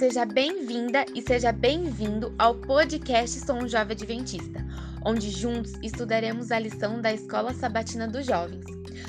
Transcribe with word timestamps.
seja 0.00 0.24
bem-vinda 0.24 1.04
e 1.14 1.20
seja 1.20 1.52
bem-vindo 1.52 2.34
ao 2.38 2.54
podcast 2.54 3.38
Sou 3.38 3.56
um 3.56 3.68
Jovem 3.68 3.94
Adventista, 3.94 4.64
onde 5.04 5.28
juntos 5.28 5.74
estudaremos 5.82 6.50
a 6.50 6.58
lição 6.58 7.02
da 7.02 7.12
Escola 7.12 7.52
Sabatina 7.52 8.08
dos 8.08 8.24
Jovens. 8.24 8.64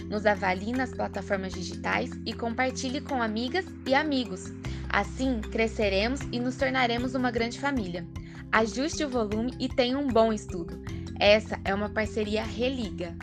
Nos 0.10 0.26
avalie 0.26 0.74
nas 0.74 0.94
plataformas 0.94 1.54
digitais 1.54 2.10
e 2.26 2.34
compartilhe 2.34 3.00
com 3.00 3.22
amigas 3.22 3.64
e 3.88 3.96
amigos. 3.96 4.52
Assim, 4.90 5.40
cresceremos 5.40 6.20
e 6.30 6.42
nos 6.42 6.58
tornaremos 6.58 7.16
uma 7.16 7.32
grande 7.32 7.58
família. 7.58 8.06
Ajuste 8.52 9.06
o 9.06 9.10
volume 9.10 9.54
e 9.62 9.70
tenha 9.70 9.98
um 9.98 10.10
bom 10.10 10.34
estudo. 10.34 10.78
Essa 11.18 11.58
é 11.64 11.74
uma 11.74 11.88
parceria 11.88 12.44
Religa. 12.44 13.16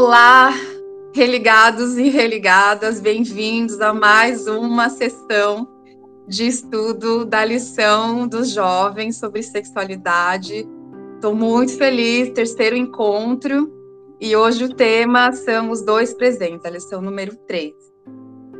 Olá, 0.00 0.54
religados 1.12 1.98
e 1.98 2.08
religadas, 2.08 3.00
bem-vindos 3.00 3.80
a 3.80 3.92
mais 3.92 4.46
uma 4.46 4.88
sessão 4.88 5.66
de 6.28 6.46
estudo 6.46 7.24
da 7.24 7.44
lição 7.44 8.28
dos 8.28 8.50
jovens 8.50 9.18
sobre 9.18 9.42
sexualidade. 9.42 10.64
Estou 11.16 11.34
muito 11.34 11.76
feliz, 11.76 12.30
terceiro 12.30 12.76
encontro, 12.76 13.72
e 14.20 14.36
hoje 14.36 14.66
o 14.66 14.72
tema 14.72 15.32
são 15.32 15.68
os 15.72 15.82
dois 15.82 16.14
presentes, 16.14 16.64
a 16.64 16.70
lição 16.70 17.02
número 17.02 17.34
3. 17.48 17.72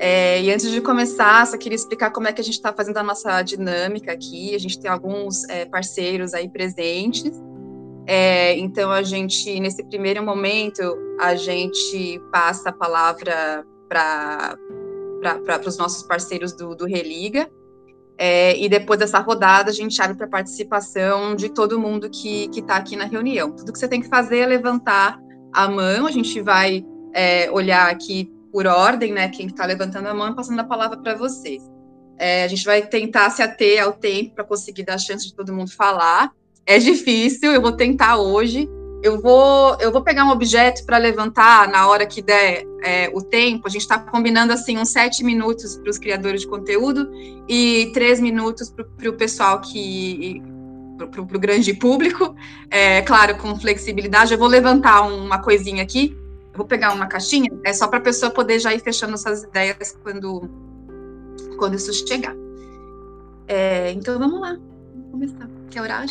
É, 0.00 0.42
e 0.42 0.52
antes 0.52 0.68
de 0.68 0.80
começar, 0.80 1.46
só 1.46 1.56
queria 1.56 1.76
explicar 1.76 2.10
como 2.10 2.26
é 2.26 2.32
que 2.32 2.40
a 2.40 2.44
gente 2.44 2.54
está 2.54 2.72
fazendo 2.72 2.96
a 2.96 3.02
nossa 3.04 3.42
dinâmica 3.42 4.10
aqui. 4.12 4.56
A 4.56 4.58
gente 4.58 4.80
tem 4.80 4.90
alguns 4.90 5.48
é, 5.48 5.66
parceiros 5.66 6.34
aí 6.34 6.48
presentes. 6.50 7.30
É, 8.10 8.56
então, 8.56 8.90
a 8.90 9.02
gente, 9.02 9.60
nesse 9.60 9.84
primeiro 9.84 10.24
momento, 10.24 10.82
a 11.20 11.34
gente 11.36 12.18
passa 12.32 12.70
a 12.70 12.72
palavra 12.72 13.66
para 13.86 14.56
os 15.66 15.76
nossos 15.76 16.02
parceiros 16.04 16.54
do, 16.54 16.74
do 16.74 16.86
Religa. 16.86 17.50
É, 18.16 18.58
e 18.58 18.66
depois 18.66 18.98
dessa 18.98 19.18
rodada, 19.18 19.70
a 19.70 19.74
gente 19.74 20.00
abre 20.00 20.16
para 20.16 20.26
participação 20.26 21.36
de 21.36 21.50
todo 21.50 21.78
mundo 21.78 22.08
que 22.08 22.48
está 22.56 22.76
aqui 22.76 22.96
na 22.96 23.04
reunião. 23.04 23.52
Tudo 23.52 23.74
que 23.74 23.78
você 23.78 23.86
tem 23.86 24.00
que 24.00 24.08
fazer 24.08 24.38
é 24.38 24.46
levantar 24.46 25.20
a 25.52 25.68
mão, 25.68 26.06
a 26.06 26.10
gente 26.10 26.40
vai 26.40 26.82
é, 27.12 27.50
olhar 27.50 27.90
aqui 27.90 28.32
por 28.50 28.66
ordem, 28.66 29.12
né? 29.12 29.28
Quem 29.28 29.48
está 29.48 29.66
levantando 29.66 30.08
a 30.08 30.14
mão 30.14 30.34
passando 30.34 30.60
a 30.60 30.64
palavra 30.64 30.96
para 30.96 31.14
vocês. 31.14 31.62
É, 32.18 32.44
a 32.44 32.48
gente 32.48 32.64
vai 32.64 32.80
tentar 32.86 33.28
se 33.28 33.42
ater 33.42 33.82
ao 33.82 33.92
tempo 33.92 34.34
para 34.34 34.44
conseguir 34.44 34.84
dar 34.84 34.94
a 34.94 34.98
chance 34.98 35.26
de 35.26 35.34
todo 35.34 35.52
mundo 35.52 35.70
falar. 35.70 36.32
É 36.68 36.78
difícil, 36.78 37.50
eu 37.50 37.62
vou 37.62 37.72
tentar 37.72 38.18
hoje. 38.18 38.68
Eu 39.02 39.22
vou, 39.22 39.74
eu 39.80 39.90
vou 39.90 40.02
pegar 40.02 40.26
um 40.26 40.30
objeto 40.30 40.84
para 40.84 40.98
levantar 40.98 41.66
na 41.66 41.88
hora 41.88 42.04
que 42.04 42.20
der 42.20 42.62
é, 42.84 43.10
o 43.14 43.22
tempo. 43.22 43.66
A 43.66 43.70
gente 43.70 43.80
está 43.80 43.98
combinando 43.98 44.52
assim 44.52 44.76
uns 44.76 44.90
sete 44.90 45.24
minutos 45.24 45.76
para 45.76 45.88
os 45.88 45.96
criadores 45.96 46.42
de 46.42 46.46
conteúdo 46.46 47.10
e 47.48 47.90
três 47.94 48.20
minutos 48.20 48.70
para 48.70 49.08
o 49.08 49.14
pessoal 49.14 49.62
que 49.62 50.42
para 51.10 51.22
o 51.22 51.40
grande 51.40 51.72
público. 51.72 52.36
É, 52.70 53.00
claro, 53.00 53.38
com 53.38 53.58
flexibilidade. 53.58 54.34
Eu 54.34 54.38
vou 54.38 54.48
levantar 54.48 55.00
uma 55.00 55.40
coisinha 55.40 55.82
aqui. 55.82 56.14
Vou 56.54 56.66
pegar 56.66 56.92
uma 56.92 57.06
caixinha. 57.06 57.50
É 57.64 57.72
só 57.72 57.88
para 57.88 57.98
a 57.98 58.02
pessoa 58.02 58.30
poder 58.30 58.58
já 58.58 58.74
ir 58.74 58.80
fechando 58.80 59.16
suas 59.16 59.42
ideias 59.42 59.96
quando 60.02 60.50
quando 61.56 61.76
isso 61.76 61.94
chegar. 62.06 62.36
É, 63.46 63.90
então 63.92 64.18
vamos 64.18 64.38
lá. 64.38 64.58
Vamos 64.92 65.10
começar. 65.12 65.48
Quer 65.70 65.80
orar, 65.80 66.06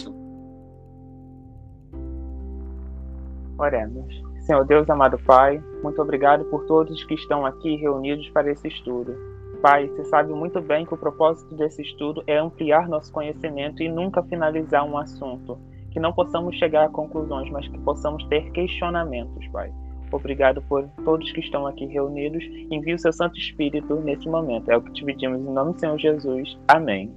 Oremos. 3.58 4.24
Senhor 4.42 4.64
Deus, 4.66 4.90
amado 4.90 5.20
Pai, 5.20 5.62
muito 5.84 6.02
obrigado 6.02 6.46
por 6.46 6.66
todos 6.66 7.04
que 7.04 7.16
estão 7.16 7.46
aqui 7.46 7.76
reunidos 7.76 8.30
para 8.30 8.52
esse 8.52 8.68
estudo. 8.68 9.14
Pai, 9.62 9.88
você 9.88 10.06
sabe 10.06 10.32
muito 10.32 10.62
bem 10.62 10.86
que 10.86 10.94
o 10.94 10.98
propósito 10.98 11.54
desse 11.56 11.82
estudo 11.82 12.24
é 12.28 12.38
ampliar 12.38 12.88
nosso 12.88 13.12
conhecimento 13.12 13.82
e 13.82 13.90
nunca 13.90 14.24
finalizar 14.24 14.86
um 14.86 14.98
assunto. 14.98 15.58
Que 15.92 16.00
não 16.00 16.14
possamos 16.14 16.56
chegar 16.58 16.86
a 16.86 16.90
conclusões, 16.90 17.50
mas 17.50 17.68
que 17.68 17.78
possamos 17.80 18.24
ter 18.26 18.52
questionamentos, 18.52 19.48
Pai. 19.48 19.74
Obrigado 20.12 20.62
por 20.62 20.88
todos 21.04 21.32
que 21.32 21.40
estão 21.42 21.68
aqui 21.68 21.86
reunidos. 21.86 22.44
Envie 22.72 22.94
o 22.94 23.00
seu 23.00 23.12
Santo 23.12 23.38
Espírito 23.38 23.96
nesse 23.96 24.30
momento. 24.30 24.70
É 24.70 24.78
o 24.78 24.82
que 24.82 24.94
te 24.94 25.04
pedimos 25.04 25.42
em 25.42 25.54
nome 25.54 25.74
do 25.74 25.80
Senhor 25.80 25.98
Jesus. 25.98 26.58
Amém. 26.68 27.12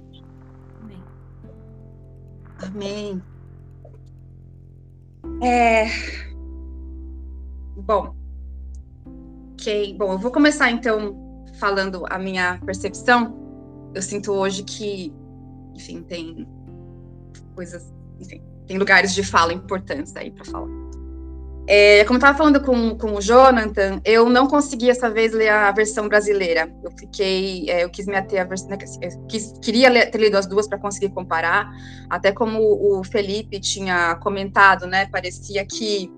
Amém. 2.63 3.21
É, 5.41 5.85
Bom, 7.91 8.15
ok. 9.51 9.95
Bom, 9.97 10.13
eu 10.13 10.17
vou 10.17 10.31
começar 10.31 10.71
então 10.71 11.43
falando 11.59 12.05
a 12.09 12.17
minha 12.17 12.57
percepção. 12.65 13.37
Eu 13.93 14.01
sinto 14.01 14.31
hoje 14.31 14.63
que, 14.63 15.13
enfim, 15.75 16.01
tem 16.01 16.47
coisas, 17.53 17.93
enfim, 18.17 18.41
tem 18.65 18.77
lugares 18.77 19.13
de 19.13 19.25
fala 19.25 19.51
importantes 19.51 20.15
aí 20.15 20.31
para 20.31 20.45
falar. 20.45 20.69
É, 21.67 22.05
como 22.05 22.15
eu 22.15 22.19
estava 22.19 22.37
falando 22.37 22.61
com, 22.61 22.97
com 22.97 23.15
o 23.15 23.21
Jonathan, 23.21 23.99
eu 24.05 24.29
não 24.29 24.47
consegui 24.47 24.89
essa 24.89 25.09
vez 25.09 25.33
ler 25.33 25.49
a 25.49 25.69
versão 25.73 26.07
brasileira. 26.07 26.73
Eu 26.81 26.91
fiquei, 26.97 27.69
é, 27.69 27.83
eu 27.83 27.89
quis 27.89 28.05
me 28.05 28.15
ater 28.15 28.39
a 28.39 28.45
versão, 28.45 28.69
né, 28.69 28.77
quis, 29.27 29.51
queria 29.61 29.89
ler, 29.89 30.09
ter 30.09 30.17
lido 30.17 30.37
as 30.37 30.47
duas 30.47 30.65
para 30.65 30.79
conseguir 30.79 31.09
comparar. 31.09 31.69
Até 32.09 32.31
como 32.31 32.61
o 32.61 33.03
Felipe 33.03 33.59
tinha 33.59 34.15
comentado, 34.15 34.87
né? 34.87 35.07
Parecia 35.07 35.65
que 35.65 36.09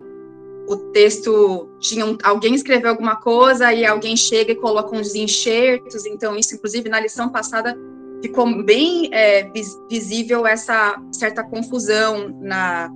o 0.67 0.77
texto 0.91 1.69
tinha 1.79 2.05
um, 2.05 2.17
alguém 2.23 2.55
escreveu 2.55 2.89
alguma 2.89 3.15
coisa 3.15 3.73
e 3.73 3.85
alguém 3.85 4.15
chega 4.15 4.51
e 4.51 4.55
coloca 4.55 4.95
uns 4.95 5.13
enxertos, 5.13 6.05
então 6.05 6.35
isso, 6.35 6.55
inclusive, 6.55 6.89
na 6.89 6.99
lição 6.99 7.29
passada 7.29 7.77
ficou 8.21 8.63
bem 8.63 9.09
é, 9.13 9.51
visível 9.89 10.47
essa 10.47 10.97
certa 11.11 11.43
confusão 11.43 12.29
na, 12.41 12.89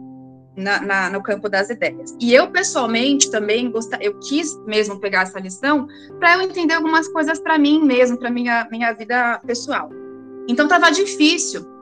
na, 0.56 0.82
na, 0.82 1.10
no 1.10 1.22
campo 1.22 1.50
das 1.50 1.70
ideias. 1.70 2.16
E 2.20 2.34
eu, 2.34 2.50
pessoalmente, 2.50 3.30
também 3.30 3.70
gostar, 3.70 4.02
eu 4.02 4.18
quis 4.20 4.58
mesmo 4.66 5.00
pegar 5.00 5.24
essa 5.24 5.40
lição 5.40 5.86
para 6.18 6.36
eu 6.36 6.42
entender 6.42 6.74
algumas 6.74 7.10
coisas 7.10 7.40
para 7.40 7.58
mim 7.58 7.84
mesmo, 7.84 8.18
para 8.18 8.30
minha, 8.30 8.68
minha 8.72 8.94
vida 8.94 9.40
pessoal. 9.46 9.90
Então, 10.48 10.66
estava 10.66 10.90
difícil 10.90 11.77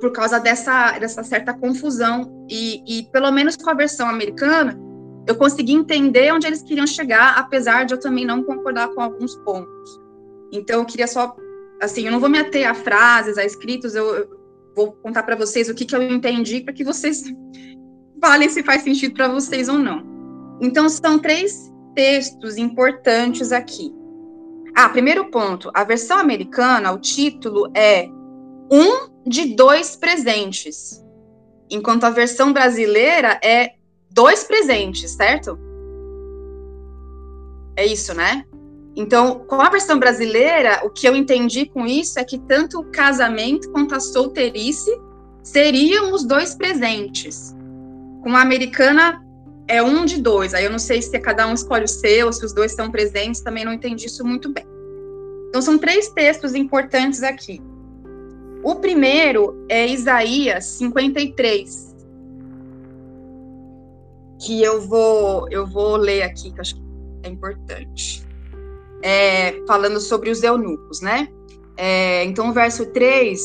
por 0.00 0.12
causa 0.12 0.38
dessa, 0.38 0.98
dessa 0.98 1.22
certa 1.22 1.54
confusão. 1.54 2.46
E, 2.48 2.82
e, 2.86 3.02
pelo 3.10 3.30
menos 3.30 3.56
com 3.56 3.70
a 3.70 3.74
versão 3.74 4.08
americana, 4.08 4.78
eu 5.26 5.34
consegui 5.34 5.72
entender 5.72 6.32
onde 6.32 6.46
eles 6.46 6.62
queriam 6.62 6.86
chegar, 6.86 7.36
apesar 7.38 7.84
de 7.84 7.94
eu 7.94 8.00
também 8.00 8.24
não 8.24 8.42
concordar 8.42 8.88
com 8.88 9.00
alguns 9.00 9.34
pontos. 9.36 10.00
Então, 10.52 10.80
eu 10.80 10.84
queria 10.84 11.06
só, 11.06 11.34
assim, 11.82 12.06
eu 12.06 12.12
não 12.12 12.20
vou 12.20 12.28
me 12.28 12.38
ater 12.38 12.68
a 12.68 12.74
frases, 12.74 13.36
a 13.36 13.44
escritos, 13.44 13.94
eu, 13.94 14.28
vou 14.74 14.92
contar 14.92 15.22
para 15.22 15.34
vocês 15.34 15.68
o 15.68 15.74
que, 15.74 15.84
que 15.84 15.96
eu 15.96 16.02
entendi, 16.02 16.60
para 16.60 16.74
que 16.74 16.84
vocês 16.84 17.24
falem 18.20 18.48
se 18.48 18.62
faz 18.62 18.82
sentido 18.82 19.14
para 19.14 19.28
vocês 19.28 19.68
ou 19.68 19.78
não. 19.78 20.04
Então, 20.60 20.88
são 20.88 21.18
três 21.18 21.72
textos 21.94 22.56
importantes 22.56 23.52
aqui. 23.52 23.92
Ah, 24.76 24.90
primeiro 24.90 25.30
ponto, 25.30 25.70
a 25.74 25.82
versão 25.84 26.18
americana, 26.18 26.92
o 26.92 26.98
título 26.98 27.70
é 27.74 28.06
Um 28.70 29.15
de 29.26 29.56
dois 29.56 29.96
presentes, 29.96 31.04
enquanto 31.68 32.04
a 32.04 32.10
versão 32.10 32.52
brasileira 32.52 33.40
é 33.42 33.72
dois 34.10 34.44
presentes, 34.44 35.10
certo? 35.10 35.58
É 37.76 37.84
isso, 37.84 38.14
né? 38.14 38.44
Então, 38.94 39.40
com 39.40 39.60
a 39.60 39.68
versão 39.68 39.98
brasileira, 39.98 40.80
o 40.84 40.90
que 40.90 41.06
eu 41.06 41.14
entendi 41.14 41.66
com 41.66 41.86
isso 41.86 42.18
é 42.18 42.24
que 42.24 42.38
tanto 42.38 42.80
o 42.80 42.90
casamento 42.90 43.70
quanto 43.70 43.94
a 43.94 44.00
solteirice 44.00 44.90
seriam 45.42 46.14
os 46.14 46.24
dois 46.24 46.54
presentes. 46.54 47.54
Com 48.22 48.34
a 48.34 48.40
americana, 48.40 49.22
é 49.68 49.82
um 49.82 50.04
de 50.04 50.22
dois. 50.22 50.54
Aí 50.54 50.64
eu 50.64 50.70
não 50.70 50.78
sei 50.78 51.02
se 51.02 51.18
cada 51.18 51.46
um 51.46 51.52
escolhe 51.52 51.84
o 51.84 51.88
seu, 51.88 52.32
se 52.32 52.44
os 52.44 52.54
dois 52.54 52.70
estão 52.70 52.90
presentes, 52.90 53.42
também 53.42 53.64
não 53.64 53.72
entendi 53.72 54.06
isso 54.06 54.24
muito 54.24 54.50
bem. 54.50 54.64
Então, 55.48 55.60
são 55.60 55.76
três 55.76 56.08
textos 56.08 56.54
importantes 56.54 57.22
aqui. 57.22 57.60
O 58.66 58.74
primeiro 58.74 59.64
é 59.68 59.86
Isaías 59.86 60.64
53, 60.64 61.94
que 64.44 64.60
eu 64.60 64.80
vou 64.88 65.48
eu 65.52 65.64
vou 65.64 65.94
ler 65.94 66.22
aqui, 66.22 66.50
que 66.50 66.60
acho 66.60 66.74
que 66.74 66.82
é 67.22 67.28
importante. 67.28 68.26
É, 69.04 69.64
falando 69.68 70.00
sobre 70.00 70.30
os 70.30 70.42
eunucos, 70.42 71.00
né? 71.00 71.28
É, 71.76 72.24
então, 72.24 72.48
o 72.48 72.52
verso 72.52 72.86
3, 72.86 73.40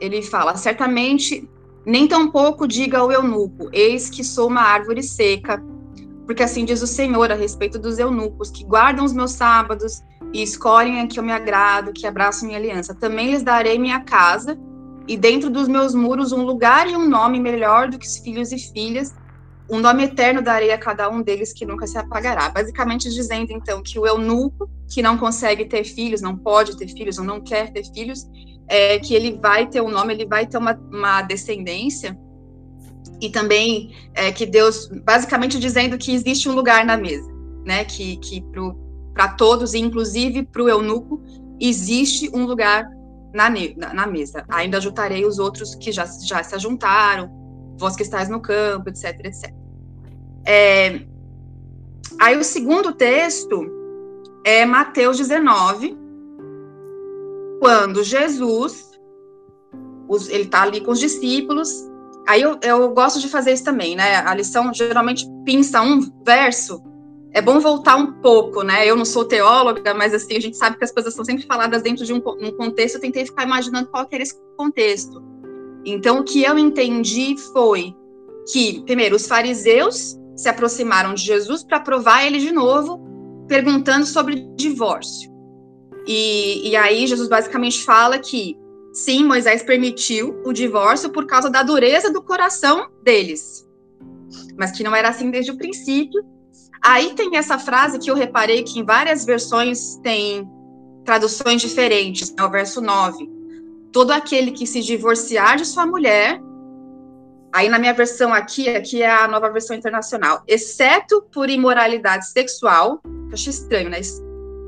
ele 0.00 0.22
fala: 0.22 0.54
Certamente, 0.54 1.50
nem 1.84 2.06
tampouco 2.06 2.68
diga 2.68 2.98
ao 2.98 3.10
eunuco, 3.10 3.68
eis 3.72 4.08
que 4.08 4.22
sou 4.22 4.46
uma 4.46 4.62
árvore 4.62 5.02
seca, 5.02 5.60
porque 6.32 6.42
assim 6.42 6.64
diz 6.64 6.80
o 6.80 6.86
Senhor 6.86 7.30
a 7.30 7.34
respeito 7.34 7.78
dos 7.78 7.98
eunucos, 7.98 8.50
que 8.50 8.64
guardam 8.64 9.04
os 9.04 9.12
meus 9.12 9.32
sábados 9.32 10.02
e 10.32 10.42
escolhem 10.42 11.02
a 11.02 11.06
que 11.06 11.18
eu 11.18 11.22
me 11.22 11.30
agrado, 11.30 11.92
que 11.92 12.06
abraçam 12.06 12.46
minha 12.46 12.58
aliança. 12.58 12.94
Também 12.94 13.30
lhes 13.30 13.42
darei 13.42 13.78
minha 13.78 14.00
casa, 14.00 14.58
e 15.06 15.14
dentro 15.14 15.50
dos 15.50 15.68
meus 15.68 15.94
muros 15.94 16.32
um 16.32 16.42
lugar 16.42 16.88
e 16.88 16.96
um 16.96 17.06
nome 17.06 17.38
melhor 17.38 17.90
do 17.90 17.98
que 17.98 18.06
os 18.06 18.16
filhos 18.16 18.50
e 18.50 18.58
filhas, 18.58 19.14
um 19.68 19.78
nome 19.78 20.04
eterno 20.04 20.40
darei 20.40 20.72
a 20.72 20.78
cada 20.78 21.06
um 21.10 21.20
deles 21.20 21.52
que 21.52 21.66
nunca 21.66 21.86
se 21.86 21.98
apagará. 21.98 22.48
Basicamente 22.48 23.10
dizendo, 23.10 23.52
então, 23.52 23.82
que 23.82 23.98
o 23.98 24.06
eunuco, 24.06 24.70
que 24.88 25.02
não 25.02 25.18
consegue 25.18 25.66
ter 25.66 25.84
filhos, 25.84 26.22
não 26.22 26.34
pode 26.34 26.78
ter 26.78 26.88
filhos 26.88 27.18
ou 27.18 27.24
não 27.26 27.42
quer 27.42 27.70
ter 27.74 27.84
filhos, 27.92 28.26
é, 28.68 28.98
que 28.98 29.12
ele 29.14 29.38
vai 29.38 29.66
ter 29.66 29.82
um 29.82 29.90
nome, 29.90 30.14
ele 30.14 30.24
vai 30.24 30.46
ter 30.46 30.56
uma, 30.56 30.72
uma 30.90 31.20
descendência, 31.20 32.18
e 33.20 33.30
também 33.30 33.94
é, 34.14 34.32
que 34.32 34.44
Deus, 34.44 34.88
basicamente 35.04 35.58
dizendo 35.58 35.96
que 35.96 36.12
existe 36.12 36.48
um 36.48 36.54
lugar 36.54 36.84
na 36.84 36.96
mesa, 36.96 37.30
né, 37.64 37.84
que, 37.84 38.16
que 38.16 38.44
para 39.14 39.28
todos, 39.28 39.74
inclusive 39.74 40.42
para 40.44 40.62
o 40.62 40.68
eunuco, 40.68 41.22
existe 41.60 42.30
um 42.34 42.44
lugar 42.44 42.84
na, 43.32 43.48
na, 43.48 43.94
na, 43.94 44.06
mesa. 44.06 44.44
Ainda 44.48 44.80
juntarei 44.80 45.24
os 45.24 45.38
outros 45.38 45.74
que 45.74 45.92
já, 45.92 46.04
já 46.04 46.42
se 46.42 46.58
juntaram, 46.58 47.30
vós 47.78 47.94
que 47.94 48.02
estáis 48.02 48.28
no 48.28 48.40
campo, 48.40 48.88
etc, 48.88 49.20
etc. 49.24 49.54
É, 50.44 51.02
aí 52.20 52.36
o 52.36 52.44
segundo 52.44 52.92
texto 52.92 53.64
é 54.44 54.64
Mateus 54.66 55.18
19, 55.18 55.96
quando 57.60 58.02
Jesus, 58.02 58.90
os, 60.08 60.28
ele 60.28 60.44
está 60.44 60.62
ali 60.62 60.80
com 60.80 60.90
os 60.90 60.98
discípulos, 60.98 61.70
aí 62.28 62.42
eu, 62.42 62.58
eu 62.62 62.90
gosto 62.90 63.20
de 63.20 63.28
fazer 63.28 63.52
isso 63.52 63.64
também, 63.64 63.96
né? 63.96 64.16
A 64.16 64.34
lição 64.34 64.72
geralmente 64.72 65.26
pinça 65.44 65.82
um 65.82 66.00
verso 66.24 66.82
é 67.34 67.40
bom 67.40 67.58
voltar 67.58 67.96
um 67.96 68.12
pouco, 68.20 68.62
né? 68.62 68.86
Eu 68.86 68.94
não 68.94 69.06
sou 69.06 69.24
teóloga, 69.24 69.94
mas 69.94 70.12
assim, 70.12 70.36
a 70.36 70.40
gente 70.40 70.56
sabe 70.56 70.76
que 70.76 70.84
as 70.84 70.92
coisas 70.92 71.14
são 71.14 71.24
sempre 71.24 71.46
faladas 71.46 71.82
dentro 71.82 72.04
de 72.04 72.12
um, 72.12 72.18
um 72.18 72.52
contexto, 72.52 72.96
eu 72.96 73.00
tentei 73.00 73.24
ficar 73.24 73.44
imaginando 73.44 73.88
qual 73.88 74.06
era 74.10 74.22
esse 74.22 74.34
contexto. 74.56 75.22
Então, 75.84 76.20
o 76.20 76.24
que 76.24 76.42
eu 76.42 76.58
entendi 76.58 77.34
foi 77.52 77.94
que, 78.52 78.82
primeiro, 78.84 79.16
os 79.16 79.26
fariseus 79.26 80.18
se 80.36 80.48
aproximaram 80.48 81.14
de 81.14 81.22
Jesus 81.22 81.64
para 81.64 81.80
provar 81.80 82.26
ele 82.26 82.38
de 82.38 82.52
novo, 82.52 83.00
perguntando 83.48 84.04
sobre 84.04 84.46
divórcio. 84.54 85.32
E, 86.06 86.68
e 86.68 86.76
aí, 86.76 87.06
Jesus 87.06 87.28
basicamente 87.28 87.82
fala 87.82 88.18
que, 88.18 88.56
sim, 88.92 89.24
Moisés 89.24 89.62
permitiu 89.62 90.40
o 90.44 90.52
divórcio 90.52 91.10
por 91.10 91.26
causa 91.26 91.48
da 91.48 91.62
dureza 91.62 92.12
do 92.12 92.22
coração 92.22 92.88
deles, 93.02 93.66
mas 94.56 94.72
que 94.72 94.82
não 94.82 94.94
era 94.94 95.08
assim 95.08 95.30
desde 95.30 95.50
o 95.50 95.56
princípio 95.56 96.22
Aí 96.84 97.14
tem 97.14 97.36
essa 97.36 97.58
frase 97.58 97.98
que 97.98 98.10
eu 98.10 98.14
reparei 98.14 98.64
que 98.64 98.80
em 98.80 98.84
várias 98.84 99.24
versões 99.24 99.96
tem 100.02 100.48
traduções 101.04 101.62
diferentes, 101.62 102.34
é 102.36 102.42
o 102.42 102.50
verso 102.50 102.80
9. 102.80 103.30
Todo 103.92 104.10
aquele 104.10 104.50
que 104.50 104.66
se 104.66 104.80
divorciar 104.80 105.56
de 105.56 105.64
sua 105.64 105.86
mulher, 105.86 106.40
aí 107.54 107.68
na 107.68 107.78
minha 107.78 107.94
versão 107.94 108.34
aqui, 108.34 108.68
aqui 108.68 109.00
é 109.00 109.10
a 109.10 109.28
nova 109.28 109.48
versão 109.50 109.76
internacional, 109.76 110.42
exceto 110.48 111.22
por 111.32 111.48
imoralidade 111.48 112.28
sexual, 112.28 113.00
eu 113.04 113.32
achei 113.32 113.50
estranho, 113.50 113.88
né? 113.88 114.00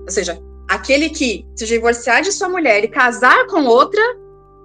Ou 0.03 0.11
seja, 0.11 0.41
aquele 0.69 1.11
que 1.11 1.46
se 1.55 1.66
divorciar 1.66 2.22
de 2.22 2.32
sua 2.32 2.49
mulher 2.49 2.84
e 2.84 2.88
casar 2.88 3.46
com 3.46 3.64
outra, 3.64 4.02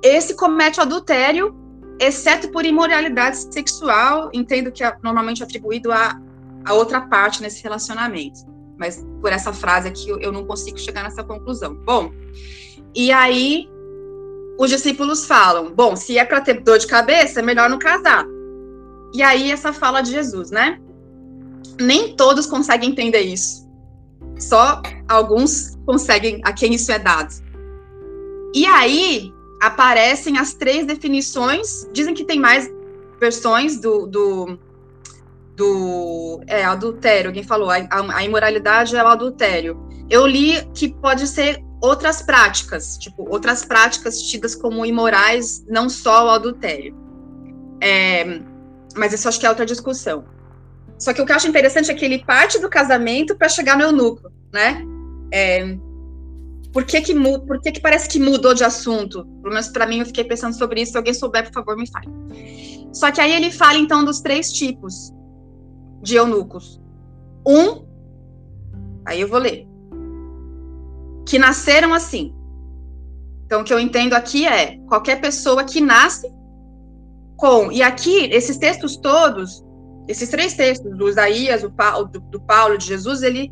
esse 0.01 0.35
comete 0.35 0.79
adultério, 0.79 1.55
exceto 1.99 2.49
por 2.49 2.65
imoralidade 2.65 3.37
sexual, 3.53 4.29
entendo 4.33 4.71
que 4.71 4.83
é 4.83 4.95
normalmente 5.03 5.43
atribuído 5.43 5.91
a 5.91 6.19
a 6.65 6.73
outra 6.73 7.01
parte 7.01 7.41
nesse 7.41 7.63
relacionamento. 7.63 8.39
Mas 8.77 9.05
por 9.21 9.31
essa 9.31 9.51
frase 9.51 9.87
aqui 9.87 10.09
eu 10.09 10.31
não 10.31 10.45
consigo 10.45 10.77
chegar 10.77 11.03
nessa 11.03 11.23
conclusão. 11.23 11.75
Bom, 11.75 12.11
e 12.95 13.11
aí 13.11 13.67
os 14.57 14.69
discípulos 14.69 15.25
falam: 15.25 15.73
bom, 15.73 15.95
se 15.95 16.17
é 16.17 16.25
para 16.25 16.41
ter 16.41 16.61
dor 16.61 16.77
de 16.77 16.87
cabeça, 16.87 17.39
é 17.39 17.43
melhor 17.43 17.69
não 17.69 17.79
casar. 17.79 18.25
E 19.13 19.21
aí 19.21 19.51
essa 19.51 19.73
fala 19.73 20.01
de 20.01 20.11
Jesus, 20.11 20.51
né? 20.51 20.79
Nem 21.79 22.15
todos 22.15 22.45
conseguem 22.45 22.91
entender 22.91 23.21
isso. 23.21 23.67
Só 24.37 24.81
alguns 25.07 25.77
conseguem 25.89 26.39
a 26.43 26.53
quem 26.53 26.75
isso 26.75 26.91
é 26.91 26.99
dado. 26.99 27.33
E 28.53 28.63
aí 28.63 29.33
aparecem 29.59 30.37
as 30.37 30.53
três 30.53 30.85
definições. 30.85 31.89
Dizem 31.91 32.13
que 32.13 32.23
tem 32.23 32.39
mais 32.39 32.71
versões 33.19 33.81
do, 33.81 34.05
do 34.05 34.59
do 35.55 36.41
é, 36.47 36.63
adultério, 36.63 37.29
alguém 37.31 37.43
falou, 37.43 37.69
a, 37.69 37.85
a, 37.89 38.23
imoralidade 38.23 38.95
é 38.95 39.03
o 39.03 39.07
adultério. 39.07 39.77
Eu 40.09 40.25
li 40.25 40.63
que 40.73 40.87
pode 40.87 41.27
ser 41.27 41.61
outras 41.81 42.21
práticas, 42.21 42.95
tipo, 42.97 43.27
outras 43.27 43.65
práticas 43.65 44.21
tidas 44.21 44.55
como 44.55 44.85
imorais, 44.85 45.65
não 45.67 45.89
só 45.89 46.27
o 46.27 46.29
adultério. 46.29 46.95
É, 47.81 48.39
mas 48.95 49.11
isso 49.11 49.27
acho 49.27 49.39
que 49.39 49.45
é 49.45 49.49
outra 49.49 49.65
discussão. 49.65 50.23
Só 50.97 51.13
que 51.13 51.21
o 51.21 51.25
que 51.25 51.31
eu 51.31 51.35
acho 51.35 51.47
interessante 51.47 51.91
é 51.91 51.93
que 51.93 52.05
ele 52.05 52.23
parte 52.23 52.57
do 52.59 52.69
casamento 52.69 53.35
para 53.35 53.49
chegar 53.49 53.75
no 53.75 53.83
eunuco, 53.83 54.31
né? 54.53 54.85
É, 55.31 55.77
por 56.71 56.85
que 56.85 57.01
que, 57.01 57.13
por 57.13 57.61
que 57.61 57.71
que 57.71 57.81
parece 57.81 58.07
que 58.07 58.19
mudou 58.19 58.53
de 58.53 58.63
assunto? 58.63 59.25
Pelo 59.41 59.53
menos 59.53 59.69
para 59.69 59.87
mim, 59.87 59.99
eu 59.99 60.05
fiquei 60.05 60.23
pensando 60.23 60.55
sobre 60.55 60.81
isso. 60.81 60.91
Se 60.91 60.97
alguém 60.97 61.13
souber, 61.13 61.45
por 61.45 61.53
favor, 61.53 61.75
me 61.75 61.89
fale. 61.89 62.07
Só 62.93 63.11
que 63.11 63.19
aí 63.21 63.31
ele 63.31 63.51
fala, 63.51 63.77
então, 63.77 64.03
dos 64.05 64.21
três 64.21 64.51
tipos 64.51 65.11
de 66.01 66.15
eunucos. 66.15 66.79
Um, 67.45 67.85
aí 69.05 69.21
eu 69.21 69.27
vou 69.27 69.39
ler, 69.39 69.67
que 71.25 71.39
nasceram 71.39 71.93
assim. 71.93 72.33
Então, 73.45 73.61
o 73.61 73.63
que 73.63 73.73
eu 73.73 73.79
entendo 73.79 74.13
aqui 74.13 74.45
é 74.45 74.77
qualquer 74.87 75.19
pessoa 75.19 75.63
que 75.63 75.81
nasce 75.81 76.31
com. 77.35 77.71
E 77.71 77.81
aqui, 77.81 78.25
esses 78.31 78.57
textos 78.57 78.95
todos, 78.97 79.63
esses 80.07 80.29
três 80.29 80.53
textos, 80.53 80.95
do 80.95 81.09
Isaías, 81.09 81.63
do, 81.63 81.69
do, 82.11 82.19
do 82.19 82.41
Paulo, 82.41 82.77
de 82.77 82.85
Jesus, 82.85 83.23
ele 83.23 83.51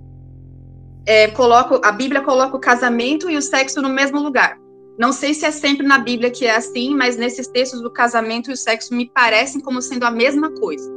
é, 1.07 1.27
coloca, 1.30 1.80
a 1.88 1.92
Bíblia 1.92 2.21
coloca 2.21 2.57
o 2.57 2.59
casamento 2.59 3.30
e 3.30 3.38
o 3.38 3.42
sexo 3.42 3.81
no 3.81 3.88
mesmo 3.88 4.19
lugar. 4.19 4.59
Não 5.00 5.13
sei 5.13 5.33
se 5.33 5.45
é 5.45 5.51
sempre 5.51 5.88
na 5.88 5.98
Bíblia 6.00 6.30
que 6.30 6.45
é 6.45 6.54
assim, 6.54 6.94
mas 6.94 7.15
nesses 7.15 7.48
textos 7.48 7.81
do 7.81 7.89
casamento 7.89 8.50
e 8.50 8.54
o 8.54 8.57
sexo 8.57 8.94
me 8.94 9.09
parecem 9.09 9.62
como 9.62 9.81
sendo 9.81 10.04
a 10.04 10.12
mesma 10.12 10.51
coisa. 10.51 10.92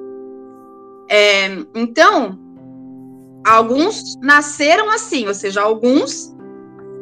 É, 1.08 1.46
então, 1.76 2.36
alguns 3.46 4.18
nasceram 4.20 4.90
assim, 4.90 5.28
ou 5.28 5.34
seja, 5.34 5.62
alguns 5.62 6.34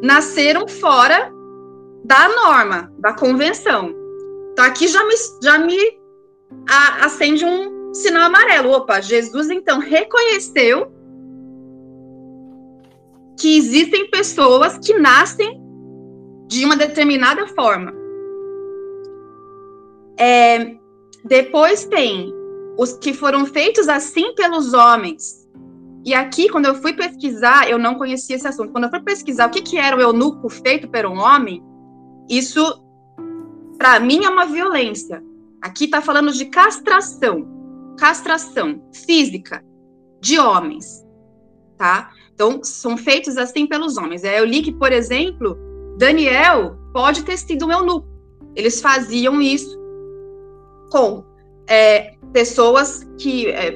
nasceram 0.03 0.69
fora 0.69 1.33
da 2.05 2.29
norma, 2.29 2.93
da 2.99 3.15
convenção. 3.15 3.95
Então, 4.53 4.67
aqui 4.67 4.87
já 4.87 5.03
me, 5.07 5.15
já 5.43 5.59
me 5.59 5.99
acende 7.01 7.45
um 7.45 7.95
sinal 7.95 8.25
amarelo. 8.25 8.71
Opa, 8.73 9.01
Jesus 9.01 9.49
então 9.49 9.79
reconheceu 9.79 10.93
que 13.39 13.57
existem 13.57 14.11
pessoas 14.11 14.79
que 14.79 14.99
nascem 14.99 15.61
de 16.49 16.65
uma 16.65 16.77
determinada 16.77 17.47
forma. 17.49 17.93
É, 20.19 20.77
depois 21.25 21.85
tem 21.87 22.35
os 22.77 22.95
que 22.95 23.13
foram 23.13 23.47
feitos 23.47 23.89
assim 23.89 24.35
pelos 24.35 24.73
homens. 24.75 25.47
E 26.05 26.15
aqui, 26.15 26.49
quando 26.49 26.67
eu 26.67 26.75
fui 26.77 26.93
pesquisar, 26.93 27.69
eu 27.69 27.79
não 27.79 27.97
conhecia 27.97 28.37
esse 28.37 28.47
assunto. 28.47 28.73
Quando 28.73 28.85
eu 28.85 28.91
fui 28.91 29.01
pesquisar 29.01 29.47
o 29.47 29.51
que, 29.51 29.63
que 29.63 29.79
era 29.79 29.97
o 29.97 30.01
eunuco 30.01 30.49
feito 30.49 30.89
por 30.89 31.07
um 31.07 31.19
homem, 31.19 31.63
isso, 32.29 32.83
para 33.77 34.01
mim, 34.01 34.25
é 34.25 34.29
uma 34.29 34.47
violência. 34.47 35.23
Aqui 35.61 35.85
está 35.85 36.01
falando 36.01 36.33
de 36.33 36.47
castração, 36.47 37.47
castração 37.99 38.83
física 38.93 39.63
de 40.21 40.39
homens, 40.39 41.05
tá? 41.77 42.11
Então, 42.39 42.63
são 42.63 42.97
feitos 42.97 43.37
assim 43.37 43.67
pelos 43.67 43.97
homens. 43.97 44.23
Eu 44.23 44.45
li 44.45 44.63
que, 44.63 44.71
por 44.71 44.93
exemplo, 44.93 45.59
Daniel 45.99 46.79
pode 46.93 47.25
ter 47.25 47.37
sido 47.37 47.67
um 47.67 47.73
eunuco. 47.73 48.07
Eles 48.55 48.81
faziam 48.81 49.43
isso 49.43 49.77
com 50.89 51.25
é, 51.67 52.15
pessoas 52.33 53.05
que 53.19 53.49
é, 53.49 53.73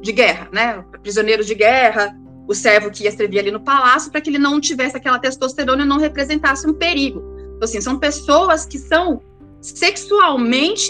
de 0.00 0.12
guerra, 0.12 0.48
né? 0.52 0.84
Prisioneiros 1.02 1.44
de 1.44 1.56
guerra, 1.56 2.16
o 2.46 2.54
servo 2.54 2.88
que 2.88 3.02
ia 3.02 3.10
servir 3.10 3.40
ali 3.40 3.50
no 3.50 3.58
palácio 3.58 4.12
para 4.12 4.20
que 4.20 4.30
ele 4.30 4.38
não 4.38 4.60
tivesse 4.60 4.96
aquela 4.96 5.18
testosterona 5.18 5.82
e 5.82 5.86
não 5.86 5.98
representasse 5.98 6.68
um 6.68 6.72
perigo. 6.72 7.20
Então, 7.56 7.64
assim, 7.64 7.80
são 7.80 7.98
pessoas 7.98 8.64
que 8.64 8.78
são 8.78 9.20
sexualmente 9.60 10.88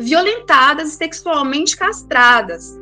violentadas 0.00 0.92
e 0.92 0.96
sexualmente 0.96 1.76
castradas. 1.76 2.76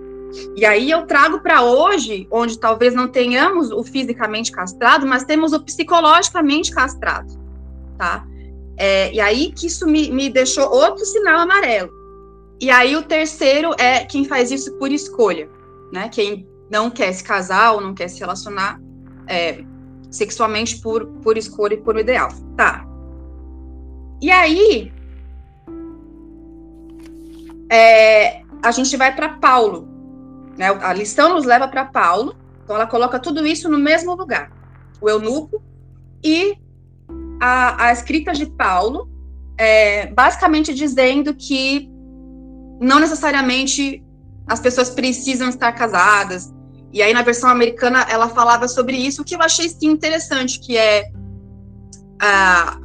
E 0.56 0.64
aí 0.64 0.90
eu 0.90 1.06
trago 1.06 1.40
para 1.40 1.62
hoje, 1.62 2.26
onde 2.30 2.58
talvez 2.58 2.94
não 2.94 3.08
tenhamos 3.08 3.70
o 3.70 3.82
fisicamente 3.82 4.50
castrado, 4.50 5.06
mas 5.06 5.24
temos 5.24 5.52
o 5.52 5.60
psicologicamente 5.60 6.70
castrado, 6.70 7.38
tá? 7.98 8.26
É, 8.76 9.12
e 9.12 9.20
aí 9.20 9.52
que 9.52 9.66
isso 9.66 9.86
me, 9.86 10.10
me 10.10 10.30
deixou 10.30 10.64
outro 10.70 11.04
sinal 11.04 11.40
amarelo. 11.40 11.90
E 12.60 12.70
aí 12.70 12.96
o 12.96 13.02
terceiro 13.02 13.74
é 13.78 14.04
quem 14.04 14.24
faz 14.24 14.50
isso 14.50 14.72
por 14.78 14.90
escolha, 14.90 15.48
né? 15.92 16.08
Quem 16.08 16.46
não 16.70 16.90
quer 16.90 17.12
se 17.12 17.22
casar 17.22 17.74
ou 17.74 17.80
não 17.80 17.94
quer 17.94 18.08
se 18.08 18.20
relacionar 18.20 18.80
é, 19.26 19.62
sexualmente 20.10 20.80
por, 20.80 21.06
por 21.22 21.36
escolha 21.36 21.74
e 21.74 21.78
por 21.78 21.98
ideal. 21.98 22.28
Tá. 22.56 22.86
E 24.20 24.30
aí 24.30 24.92
é, 27.70 28.42
a 28.62 28.70
gente 28.70 28.96
vai 28.96 29.14
para 29.14 29.30
Paulo, 29.30 29.88
Né? 30.56 30.68
A 30.68 30.92
lição 30.92 31.34
nos 31.34 31.44
leva 31.44 31.68
para 31.68 31.84
Paulo, 31.84 32.34
então 32.64 32.76
ela 32.76 32.86
coloca 32.86 33.18
tudo 33.18 33.46
isso 33.46 33.68
no 33.68 33.78
mesmo 33.78 34.14
lugar. 34.14 34.50
O 35.00 35.08
eunuco 35.08 35.62
e 36.22 36.56
a, 37.40 37.86
a 37.86 37.92
escrita 37.92 38.32
de 38.32 38.46
Paulo, 38.46 39.10
é, 39.58 40.06
basicamente 40.06 40.72
dizendo 40.72 41.34
que 41.34 41.90
não 42.80 43.00
necessariamente 43.00 44.04
as 44.46 44.60
pessoas 44.60 44.90
precisam 44.90 45.48
estar 45.48 45.72
casadas. 45.72 46.52
E 46.92 47.02
aí, 47.02 47.12
na 47.12 47.22
versão 47.22 47.48
americana, 47.48 48.06
ela 48.10 48.28
falava 48.28 48.68
sobre 48.68 48.96
isso, 48.96 49.22
o 49.22 49.24
que 49.24 49.34
eu 49.34 49.42
achei 49.42 49.66
interessante, 49.82 50.60
que 50.60 50.76
é 50.76 51.10
a, 52.20 52.78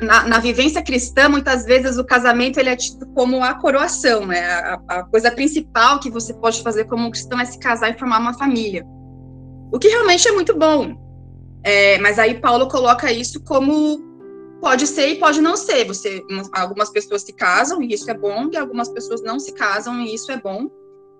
na, 0.00 0.26
na, 0.26 0.38
vivência 0.38 0.82
cristã, 0.82 1.28
muitas 1.28 1.64
vezes 1.64 1.98
o 1.98 2.04
casamento 2.04 2.58
ele 2.58 2.70
é 2.70 2.76
tido 2.76 3.06
como 3.14 3.42
a 3.42 3.54
coroação, 3.54 4.26
né? 4.26 4.40
A, 4.40 4.80
a, 4.88 5.04
coisa 5.04 5.30
principal 5.30 6.00
que 6.00 6.10
você 6.10 6.34
pode 6.34 6.62
fazer 6.62 6.84
como 6.84 7.10
cristão 7.10 7.40
é 7.40 7.44
se 7.44 7.58
casar 7.58 7.90
e 7.90 7.98
formar 7.98 8.18
uma 8.18 8.34
família. 8.34 8.84
O 9.72 9.78
que 9.78 9.88
realmente 9.88 10.26
é 10.26 10.32
muito 10.32 10.56
bom. 10.56 10.96
É, 11.62 11.98
mas 11.98 12.18
aí 12.18 12.40
Paulo 12.40 12.68
coloca 12.68 13.12
isso 13.12 13.42
como 13.44 14.06
pode 14.60 14.86
ser 14.86 15.08
e 15.08 15.16
pode 15.16 15.40
não 15.40 15.56
ser. 15.56 15.84
Você, 15.86 16.22
algumas 16.52 16.90
pessoas 16.90 17.22
se 17.22 17.32
casam 17.32 17.82
e 17.82 17.92
isso 17.92 18.10
é 18.10 18.14
bom, 18.14 18.48
e 18.52 18.56
algumas 18.56 18.88
pessoas 18.88 19.22
não 19.22 19.38
se 19.38 19.52
casam 19.52 20.00
e 20.00 20.14
isso 20.14 20.30
é 20.32 20.40
bom. 20.40 20.68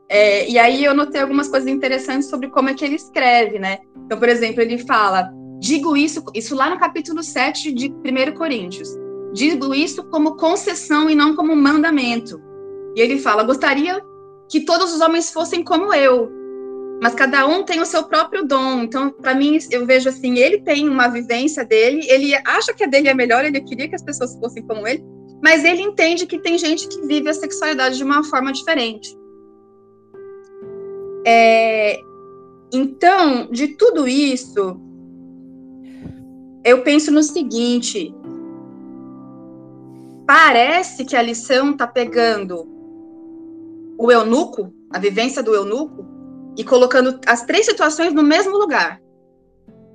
É, 0.09 0.49
e 0.49 0.59
aí 0.59 0.85
eu 0.85 0.95
notei 0.95 1.21
algumas 1.21 1.49
coisas 1.49 1.69
interessantes 1.69 2.31
sobre 2.31 2.49
como 2.49 2.71
é 2.71 2.75
que 2.75 2.85
ele 2.85 2.95
escreve, 2.95 3.59
né? 3.59 3.79
Então, 4.05 4.19
por 4.19 4.29
exemplo, 4.29 4.63
ele 4.63 4.79
fala 4.79 5.31
Digo 5.61 5.97
isso, 5.97 6.23
isso 6.35 6.55
lá 6.55 6.71
no 6.71 6.79
capítulo 6.79 7.23
7 7.23 7.73
de 7.73 7.89
1 7.89 8.35
Coríntios. 8.37 8.89
Digo 9.33 9.75
isso 9.75 10.05
como 10.05 10.37
concessão 10.37 11.11
e 11.11 11.15
não 11.15 11.35
como 11.35 11.55
mandamento. 11.55 12.41
E 12.95 13.01
ele 13.01 13.19
fala: 13.19 13.43
gostaria 13.43 14.01
que 14.49 14.61
todos 14.61 14.95
os 14.95 15.01
homens 15.01 15.31
fossem 15.31 15.63
como 15.63 15.93
eu, 15.93 16.31
mas 17.03 17.15
cada 17.15 17.47
um 17.47 17.63
tem 17.63 17.81
o 17.81 17.87
seu 17.87 18.05
próprio 18.05 18.45
dom. 18.45 18.83
Então, 18.83 19.11
para 19.11 19.35
mim, 19.35 19.59
eu 19.71 19.85
vejo 19.85 20.09
assim: 20.09 20.39
ele 20.39 20.61
tem 20.61 20.89
uma 20.89 21.09
vivência 21.09 21.65
dele, 21.65 22.07
ele 22.09 22.35
acha 22.47 22.73
que 22.73 22.85
a 22.85 22.87
dele 22.87 23.09
é 23.09 23.15
melhor, 23.15 23.45
ele 23.45 23.61
queria 23.61 23.89
que 23.89 23.95
as 23.95 24.03
pessoas 24.03 24.35
fossem 24.39 24.67
como 24.67 24.87
ele, 24.87 25.05
mas 25.43 25.65
ele 25.65 25.83
entende 25.83 26.27
que 26.27 26.39
tem 26.39 26.57
gente 26.57 26.89
que 26.89 27.07
vive 27.07 27.29
a 27.29 27.35
sexualidade 27.35 27.97
de 27.97 28.05
uma 28.05 28.25
forma 28.25 28.53
diferente. 28.53 29.17
É, 31.27 32.01
então, 32.73 33.51
de 33.51 33.69
tudo 33.77 34.09
isso, 34.09 34.81
eu 36.65 36.83
penso 36.83 37.11
no 37.11 37.23
seguinte: 37.23 38.15
parece 40.27 41.05
que 41.05 41.17
a 41.17 41.23
lição 41.23 41.73
está 41.73 41.87
pegando 41.87 42.67
o 43.99 44.13
eunuco, 44.13 44.73
a 44.91 44.99
vivência 44.99 45.43
do 45.43 45.55
eunuco, 45.55 46.07
e 46.57 46.65
colocando 46.65 47.19
as 47.27 47.45
três 47.45 47.67
situações 47.67 48.13
no 48.13 48.23
mesmo 48.23 48.57
lugar. 48.57 49.01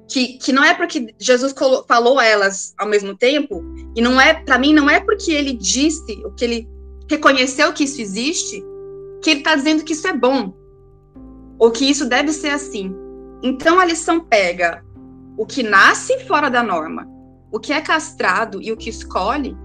Que, 0.08 0.38
que 0.38 0.52
não 0.52 0.64
é 0.64 0.74
porque 0.74 1.14
Jesus 1.18 1.54
falou 1.88 2.20
elas 2.20 2.74
ao 2.78 2.88
mesmo 2.88 3.16
tempo, 3.16 3.64
e 3.96 4.02
não 4.02 4.20
é, 4.20 4.34
para 4.34 4.60
mim, 4.60 4.74
não 4.74 4.90
é 4.90 5.00
porque 5.00 5.32
ele 5.32 5.54
disse, 5.54 6.22
o 6.26 6.32
que 6.32 6.44
ele 6.44 6.70
reconheceu 7.10 7.72
que 7.72 7.86
isso 7.86 8.02
existe, 8.02 8.64
que 9.22 9.30
ele 9.30 9.40
está 9.40 9.56
dizendo 9.56 9.84
que 9.84 9.94
isso 9.94 10.08
é 10.08 10.14
bom, 10.14 10.54
ou 11.58 11.72
que 11.72 11.90
isso 11.90 12.06
deve 12.06 12.34
ser 12.34 12.50
assim. 12.50 12.94
Então 13.42 13.80
a 13.80 13.86
lição 13.86 14.20
pega 14.20 14.84
o 15.38 15.46
que 15.46 15.64
nasce 15.64 16.20
fora 16.26 16.50
da 16.50 16.64
norma, 16.64 17.08
o 17.52 17.60
que 17.60 17.74
é 17.74 17.82
castrado 17.82 18.62
e 18.62 18.72
o 18.72 18.78
que 18.78 18.90
escolhe. 18.90 19.56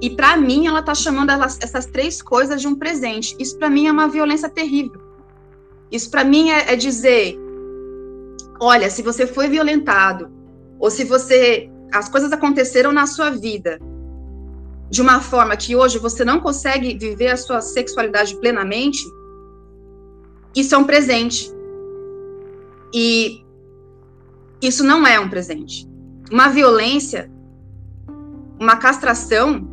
E 0.00 0.10
para 0.10 0.36
mim, 0.36 0.66
ela 0.66 0.80
está 0.80 0.94
chamando 0.94 1.30
elas, 1.30 1.58
essas 1.60 1.86
três 1.86 2.20
coisas 2.20 2.60
de 2.60 2.66
um 2.66 2.74
presente. 2.74 3.36
Isso 3.38 3.56
para 3.58 3.70
mim 3.70 3.86
é 3.86 3.92
uma 3.92 4.08
violência 4.08 4.48
terrível. 4.48 5.00
Isso 5.90 6.10
para 6.10 6.24
mim 6.24 6.50
é, 6.50 6.72
é 6.72 6.76
dizer: 6.76 7.38
olha, 8.60 8.90
se 8.90 9.02
você 9.02 9.26
foi 9.26 9.48
violentado, 9.48 10.30
ou 10.78 10.90
se 10.90 11.04
você 11.04 11.70
as 11.92 12.08
coisas 12.08 12.32
aconteceram 12.32 12.90
na 12.90 13.06
sua 13.06 13.30
vida 13.30 13.78
de 14.90 15.00
uma 15.00 15.20
forma 15.20 15.56
que 15.56 15.76
hoje 15.76 15.98
você 15.98 16.24
não 16.24 16.40
consegue 16.40 16.96
viver 16.98 17.28
a 17.28 17.36
sua 17.36 17.60
sexualidade 17.60 18.36
plenamente, 18.36 19.04
isso 20.54 20.74
é 20.74 20.78
um 20.78 20.84
presente. 20.84 21.50
E 22.92 23.41
isso 24.62 24.84
não 24.84 25.06
é 25.06 25.18
um 25.18 25.28
presente. 25.28 25.88
Uma 26.30 26.48
violência, 26.48 27.30
uma 28.58 28.76
castração, 28.76 29.68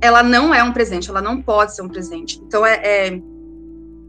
ela 0.00 0.22
não 0.22 0.54
é 0.54 0.62
um 0.62 0.72
presente, 0.72 1.10
ela 1.10 1.20
não 1.20 1.42
pode 1.42 1.74
ser 1.74 1.82
um 1.82 1.88
presente. 1.88 2.40
Então 2.46 2.64
é, 2.64 2.74
é, 2.76 3.22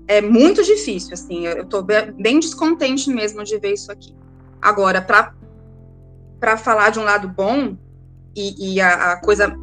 é 0.08 0.22
muito 0.22 0.64
difícil, 0.64 1.14
assim, 1.14 1.48
eu 1.48 1.64
estou 1.64 1.84
bem 1.84 2.40
descontente 2.40 3.10
mesmo 3.10 3.44
de 3.44 3.58
ver 3.58 3.74
isso 3.74 3.92
aqui. 3.92 4.16
Agora, 4.62 5.02
para 5.02 6.58
falar 6.58 6.92
de 6.92 7.00
um 7.00 7.04
lado 7.04 7.28
bom, 7.28 7.76
e, 8.36 8.76
e 8.76 8.82
a, 8.82 9.14
a, 9.14 9.22
coisa 9.22 9.58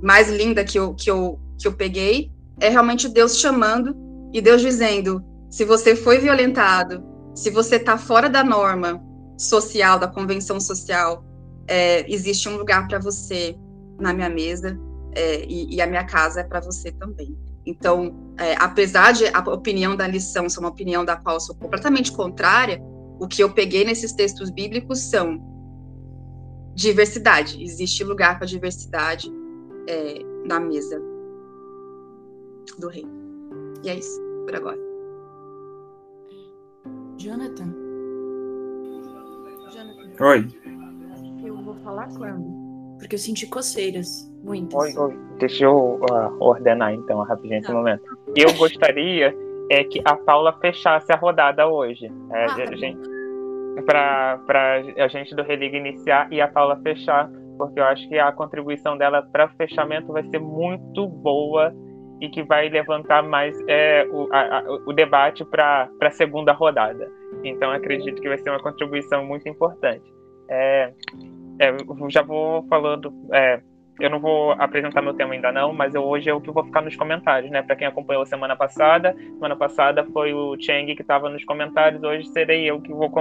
mais 0.00 0.30
linda 0.30 0.62
que 0.64 0.78
eu, 0.78 0.94
que, 0.94 1.10
eu, 1.10 1.40
que 1.58 1.66
eu 1.66 1.72
peguei 1.72 2.30
é 2.60 2.68
realmente 2.68 3.08
Deus 3.08 3.38
chamando 3.38 3.96
e 4.32 4.40
Deus 4.40 4.62
dizendo: 4.62 5.24
se 5.50 5.64
você 5.64 5.96
foi 5.96 6.18
violentado, 6.18 7.02
se 7.34 7.50
você 7.50 7.76
está 7.76 7.96
fora 7.96 8.28
da 8.28 8.42
norma 8.42 9.02
social, 9.38 9.98
da 9.98 10.06
convenção 10.06 10.60
social, 10.60 11.24
é, 11.66 12.10
existe 12.12 12.48
um 12.48 12.56
lugar 12.56 12.86
para 12.88 12.98
você 12.98 13.56
na 13.98 14.12
minha 14.12 14.28
mesa 14.28 14.78
é, 15.14 15.44
e, 15.46 15.74
e, 15.74 15.80
a 15.80 15.86
minha 15.86 16.04
casa 16.04 16.40
é 16.40 16.44
para 16.44 16.60
você 16.60 16.92
também. 16.92 17.36
Então, 17.64 18.14
é, 18.38 18.54
apesar 18.58 19.12
de 19.12 19.26
a 19.26 19.38
opinião 19.40 19.94
da 19.94 20.06
lição 20.06 20.48
ser 20.48 20.60
uma 20.60 20.68
opinião 20.68 21.04
da 21.04 21.16
qual 21.16 21.38
sou 21.40 21.54
completamente 21.54 22.12
contrária, 22.12 22.82
o 23.18 23.28
que 23.28 23.42
eu 23.42 23.52
peguei 23.52 23.84
nesses 23.84 24.12
textos 24.12 24.50
bíblicos 24.50 24.98
são 24.98 25.38
diversidade. 26.74 27.62
Existe 27.62 28.02
lugar 28.02 28.38
para 28.38 28.46
diversidade 28.46 29.30
é, 29.86 30.20
na 30.46 30.58
mesa 30.58 31.00
do 32.78 32.88
rei. 32.88 33.06
E 33.82 33.90
é 33.90 33.96
isso 33.96 34.20
por 34.46 34.56
agora. 34.56 34.89
Jonathan? 37.20 37.68
Jonathan? 39.70 40.24
Oi. 40.24 40.48
Eu 41.44 41.54
vou 41.62 41.74
falar 41.84 42.08
quando? 42.16 42.46
Porque 42.98 43.14
eu 43.14 43.18
senti 43.18 43.46
coceiras, 43.46 44.32
muitas. 44.42 44.74
Oi, 44.74 44.96
oi. 44.96 45.18
Deixa 45.38 45.64
eu 45.64 46.00
uh, 46.00 46.36
ordenar 46.40 46.94
então 46.94 47.18
rapidinho 47.22 47.58
esse 47.58 47.66
tá. 47.66 47.74
momento. 47.74 48.02
Eu 48.34 48.54
gostaria 48.54 49.36
é 49.70 49.84
que 49.84 50.00
a 50.02 50.16
Paula 50.16 50.58
fechasse 50.60 51.12
a 51.12 51.16
rodada 51.16 51.68
hoje. 51.68 52.06
É, 52.32 52.44
ah, 52.46 52.54
tá 52.54 52.74
gente, 52.74 53.08
para 53.84 54.82
a 54.96 55.08
gente 55.08 55.34
do 55.34 55.42
Religa 55.42 55.76
iniciar 55.76 56.26
e 56.32 56.40
a 56.40 56.48
Paula 56.48 56.80
fechar, 56.82 57.30
porque 57.58 57.78
eu 57.78 57.84
acho 57.84 58.08
que 58.08 58.18
a 58.18 58.32
contribuição 58.32 58.96
dela 58.96 59.22
para 59.30 59.50
fechamento 59.50 60.10
vai 60.10 60.24
ser 60.30 60.40
muito 60.40 61.06
boa 61.06 61.70
e 62.20 62.28
que 62.28 62.42
vai 62.42 62.68
levantar 62.68 63.22
mais 63.22 63.56
é, 63.66 64.06
o, 64.10 64.28
a, 64.32 64.62
o 64.86 64.92
debate 64.92 65.44
para 65.44 65.88
a 66.00 66.10
segunda 66.10 66.52
rodada. 66.52 67.10
Então, 67.42 67.70
acredito 67.70 68.20
que 68.20 68.28
vai 68.28 68.38
ser 68.38 68.50
uma 68.50 68.60
contribuição 68.60 69.24
muito 69.24 69.48
importante. 69.48 70.04
É, 70.48 70.92
é, 71.60 71.76
já 72.08 72.22
vou 72.22 72.66
falando. 72.68 73.12
É, 73.32 73.60
eu 74.00 74.10
não 74.10 74.18
vou 74.18 74.52
apresentar 74.52 75.02
meu 75.02 75.14
tema 75.14 75.34
ainda 75.34 75.52
não, 75.52 75.72
mas 75.72 75.94
eu, 75.94 76.02
hoje 76.02 76.28
é 76.28 76.34
o 76.34 76.40
que 76.40 76.50
vou 76.50 76.64
ficar 76.64 76.80
nos 76.80 76.96
comentários, 76.96 77.50
né? 77.50 77.62
Para 77.62 77.76
quem 77.76 77.86
acompanhou 77.86 78.24
semana 78.24 78.56
passada, 78.56 79.14
semana 79.14 79.54
passada 79.54 80.04
foi 80.06 80.32
o 80.32 80.56
Cheng 80.58 80.94
que 80.94 81.02
estava 81.02 81.28
nos 81.28 81.44
comentários, 81.44 82.02
hoje 82.02 82.26
serei 82.28 82.64
eu 82.64 82.80
que 82.80 82.92
vou 82.92 83.12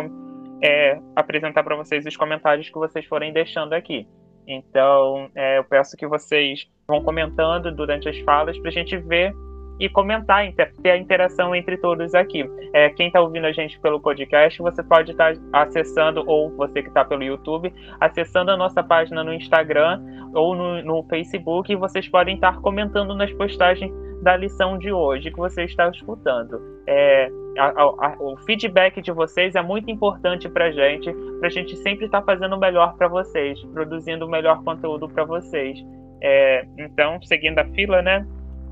é, 0.63 0.97
apresentar 1.15 1.63
para 1.63 1.75
vocês 1.75 2.05
os 2.05 2.15
comentários 2.15 2.69
que 2.69 2.77
vocês 2.77 3.05
forem 3.05 3.33
deixando 3.33 3.73
aqui. 3.73 4.07
Então, 4.51 5.29
é, 5.35 5.59
eu 5.59 5.63
peço 5.63 5.95
que 5.95 6.07
vocês 6.07 6.67
vão 6.87 7.03
comentando 7.03 7.71
durante 7.71 8.09
as 8.09 8.17
falas 8.21 8.57
para 8.57 8.69
a 8.69 8.73
gente 8.73 8.97
ver 8.97 9.31
e 9.79 9.88
comentar, 9.88 10.45
ter 10.83 10.91
a 10.91 10.98
interação 10.98 11.55
entre 11.55 11.77
todos 11.77 12.13
aqui. 12.13 12.43
É, 12.74 12.89
quem 12.89 13.07
está 13.07 13.21
ouvindo 13.21 13.48
a 13.48 13.51
gente 13.51 13.79
pelo 13.79 14.00
podcast, 14.00 14.62
você 14.62 14.83
pode 14.83 15.12
estar 15.12 15.36
tá 15.36 15.62
acessando, 15.62 16.24
ou 16.27 16.50
você 16.55 16.81
que 16.81 16.89
está 16.89 17.05
pelo 17.05 17.24
YouTube, 17.24 17.74
acessando 18.00 18.51
a 18.51 18.57
nossa 18.57 18.83
página 18.83 19.24
no 19.24 19.33
Instagram 19.33 20.01
ou 20.33 20.55
no, 20.55 20.83
no 20.83 21.03
Facebook, 21.03 21.71
e 21.71 21.75
vocês 21.75 22.07
podem 22.07 22.36
estar 22.36 22.59
comentando 22.59 23.15
nas 23.15 23.31
postagens 23.33 23.91
da 24.21 24.36
lição 24.36 24.77
de 24.77 24.91
hoje 24.91 25.31
que 25.31 25.38
você 25.38 25.63
está 25.63 25.89
escutando. 25.89 26.59
É, 26.86 27.29
a, 27.57 27.67
a, 27.81 28.15
o 28.19 28.38
feedback 28.45 29.01
de 29.01 29.12
vocês 29.12 29.55
é 29.55 29.62
muito 29.62 29.89
importante 29.89 30.50
para 30.50 30.65
a 30.65 30.71
gente, 30.71 31.12
para 31.39 31.48
a 31.48 31.51
gente 31.51 31.75
sempre 31.77 32.05
estar 32.05 32.19
tá 32.19 32.25
fazendo 32.25 32.55
o 32.55 32.59
melhor 32.59 32.95
para 32.98 33.07
vocês, 33.07 33.59
produzindo 33.74 34.25
o 34.25 34.29
melhor 34.29 34.62
conteúdo 34.63 35.07
para 35.07 35.24
vocês. 35.24 35.79
É, 36.21 36.65
então, 36.77 37.21
seguindo 37.21 37.59
a 37.59 37.65
fila, 37.65 38.01
né? 38.01 38.27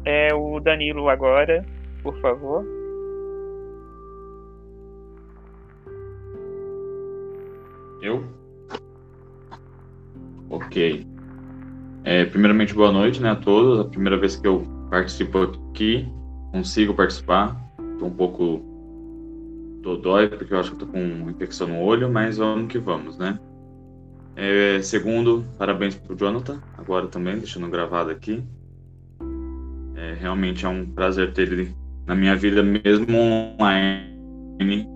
É 0.09 0.33
o 0.33 0.57
Danilo 0.61 1.09
agora, 1.09 1.65
por 2.01 2.17
favor. 2.21 2.65
Eu? 8.01 8.23
Ok. 10.49 11.05
É, 12.05 12.23
primeiramente, 12.23 12.73
boa 12.73 12.89
noite 12.89 13.21
né, 13.21 13.31
a 13.31 13.35
todos. 13.35 13.81
A 13.81 13.89
primeira 13.89 14.17
vez 14.17 14.37
que 14.37 14.47
eu 14.47 14.65
participo 14.89 15.39
aqui, 15.39 16.07
consigo 16.53 16.93
participar. 16.93 17.57
tô 17.99 18.05
um 18.05 18.15
pouco 18.15 18.63
dói 20.01 20.29
porque 20.29 20.53
eu 20.53 20.59
acho 20.59 20.71
que 20.71 20.77
tô 20.77 20.87
com 20.87 21.29
infecção 21.29 21.67
no 21.67 21.81
olho, 21.81 22.09
mas 22.09 22.37
vamos 22.37 22.71
que 22.71 22.79
vamos, 22.79 23.17
né? 23.17 23.37
É, 24.37 24.81
segundo, 24.81 25.43
parabéns 25.57 25.95
pro 25.95 26.15
Jonathan, 26.15 26.61
agora 26.77 27.07
também, 27.07 27.37
deixando 27.37 27.69
gravado 27.69 28.09
aqui. 28.09 28.41
É, 30.07 30.13
realmente 30.13 30.65
é 30.65 30.69
um 30.69 30.85
prazer 30.85 31.33
ter 31.33 31.51
ele 31.51 31.75
na 32.05 32.15
minha 32.15 32.33
vida, 32.33 32.63
mesmo 32.63 33.17
online, 33.59 34.87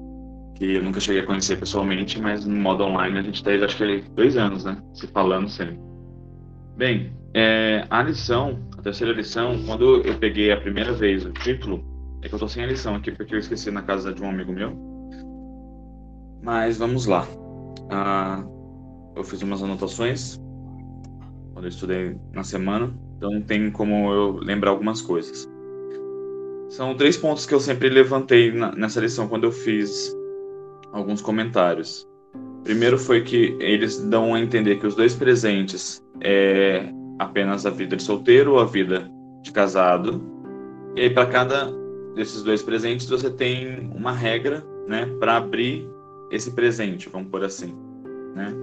que 0.56 0.76
eu 0.76 0.84
nunca 0.84 1.02
cheguei 1.02 1.22
a 1.22 1.26
conhecer 1.26 1.60
pessoalmente, 1.60 2.18
mas 2.18 2.46
no 2.46 2.56
modo 2.56 2.86
online 2.86 3.20
a 3.20 3.22
gente 3.22 3.36
está 3.36 3.52
acho 3.52 3.76
que 3.76 4.10
dois 4.16 4.38
anos, 4.38 4.64
né? 4.64 4.82
Se 4.94 5.08
falando 5.08 5.50
sempre. 5.50 5.78
Bem, 6.78 7.12
é, 7.34 7.86
a 7.90 8.02
lição, 8.02 8.58
a 8.78 8.82
terceira 8.82 9.12
lição, 9.12 9.62
quando 9.66 10.02
eu 10.02 10.18
peguei 10.18 10.50
a 10.54 10.62
primeira 10.62 10.94
vez 10.94 11.26
o 11.26 11.34
título, 11.34 11.84
é 12.22 12.30
que 12.30 12.36
eu 12.36 12.40
tô 12.40 12.48
sem 12.48 12.64
a 12.64 12.68
lição 12.68 12.96
aqui 12.96 13.12
porque 13.12 13.36
eu 13.36 13.40
esqueci 13.40 13.70
na 13.70 13.82
casa 13.82 14.14
de 14.14 14.24
um 14.24 14.30
amigo 14.30 14.54
meu. 14.54 14.74
Mas 16.42 16.78
vamos 16.78 17.06
lá. 17.06 17.28
Ah, 17.90 18.42
eu 19.18 19.26
fiz 19.26 19.42
umas 19.42 19.62
anotações 19.62 20.40
quando 21.52 21.66
eu 21.66 21.70
estudei 21.70 22.16
na 22.32 22.46
semana, 22.46 22.94
então 23.22 23.40
tem 23.40 23.70
como 23.70 24.12
eu 24.12 24.40
lembrar 24.42 24.72
algumas 24.72 25.00
coisas. 25.00 25.48
São 26.70 26.96
três 26.96 27.16
pontos 27.16 27.46
que 27.46 27.54
eu 27.54 27.60
sempre 27.60 27.88
levantei 27.88 28.52
na, 28.52 28.72
nessa 28.72 29.00
lição 29.00 29.28
quando 29.28 29.44
eu 29.44 29.52
fiz 29.52 30.12
alguns 30.92 31.22
comentários. 31.22 32.10
Primeiro 32.64 32.98
foi 32.98 33.22
que 33.22 33.56
eles 33.60 34.00
dão 34.00 34.34
a 34.34 34.40
entender 34.40 34.78
que 34.78 34.88
os 34.88 34.96
dois 34.96 35.14
presentes 35.14 36.04
é 36.20 36.84
apenas 37.20 37.66
a 37.66 37.70
vida 37.70 37.96
de 37.96 38.02
solteiro 38.02 38.54
ou 38.54 38.60
a 38.60 38.66
vida 38.66 39.08
de 39.44 39.52
casado. 39.52 40.20
E 40.96 41.02
aí 41.02 41.10
para 41.10 41.28
cada 41.28 41.72
desses 42.16 42.42
dois 42.42 42.64
presentes 42.64 43.08
você 43.08 43.30
tem 43.30 43.92
uma 43.94 44.12
regra, 44.12 44.66
né, 44.88 45.06
para 45.20 45.38
abrir 45.38 45.88
esse 46.32 46.52
presente, 46.52 47.08
vamos 47.10 47.30
por 47.30 47.44
assim, 47.44 47.76
né? 48.36 48.54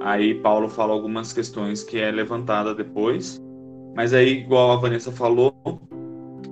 Aí 0.00 0.34
Paulo 0.34 0.68
fala 0.68 0.92
algumas 0.92 1.32
questões 1.32 1.84
que 1.84 1.98
é 1.98 2.10
levantada 2.10 2.74
depois, 2.74 3.41
mas 3.94 4.14
aí 4.14 4.40
igual 4.40 4.72
a 4.72 4.76
Vanessa 4.76 5.12
falou, 5.12 5.54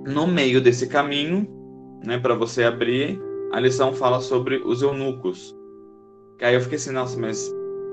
no 0.05 0.27
meio 0.27 0.61
desse 0.61 0.87
caminho, 0.87 1.47
né, 2.03 2.17
para 2.17 2.35
você 2.35 2.63
abrir, 2.63 3.19
a 3.51 3.59
lição 3.59 3.93
fala 3.93 4.19
sobre 4.21 4.57
os 4.57 4.81
eunucos. 4.81 5.55
Que 6.37 6.45
aí 6.45 6.55
eu 6.55 6.61
fiquei 6.61 6.77
assim, 6.77 6.91
nossa, 6.91 7.19
mas 7.19 7.47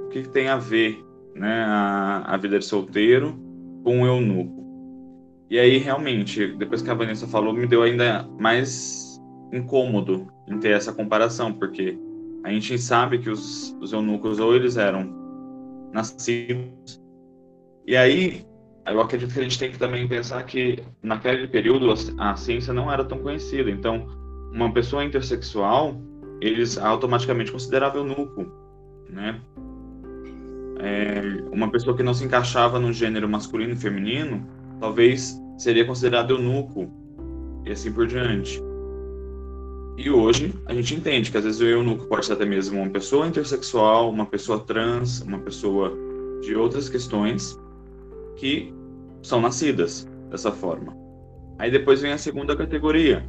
o 0.07 0.09
que, 0.09 0.23
que 0.23 0.29
tem 0.29 0.49
a 0.49 0.57
ver, 0.57 1.05
né, 1.35 1.65
a, 1.67 2.25
a 2.27 2.37
vida 2.37 2.59
de 2.59 2.65
solteiro 2.65 3.39
com 3.85 4.03
o 4.03 4.07
eunuco? 4.07 4.67
E 5.51 5.59
aí, 5.59 5.79
realmente, 5.79 6.47
depois 6.57 6.83
que 6.83 6.91
a 6.91 6.95
Vanessa 6.95 7.27
falou, 7.27 7.55
me 7.55 7.67
deu 7.67 7.83
ainda 7.83 8.29
mais 8.39 9.19
incômodo 9.53 10.29
em 10.47 10.59
ter 10.59 10.73
essa 10.73 10.93
comparação, 10.93 11.53
porque 11.53 11.99
a 12.45 12.51
gente 12.51 12.79
sabe 12.79 13.19
que 13.19 13.31
os, 13.31 13.75
os 13.81 13.93
eunucos 13.93 14.39
ou 14.39 14.55
eles 14.55 14.77
eram 14.77 15.11
nascidos, 15.93 17.03
e 17.87 17.97
aí 17.97 18.47
eu 18.93 19.01
acredito 19.01 19.33
que 19.33 19.41
a 19.41 19.43
gente 19.43 19.59
tem 19.59 19.71
que 19.71 19.79
também 19.79 20.07
pensar 20.07 20.43
que 20.45 20.83
naquele 21.03 21.47
período 21.49 21.93
a, 22.19 22.37
ciência 22.37 22.73
não 22.73 22.91
era 22.91 23.05
tão 23.05 23.19
conhecida, 23.19 23.71
então 23.71 24.07
uma 24.53 24.73
pessoa 24.73 25.05
intersexual 25.05 26.01
eles 26.41 26.79
automaticamente 26.79 27.51
consideravam 27.51 28.07
eunuco, 28.07 28.47
né? 29.11 29.41
É, 30.81 31.23
uma 31.51 31.69
pessoa 31.71 31.97
que 31.97 32.03
não 32.03 32.15
se 32.15 32.25
encaixava 32.25 32.79
no 32.79 32.93
gênero 32.93 33.29
masculino 33.29 33.73
e 33.73 33.77
feminino 33.77 34.47
talvez 34.79 35.37
seria 35.57 35.85
considerado 35.85 36.31
eunuco 36.31 36.89
e 37.67 37.73
assim 37.73 37.93
por 37.93 38.07
diante. 38.07 38.63
E 39.97 40.09
hoje 40.09 40.55
a 40.67 40.73
gente 40.73 40.95
entende 40.95 41.33
que 41.33 41.37
às 41.37 41.43
vezes 41.43 41.61
o 41.61 41.65
eunuco 41.65 42.07
pode 42.07 42.25
ser 42.25 42.35
até 42.35 42.45
mesmo 42.45 42.81
uma 42.81 42.89
pessoa 42.89 43.27
intersexual, 43.27 44.09
uma 44.09 44.25
pessoa 44.25 44.61
trans, 44.61 45.21
uma 45.23 45.41
pessoa 45.41 45.93
de 46.41 46.55
outras 46.55 46.89
questões 46.89 47.59
que 48.37 48.73
são 49.23 49.41
nascidas 49.41 50.09
dessa 50.31 50.53
forma. 50.53 50.97
Aí 51.59 51.71
depois 51.71 52.01
vem 52.01 52.13
a 52.13 52.19
segunda 52.19 52.57
categoria, 52.57 53.25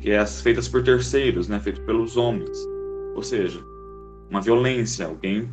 que 0.00 0.10
é 0.10 0.18
as 0.18 0.40
feitas 0.40 0.68
por 0.68 0.82
terceiros, 0.82 1.48
né, 1.48 1.58
feitas 1.58 1.84
pelos 1.84 2.16
homens. 2.16 2.58
Ou 3.14 3.22
seja, 3.22 3.60
uma 4.30 4.40
violência, 4.40 5.06
alguém 5.06 5.48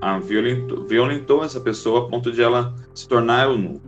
ah, 0.00 0.18
violentou, 0.18 0.86
violentou 0.86 1.44
essa 1.44 1.60
pessoa 1.60 2.06
a 2.06 2.08
ponto 2.08 2.30
de 2.30 2.40
ela 2.40 2.74
se 2.94 3.08
tornar 3.08 3.48
eunuco. 3.48 3.86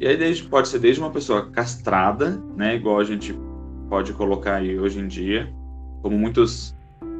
E 0.00 0.06
aí 0.06 0.16
desde, 0.16 0.44
pode 0.44 0.68
ser 0.68 0.78
desde 0.78 1.00
uma 1.00 1.10
pessoa 1.10 1.50
castrada, 1.50 2.42
né, 2.56 2.76
igual 2.76 2.98
a 2.98 3.04
gente 3.04 3.38
pode 3.88 4.12
colocar 4.14 4.56
aí 4.56 4.78
hoje 4.78 4.98
em 4.98 5.06
dia, 5.06 5.52
como 6.00 6.18
muitos 6.18 6.74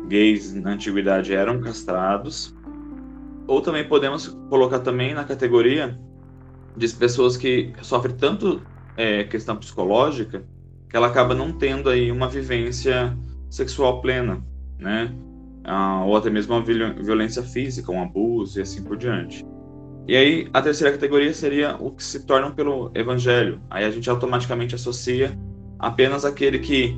gays 0.09 0.55
na 0.55 0.71
antiguidade 0.71 1.35
eram 1.35 1.61
castrados, 1.61 2.57
ou 3.47 3.61
também 3.61 3.87
podemos 3.87 4.29
colocar 4.49 4.81
também 4.81 5.15
na 5.15 5.25
categoria 5.25 5.99
de 6.77 6.89
pessoas 6.89 7.37
que 7.37 7.73
sofrem 7.83 8.17
tanto 8.17 8.63
é, 8.97 9.25
questão 9.25 9.57
psicológica 9.57 10.45
que 10.89 10.97
ela 10.97 11.07
acaba 11.07 11.35
não 11.35 11.53
tendo 11.53 11.89
aí 11.89 12.13
uma 12.13 12.29
vivência 12.29 13.17
sexual 13.49 14.03
plena, 14.03 14.45
né? 14.79 15.15
Ah, 15.65 16.05
ou 16.05 16.17
até 16.17 16.29
mesmo 16.29 16.55
uma 16.55 16.63
violência 16.63 17.43
física, 17.43 17.91
um 17.91 18.03
abuso 18.03 18.59
e 18.59 18.63
assim 18.63 18.83
por 18.83 18.97
diante. 18.97 19.43
E 20.07 20.17
aí, 20.17 20.49
a 20.53 20.61
terceira 20.61 20.93
categoria 20.93 21.33
seria 21.33 21.77
o 21.77 21.93
que 21.93 22.03
se 22.03 22.27
tornam 22.27 22.53
pelo 22.53 22.91
evangelho. 22.95 23.61
Aí 23.71 23.85
a 23.85 23.91
gente 23.91 24.11
automaticamente 24.11 24.75
associa 24.75 25.39
apenas 25.79 26.25
aquele 26.25 26.59
que 26.59 26.97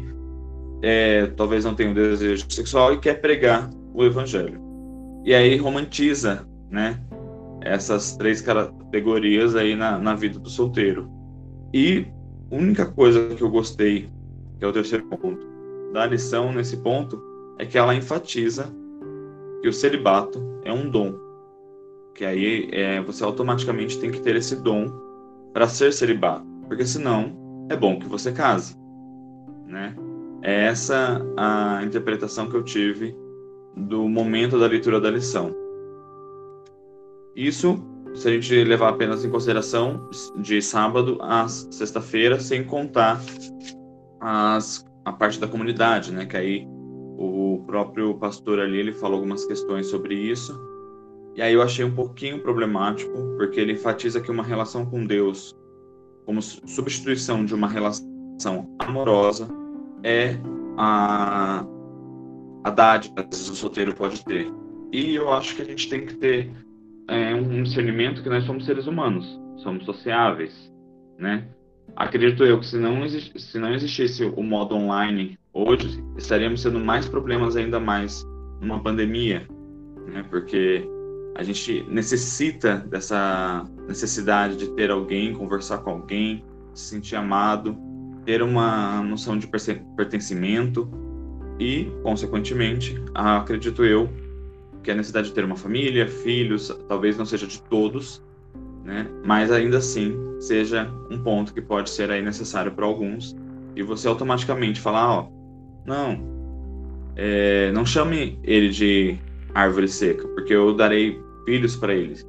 é, 0.83 1.27
talvez 1.29 1.65
não 1.65 1.75
tenha 1.75 1.91
um 1.91 1.95
desejo 1.95 2.47
sexual 2.51 2.95
e 2.95 2.99
quer 2.99 3.21
pregar 3.21 3.71
o 3.93 4.05
evangelho. 4.05 4.61
E 5.25 5.33
aí 5.33 5.57
romantiza, 5.57 6.47
né, 6.71 7.01
essas 7.65 8.17
três 8.17 8.41
categorias 8.41 9.57
aí 9.57 9.75
na, 9.75 9.99
na 9.99 10.15
vida 10.15 10.39
do 10.39 10.49
solteiro. 10.49 11.11
E 11.73 12.07
única 12.51 12.87
coisa 12.87 13.35
que 13.35 13.43
eu 13.43 13.51
gostei, 13.51 14.09
que 14.59 14.65
é 14.65 14.69
o 14.69 14.73
terceiro 14.73 15.05
ponto, 15.07 15.47
da 15.93 16.07
lição 16.07 16.53
nesse 16.53 16.77
ponto, 16.77 17.21
é 17.59 17.67
que 17.67 17.79
ela 17.79 17.95
enfatiza 17.95 18.73
que 19.63 19.69
o 19.69 19.73
celibato 19.73 20.41
é 20.65 20.73
um 20.73 20.89
dom 20.91 21.25
que 22.15 22.25
aí 22.25 22.69
é, 22.73 23.01
você 23.01 23.25
automaticamente 23.25 23.99
tem 23.99 24.11
que 24.11 24.21
ter 24.21 24.37
esse 24.37 24.57
dom 24.57 24.89
para 25.53 25.67
ser 25.69 25.93
celibato, 25.93 26.47
porque 26.69 26.87
senão 26.87 27.67
é 27.69 27.77
bom 27.77 27.99
que 27.99 28.07
você 28.07 28.33
case, 28.33 28.77
né? 29.67 29.95
É 30.43 30.67
essa 30.67 31.21
a 31.37 31.83
interpretação 31.85 32.49
que 32.49 32.55
eu 32.55 32.63
tive 32.63 33.17
do 33.77 34.09
momento 34.09 34.59
da 34.59 34.67
leitura 34.67 35.01
da 35.01 35.11
lição. 35.11 35.55
Isso, 37.37 37.83
se 38.15 38.29
a 38.29 38.31
gente 38.31 38.65
levar 38.65 38.91
apenas 38.91 39.25
em 39.25 39.31
consideração 39.31 40.09
de 40.37 40.63
sábado 40.63 41.19
a 41.21 41.49
sexta-feira, 41.49 42.39
sem 42.39 42.65
contar 42.65 43.21
as, 44.21 44.85
a 45.05 45.13
parte 45.13 45.41
da 45.41 45.49
comunidade, 45.49 46.13
né? 46.13 46.27
Que 46.27 46.37
aí 46.37 46.69
o 47.17 47.63
próprio 47.67 48.15
pastor 48.15 48.59
ali 48.61 48.79
ele 48.79 48.93
falou 48.93 49.17
algumas 49.17 49.45
questões 49.45 49.87
sobre 49.87 50.15
isso 50.15 50.59
e 51.37 51.43
aí 51.43 51.53
eu 51.53 51.63
achei 51.63 51.85
um 51.85 51.91
pouquinho 51.91 52.39
problemático, 52.39 53.13
porque 53.37 53.59
ele 53.59 53.73
enfatiza 53.73 54.21
que 54.21 54.31
uma 54.31 54.45
relação 54.45 54.87
com 54.87 55.05
Deus, 55.05 55.53
como 56.25 56.41
substituição 56.41 57.45
de 57.45 57.53
uma 57.53 57.67
relação 57.67 58.73
amorosa, 58.79 59.49
é 60.05 60.37
a, 60.77 61.67
a 62.63 62.71
dádiva 62.71 63.25
que 63.25 63.35
o 63.35 63.55
solteiro 63.55 63.93
pode 63.95 64.25
ter. 64.25 64.47
E 64.93 65.17
eu 65.17 65.33
acho 65.33 65.57
que 65.57 65.63
a 65.63 65.65
gente 65.65 65.89
tem 65.89 66.07
que 66.07 66.15
ter 66.15 66.53
é, 67.09 67.35
um 67.35 67.63
discernimento 67.63 68.23
que 68.23 68.29
nós 68.29 68.45
somos 68.45 68.65
seres 68.65 68.87
humanos, 68.87 69.41
somos 69.57 69.85
sociáveis, 69.85 70.73
né? 71.19 71.47
Acredito 71.97 72.45
eu 72.45 72.59
que 72.59 72.67
se 72.67 72.77
não, 72.79 73.07
se 73.09 73.59
não 73.59 73.73
existisse 73.75 74.25
o 74.25 74.43
modo 74.43 74.75
online 74.75 75.39
hoje, 75.53 76.03
estaríamos 76.17 76.63
tendo 76.63 76.81
mais 76.81 77.09
problemas 77.09 77.57
ainda 77.57 77.79
mais 77.79 78.25
numa 78.61 78.83
pandemia, 78.83 79.47
né? 80.07 80.25
Porque 80.29 80.89
a 81.37 81.43
gente 81.43 81.85
necessita 81.89 82.79
dessa 82.79 83.65
necessidade 83.87 84.57
de 84.57 84.69
ter 84.71 84.91
alguém, 84.91 85.35
conversar 85.35 85.79
com 85.79 85.91
alguém, 85.91 86.45
se 86.73 86.91
sentir 86.91 87.17
amado, 87.17 87.77
ter 88.25 88.43
uma 88.43 89.03
noção 89.03 89.37
de 89.37 89.47
pertencimento 89.47 90.89
e, 91.59 91.91
consequentemente, 92.03 93.01
acredito 93.15 93.85
eu 93.85 94.09
que 94.85 94.91
a 94.91 94.95
necessidade 94.95 95.29
de 95.29 95.35
ter 95.35 95.45
uma 95.45 95.57
família, 95.57 96.07
filhos, 96.07 96.69
talvez 96.87 97.17
não 97.17 97.25
seja 97.25 97.47
de 97.47 97.61
todos, 97.63 98.23
né? 98.85 99.09
Mas 99.25 99.51
ainda 99.51 99.79
assim 99.79 100.15
seja 100.39 100.89
um 101.11 101.19
ponto 101.19 101.53
que 101.53 101.61
pode 101.61 101.91
ser 101.91 102.11
aí 102.11 102.23
necessário 102.23 102.71
para 102.71 102.85
alguns 102.85 103.35
e 103.75 103.83
você 103.83 104.07
automaticamente 104.07 104.81
falar, 104.81 105.11
ó, 105.11 105.29
não, 105.87 106.21
é, 107.17 107.73
não 107.73 107.85
chame 107.85 108.39
ele 108.45 108.69
de 108.69 109.19
árvore 109.55 109.89
seca, 109.89 110.29
porque 110.29 110.53
eu 110.53 110.75
darei 110.75 111.19
filhos 111.47 111.75
para 111.75 111.95
eles, 111.95 112.27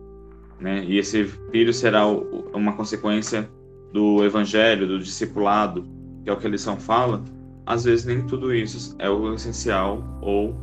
né? 0.60 0.84
E 0.88 0.98
esse 0.98 1.26
filho 1.52 1.74
será 1.74 2.08
uma 2.08 2.74
consequência 2.74 3.50
do 3.92 4.24
evangelho, 4.24 4.88
do 4.88 5.00
discipulado, 5.00 5.86
que 6.24 6.30
é 6.30 6.34
o 6.34 6.38
que 6.38 6.48
a 6.48 6.50
lição 6.50 6.78
fala, 6.78 7.24
às 7.66 7.84
vezes 7.84 8.06
nem 8.06 8.22
tudo 8.22 8.54
isso 8.54 8.96
é 9.00 9.10
o 9.10 9.34
essencial 9.34 10.04
ou 10.22 10.56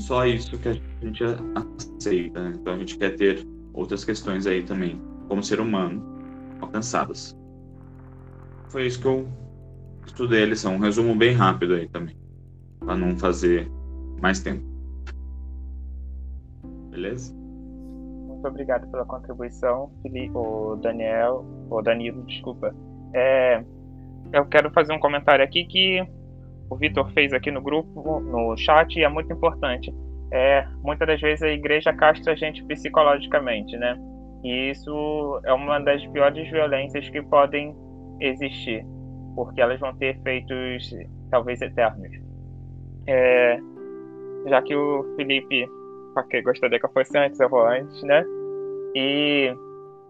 só 0.00 0.26
isso 0.26 0.58
que 0.58 0.68
a 0.68 0.72
gente 0.72 1.24
aceita. 1.54 2.42
Né? 2.42 2.52
Então 2.54 2.74
a 2.74 2.78
gente 2.78 2.96
quer 2.96 3.16
ter 3.16 3.46
outras 3.72 4.04
questões 4.04 4.46
aí 4.46 4.62
também, 4.62 5.00
como 5.28 5.42
ser 5.42 5.60
humano, 5.60 6.02
alcançadas. 6.60 7.36
Foi 8.68 8.86
isso 8.86 9.00
que 9.00 9.06
eu 9.06 9.28
estudei 10.06 10.42
a 10.44 10.46
lição. 10.46 10.74
Um 10.74 10.78
resumo 10.78 11.14
bem 11.14 11.34
rápido 11.34 11.74
aí 11.74 11.88
também, 11.88 12.16
para 12.80 12.96
não 12.96 13.16
fazer 13.16 13.70
mais 14.20 14.40
tempo. 14.40 14.64
Beleza? 16.90 17.34
Muito 17.34 18.46
obrigado 18.48 18.90
pela 18.90 19.04
contribuição, 19.04 19.90
Felipe, 20.02 20.32
o 20.34 20.76
Daniel, 20.76 21.44
o 21.70 21.80
Danilo, 21.80 22.22
desculpa. 22.24 22.74
É, 23.14 23.64
eu 24.32 24.46
quero 24.46 24.70
fazer 24.70 24.92
um 24.92 24.98
comentário 24.98 25.44
aqui 25.44 25.64
que 25.64 26.06
o 26.72 26.76
Vitor 26.76 27.10
fez 27.12 27.32
aqui 27.32 27.50
no 27.50 27.60
grupo, 27.60 28.20
no 28.20 28.56
chat, 28.56 28.98
e 28.98 29.04
é 29.04 29.08
muito 29.08 29.32
importante. 29.32 29.92
É, 30.32 30.66
muitas 30.82 31.06
das 31.06 31.20
vezes 31.20 31.42
a 31.42 31.48
igreja 31.48 31.92
castra 31.92 32.32
a 32.32 32.36
gente 32.36 32.64
psicologicamente, 32.64 33.76
né? 33.76 33.98
E 34.42 34.70
isso 34.70 35.40
é 35.44 35.52
uma 35.52 35.78
das 35.78 36.04
piores 36.08 36.50
violências 36.50 37.08
que 37.10 37.22
podem 37.22 37.76
existir, 38.20 38.84
porque 39.36 39.60
elas 39.60 39.78
vão 39.78 39.94
ter 39.96 40.16
efeitos 40.16 40.90
talvez 41.30 41.60
eternos. 41.60 42.10
É, 43.06 43.58
já 44.48 44.62
que 44.62 44.74
o 44.74 45.14
Felipe 45.16 45.68
Ok, 46.14 46.42
gostaria 46.42 46.78
que 46.78 46.84
eu 46.84 46.92
fosse 46.92 47.16
antes, 47.16 47.40
eu 47.40 47.48
vou 47.48 47.66
antes, 47.66 48.02
né? 48.02 48.22
E 48.94 49.54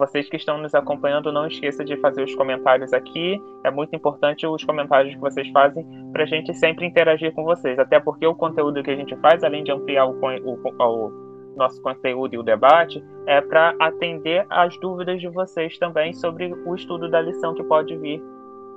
vocês 0.02 0.28
que 0.28 0.36
estão 0.36 0.58
nos 0.58 0.74
acompanhando, 0.74 1.30
não 1.30 1.46
esqueça 1.46 1.84
de 1.84 1.96
fazer 1.98 2.24
os 2.24 2.34
comentários 2.34 2.92
aqui. 2.92 3.40
É 3.62 3.70
muito 3.70 3.94
importante 3.94 4.44
os 4.44 4.64
comentários 4.64 5.14
que 5.14 5.20
vocês 5.20 5.48
fazem 5.50 5.86
para 6.12 6.24
a 6.24 6.26
gente 6.26 6.52
sempre 6.54 6.84
interagir 6.84 7.32
com 7.32 7.44
vocês. 7.44 7.78
Até 7.78 8.00
porque 8.00 8.26
o 8.26 8.34
conteúdo 8.34 8.82
que 8.82 8.90
a 8.90 8.96
gente 8.96 9.14
faz, 9.16 9.44
além 9.44 9.62
de 9.62 9.70
ampliar 9.70 10.06
o, 10.06 10.18
o, 10.20 10.58
o 10.58 11.12
nosso 11.56 11.80
conteúdo 11.80 12.34
e 12.34 12.38
o 12.38 12.42
debate, 12.42 13.02
é 13.26 13.40
para 13.40 13.76
atender 13.78 14.44
às 14.50 14.76
dúvidas 14.80 15.20
de 15.20 15.28
vocês 15.28 15.78
também 15.78 16.12
sobre 16.12 16.52
o 16.52 16.74
estudo 16.74 17.08
da 17.08 17.20
lição 17.20 17.54
que 17.54 17.62
pode 17.62 17.96
vir, 17.96 18.20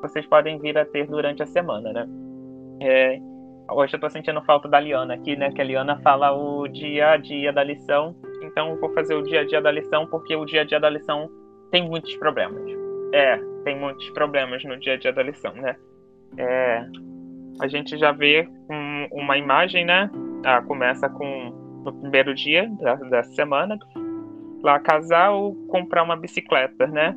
vocês 0.03 0.27
podem 0.27 0.59
vir 0.59 0.77
a 0.77 0.85
ter 0.85 1.07
durante 1.07 1.41
a 1.41 1.47
semana, 1.47 1.91
né? 1.91 2.07
É, 2.81 3.19
Hoje 3.69 3.95
eu 3.95 3.99
tô 3.99 4.09
sentindo 4.09 4.41
falta 4.43 4.69
da 4.69 4.79
Liana 4.79 5.15
aqui, 5.15 5.35
né? 5.35 5.51
Que 5.51 5.61
a 5.61 5.63
Liana 5.63 5.99
fala 6.01 6.31
o 6.31 6.67
dia 6.67 7.11
a 7.11 7.17
dia 7.17 7.51
da 7.51 7.63
lição. 7.63 8.15
Então 8.43 8.69
eu 8.69 8.79
vou 8.79 8.93
fazer 8.93 9.15
o 9.15 9.23
dia 9.23 9.41
a 9.41 9.45
dia 9.45 9.61
da 9.61 9.71
lição, 9.71 10.05
porque 10.05 10.35
o 10.35 10.45
dia 10.45 10.61
a 10.61 10.63
dia 10.63 10.79
da 10.79 10.89
lição 10.89 11.29
tem 11.71 11.87
muitos 11.87 12.15
problemas. 12.17 12.63
É, 13.11 13.37
tem 13.63 13.77
muitos 13.77 14.07
problemas 14.11 14.63
no 14.63 14.79
dia 14.79 14.93
a 14.93 14.97
dia 14.97 15.11
da 15.11 15.23
lição, 15.23 15.53
né? 15.53 15.75
É, 16.37 16.85
a 17.59 17.67
gente 17.67 17.97
já 17.97 18.11
vê 18.11 18.47
um, 18.69 19.07
uma 19.11 19.37
imagem, 19.37 19.83
né? 19.83 20.11
Ah, 20.45 20.61
começa 20.61 21.09
com 21.09 21.81
no 21.83 21.93
primeiro 22.01 22.33
dia 22.33 22.69
da, 22.81 22.95
da 22.95 23.23
semana, 23.23 23.77
lá 24.63 24.79
casar 24.79 25.31
ou 25.31 25.55
comprar 25.67 26.03
uma 26.03 26.15
bicicleta, 26.15 26.85
né? 26.87 27.15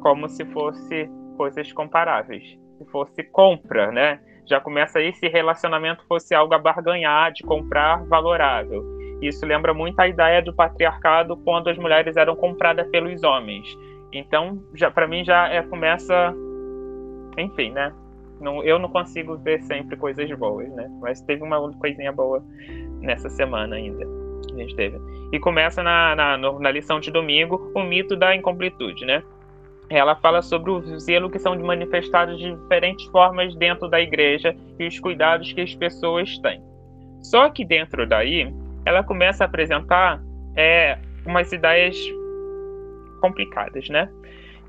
Como 0.00 0.28
se 0.28 0.44
fosse 0.46 1.08
coisas 1.36 1.72
comparáveis. 1.72 2.58
Se 2.78 2.84
fosse 2.90 3.22
compra, 3.24 3.90
né? 3.90 4.20
Já 4.46 4.60
começa 4.60 4.98
aí 4.98 5.12
se 5.14 5.28
relacionamento 5.28 6.04
fosse 6.06 6.34
algo 6.34 6.54
a 6.54 6.58
barganhar, 6.58 7.32
de 7.32 7.42
comprar 7.42 8.04
valorável. 8.06 8.84
Isso 9.20 9.46
lembra 9.46 9.72
muito 9.72 9.98
a 10.00 10.08
ideia 10.08 10.42
do 10.42 10.52
patriarcado 10.52 11.36
quando 11.38 11.70
as 11.70 11.78
mulheres 11.78 12.16
eram 12.16 12.34
compradas 12.34 12.88
pelos 12.88 13.22
homens. 13.22 13.78
Então, 14.12 14.62
já 14.74 14.90
para 14.90 15.06
mim 15.06 15.24
já 15.24 15.48
é, 15.48 15.62
começa, 15.62 16.34
enfim, 17.38 17.70
né? 17.70 17.92
Não, 18.40 18.62
eu 18.64 18.78
não 18.78 18.88
consigo 18.88 19.36
ver 19.38 19.62
sempre 19.62 19.96
coisas 19.96 20.30
boas, 20.32 20.68
né? 20.72 20.90
Mas 21.00 21.20
teve 21.20 21.44
uma 21.44 21.72
coisinha 21.74 22.10
boa 22.10 22.42
nessa 23.00 23.30
semana 23.30 23.76
ainda. 23.76 24.04
A 24.52 24.56
gente 24.56 24.74
teve. 24.74 24.98
E 25.32 25.38
começa 25.38 25.82
na, 25.82 26.16
na, 26.16 26.36
na 26.36 26.70
lição 26.70 26.98
de 26.98 27.12
domingo 27.12 27.70
o 27.74 27.82
mito 27.82 28.16
da 28.16 28.34
incompletude, 28.34 29.04
né? 29.06 29.22
Ela 29.96 30.14
fala 30.16 30.42
sobre 30.42 30.70
o 30.70 30.98
zelo 30.98 31.30
que 31.30 31.38
são 31.38 31.58
manifestados 31.58 32.38
de 32.38 32.54
diferentes 32.54 33.04
formas 33.06 33.54
dentro 33.56 33.88
da 33.88 34.00
igreja 34.00 34.54
e 34.78 34.86
os 34.86 34.98
cuidados 34.98 35.52
que 35.52 35.60
as 35.60 35.74
pessoas 35.74 36.38
têm. 36.38 36.62
Só 37.20 37.48
que 37.48 37.64
dentro 37.64 38.06
daí, 38.06 38.52
ela 38.84 39.02
começa 39.02 39.44
a 39.44 39.46
apresentar 39.46 40.20
é, 40.56 40.98
umas 41.24 41.52
ideias 41.52 41.96
complicadas, 43.20 43.88
né? 43.88 44.10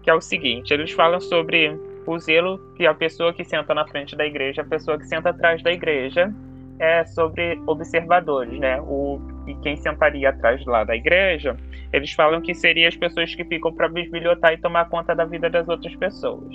Que 0.04 0.10
é 0.10 0.14
o 0.14 0.22
seguinte: 0.22 0.74
eles 0.74 0.92
falam 0.92 1.20
sobre 1.20 1.78
o 2.06 2.20
zelo 2.20 2.60
que 2.76 2.86
a 2.86 2.94
pessoa 2.94 3.34
que 3.34 3.44
senta 3.44 3.74
na 3.74 3.88
frente 3.88 4.16
da 4.16 4.26
igreja, 4.26 4.62
a 4.62 4.66
pessoa 4.66 4.98
que 4.98 5.06
senta 5.06 5.30
atrás 5.30 5.64
da 5.64 5.72
igreja, 5.72 6.34
é 6.80 7.04
sobre 7.06 7.60
observadores, 7.66 8.60
né? 8.60 8.80
O, 8.82 9.20
e 9.48 9.56
quem 9.56 9.76
sentaria 9.76 10.30
atrás 10.30 10.66
lá 10.66 10.84
da 10.84 10.96
igreja 10.96 11.58
eles 11.94 12.12
falam 12.12 12.42
que 12.42 12.56
seriam 12.56 12.88
as 12.88 12.98
pessoas 12.98 13.36
que 13.36 13.46
ficam 13.46 13.72
para 13.72 13.88
bisbilhotar 13.88 14.52
e 14.52 14.58
tomar 14.58 14.90
conta 14.90 15.16
da 15.16 15.26
vida 15.26 15.48
das 15.48 15.70
outras 15.70 15.96
pessoas. 15.96 16.52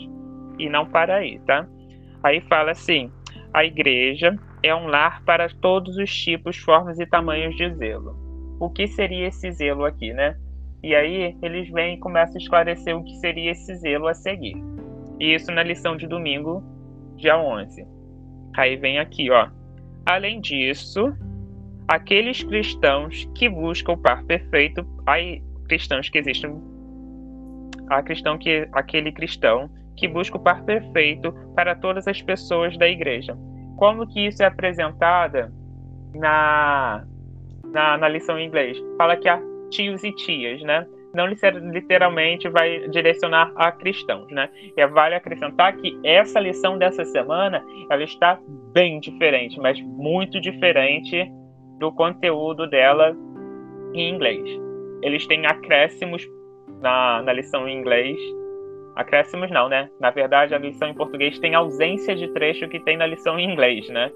E 0.58 0.68
não 0.68 0.84
para 0.84 1.14
aí, 1.14 1.38
tá? 1.46 1.64
Aí 2.24 2.40
fala 2.40 2.72
assim: 2.72 3.10
a 3.54 3.64
igreja 3.64 4.36
é 4.64 4.74
um 4.74 4.88
lar 4.88 5.22
para 5.22 5.48
todos 5.48 5.96
os 5.96 6.12
tipos, 6.12 6.56
formas 6.56 6.98
e 6.98 7.06
tamanhos 7.06 7.54
de 7.56 7.72
zelo. 7.74 8.16
O 8.58 8.68
que 8.68 8.88
seria 8.88 9.28
esse 9.28 9.52
zelo 9.52 9.84
aqui, 9.84 10.12
né? 10.12 10.36
E 10.82 10.92
aí 10.92 11.36
eles 11.40 11.70
vêm 11.70 11.94
e 11.94 11.98
começam 11.98 12.34
a 12.34 12.38
esclarecer 12.38 12.96
o 12.96 13.04
que 13.04 13.14
seria 13.18 13.52
esse 13.52 13.76
zelo 13.76 14.08
a 14.08 14.14
seguir. 14.14 14.56
E 15.20 15.34
isso 15.34 15.52
na 15.52 15.62
lição 15.62 15.96
de 15.96 16.08
domingo, 16.08 16.64
dia 17.16 17.38
11. 17.38 17.86
Aí 18.56 18.76
vem 18.76 18.98
aqui, 18.98 19.30
ó. 19.30 19.48
Além 20.04 20.40
disso, 20.40 21.12
aqueles 21.88 22.44
cristãos 22.44 23.28
que 23.34 23.48
buscam 23.48 23.92
o 23.92 23.96
par 23.96 24.22
perfeito, 24.24 24.86
há 25.06 25.16
cristãos 25.66 26.10
que 26.10 26.18
existem, 26.18 26.54
há 27.88 28.02
cristão 28.02 28.36
que 28.36 28.68
aquele 28.72 29.10
cristão 29.10 29.70
que 29.96 30.06
busca 30.06 30.36
o 30.36 30.40
par 30.40 30.62
perfeito 30.64 31.32
para 31.56 31.74
todas 31.74 32.06
as 32.06 32.20
pessoas 32.22 32.76
da 32.76 32.86
igreja. 32.86 33.36
Como 33.76 34.06
que 34.06 34.26
isso 34.26 34.42
é 34.42 34.46
apresentado 34.46 35.52
na, 36.14 37.04
na, 37.64 37.96
na 37.96 38.08
lição 38.08 38.38
em 38.38 38.46
inglês? 38.46 38.78
Fala 38.96 39.16
que 39.16 39.28
há 39.28 39.40
tios 39.70 40.04
e 40.04 40.12
tias, 40.12 40.62
né? 40.62 40.86
Não 41.14 41.26
literalmente 41.26 42.48
vai 42.50 42.86
direcionar 42.90 43.50
a 43.56 43.72
cristãos, 43.72 44.30
né? 44.30 44.48
E 44.76 44.86
vale 44.86 45.14
acrescentar 45.14 45.74
que 45.76 45.98
essa 46.04 46.38
lição 46.38 46.78
dessa 46.78 47.04
semana 47.06 47.64
ela 47.90 48.04
está 48.04 48.38
bem 48.72 49.00
diferente, 49.00 49.58
mas 49.58 49.80
muito 49.80 50.40
diferente 50.40 51.28
do 51.78 51.92
conteúdo 51.92 52.66
dela 52.68 53.16
em 53.94 54.14
inglês. 54.14 54.44
Eles 55.02 55.26
têm 55.26 55.46
acréscimos 55.46 56.26
na, 56.80 57.22
na 57.22 57.32
lição 57.32 57.68
em 57.68 57.78
inglês. 57.78 58.18
Acréscimos 58.96 59.50
não, 59.50 59.68
né? 59.68 59.88
Na 60.00 60.10
verdade, 60.10 60.54
a 60.54 60.58
lição 60.58 60.88
em 60.88 60.94
português 60.94 61.38
tem 61.38 61.54
ausência 61.54 62.16
de 62.16 62.28
trecho 62.28 62.68
que 62.68 62.80
tem 62.80 62.96
na 62.96 63.06
lição 63.06 63.38
em 63.38 63.50
inglês, 63.50 63.88
né? 63.88 64.10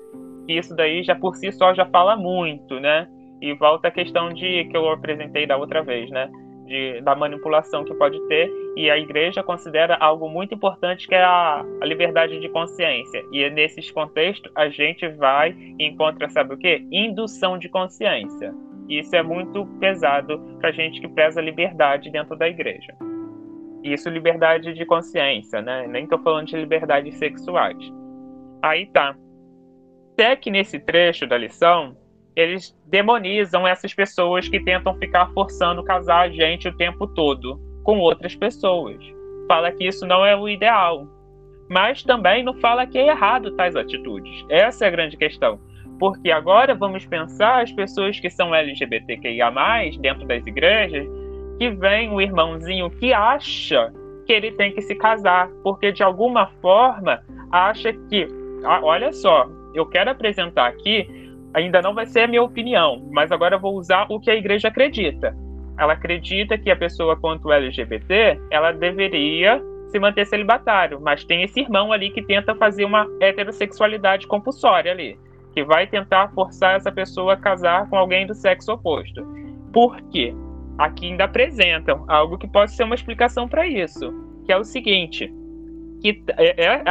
E 0.48 0.58
isso 0.58 0.74
daí 0.74 1.02
já 1.02 1.14
por 1.14 1.36
si 1.36 1.52
só 1.52 1.72
já 1.72 1.86
fala 1.86 2.16
muito, 2.16 2.80
né? 2.80 3.08
E 3.40 3.54
volta 3.54 3.88
a 3.88 3.92
questão 3.92 4.32
de 4.32 4.64
que 4.64 4.76
eu 4.76 4.88
apresentei 4.90 5.46
da 5.46 5.56
outra 5.56 5.82
vez, 5.82 6.10
né? 6.10 6.28
De, 6.72 7.02
da 7.02 7.14
manipulação 7.14 7.84
que 7.84 7.92
pode 7.92 8.18
ter 8.28 8.50
e 8.74 8.90
a 8.90 8.96
igreja 8.96 9.42
considera 9.42 9.94
algo 9.96 10.26
muito 10.26 10.54
importante 10.54 11.06
que 11.06 11.14
é 11.14 11.22
a, 11.22 11.62
a 11.82 11.84
liberdade 11.84 12.40
de 12.40 12.48
consciência. 12.48 13.22
E 13.30 13.42
é 13.42 13.50
nesses 13.50 13.90
contextos 13.90 14.50
a 14.54 14.70
gente 14.70 15.06
vai 15.06 15.54
e 15.78 15.84
encontra, 15.86 16.30
sabe 16.30 16.54
o 16.54 16.56
que? 16.56 16.82
Indução 16.90 17.58
de 17.58 17.68
consciência. 17.68 18.54
E 18.88 19.00
isso 19.00 19.14
é 19.14 19.22
muito 19.22 19.66
pesado 19.80 20.40
para 20.58 20.72
gente 20.72 20.98
que 20.98 21.08
preza 21.08 21.40
a 21.40 21.44
liberdade 21.44 22.10
dentro 22.10 22.34
da 22.36 22.48
igreja. 22.48 22.96
Isso, 23.82 24.08
liberdade 24.08 24.72
de 24.72 24.86
consciência, 24.86 25.60
né? 25.60 25.86
Nem 25.86 26.04
estou 26.04 26.18
falando 26.20 26.46
de 26.46 26.56
liberdades 26.56 27.14
sexuais. 27.16 27.76
Aí 28.62 28.86
tá. 28.86 29.14
Até 30.14 30.36
que 30.36 30.50
nesse 30.50 30.78
trecho 30.78 31.26
da 31.26 31.36
lição, 31.36 31.94
eles 32.34 32.76
demonizam 32.86 33.66
essas 33.66 33.92
pessoas 33.92 34.48
que 34.48 34.60
tentam 34.60 34.94
ficar 34.98 35.30
forçando 35.32 35.84
casar 35.84 36.22
a 36.22 36.28
gente 36.28 36.68
o 36.68 36.76
tempo 36.76 37.06
todo 37.06 37.60
com 37.82 37.98
outras 37.98 38.34
pessoas. 38.34 38.96
Fala 39.48 39.72
que 39.72 39.86
isso 39.86 40.06
não 40.06 40.24
é 40.24 40.36
o 40.36 40.48
ideal. 40.48 41.06
Mas 41.68 42.02
também 42.02 42.42
não 42.42 42.54
fala 42.54 42.86
que 42.86 42.98
é 42.98 43.08
errado 43.08 43.54
tais 43.56 43.76
atitudes. 43.76 44.44
Essa 44.48 44.84
é 44.84 44.88
a 44.88 44.90
grande 44.90 45.16
questão. 45.16 45.60
Porque 45.98 46.30
agora 46.30 46.74
vamos 46.74 47.06
pensar 47.06 47.62
as 47.62 47.72
pessoas 47.72 48.18
que 48.18 48.28
são 48.28 48.54
LGBTQIA, 48.54 49.52
dentro 50.00 50.26
das 50.26 50.46
igrejas, 50.46 51.06
que 51.58 51.70
vem 51.70 52.10
o 52.10 52.20
irmãozinho 52.20 52.90
que 52.90 53.12
acha 53.12 53.92
que 54.26 54.32
ele 54.32 54.52
tem 54.52 54.72
que 54.72 54.82
se 54.82 54.94
casar, 54.94 55.48
porque 55.62 55.92
de 55.92 56.02
alguma 56.02 56.46
forma 56.60 57.22
acha 57.50 57.92
que. 57.92 58.26
Ah, 58.64 58.80
olha 58.82 59.12
só, 59.12 59.48
eu 59.74 59.86
quero 59.86 60.10
apresentar 60.10 60.66
aqui, 60.66 61.21
ainda 61.54 61.80
não 61.82 61.94
vai 61.94 62.06
ser 62.06 62.20
a 62.20 62.28
minha 62.28 62.42
opinião, 62.42 63.06
mas 63.10 63.30
agora 63.32 63.56
eu 63.56 63.60
vou 63.60 63.76
usar 63.76 64.06
o 64.08 64.20
que 64.20 64.30
a 64.30 64.34
igreja 64.34 64.68
acredita 64.68 65.34
ela 65.78 65.94
acredita 65.94 66.58
que 66.58 66.70
a 66.70 66.76
pessoa 66.76 67.16
quanto 67.16 67.50
LGBT, 67.50 68.40
ela 68.50 68.72
deveria 68.72 69.62
se 69.88 69.98
manter 69.98 70.26
celibatário, 70.26 71.00
mas 71.00 71.24
tem 71.24 71.42
esse 71.42 71.60
irmão 71.60 71.92
ali 71.92 72.10
que 72.10 72.22
tenta 72.22 72.54
fazer 72.54 72.84
uma 72.84 73.06
heterossexualidade 73.20 74.26
compulsória 74.26 74.92
ali, 74.92 75.18
que 75.52 75.64
vai 75.64 75.86
tentar 75.86 76.28
forçar 76.28 76.76
essa 76.76 76.90
pessoa 76.90 77.34
a 77.34 77.36
casar 77.36 77.88
com 77.88 77.96
alguém 77.96 78.26
do 78.26 78.34
sexo 78.34 78.72
oposto. 78.72 79.22
Por 79.72 80.00
quê? 80.10 80.34
Aqui 80.78 81.06
ainda 81.06 81.24
apresentam 81.24 82.04
algo 82.08 82.38
que 82.38 82.48
pode 82.48 82.72
ser 82.72 82.84
uma 82.84 82.94
explicação 82.94 83.46
para 83.46 83.66
isso, 83.66 84.12
que 84.46 84.52
é 84.52 84.56
o 84.56 84.64
seguinte: 84.64 85.32
que 86.02 86.24
é, 86.36 86.64
é 86.64 86.82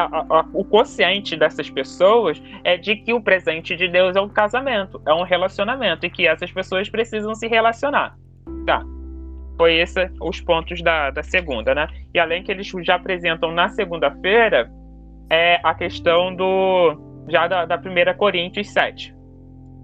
o 0.54 0.63
consciente 0.63 1.36
dessas 1.36 1.69
pessoas 1.69 2.41
é 2.63 2.78
de 2.78 2.95
que 2.95 3.13
o 3.13 3.21
presente 3.21 3.76
de 3.76 3.88
Deus 3.88 4.15
é 4.15 4.21
um 4.21 4.30
casamento, 4.30 5.02
é 5.06 5.13
um 5.13 5.24
relacionamento, 5.24 6.06
e 6.06 6.10
que 6.10 6.26
essas 6.26 6.52
pessoas 6.52 6.89
precisam 6.89 7.36
se 7.36 7.47
relacionar. 7.47 8.15
Tá. 8.65 8.82
Foi 9.58 9.76
esses 9.76 10.10
os 10.21 10.39
pontos 10.39 10.82
da, 10.82 11.12
da 11.12 11.21
segunda, 11.21 11.76
né? 11.76 11.88
E 12.13 12.19
além 12.19 12.41
que 12.41 12.52
eles 12.52 12.71
já 12.84 12.95
apresentam 12.95 13.52
na 13.52 13.67
segunda-feira, 13.69 14.71
é 15.30 15.60
a 15.63 15.74
questão 15.76 16.34
do. 16.34 16.97
já 17.30 17.47
da, 17.47 17.65
da 17.65 17.78
primeira 17.78 18.13
Coríntios 18.13 18.69
7. 18.69 19.13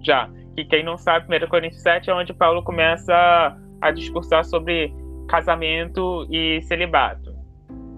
Já. 0.02 0.28
Que 0.56 0.64
quem 0.64 0.82
não 0.82 0.96
sabe, 0.96 1.26
1 1.32 1.48
Coríntios 1.48 1.82
7 1.82 2.10
é 2.10 2.14
onde 2.14 2.32
Paulo 2.32 2.62
começa 2.64 3.56
a 3.80 3.90
discursar 3.92 4.44
sobre 4.44 4.92
casamento 5.28 6.26
e 6.30 6.60
celibato. 6.62 7.32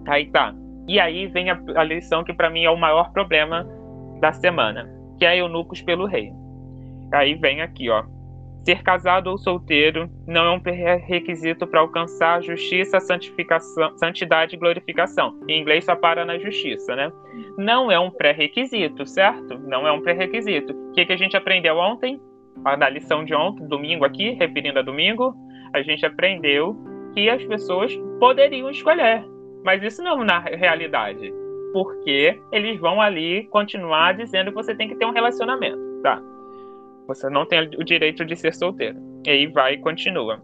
Aí 0.07 0.27
tá. 0.27 0.55
E 0.91 0.99
aí 0.99 1.29
vem 1.29 1.49
a, 1.51 1.63
a 1.77 1.85
lição 1.85 2.25
que 2.25 2.35
para 2.35 2.51
mim 2.51 2.65
é 2.65 2.71
o 2.71 2.77
maior 2.77 3.13
problema 3.13 3.65
da 4.21 4.33
semana, 4.33 4.91
que 5.17 5.25
é 5.25 5.39
eunucos 5.39 5.81
pelo 5.81 6.05
rei. 6.05 6.33
Aí 7.13 7.37
vem 7.37 7.63
aqui, 7.63 7.89
ó. 7.89 8.03
Ser 8.65 8.83
casado 8.83 9.29
ou 9.29 9.39
solteiro 9.39 10.11
não 10.27 10.45
é 10.45 10.51
um 10.51 10.61
requisito 11.07 11.65
para 11.65 11.79
alcançar 11.79 12.43
justiça, 12.43 12.99
santificação, 12.99 13.97
santidade 13.99 14.57
e 14.57 14.59
glorificação. 14.59 15.39
Em 15.49 15.61
inglês 15.61 15.85
só 15.85 15.95
para 15.95 16.25
na 16.25 16.37
justiça, 16.41 16.97
né? 16.97 17.13
Não 17.57 17.89
é 17.89 17.99
um 18.01 18.11
pré-requisito, 18.11 19.07
certo? 19.07 19.61
Não 19.61 19.87
é 19.87 19.93
um 19.93 20.03
pré-requisito. 20.03 20.73
O 20.73 20.93
que, 20.93 21.07
que 21.07 21.13
a 21.13 21.17
gente 21.17 21.37
aprendeu 21.37 21.77
ontem? 21.77 22.21
Na 22.65 22.89
lição 22.89 23.25
de 23.25 23.33
ontem, 23.33 23.65
domingo 23.69 24.05
aqui, 24.05 24.33
referindo 24.33 24.81
a 24.81 24.83
domingo, 24.83 25.37
a 25.73 25.83
gente 25.83 26.05
aprendeu 26.05 26.77
que 27.15 27.31
as 27.31 27.45
pessoas 27.45 27.97
poderiam 28.19 28.69
escolher. 28.69 29.25
Mas 29.65 29.83
isso 29.83 30.03
não 30.03 30.23
é 30.23 30.25
na 30.25 30.39
realidade. 30.39 31.33
Porque 31.73 32.41
eles 32.51 32.81
vão 32.81 33.01
ali 33.01 33.45
continuar 33.49 34.15
dizendo 34.15 34.51
que 34.51 34.57
você 34.57 34.75
tem 34.75 34.89
que 34.89 34.97
ter 34.97 35.07
um 35.07 35.13
relacionamento, 35.13 35.79
tá? 36.03 36.21
Você 37.07 37.29
não 37.31 37.47
tem 37.47 37.61
o 37.79 37.85
direito 37.85 38.25
de 38.25 38.37
ser 38.37 38.55
solteiro. 38.55 38.99
E 39.27 39.31
aí 39.31 39.47
vai 39.47 39.75
e 39.75 39.79
continua. 39.79 40.43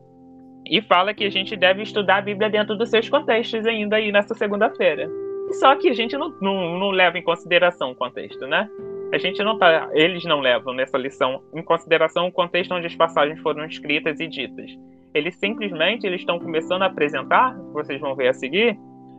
E 0.68 0.83
fala 0.83 1.14
que 1.14 1.24
a 1.24 1.31
gente 1.31 1.57
deve 1.57 1.83
estudar 1.83 2.16
a 2.16 2.22
Bíblia 2.22 2.50
dentro 2.50 2.76
dos 2.76 2.90
seus 2.90 3.09
contextos 3.09 3.64
ainda 3.66 3.96
aí 3.96 4.11
nessa 4.11 4.35
segunda-feira. 4.35 5.09
Só 5.52 5.76
que 5.76 5.88
a 5.88 5.94
gente 5.94 6.16
não, 6.16 6.35
não, 6.40 6.79
não 6.79 6.90
leva 6.90 7.18
em 7.18 7.22
consideração 7.22 7.92
o 7.92 7.94
contexto, 7.94 8.46
né? 8.46 8.68
A 9.12 9.18
gente 9.18 9.42
não 9.44 9.57
tá, 9.57 9.88
eles 9.92 10.24
não 10.24 10.40
levam 10.40 10.74
nessa 10.74 10.98
lição 10.98 11.40
em 11.55 11.62
consideração 11.62 12.26
o 12.26 12.33
contexto 12.33 12.74
onde 12.74 12.87
as 12.87 12.96
passagens 12.96 13.40
foram 13.40 13.64
escritas 13.64 14.18
e 14.18 14.26
ditas. 14.26 14.76
Eles 15.14 15.37
simplesmente 15.37 16.05
eles 16.05 16.20
estão 16.20 16.38
começando 16.40 16.83
a 16.83 16.87
apresentar, 16.87 17.57
vocês 17.72 18.00
vão 18.00 18.16
ver 18.16 18.29
a 18.29 18.35
seguir, 18.35 18.76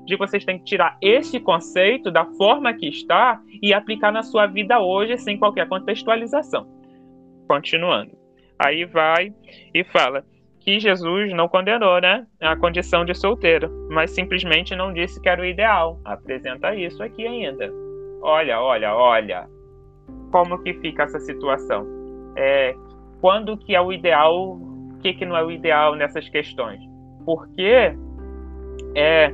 de 0.07 0.15
vocês 0.15 0.45
têm 0.45 0.57
que 0.57 0.63
tirar 0.63 0.97
esse 1.01 1.37
conceito 1.37 2.09
da 2.09 2.23
forma 2.37 2.73
que 2.73 2.87
está 2.87 3.41
e 3.61 3.73
aplicar 3.73 4.09
na 4.11 4.23
sua 4.23 4.47
vida 4.47 4.79
hoje 4.79 5.17
sem 5.17 5.37
qualquer 5.37 5.67
contextualização. 5.67 6.65
Continuando. 7.45 8.11
Aí 8.57 8.85
vai 8.85 9.33
e 9.73 9.83
fala 9.83 10.23
que 10.61 10.79
Jesus 10.79 11.33
não 11.33 11.49
condenou, 11.49 11.99
né, 11.99 12.25
a 12.41 12.55
condição 12.55 13.03
de 13.03 13.13
solteiro, 13.13 13.69
mas 13.91 14.11
simplesmente 14.11 14.75
não 14.75 14.93
disse 14.93 15.21
que 15.21 15.27
era 15.27 15.41
o 15.41 15.45
ideal. 15.45 15.99
Apresenta 16.05 16.73
isso 16.73 17.03
aqui 17.03 17.27
ainda. 17.27 17.69
Olha, 18.21 18.61
olha, 18.61 18.95
olha. 18.95 19.47
Como 20.31 20.57
que 20.63 20.73
fica 20.75 21.03
essa 21.03 21.19
situação? 21.19 21.85
É, 22.37 22.73
quando 23.19 23.57
que 23.57 23.75
é 23.75 23.81
o 23.81 23.91
ideal? 23.91 24.53
O 24.53 24.99
que, 25.01 25.13
que 25.13 25.25
não 25.25 25.35
é 25.35 25.43
o 25.43 25.51
ideal 25.51 25.95
nessas 25.95 26.27
questões? 26.29 26.79
Porque 27.25 27.93
é, 28.95 29.31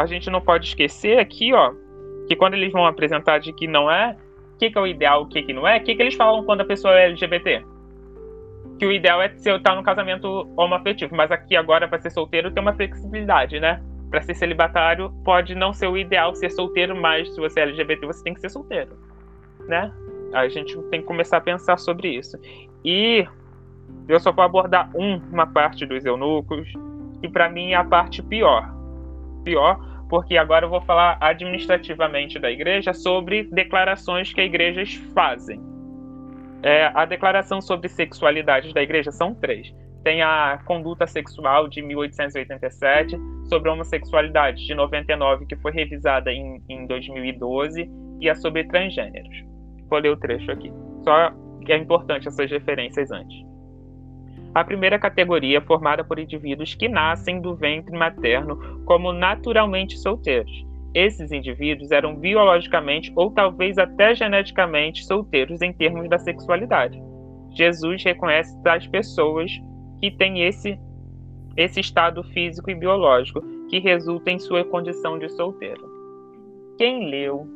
a 0.00 0.06
gente 0.06 0.30
não 0.30 0.40
pode 0.40 0.66
esquecer 0.66 1.18
aqui, 1.18 1.52
ó, 1.52 1.72
que 2.26 2.36
quando 2.36 2.54
eles 2.54 2.72
vão 2.72 2.86
apresentar 2.86 3.38
de 3.38 3.52
que 3.52 3.66
não 3.66 3.90
é, 3.90 4.16
o 4.54 4.58
que, 4.58 4.70
que 4.70 4.78
é 4.78 4.80
o 4.80 4.86
ideal, 4.86 5.22
o 5.22 5.26
que, 5.26 5.42
que 5.42 5.52
não 5.52 5.66
é, 5.66 5.78
o 5.78 5.82
que, 5.82 5.94
que 5.94 6.02
eles 6.02 6.14
falam 6.14 6.44
quando 6.44 6.62
a 6.62 6.64
pessoa 6.64 6.98
é 6.98 7.06
LGBT? 7.06 7.64
Que 8.78 8.86
o 8.86 8.92
ideal 8.92 9.20
é 9.20 9.28
você 9.28 9.50
estar 9.54 9.74
no 9.74 9.82
casamento 9.82 10.48
homoafetivo, 10.56 11.14
mas 11.14 11.30
aqui 11.30 11.56
agora, 11.56 11.86
para 11.86 12.00
ser 12.00 12.10
solteiro, 12.10 12.50
tem 12.50 12.62
uma 12.62 12.72
flexibilidade, 12.72 13.60
né? 13.60 13.82
Para 14.10 14.22
ser 14.22 14.34
celibatário, 14.34 15.10
pode 15.24 15.54
não 15.54 15.72
ser 15.72 15.86
o 15.86 15.96
ideal 15.96 16.34
ser 16.34 16.50
solteiro, 16.50 16.96
mas 16.96 17.28
se 17.34 17.40
você 17.40 17.60
é 17.60 17.62
LGBT, 17.64 18.06
você 18.06 18.24
tem 18.24 18.34
que 18.34 18.40
ser 18.40 18.48
solteiro, 18.48 18.96
né? 19.66 19.92
A 20.32 20.48
gente 20.48 20.76
tem 20.84 21.00
que 21.00 21.06
começar 21.06 21.38
a 21.38 21.40
pensar 21.40 21.78
sobre 21.78 22.08
isso. 22.08 22.38
E 22.84 23.26
eu 24.08 24.18
só 24.18 24.32
vou 24.32 24.44
abordar 24.44 24.90
um, 24.94 25.16
uma 25.30 25.46
parte 25.46 25.84
dos 25.84 26.04
eunucos, 26.04 26.72
e 27.22 27.28
para 27.28 27.50
mim 27.50 27.72
é 27.72 27.76
a 27.76 27.84
parte 27.84 28.22
pior. 28.22 28.72
Pior, 29.44 29.89
porque 30.10 30.36
agora 30.36 30.66
eu 30.66 30.68
vou 30.68 30.80
falar 30.80 31.16
administrativamente 31.20 32.36
da 32.36 32.50
igreja 32.50 32.92
sobre 32.92 33.44
declarações 33.44 34.32
que 34.32 34.40
a 34.40 34.44
igreja 34.44 34.84
fazem. 35.14 35.60
É, 36.64 36.90
a 36.92 37.04
declaração 37.04 37.60
sobre 37.60 37.88
sexualidade 37.88 38.74
da 38.74 38.82
igreja 38.82 39.12
são 39.12 39.32
três. 39.34 39.72
Tem 40.02 40.20
a 40.20 40.60
conduta 40.64 41.06
sexual 41.06 41.68
de 41.68 41.80
1887, 41.80 43.16
sobre 43.48 43.70
a 43.70 43.72
homossexualidade 43.72 44.66
de 44.66 44.74
99, 44.74 45.46
que 45.46 45.56
foi 45.56 45.70
revisada 45.70 46.32
em, 46.32 46.60
em 46.68 46.86
2012, 46.86 47.88
e 48.20 48.28
a 48.28 48.34
sobre 48.34 48.64
transgêneros. 48.64 49.44
Vou 49.88 50.00
ler 50.00 50.10
o 50.10 50.16
trecho 50.16 50.50
aqui. 50.50 50.72
Só 51.04 51.32
que 51.64 51.72
é 51.72 51.76
importante 51.76 52.26
essas 52.26 52.50
referências 52.50 53.12
antes. 53.12 53.44
A 54.54 54.64
primeira 54.64 54.98
categoria 54.98 55.58
é 55.58 55.60
formada 55.60 56.02
por 56.02 56.18
indivíduos 56.18 56.74
que 56.74 56.88
nascem 56.88 57.40
do 57.40 57.54
ventre 57.54 57.96
materno 57.96 58.82
como 58.84 59.12
naturalmente 59.12 59.96
solteiros. 59.96 60.66
Esses 60.92 61.30
indivíduos 61.30 61.92
eram 61.92 62.16
biologicamente 62.16 63.12
ou 63.14 63.30
talvez 63.30 63.78
até 63.78 64.12
geneticamente 64.12 65.04
solteiros 65.04 65.62
em 65.62 65.72
termos 65.72 66.08
da 66.08 66.18
sexualidade. 66.18 67.00
Jesus 67.52 68.02
reconhece 68.02 68.60
tais 68.62 68.86
pessoas 68.88 69.52
que 70.00 70.10
têm 70.10 70.42
esse, 70.42 70.76
esse 71.56 71.78
estado 71.78 72.24
físico 72.24 72.70
e 72.70 72.74
biológico 72.74 73.40
que 73.68 73.78
resulta 73.78 74.32
em 74.32 74.38
sua 74.40 74.64
condição 74.64 75.16
de 75.16 75.28
solteiro. 75.28 75.88
Quem 76.76 77.08
leu 77.08 77.46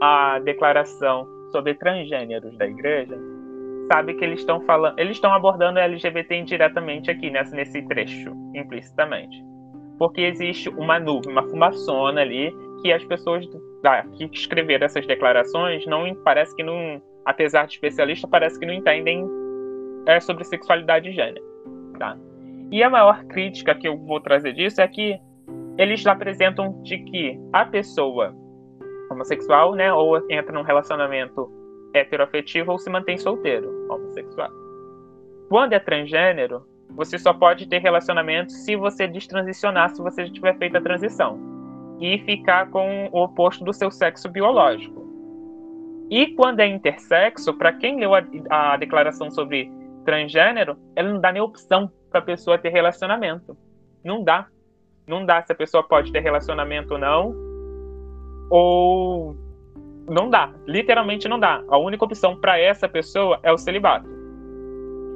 a 0.00 0.38
declaração 0.38 1.26
sobre 1.52 1.74
transgêneros 1.74 2.56
da 2.56 2.66
igreja 2.66 3.18
sabe 3.88 4.14
que 4.14 4.24
eles 4.24 4.40
estão 4.40 4.60
falando, 4.60 4.98
eles 4.98 5.16
estão 5.16 5.32
abordando 5.32 5.78
LGBT 5.78 6.36
indiretamente 6.36 7.10
aqui 7.10 7.30
nesse, 7.30 7.54
nesse 7.54 7.82
trecho, 7.82 8.30
implicitamente. 8.54 9.42
Porque 9.98 10.20
existe 10.20 10.68
uma 10.68 11.00
nuvem, 11.00 11.32
uma 11.32 11.42
fumaçona 11.42 12.20
ali 12.20 12.54
que 12.82 12.92
as 12.92 13.04
pessoas 13.04 13.44
ah, 13.84 14.04
que 14.16 14.24
escreveram 14.32 14.86
essas 14.86 15.06
declarações 15.06 15.84
não 15.86 16.14
parece 16.22 16.54
que 16.54 16.62
não, 16.62 17.02
apesar 17.24 17.66
de 17.66 17.74
especialista, 17.74 18.28
parece 18.28 18.58
que 18.58 18.66
não 18.66 18.74
entendem 18.74 19.26
é, 20.06 20.20
sobre 20.20 20.44
sexualidade 20.44 21.08
e 21.08 21.12
gênero, 21.12 21.44
tá? 21.98 22.16
E 22.70 22.82
a 22.82 22.90
maior 22.90 23.24
crítica 23.24 23.74
que 23.74 23.88
eu 23.88 23.96
vou 23.96 24.20
trazer 24.20 24.52
disso 24.52 24.80
é 24.80 24.86
que 24.86 25.18
eles 25.76 26.06
apresentam 26.06 26.82
de 26.82 26.98
que 26.98 27.40
a 27.52 27.64
pessoa 27.64 28.34
homossexual, 29.10 29.74
né, 29.74 29.92
ou 29.92 30.18
entra 30.30 30.52
num 30.52 30.62
relacionamento 30.62 31.50
heteroafetivo 31.94 32.72
ou 32.72 32.78
se 32.78 32.90
mantém 32.90 33.18
solteiro, 33.18 33.86
homossexual. 33.90 34.50
Quando 35.48 35.72
é 35.72 35.78
transgênero, 35.78 36.66
você 36.90 37.18
só 37.18 37.32
pode 37.32 37.66
ter 37.66 37.78
relacionamento 37.78 38.52
se 38.52 38.76
você 38.76 39.06
destransicionar, 39.06 39.94
se 39.94 40.02
você 40.02 40.26
já 40.26 40.32
tiver 40.32 40.56
feito 40.58 40.76
a 40.76 40.80
transição. 40.80 41.38
E 42.00 42.18
ficar 42.20 42.70
com 42.70 43.08
o 43.12 43.24
oposto 43.24 43.64
do 43.64 43.72
seu 43.72 43.90
sexo 43.90 44.28
biológico. 44.28 45.06
E 46.10 46.28
quando 46.34 46.60
é 46.60 46.66
intersexo, 46.66 47.52
para 47.54 47.72
quem 47.72 47.98
leu 47.98 48.14
a, 48.14 48.22
a, 48.50 48.76
declaração 48.76 49.30
sobre 49.30 49.70
transgênero, 50.04 50.78
ela 50.94 51.12
não 51.12 51.20
dá 51.20 51.32
nem 51.32 51.42
opção 51.42 51.90
para 52.10 52.20
a 52.20 52.22
pessoa 52.22 52.56
ter 52.56 52.70
relacionamento. 52.70 53.56
Não 54.02 54.22
dá. 54.22 54.46
Não 55.06 55.26
dá 55.26 55.42
se 55.42 55.52
a 55.52 55.56
pessoa 55.56 55.82
pode 55.82 56.12
ter 56.12 56.20
relacionamento 56.20 56.94
ou 56.94 57.00
não. 57.00 57.34
Ou 58.50 59.36
não 60.08 60.30
dá, 60.30 60.52
literalmente 60.66 61.28
não 61.28 61.38
dá. 61.38 61.62
A 61.68 61.78
única 61.78 62.04
opção 62.04 62.36
para 62.36 62.58
essa 62.58 62.88
pessoa 62.88 63.38
é 63.42 63.52
o 63.52 63.58
celibato. 63.58 64.08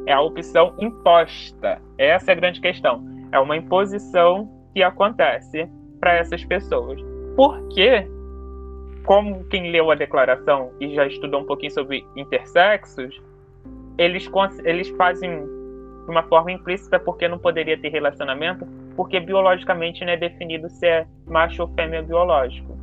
É 0.07 0.13
a 0.13 0.21
opção 0.21 0.75
imposta. 0.79 1.81
Essa 1.99 2.33
é 2.33 2.33
a 2.33 2.37
grande 2.37 2.61
questão. 2.61 3.05
É 3.31 3.39
uma 3.39 3.57
imposição 3.57 4.49
que 4.75 4.83
acontece 4.83 5.69
para 6.01 6.15
essas 6.15 6.45
pessoas. 6.45 7.01
Porque, 7.37 8.07
como 9.05 9.45
quem 9.45 9.71
leu 9.71 9.91
a 9.91 9.95
declaração 9.95 10.73
e 10.81 10.95
já 10.95 11.07
estudou 11.07 11.41
um 11.41 11.47
pouquinho 11.47 11.73
sobre 11.73 12.05
intersexos, 12.17 13.21
eles, 13.97 14.31
eles 14.65 14.89
fazem 14.91 15.45
de 16.05 16.11
uma 16.11 16.23
forma 16.25 16.51
implícita 16.51 16.99
porque 16.99 17.29
não 17.29 17.39
poderia 17.39 17.79
ter 17.79 17.91
relacionamento, 17.91 18.67
porque 18.97 19.21
biologicamente 19.21 20.05
não 20.05 20.13
é 20.13 20.17
definido 20.17 20.69
se 20.69 20.87
é 20.87 21.07
macho 21.27 21.63
ou 21.63 21.69
fêmea 21.69 22.03
biológico. 22.03 22.82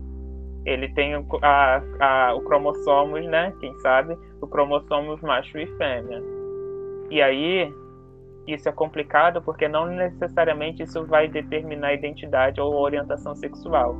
Ele 0.65 0.89
tem 0.89 1.15
o, 1.15 1.25
a, 1.41 1.81
a, 1.99 2.35
o 2.35 2.41
cromossomos, 2.41 3.25
né? 3.25 3.53
Quem 3.59 3.77
sabe? 3.79 4.17
O 4.41 4.47
cromossomos 4.47 5.21
macho 5.21 5.57
e 5.57 5.65
fêmea. 5.77 6.21
E 7.09 7.21
aí, 7.21 7.73
isso 8.47 8.67
é 8.67 8.71
complicado 8.71 9.41
porque 9.41 9.67
não 9.67 9.87
necessariamente 9.87 10.83
isso 10.83 11.05
vai 11.05 11.27
determinar 11.27 11.87
a 11.87 11.93
identidade 11.93 12.59
ou 12.59 12.73
orientação 12.73 13.35
sexual. 13.35 13.95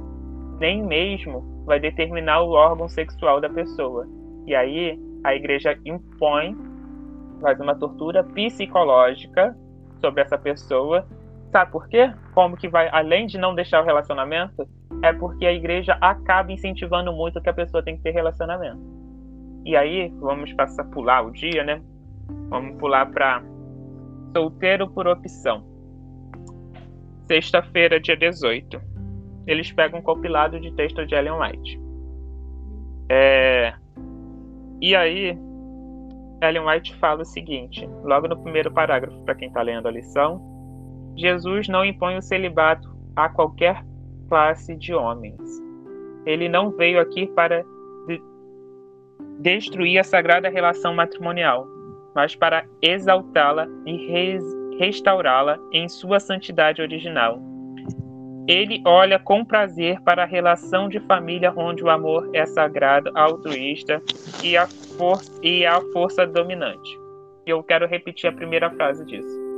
Nem 0.59 0.83
mesmo 0.83 1.63
vai 1.65 1.79
determinar 1.79 2.41
o 2.41 2.51
órgão 2.51 2.89
sexual 2.89 3.39
da 3.39 3.49
pessoa. 3.49 4.07
E 4.45 4.53
aí, 4.53 4.99
a 5.23 5.35
igreja 5.35 5.77
impõe, 5.85 6.57
faz 7.41 7.59
uma 7.59 7.75
tortura 7.75 8.23
psicológica 8.23 9.55
sobre 10.01 10.21
essa 10.21 10.37
pessoa 10.37 11.05
Sabe 11.51 11.71
por 11.71 11.87
quê? 11.87 12.13
Como 12.33 12.55
que 12.55 12.67
vai, 12.67 12.89
além 12.91 13.25
de 13.25 13.37
não 13.37 13.55
deixar 13.55 13.81
o 13.81 13.85
relacionamento, 13.85 14.67
é 15.01 15.11
porque 15.13 15.45
a 15.45 15.53
igreja 15.53 15.97
acaba 15.99 16.51
incentivando 16.51 17.11
muito 17.11 17.41
que 17.41 17.49
a 17.49 17.53
pessoa 17.53 17.83
tem 17.83 17.97
que 17.97 18.03
ter 18.03 18.11
relacionamento. 18.11 18.79
E 19.65 19.75
aí, 19.75 20.09
vamos 20.19 20.53
passar 20.53 20.83
pular 20.85 21.25
o 21.25 21.31
dia, 21.31 21.63
né? 21.63 21.81
Vamos 22.49 22.77
pular 22.77 23.05
para 23.11 23.43
solteiro 24.35 24.89
por 24.89 25.07
opção. 25.07 25.65
Sexta-feira, 27.27 27.99
dia 27.99 28.15
18. 28.15 28.79
Eles 29.47 29.71
pegam 29.71 29.99
um 29.99 30.03
compilado 30.03 30.59
de 30.59 30.71
texto 30.73 31.05
de 31.05 31.15
Ellen 31.15 31.33
White. 31.33 31.79
É... 33.09 33.73
E 34.81 34.95
aí, 34.95 35.37
Ellen 36.41 36.67
White 36.67 36.95
fala 36.97 37.23
o 37.23 37.25
seguinte, 37.25 37.87
logo 38.03 38.27
no 38.27 38.41
primeiro 38.41 38.71
parágrafo, 38.71 39.19
para 39.23 39.35
quem 39.35 39.47
está 39.47 39.61
lendo 39.61 39.87
a 39.87 39.91
lição, 39.91 40.58
Jesus 41.19 41.67
não 41.67 41.83
impõe 41.83 42.15
o 42.17 42.21
celibato 42.21 42.89
a 43.13 43.27
qualquer 43.27 43.83
classe 44.29 44.73
de 44.77 44.93
homens. 44.93 45.37
Ele 46.25 46.47
não 46.47 46.71
veio 46.71 46.99
aqui 47.01 47.27
para 47.27 47.65
de 48.07 48.21
destruir 49.39 49.99
a 49.99 50.03
sagrada 50.03 50.47
relação 50.47 50.95
matrimonial, 50.95 51.67
mas 52.15 52.35
para 52.35 52.65
exaltá-la 52.81 53.67
e 53.85 54.39
restaurá-la 54.79 55.59
em 55.73 55.89
sua 55.89 56.21
santidade 56.21 56.81
original. 56.81 57.37
Ele 58.47 58.81
olha 58.85 59.19
com 59.19 59.43
prazer 59.43 59.99
para 60.01 60.23
a 60.23 60.25
relação 60.25 60.87
de 60.87 61.01
família 61.01 61.53
onde 61.55 61.83
o 61.83 61.89
amor 61.89 62.29
é 62.33 62.45
sagrado, 62.45 63.11
altruísta 63.13 64.01
e 64.41 64.55
a, 64.55 64.65
for 64.65 65.19
e 65.43 65.65
a 65.65 65.81
força 65.91 66.25
dominante. 66.25 66.97
Eu 67.45 67.61
quero 67.61 67.85
repetir 67.85 68.29
a 68.29 68.33
primeira 68.33 68.69
frase 68.71 69.05
disso. 69.05 69.48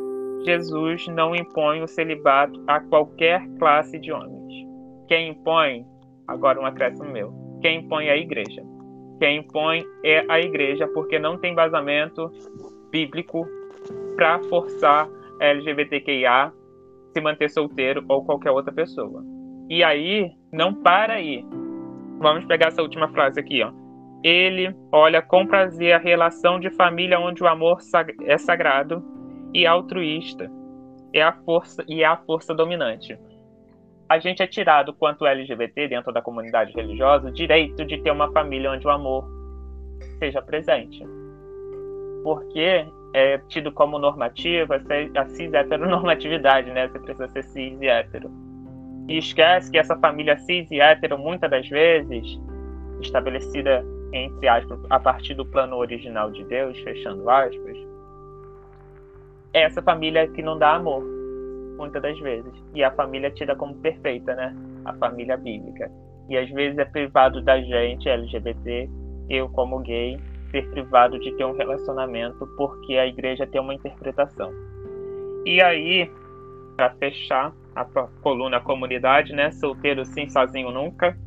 Jesus 0.43 1.08
não 1.08 1.36
impõe 1.36 1.82
o 1.82 1.88
celibato 1.88 2.62
a 2.67 2.80
qualquer 2.80 3.47
classe 3.60 3.99
de 3.99 4.12
homens. 4.12 4.67
Quem 5.08 5.30
impõe, 5.30 5.86
agora 6.27 6.60
um 6.60 6.65
acréscimo 6.65 7.12
meu, 7.12 7.34
quem 7.62 7.80
impõe 7.80 8.08
é 8.08 8.12
a 8.12 8.17
igreja. 8.17 8.63
Quem 9.19 9.38
impõe 9.38 9.86
é 10.04 10.25
a 10.27 10.39
igreja, 10.39 10.88
porque 10.88 11.19
não 11.19 11.38
tem 11.38 11.54
vazamento 11.54 12.32
bíblico 12.89 13.47
para 14.15 14.39
forçar 14.43 15.08
a 15.39 15.45
LGBTQIA 15.45 16.51
se 17.13 17.21
manter 17.21 17.49
solteiro 17.49 18.04
ou 18.10 18.25
qualquer 18.25 18.51
outra 18.51 18.73
pessoa. 18.73 19.23
E 19.69 19.84
aí, 19.84 20.32
não 20.51 20.73
para 20.73 21.13
aí. 21.13 21.45
Vamos 22.19 22.45
pegar 22.45 22.67
essa 22.67 22.82
última 22.82 23.08
frase 23.10 23.39
aqui, 23.39 23.62
ó. 23.63 23.71
Ele 24.23 24.75
olha 24.91 25.21
com 25.21 25.45
prazer 25.45 25.93
a 25.93 25.97
relação 25.97 26.60
de 26.60 26.69
família 26.71 27.19
onde 27.19 27.43
o 27.43 27.47
amor 27.47 27.77
é 28.25 28.38
sagrado 28.38 29.04
e 29.54 29.66
altruísta 29.66 30.50
é 31.14 31.22
a 31.22 31.34
força 31.34 31.84
e 31.88 32.04
é 32.04 32.06
a 32.06 32.18
força 32.18 32.54
dominante. 32.54 33.18
A 34.08 34.20
gente 34.20 34.44
é 34.44 34.48
tirado, 34.48 34.94
quanto 34.94 35.26
LGBT 35.26 35.88
dentro 35.88 36.12
da 36.12 36.22
comunidade 36.22 36.74
religiosa, 36.74 37.30
o 37.30 37.32
direito 37.32 37.86
de 37.86 37.98
ter 37.98 38.12
uma 38.12 38.32
família 38.32 38.72
onde 38.72 38.86
o 38.86 38.90
amor 38.90 39.26
seja 40.20 40.42
presente. 40.42 41.02
Porque 42.24 42.86
é 43.14 43.38
tido 43.48 43.72
como 43.72 43.98
normativa 43.98 44.82
a 45.16 45.26
cis 45.28 45.54
heteronormatividade, 45.54 46.72
né? 46.72 46.88
Você 46.88 47.00
precisa 47.00 47.28
ser 47.30 47.44
cis 47.44 47.82
e 47.82 47.88
hétero. 47.88 48.30
E 49.08 49.18
esquece 49.18 49.72
que 49.72 49.78
essa 49.78 49.98
família 49.98 50.38
cis 50.40 50.70
e 50.72 50.80
hétero, 50.80 51.18
muitas 51.18 51.50
das 51.50 51.68
vezes, 51.68 52.40
estabelecida, 53.02 53.84
entre 54.14 54.48
aspas, 54.48 54.80
a 54.90 55.00
partir 55.00 55.34
do 55.34 55.46
plano 55.46 55.78
original 55.78 56.32
de 56.32 56.44
Deus, 56.46 56.78
fechando 56.80 57.30
aspas, 57.30 57.78
é 59.54 59.64
essa 59.64 59.82
família 59.82 60.28
que 60.28 60.42
não 60.42 60.58
dá 60.58 60.76
amor, 60.76 61.04
muitas 61.78 62.02
das 62.02 62.18
vezes. 62.20 62.54
E 62.74 62.84
a 62.84 62.92
família 62.92 63.28
é 63.28 63.32
tida 63.32 63.56
como 63.56 63.76
perfeita, 63.76 64.36
né? 64.36 64.56
A 64.86 64.94
família 64.94 65.38
bíblica. 65.38 65.92
E 66.30 66.38
às 66.38 66.50
vezes 66.52 66.78
é 66.78 66.86
privado 66.86 67.42
da 67.42 67.60
gente, 67.62 68.08
LGBT, 68.08 68.90
eu 69.30 69.50
como 69.50 69.80
gay, 69.80 70.20
ser 70.52 70.70
privado 70.72 71.20
de 71.20 71.32
ter 71.34 71.46
um 71.46 71.56
relacionamento 71.56 72.48
porque 72.58 72.98
a 72.98 73.08
igreja 73.08 73.48
tem 73.48 73.60
uma 73.60 73.74
interpretação. 73.74 74.52
E 75.46 75.62
aí, 75.62 76.10
para 76.76 76.92
fechar 76.92 77.54
a 77.76 77.86
coluna 78.22 78.60
comunidade, 78.60 79.34
né? 79.34 79.52
Solteiro 79.52 80.06
sim, 80.06 80.30
sozinho 80.30 80.72
nunca. 80.72 81.18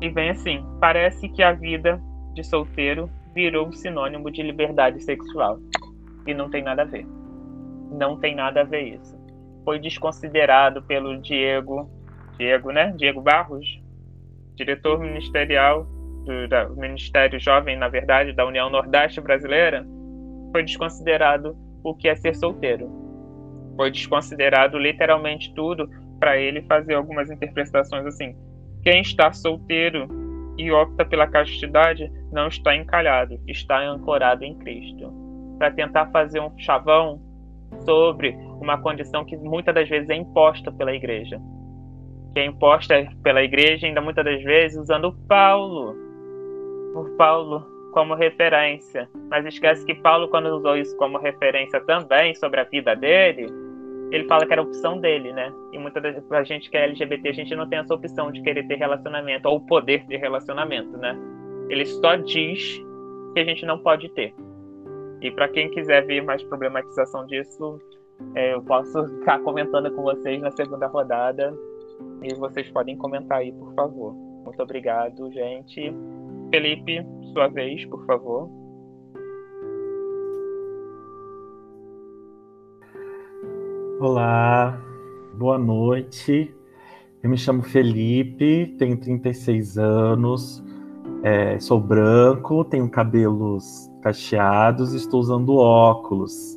E 0.00 0.08
vem 0.10 0.30
assim: 0.30 0.64
parece 0.80 1.28
que 1.28 1.42
a 1.42 1.52
vida 1.52 2.00
de 2.34 2.44
solteiro 2.44 3.10
virou 3.34 3.68
um 3.68 3.72
sinônimo 3.72 4.30
de 4.30 4.42
liberdade 4.42 5.02
sexual. 5.02 5.58
E 6.26 6.34
não 6.34 6.50
tem 6.50 6.62
nada 6.62 6.82
a 6.82 6.84
ver. 6.84 7.06
Não 7.90 8.18
tem 8.18 8.34
nada 8.34 8.62
a 8.62 8.64
ver 8.64 8.94
isso. 8.94 9.16
Foi 9.64 9.78
desconsiderado 9.78 10.82
pelo 10.82 11.20
Diego, 11.20 11.88
Diego, 12.36 12.70
né? 12.70 12.92
Diego 12.96 13.20
Barros, 13.20 13.80
diretor 14.54 14.98
ministerial 14.98 15.86
do 16.24 16.76
Ministério 16.76 17.38
Jovem, 17.38 17.76
na 17.76 17.88
verdade, 17.88 18.32
da 18.32 18.44
União 18.44 18.68
Nordeste 18.68 19.20
Brasileira. 19.20 19.86
Foi 20.50 20.64
desconsiderado 20.64 21.56
o 21.84 21.94
que 21.94 22.08
é 22.08 22.16
ser 22.16 22.34
solteiro. 22.34 22.90
Foi 23.76 23.90
desconsiderado 23.90 24.78
literalmente 24.78 25.54
tudo 25.54 25.88
para 26.18 26.36
ele 26.36 26.62
fazer 26.62 26.94
algumas 26.94 27.30
interpretações 27.30 28.06
assim. 28.06 28.34
Quem 28.82 29.02
está 29.02 29.32
solteiro 29.32 30.08
e 30.58 30.72
opta 30.72 31.04
pela 31.04 31.26
castidade 31.26 32.10
não 32.32 32.48
está 32.48 32.74
encalhado, 32.74 33.38
está 33.46 33.80
ancorado 33.80 34.44
em 34.44 34.56
Cristo 34.58 35.25
para 35.58 35.70
tentar 35.70 36.06
fazer 36.10 36.40
um 36.40 36.56
chavão 36.58 37.20
sobre 37.84 38.36
uma 38.60 38.80
condição 38.80 39.24
que 39.24 39.36
muitas 39.36 39.74
das 39.74 39.88
vezes 39.88 40.08
é 40.08 40.14
imposta 40.14 40.70
pela 40.72 40.94
igreja. 40.94 41.40
Que 42.34 42.40
é 42.40 42.46
imposta 42.46 43.08
pela 43.22 43.42
igreja, 43.42 43.86
ainda 43.86 44.00
muitas 44.00 44.24
das 44.24 44.42
vezes, 44.42 44.78
usando 44.78 45.12
Paulo. 45.28 45.94
O 46.94 47.16
Paulo 47.16 47.76
como 47.92 48.14
referência. 48.14 49.08
Mas 49.30 49.46
esquece 49.46 49.84
que 49.86 49.94
Paulo, 49.94 50.28
quando 50.28 50.54
usou 50.54 50.76
isso 50.76 50.94
como 50.98 51.18
referência 51.18 51.80
também 51.86 52.34
sobre 52.34 52.60
a 52.60 52.64
vida 52.64 52.94
dele, 52.94 53.46
ele 54.10 54.24
fala 54.24 54.46
que 54.46 54.52
era 54.52 54.60
opção 54.60 54.98
dele, 54.98 55.32
né? 55.32 55.52
E 55.72 55.78
muitas 55.78 56.02
vezes, 56.02 56.30
a 56.30 56.44
gente 56.44 56.70
que 56.70 56.76
é 56.76 56.84
LGBT, 56.84 57.28
a 57.28 57.32
gente 57.32 57.56
não 57.56 57.66
tem 57.66 57.78
essa 57.78 57.94
opção 57.94 58.30
de 58.30 58.42
querer 58.42 58.66
ter 58.66 58.76
relacionamento, 58.76 59.48
ou 59.48 59.56
o 59.56 59.66
poder 59.66 60.06
de 60.06 60.16
relacionamento, 60.16 60.96
né? 60.98 61.16
Ele 61.68 61.86
só 61.86 62.16
diz 62.16 62.80
que 63.32 63.40
a 63.40 63.44
gente 63.44 63.64
não 63.66 63.78
pode 63.78 64.08
ter. 64.10 64.34
E 65.20 65.30
para 65.30 65.48
quem 65.48 65.70
quiser 65.70 66.04
ver 66.06 66.22
mais 66.22 66.42
problematização 66.44 67.26
disso, 67.26 67.80
é, 68.34 68.54
eu 68.54 68.62
posso 68.62 69.06
ficar 69.18 69.40
comentando 69.40 69.90
com 69.92 70.02
vocês 70.02 70.40
na 70.40 70.50
segunda 70.50 70.86
rodada. 70.86 71.56
E 72.22 72.34
vocês 72.34 72.68
podem 72.70 72.96
comentar 72.96 73.38
aí, 73.38 73.52
por 73.52 73.74
favor. 73.74 74.12
Muito 74.44 74.62
obrigado, 74.62 75.30
gente. 75.32 75.92
Felipe, 76.50 77.04
sua 77.32 77.48
vez, 77.48 77.84
por 77.86 78.04
favor. 78.06 78.50
Olá, 83.98 84.78
boa 85.34 85.58
noite. 85.58 86.54
Eu 87.22 87.30
me 87.30 87.38
chamo 87.38 87.62
Felipe, 87.62 88.76
tenho 88.78 89.00
36 89.00 89.78
anos, 89.78 90.62
é, 91.22 91.58
sou 91.58 91.80
branco, 91.80 92.62
tenho 92.62 92.88
cabelos 92.90 93.85
cacheados 94.06 94.94
e 94.94 94.98
estou 94.98 95.18
usando 95.18 95.56
óculos. 95.56 96.56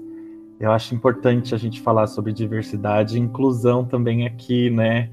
Eu 0.60 0.72
acho 0.72 0.94
importante 0.94 1.56
a 1.56 1.58
gente 1.58 1.82
falar 1.82 2.06
sobre 2.06 2.32
diversidade 2.32 3.18
e 3.18 3.20
inclusão 3.20 3.84
também 3.84 4.28
aqui, 4.28 4.70
né? 4.70 5.10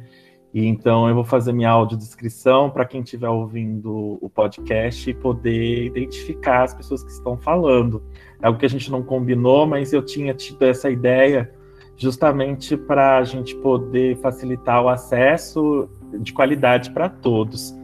E 0.53 0.66
então 0.66 1.09
eu 1.09 1.14
vou 1.14 1.24
fazer 1.24 1.53
minha 1.53 1.70
audiodescrição 1.70 2.68
para 2.68 2.84
quem 2.84 3.01
estiver 3.01 3.30
ouvindo 3.30 4.18
o 4.20 4.28
podcast 4.28 5.09
e 5.09 5.14
poder 5.14 5.87
identificar 5.87 6.64
as 6.64 6.74
pessoas 6.74 7.03
que 7.03 7.11
estão 7.11 7.39
falando. 7.39 8.03
É 8.43 8.47
algo 8.47 8.59
que 8.59 8.66
a 8.66 8.70
gente 8.70 8.91
não 8.91 9.03
combinou, 9.03 9.66
mas 9.66 9.95
eu 9.95 10.03
tinha 10.03 10.34
tido 10.34 10.62
essa 10.62 10.91
ideia 10.91 11.51
justamente 11.97 12.76
para 12.76 13.16
a 13.16 13.24
gente 13.24 13.57
poder 13.57 14.18
facilitar 14.18 14.82
o 14.82 14.91
acesso 14.91 15.89
de 16.20 16.34
qualidade 16.34 16.91
para 16.91 17.09
todos. 17.09 17.74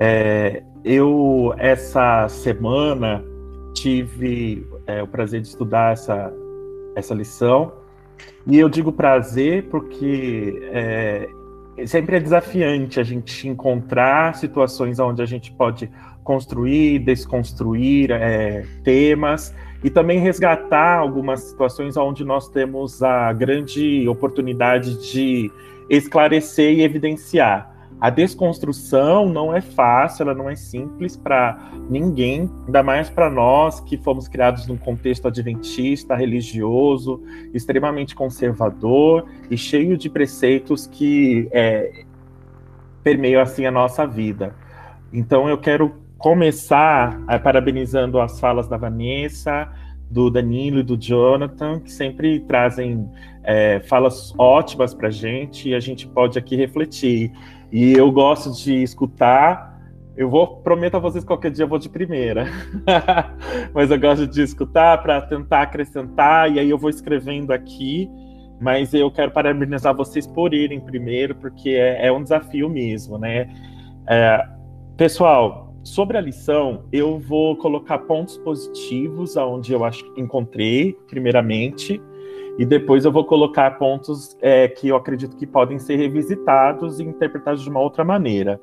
É, 0.00 0.64
eu, 0.84 1.54
essa 1.58 2.28
semana, 2.28 3.24
tive 3.80 4.66
é, 4.86 5.02
o 5.02 5.06
prazer 5.06 5.40
de 5.40 5.48
estudar 5.48 5.92
essa, 5.92 6.32
essa 6.96 7.14
lição 7.14 7.72
E 8.46 8.58
eu 8.58 8.68
digo 8.68 8.92
prazer 8.92 9.68
porque 9.70 10.60
é, 10.72 11.28
sempre 11.86 12.16
é 12.16 12.20
desafiante 12.20 12.98
a 12.98 13.04
gente 13.04 13.48
encontrar 13.48 14.34
situações 14.34 14.98
onde 14.98 15.22
a 15.22 15.26
gente 15.26 15.52
pode 15.52 15.90
construir, 16.24 16.98
desconstruir 16.98 18.10
é, 18.10 18.66
temas 18.82 19.54
e 19.82 19.88
também 19.88 20.18
resgatar 20.18 20.98
algumas 20.98 21.40
situações 21.40 21.96
onde 21.96 22.24
nós 22.24 22.48
temos 22.48 23.02
a 23.02 23.32
grande 23.32 24.08
oportunidade 24.08 25.10
de 25.10 25.50
esclarecer 25.88 26.74
e 26.74 26.82
evidenciar. 26.82 27.77
A 28.00 28.10
desconstrução 28.10 29.28
não 29.28 29.54
é 29.54 29.60
fácil, 29.60 30.22
ela 30.22 30.34
não 30.34 30.48
é 30.48 30.54
simples 30.54 31.16
para 31.16 31.58
ninguém, 31.90 32.48
ainda 32.66 32.82
mais 32.82 33.10
para 33.10 33.28
nós 33.28 33.80
que 33.80 33.96
fomos 33.96 34.28
criados 34.28 34.68
num 34.68 34.76
contexto 34.76 35.26
adventista, 35.26 36.14
religioso, 36.14 37.20
extremamente 37.52 38.14
conservador 38.14 39.26
e 39.50 39.56
cheio 39.56 39.98
de 39.98 40.08
preceitos 40.08 40.86
que 40.86 41.48
é, 41.50 42.04
permeiam 43.02 43.42
assim 43.42 43.66
a 43.66 43.70
nossa 43.70 44.06
vida. 44.06 44.54
Então 45.12 45.48
eu 45.48 45.58
quero 45.58 45.92
começar 46.16 47.20
é, 47.28 47.36
parabenizando 47.36 48.20
as 48.20 48.38
falas 48.38 48.68
da 48.68 48.76
Vanessa, 48.76 49.68
do 50.10 50.30
Danilo 50.30 50.78
e 50.78 50.82
do 50.82 50.96
Jonathan, 50.96 51.80
que 51.80 51.90
sempre 51.90 52.40
trazem 52.40 53.08
é, 53.48 53.80
falas 53.80 54.34
ótimas 54.36 54.92
para 54.92 55.08
gente 55.08 55.70
e 55.70 55.74
a 55.74 55.80
gente 55.80 56.06
pode 56.06 56.38
aqui 56.38 56.54
refletir. 56.54 57.32
E 57.72 57.94
eu 57.94 58.12
gosto 58.12 58.52
de 58.52 58.82
escutar. 58.82 59.80
Eu 60.14 60.28
vou 60.28 60.58
prometo 60.58 60.96
a 60.96 60.98
vocês 60.98 61.24
que 61.24 61.28
qualquer 61.28 61.50
dia 61.50 61.64
eu 61.64 61.68
vou 61.68 61.78
de 61.78 61.88
primeira, 61.88 62.44
mas 63.72 63.90
eu 63.90 63.98
gosto 63.98 64.26
de 64.26 64.42
escutar 64.42 65.00
para 65.00 65.22
tentar 65.22 65.62
acrescentar 65.62 66.52
e 66.52 66.58
aí 66.58 66.68
eu 66.68 66.76
vou 66.76 66.90
escrevendo 66.90 67.50
aqui. 67.52 68.10
Mas 68.60 68.92
eu 68.92 69.10
quero 69.10 69.30
parabenizar 69.30 69.96
vocês 69.96 70.26
por 70.26 70.52
irem 70.52 70.80
primeiro, 70.80 71.34
porque 71.36 71.70
é, 71.70 72.08
é 72.08 72.12
um 72.12 72.22
desafio 72.22 72.68
mesmo, 72.68 73.16
né? 73.16 73.48
É, 74.06 74.44
pessoal, 74.96 75.72
sobre 75.84 76.18
a 76.18 76.20
lição, 76.20 76.82
eu 76.92 77.18
vou 77.18 77.56
colocar 77.56 77.98
pontos 77.98 78.36
positivos 78.38 79.36
aonde 79.36 79.72
eu 79.72 79.84
acho 79.84 80.04
encontrei, 80.16 80.98
primeiramente, 81.06 82.02
e 82.58 82.66
depois 82.66 83.04
eu 83.04 83.12
vou 83.12 83.24
colocar 83.24 83.78
pontos 83.78 84.36
é, 84.42 84.66
que 84.66 84.88
eu 84.88 84.96
acredito 84.96 85.36
que 85.36 85.46
podem 85.46 85.78
ser 85.78 85.94
revisitados 85.96 86.98
e 86.98 87.04
interpretados 87.04 87.62
de 87.62 87.70
uma 87.70 87.80
outra 87.80 88.04
maneira. 88.04 88.60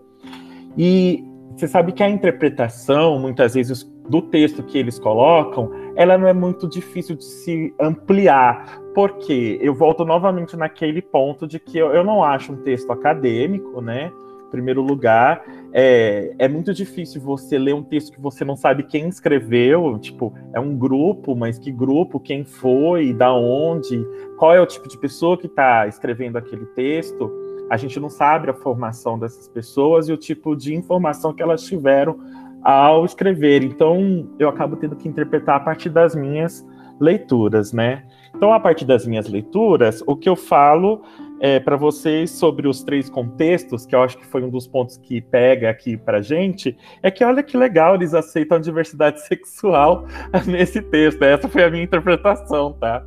E 0.77 1.23
você 1.55 1.67
sabe 1.67 1.93
que 1.93 2.03
a 2.03 2.09
interpretação, 2.09 3.17
muitas 3.17 3.53
vezes, 3.53 3.89
do 4.09 4.21
texto 4.21 4.61
que 4.61 4.77
eles 4.77 4.99
colocam, 4.99 5.71
ela 5.95 6.17
não 6.17 6.27
é 6.27 6.33
muito 6.33 6.67
difícil 6.67 7.15
de 7.15 7.23
se 7.23 7.73
ampliar. 7.79 8.81
Porque 8.93 9.57
eu 9.61 9.73
volto 9.73 10.03
novamente 10.03 10.57
naquele 10.57 11.01
ponto 11.01 11.47
de 11.47 11.57
que 11.57 11.77
eu, 11.77 11.87
eu 11.91 12.03
não 12.03 12.21
acho 12.21 12.51
um 12.51 12.57
texto 12.57 12.91
acadêmico, 12.91 13.79
né? 13.81 14.11
Primeiro 14.55 14.81
lugar. 14.81 15.43
É, 15.73 16.33
é 16.39 16.47
muito 16.47 16.73
difícil 16.73 17.21
você 17.21 17.57
ler 17.57 17.75
um 17.75 17.83
texto 17.83 18.13
que 18.13 18.21
você 18.21 18.45
não 18.45 18.55
sabe 18.55 18.83
quem 18.83 19.09
escreveu, 19.09 19.99
tipo, 19.99 20.33
é 20.53 20.59
um 20.59 20.77
grupo, 20.77 21.35
mas 21.35 21.59
que 21.59 21.71
grupo, 21.71 22.17
quem 22.17 22.45
foi, 22.45 23.13
da 23.13 23.33
onde, 23.33 24.01
qual 24.37 24.55
é 24.55 24.61
o 24.61 24.65
tipo 24.65 24.87
de 24.87 24.97
pessoa 24.97 25.37
que 25.37 25.47
está 25.47 25.85
escrevendo 25.87 26.37
aquele 26.37 26.65
texto. 26.67 27.29
A 27.69 27.75
gente 27.75 27.99
não 27.99 28.09
sabe 28.09 28.49
a 28.49 28.53
formação 28.53 29.19
dessas 29.19 29.49
pessoas 29.49 30.07
e 30.07 30.13
o 30.13 30.17
tipo 30.17 30.55
de 30.55 30.73
informação 30.73 31.33
que 31.33 31.43
elas 31.43 31.63
tiveram 31.63 32.17
ao 32.63 33.03
escrever. 33.03 33.61
Então, 33.61 34.29
eu 34.39 34.47
acabo 34.47 34.77
tendo 34.77 34.95
que 34.95 35.09
interpretar 35.09 35.57
a 35.57 35.59
partir 35.59 35.89
das 35.89 36.15
minhas 36.15 36.65
leituras, 36.99 37.73
né? 37.73 38.03
Então, 38.33 38.53
a 38.53 38.59
partir 38.59 38.85
das 38.85 39.05
minhas 39.05 39.27
leituras, 39.27 40.01
o 40.07 40.15
que 40.15 40.29
eu 40.29 40.35
falo 40.35 41.01
é, 41.39 41.59
para 41.59 41.75
vocês 41.75 42.31
sobre 42.31 42.67
os 42.67 42.83
três 42.83 43.09
contextos, 43.09 43.85
que 43.85 43.95
eu 43.95 44.01
acho 44.01 44.17
que 44.17 44.25
foi 44.25 44.43
um 44.43 44.49
dos 44.49 44.67
pontos 44.67 44.97
que 44.97 45.21
pega 45.21 45.69
aqui 45.69 45.97
para 45.97 46.21
gente, 46.21 46.77
é 47.03 47.11
que 47.11 47.23
olha 47.23 47.43
que 47.43 47.57
legal 47.57 47.95
eles 47.95 48.13
aceitam 48.13 48.57
a 48.57 48.61
diversidade 48.61 49.21
sexual 49.27 50.05
nesse 50.47 50.81
texto. 50.81 51.21
Essa 51.23 51.47
foi 51.47 51.63
a 51.63 51.69
minha 51.69 51.83
interpretação, 51.83 52.73
tá? 52.73 53.05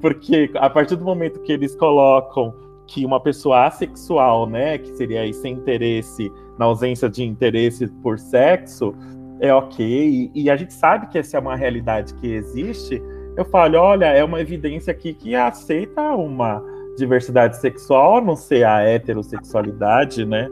Porque 0.00 0.50
a 0.54 0.68
partir 0.68 0.96
do 0.96 1.04
momento 1.04 1.40
que 1.40 1.52
eles 1.52 1.74
colocam 1.74 2.54
que 2.86 3.04
uma 3.04 3.20
pessoa 3.20 3.66
assexual, 3.66 4.48
né, 4.48 4.78
que 4.78 4.88
seria 4.96 5.22
aí 5.22 5.34
sem 5.34 5.54
interesse, 5.54 6.30
na 6.58 6.66
ausência 6.66 7.08
de 7.08 7.24
interesse 7.24 7.88
por 8.02 8.18
sexo, 8.18 8.94
é 9.40 9.52
ok, 9.52 9.84
e, 9.84 10.30
e 10.34 10.48
a 10.48 10.56
gente 10.56 10.72
sabe 10.72 11.08
que 11.08 11.18
essa 11.18 11.36
é 11.36 11.40
uma 11.40 11.56
realidade 11.56 12.14
que 12.14 12.28
existe, 12.32 13.02
eu 13.36 13.44
falo, 13.44 13.78
olha, 13.78 14.06
é 14.06 14.24
uma 14.24 14.40
evidência 14.40 14.90
aqui 14.90 15.12
que 15.12 15.34
aceita 15.34 16.00
uma 16.14 16.62
diversidade 16.96 17.58
sexual, 17.58 18.18
a 18.18 18.20
não 18.20 18.36
ser 18.36 18.64
a 18.64 18.80
heterossexualidade, 18.82 20.24
né? 20.24 20.48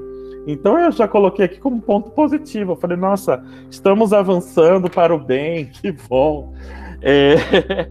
Então 0.46 0.78
eu 0.78 0.92
já 0.92 1.08
coloquei 1.08 1.46
aqui 1.46 1.58
como 1.58 1.80
ponto 1.80 2.10
positivo. 2.10 2.72
Eu 2.72 2.76
falei, 2.76 2.96
nossa, 2.96 3.42
estamos 3.70 4.12
avançando 4.12 4.90
para 4.90 5.14
o 5.14 5.18
bem, 5.18 5.66
que 5.72 5.92
bom. 5.92 6.54
É... 7.00 7.36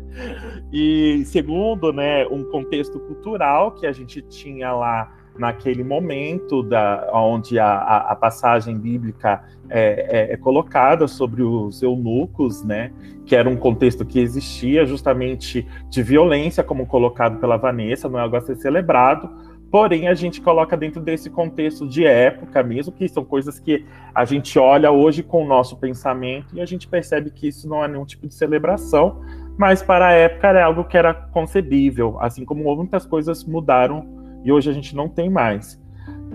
e 0.72 1.24
segundo, 1.26 1.92
né, 1.92 2.26
um 2.28 2.44
contexto 2.46 3.00
cultural 3.00 3.72
que 3.72 3.86
a 3.86 3.92
gente 3.92 4.22
tinha 4.22 4.72
lá 4.72 5.12
naquele 5.38 5.84
momento 5.84 6.62
da, 6.62 7.10
onde 7.14 7.58
a, 7.58 7.76
a, 7.76 8.16
passagem 8.16 8.78
bíblica 8.78 9.44
é, 9.70 10.30
é, 10.30 10.34
é, 10.34 10.38
colocada 10.38 11.08
sobre 11.08 11.42
os 11.42 11.82
eunucos, 11.82 12.64
né, 12.64 12.92
que 13.26 13.36
era 13.36 13.50
um 13.50 13.56
contexto 13.56 14.06
que 14.06 14.20
existia 14.20 14.86
justamente 14.86 15.68
de 15.90 16.04
violência, 16.04 16.64
como 16.64 16.86
colocado 16.86 17.40
pela 17.40 17.58
Vanessa, 17.58 18.08
não 18.08 18.20
é 18.20 18.22
algo 18.22 18.36
a 18.36 18.42
ser 18.42 18.56
celebrado, 18.56 19.30
porém 19.72 20.08
a 20.08 20.14
gente 20.14 20.40
coloca 20.40 20.78
dentro 20.78 21.02
desse 21.02 21.32
contexto 21.32 21.88
de 21.88 22.06
época 22.06 22.62
mesmo, 22.62 22.94
que 22.94 23.08
são 23.08 23.26
coisas 23.26 23.60
que 23.60 23.84
a 24.14 24.24
gente 24.26 24.60
olha 24.60 24.92
hoje 24.92 25.24
com 25.24 25.44
o 25.44 25.48
nosso 25.48 25.78
pensamento 25.78 26.56
e 26.56 26.62
a 26.62 26.66
gente 26.66 26.88
percebe 26.88 27.32
que 27.32 27.48
isso 27.48 27.68
não 27.68 27.84
é 27.84 27.88
nenhum 27.88 28.06
tipo 28.06 28.28
de 28.28 28.36
celebração, 28.36 29.22
mas 29.58 29.82
para 29.82 30.10
a 30.10 30.12
época 30.12 30.48
era 30.48 30.66
algo 30.66 30.84
que 30.84 30.96
era 30.96 31.12
concebível, 31.12 32.18
assim 32.20 32.46
como 32.46 32.64
muitas 32.76 33.04
coisas 33.04 33.44
mudaram 33.44 34.23
e 34.44 34.52
hoje 34.52 34.70
a 34.70 34.74
gente 34.74 34.96
não 34.96 35.08
tem 35.08 35.30
mais. 35.30 35.82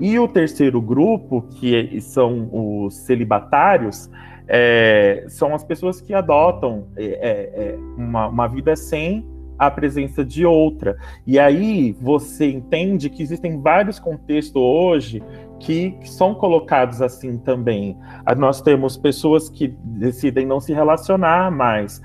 E 0.01 0.19
o 0.19 0.29
terceiro 0.29 0.81
grupo, 0.81 1.43
que 1.43 2.01
são 2.01 2.49
os 2.53 2.95
celibatários, 2.95 4.11
é, 4.47 5.25
são 5.29 5.55
as 5.55 5.63
pessoas 5.63 6.01
que 6.01 6.15
adotam 6.15 6.87
é, 6.97 7.05
é, 7.05 7.73
é, 7.73 7.79
uma, 7.97 8.29
uma 8.29 8.47
vida 8.47 8.75
sem 8.77 9.27
a 9.59 9.71
presença 9.71 10.25
de 10.25 10.47
outra. 10.47 10.97
E 11.27 11.39
aí 11.39 11.93
você 12.01 12.49
entende 12.49 13.11
que 13.11 13.23
existem 13.23 13.61
vários 13.61 13.99
contextos 13.99 14.63
hoje 14.63 15.23
que, 15.59 15.91
que, 15.91 16.09
são 16.09 16.35
colocados 16.35 17.03
assim 17.03 17.37
também. 17.39 17.99
Ah, 18.25 18.37
nós 18.37 18.63
temos 18.63 18.97
pessoas 18.97 19.49
que 19.49 19.75
decidem 19.83 20.47
não 20.47 20.61
se 20.61 20.73
relacionar 20.73 21.51
mais 21.51 22.01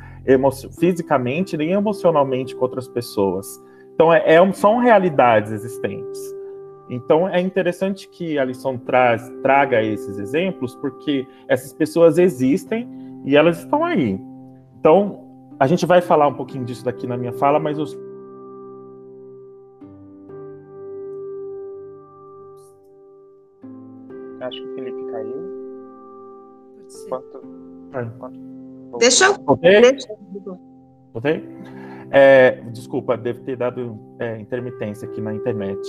fisicamente 0.79 1.57
nem 1.57 1.71
emocionalmente 1.71 2.55
com 2.55 2.63
outras 2.63 2.87
pessoas. 2.87 3.45
Então, 3.93 4.11
é, 4.11 4.35
é, 4.35 4.53
são 4.53 4.77
realidades 4.77 5.51
existentes. 5.51 6.19
Então, 6.89 7.27
é 7.27 7.39
interessante 7.39 8.07
que 8.09 8.37
a 8.37 8.45
lição 8.45 8.77
traz, 8.77 9.27
traga 9.41 9.81
esses 9.81 10.17
exemplos, 10.17 10.75
porque 10.75 11.25
essas 11.47 11.73
pessoas 11.73 12.17
existem 12.17 12.87
e 13.25 13.35
elas 13.35 13.59
estão 13.59 13.83
aí. 13.83 14.19
Então, 14.79 15.23
a 15.59 15.67
gente 15.67 15.85
vai 15.85 16.01
falar 16.01 16.27
um 16.27 16.33
pouquinho 16.33 16.65
disso 16.65 16.83
daqui 16.83 17.07
na 17.07 17.17
minha 17.17 17.33
fala, 17.33 17.59
mas 17.59 17.79
os 17.79 17.97
Acho 24.41 24.61
que 24.61 24.67
o 24.67 24.75
Felipe 24.75 25.11
caiu. 25.11 25.35
Pode 26.75 26.93
ser. 26.93 27.09
Quanto... 27.09 27.41
Quanto... 28.19 28.97
Deixa 28.99 29.25
eu. 29.25 29.35
Voltei? 29.45 29.81
Voltei? 31.13 31.43
É, 32.15 32.61
desculpa, 32.71 33.17
deve 33.17 33.39
ter 33.39 33.57
dado 33.57 33.97
é, 34.19 34.39
intermitência 34.39 35.07
aqui 35.07 35.19
na 35.19 35.33
internet. 35.33 35.81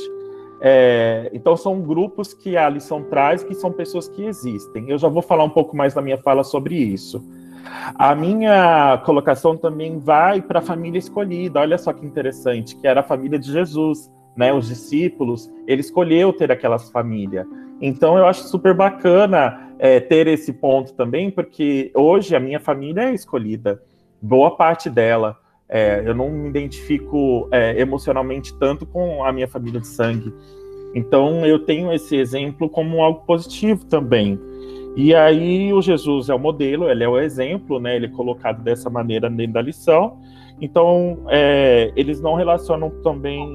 É, 0.58 1.30
então, 1.34 1.54
são 1.54 1.82
grupos 1.82 2.32
que 2.32 2.56
a 2.56 2.66
lição 2.66 3.02
traz, 3.02 3.44
que 3.44 3.54
são 3.54 3.70
pessoas 3.70 4.08
que 4.08 4.24
existem. 4.24 4.88
Eu 4.88 4.96
já 4.96 5.06
vou 5.06 5.20
falar 5.20 5.44
um 5.44 5.50
pouco 5.50 5.76
mais 5.76 5.94
na 5.94 6.00
minha 6.00 6.16
fala 6.16 6.42
sobre 6.42 6.76
isso. 6.76 7.22
A 7.94 8.14
minha 8.14 9.02
colocação 9.04 9.54
também 9.54 9.98
vai 9.98 10.40
para 10.40 10.60
a 10.60 10.62
família 10.62 10.98
escolhida. 10.98 11.60
Olha 11.60 11.76
só 11.76 11.92
que 11.92 12.06
interessante, 12.06 12.74
que 12.76 12.86
era 12.86 13.00
a 13.00 13.04
família 13.04 13.38
de 13.38 13.52
Jesus, 13.52 14.10
né? 14.34 14.50
Os 14.50 14.68
discípulos, 14.68 15.52
ele 15.66 15.82
escolheu 15.82 16.32
ter 16.32 16.50
aquelas 16.50 16.90
famílias. 16.90 17.46
Então, 17.82 18.16
eu 18.16 18.24
acho 18.24 18.44
super 18.44 18.72
bacana 18.72 19.74
é, 19.78 20.00
ter 20.00 20.26
esse 20.26 20.54
ponto 20.54 20.94
também, 20.94 21.30
porque 21.30 21.92
hoje 21.94 22.34
a 22.34 22.40
minha 22.40 22.58
família 22.58 23.10
é 23.10 23.12
escolhida, 23.12 23.82
boa 24.22 24.56
parte 24.56 24.88
dela. 24.88 25.43
É, 25.68 26.02
eu 26.04 26.14
não 26.14 26.30
me 26.30 26.48
identifico 26.48 27.48
é, 27.50 27.80
emocionalmente 27.80 28.54
tanto 28.58 28.84
com 28.86 29.24
a 29.24 29.32
minha 29.32 29.48
família 29.48 29.80
de 29.80 29.86
sangue. 29.86 30.32
Então 30.94 31.44
eu 31.44 31.58
tenho 31.58 31.92
esse 31.92 32.16
exemplo 32.16 32.68
como 32.68 33.02
algo 33.02 33.20
positivo 33.26 33.84
também. 33.86 34.38
E 34.96 35.14
aí 35.14 35.72
o 35.72 35.82
Jesus 35.82 36.28
é 36.28 36.34
o 36.34 36.38
modelo, 36.38 36.88
ele 36.88 37.02
é 37.02 37.08
o 37.08 37.18
exemplo, 37.18 37.80
né? 37.80 37.96
Ele 37.96 38.06
é 38.06 38.08
colocado 38.08 38.62
dessa 38.62 38.88
maneira 38.88 39.28
dentro 39.28 39.54
da 39.54 39.62
lição. 39.62 40.18
Então, 40.60 41.26
é, 41.28 41.92
eles 41.96 42.20
não 42.20 42.34
relacionam 42.34 42.90
também 43.02 43.52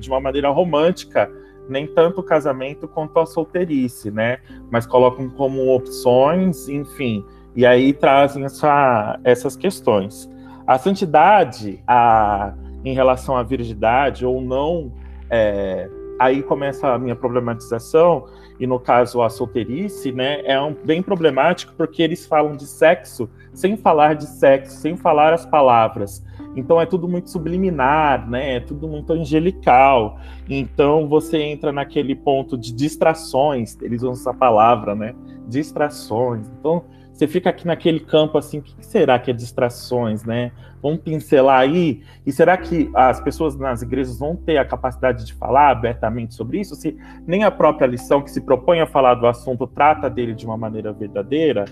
de 0.00 0.10
uma 0.10 0.20
maneira 0.20 0.50
romântica 0.50 1.30
nem 1.68 1.86
tanto 1.86 2.20
o 2.20 2.22
casamento 2.22 2.86
quanto 2.86 3.18
a 3.18 3.26
solteirice, 3.26 4.10
né? 4.10 4.38
Mas 4.70 4.86
colocam 4.86 5.30
como 5.30 5.74
opções, 5.74 6.68
enfim, 6.68 7.24
e 7.56 7.64
aí 7.64 7.92
trazem 7.92 8.44
essa, 8.44 9.18
essas 9.24 9.56
questões. 9.56 10.28
A 10.66 10.78
santidade, 10.78 11.82
a, 11.86 12.54
em 12.84 12.94
relação 12.94 13.36
à 13.36 13.42
virgindade 13.42 14.24
ou 14.24 14.40
não, 14.40 14.92
é, 15.30 15.88
aí 16.18 16.42
começa 16.42 16.92
a 16.92 16.98
minha 16.98 17.16
problematização, 17.16 18.26
e 18.58 18.66
no 18.66 18.78
caso 18.78 19.20
a 19.20 19.28
solteirice, 19.28 20.12
né, 20.12 20.40
é 20.44 20.60
um, 20.60 20.74
bem 20.84 21.02
problemático 21.02 21.74
porque 21.76 22.02
eles 22.02 22.24
falam 22.24 22.56
de 22.56 22.66
sexo 22.66 23.28
sem 23.52 23.76
falar 23.76 24.14
de 24.14 24.26
sexo, 24.26 24.76
sem 24.76 24.96
falar 24.96 25.32
as 25.32 25.44
palavras. 25.44 26.24
Então 26.56 26.80
é 26.80 26.86
tudo 26.86 27.08
muito 27.08 27.30
subliminar, 27.30 28.28
né? 28.28 28.56
É 28.56 28.60
tudo 28.60 28.86
muito 28.86 29.12
angelical. 29.12 30.18
Então 30.48 31.08
você 31.08 31.38
entra 31.38 31.72
naquele 31.72 32.14
ponto 32.14 32.56
de 32.56 32.72
distrações, 32.72 33.76
eles 33.82 34.02
usam 34.02 34.12
essa 34.12 34.34
palavra, 34.34 34.94
né? 34.94 35.14
Distrações. 35.48 36.46
Então 36.60 36.84
você 37.14 37.28
fica 37.28 37.48
aqui 37.48 37.64
naquele 37.64 38.00
campo 38.00 38.36
assim, 38.36 38.58
o 38.58 38.62
que 38.62 38.74
será 38.84 39.20
que 39.20 39.30
é 39.30 39.34
distrações, 39.34 40.24
né? 40.24 40.50
Vamos 40.82 41.00
pincelar 41.00 41.60
aí. 41.60 42.02
E 42.26 42.32
será 42.32 42.56
que 42.56 42.90
as 42.92 43.20
pessoas 43.20 43.56
nas 43.56 43.82
igrejas 43.82 44.18
vão 44.18 44.34
ter 44.34 44.58
a 44.58 44.64
capacidade 44.64 45.24
de 45.24 45.32
falar 45.32 45.70
abertamente 45.70 46.34
sobre 46.34 46.58
isso? 46.58 46.74
Se 46.74 46.98
nem 47.24 47.44
a 47.44 47.52
própria 47.52 47.86
lição 47.86 48.20
que 48.20 48.32
se 48.32 48.40
propõe 48.40 48.80
a 48.80 48.86
falar 48.86 49.14
do 49.14 49.28
assunto 49.28 49.64
trata 49.64 50.10
dele 50.10 50.34
de 50.34 50.44
uma 50.44 50.56
maneira 50.56 50.92
verdadeira? 50.92 51.66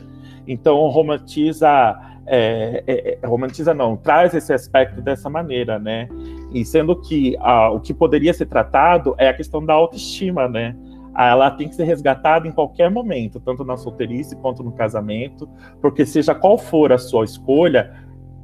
Então 0.47 0.78
romantiza, 0.86 1.68
é, 2.24 2.84
é, 2.86 3.18
é 3.20 3.26
romantiza 3.26 3.74
não, 3.74 3.97
traz 3.97 4.34
esse 4.34 4.53
aspecto 4.53 5.03
dessa 5.03 5.28
maneira, 5.28 5.76
né? 5.76 6.09
E 6.55 6.64
sendo 6.64 6.95
que 6.95 7.36
ah, 7.40 7.68
o 7.68 7.80
que 7.80 7.93
poderia 7.93 8.32
ser 8.32 8.47
tratado 8.47 9.16
é 9.18 9.28
a 9.28 9.34
questão 9.34 9.64
da 9.66 9.74
autoestima, 9.74 10.47
né? 10.47 10.76
Ela 11.17 11.51
tem 11.51 11.69
que 11.69 11.75
ser 11.75 11.85
resgatada 11.85 12.47
em 12.47 12.53
qualquer 12.53 12.91
momento, 12.91 13.41
tanto 13.41 13.65
na 13.65 13.77
solteirice 13.77 14.37
quanto 14.37 14.63
no 14.63 14.73
casamento, 14.73 15.49
porque 15.81 16.07
seja 16.07 16.35
qual 16.35 16.57
for 16.57 16.93
a 16.93 16.99
sua 16.99 17.25
escolha, 17.25 17.95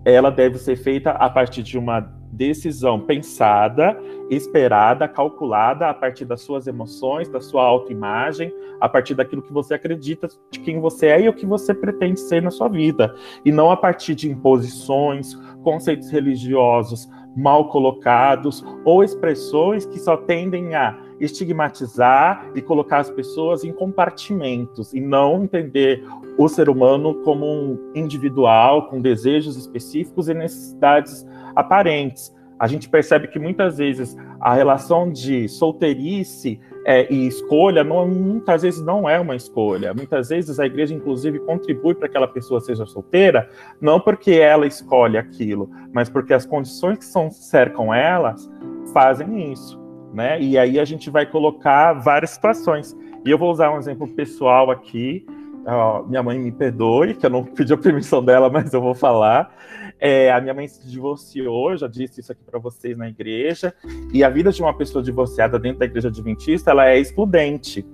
ela 0.05 0.31
deve 0.31 0.59
ser 0.59 0.77
feita 0.77 1.11
a 1.11 1.29
partir 1.29 1.63
de 1.63 1.79
uma 1.79 2.01
decisão 2.31 3.01
pensada, 3.01 3.99
esperada, 4.31 5.09
calculada 5.09 5.89
a 5.89 5.95
partir 5.95 6.25
das 6.25 6.43
suas 6.43 6.67
emoções, 6.67 7.29
da 7.29 7.41
sua 7.41 7.63
autoimagem, 7.65 8.53
a 8.81 8.89
partir 8.89 9.15
daquilo 9.15 9.43
que 9.43 9.53
você 9.53 9.75
acredita 9.75 10.29
de 10.51 10.61
quem 10.61 10.79
você 10.81 11.07
é 11.07 11.23
e 11.23 11.29
o 11.29 11.33
que 11.33 11.47
você 11.47 11.75
pretende 11.75 12.21
ser 12.21 12.43
na 12.43 12.51
sua 12.51 12.69
vida, 12.69 13.15
e 13.45 13.51
não 13.51 13.71
a 13.71 13.77
partir 13.77 14.15
de 14.15 14.31
imposições, 14.31 15.35
conceitos 15.63 16.11
religiosos 16.11 17.09
mal 17.37 17.69
colocados 17.69 18.65
ou 18.85 19.05
expressões 19.05 19.87
que 19.87 19.99
só 19.99 20.17
tendem 20.17 20.75
a 20.75 20.99
estigmatizar 21.21 22.51
e 22.55 22.63
colocar 22.63 22.99
as 22.99 23.11
pessoas 23.11 23.65
em 23.65 23.73
compartimentos 23.73 24.93
e 24.93 25.01
não 25.01 25.45
entender 25.45 26.05
o 26.37 26.49
ser 26.49 26.69
humano 26.69 27.15
como 27.25 27.47
um 27.47 27.93
individual 27.95 28.89
com 28.89 29.01
desejos 29.01 29.57
específicos 29.57 30.29
e 30.29 30.35
necessidades 30.35 31.27
aparentes. 31.55 32.35
A 32.59 32.67
gente 32.67 32.89
percebe 32.89 33.29
que 33.29 33.39
muitas 33.39 33.79
vezes 33.79 34.17
a 34.41 34.53
relação 34.53 35.11
de 35.11 35.49
solteirice 35.49 36.61
é, 36.85 37.13
e 37.13 37.27
escolha 37.29 37.85
não, 37.85 38.09
muitas 38.09 38.63
vezes 38.63 38.85
não 38.85 39.09
é 39.09 39.19
uma 39.21 39.37
escolha. 39.37 39.95
Muitas 39.95 40.29
vezes 40.31 40.59
a 40.59 40.67
igreja, 40.67 40.93
inclusive, 40.93 41.39
contribui 41.41 41.95
para 41.95 42.09
que 42.09 42.17
aquela 42.17 42.27
pessoa 42.27 42.61
seja 42.61 42.85
solteira, 42.87 43.49
não 43.81 44.01
porque 44.01 44.33
ela 44.33 44.67
escolhe 44.67 45.17
aquilo, 45.17 45.71
mas 45.93 46.09
porque 46.09 46.35
as 46.35 46.45
condições 46.45 46.99
que 46.99 47.05
são, 47.05 47.31
cercam 47.31 47.95
elas 47.95 48.51
fazem 48.93 49.53
isso 49.53 49.88
né? 50.13 50.41
E 50.41 50.59
aí 50.59 50.79
a 50.79 50.85
gente 50.85 51.11
vai 51.11 51.27
colocar 51.27 51.93
várias 51.95 52.31
situações. 52.31 52.97
E 53.25 53.31
eu 53.31 53.39
vou 53.39 53.51
usar 53.51 53.71
um 53.71 53.79
exemplo 53.79 54.09
pessoal 54.09 54.71
aqui. 54.71 55.27
Uh, 55.29 56.09
minha 56.09 56.23
mãe 56.23 56.39
me 56.39 56.51
perdoe, 56.51 57.15
que 57.15 57.27
eu 57.27 57.31
não 57.31 57.45
pedi 57.45 57.73
a 57.73 57.77
permissão 57.77 58.25
dela, 58.25 58.49
mas 58.51 58.73
eu 58.73 58.81
vou 58.81 58.95
falar. 58.95 59.55
É, 60.01 60.31
a 60.31 60.41
minha 60.41 60.55
mãe 60.55 60.67
se 60.67 60.89
divorciou, 60.89 61.77
já 61.77 61.89
disse 61.89 62.21
isso 62.21 62.31
aqui 62.31 62.43
para 62.45 62.59
vocês 62.59 62.97
na 62.97 63.09
igreja. 63.09 63.75
E 64.13 64.23
a 64.23 64.31
vida 64.31 64.51
de 64.51 64.63
uma 64.63 64.73
pessoa 64.77 65.03
divorciada 65.03 65.59
dentro 65.59 65.81
da 65.81 65.85
igreja 65.85 66.09
adventista, 66.09 66.71
ela 66.71 66.89
é 66.89 66.99
excludente, 66.99 67.85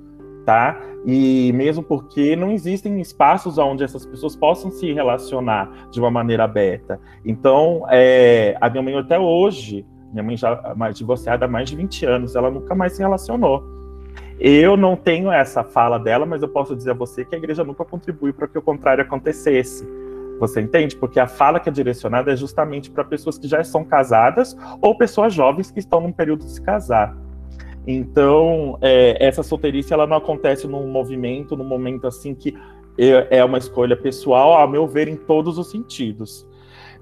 tá? 0.44 0.78
E 1.06 1.50
mesmo 1.54 1.82
porque 1.82 2.36
não 2.36 2.52
existem 2.52 3.00
espaços 3.00 3.58
onde 3.58 3.82
essas 3.82 4.06
pessoas 4.06 4.36
possam 4.36 4.70
se 4.70 4.92
relacionar 4.92 5.88
de 5.90 5.98
uma 5.98 6.10
maneira 6.10 6.44
aberta. 6.44 7.00
Então, 7.24 7.86
é, 7.90 8.56
a 8.60 8.68
minha 8.68 8.82
mãe 8.82 8.96
até 8.96 9.18
hoje 9.18 9.84
minha 10.14 10.22
mãe 10.22 10.36
já 10.36 10.72
mais 10.76 10.96
divorciada 10.96 11.44
há 11.44 11.48
mais 11.48 11.68
de 11.68 11.76
20 11.76 12.06
anos, 12.06 12.36
ela 12.36 12.50
nunca 12.50 12.74
mais 12.74 12.92
se 12.92 13.00
relacionou. 13.00 13.62
Eu 14.38 14.76
não 14.76 14.96
tenho 14.96 15.30
essa 15.30 15.62
fala 15.62 15.98
dela, 15.98 16.24
mas 16.24 16.42
eu 16.42 16.48
posso 16.48 16.74
dizer 16.74 16.92
a 16.92 16.94
você 16.94 17.24
que 17.24 17.34
a 17.34 17.38
igreja 17.38 17.64
nunca 17.64 17.84
contribuiu 17.84 18.32
para 18.32 18.48
que 18.48 18.56
o 18.56 18.62
contrário 18.62 19.02
acontecesse. 19.02 19.86
Você 20.38 20.60
entende? 20.60 20.96
Porque 20.96 21.20
a 21.20 21.26
fala 21.26 21.60
que 21.60 21.68
é 21.68 21.72
direcionada 21.72 22.32
é 22.32 22.36
justamente 22.36 22.90
para 22.90 23.04
pessoas 23.04 23.38
que 23.38 23.46
já 23.46 23.62
são 23.62 23.84
casadas 23.84 24.56
ou 24.80 24.96
pessoas 24.96 25.32
jovens 25.32 25.70
que 25.70 25.78
estão 25.78 26.00
num 26.00 26.12
período 26.12 26.44
de 26.44 26.50
se 26.50 26.60
casar. 26.60 27.16
Então, 27.86 28.78
é, 28.80 29.16
essa 29.24 29.42
solteirice 29.42 29.92
ela 29.92 30.06
não 30.06 30.16
acontece 30.16 30.66
num 30.66 30.88
movimento, 30.88 31.56
num 31.56 31.64
momento 31.64 32.06
assim 32.06 32.34
que 32.34 32.56
é, 32.98 33.38
é 33.38 33.44
uma 33.44 33.58
escolha 33.58 33.96
pessoal, 33.96 34.58
a 34.58 34.66
meu 34.66 34.86
ver, 34.86 35.06
em 35.06 35.16
todos 35.16 35.58
os 35.58 35.70
sentidos. 35.70 36.46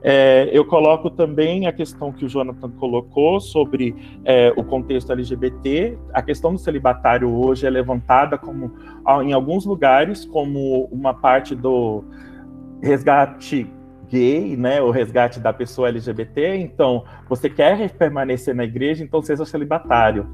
É, 0.05 0.51
eu 0.53 0.65
coloco 0.65 1.09
também 1.09 1.67
a 1.67 1.73
questão 1.73 2.13
que 2.13 2.25
o 2.25 2.29
Jonathan 2.29 2.71
colocou 2.71 3.41
sobre 3.41 3.95
é, 4.25 4.53
o 4.57 4.65
contexto 4.65 5.13
LGBT. 5.13 5.97
A 6.13 6.21
questão 6.21 6.53
do 6.53 6.59
celibatário 6.59 7.33
hoje 7.33 7.67
é 7.67 7.71
levantada 7.71 8.37
como, 8.37 8.73
em 9.23 9.33
alguns 9.33 9.65
lugares, 9.65 10.25
como 10.25 10.85
uma 10.87 11.15
parte 11.15 11.55
do 11.55 12.03
resgate 12.83 13.71
gay, 14.09 14.57
né, 14.57 14.83
o 14.83 14.91
resgate 14.91 15.39
da 15.39 15.53
pessoa 15.53 15.89
LGBT. 15.89 16.57
Então, 16.57 17.05
você 17.29 17.49
quer 17.49 17.91
permanecer 17.93 18.55
na 18.55 18.65
igreja, 18.65 19.05
então 19.05 19.23
seja 19.23 19.45
celibatário. 19.45 20.27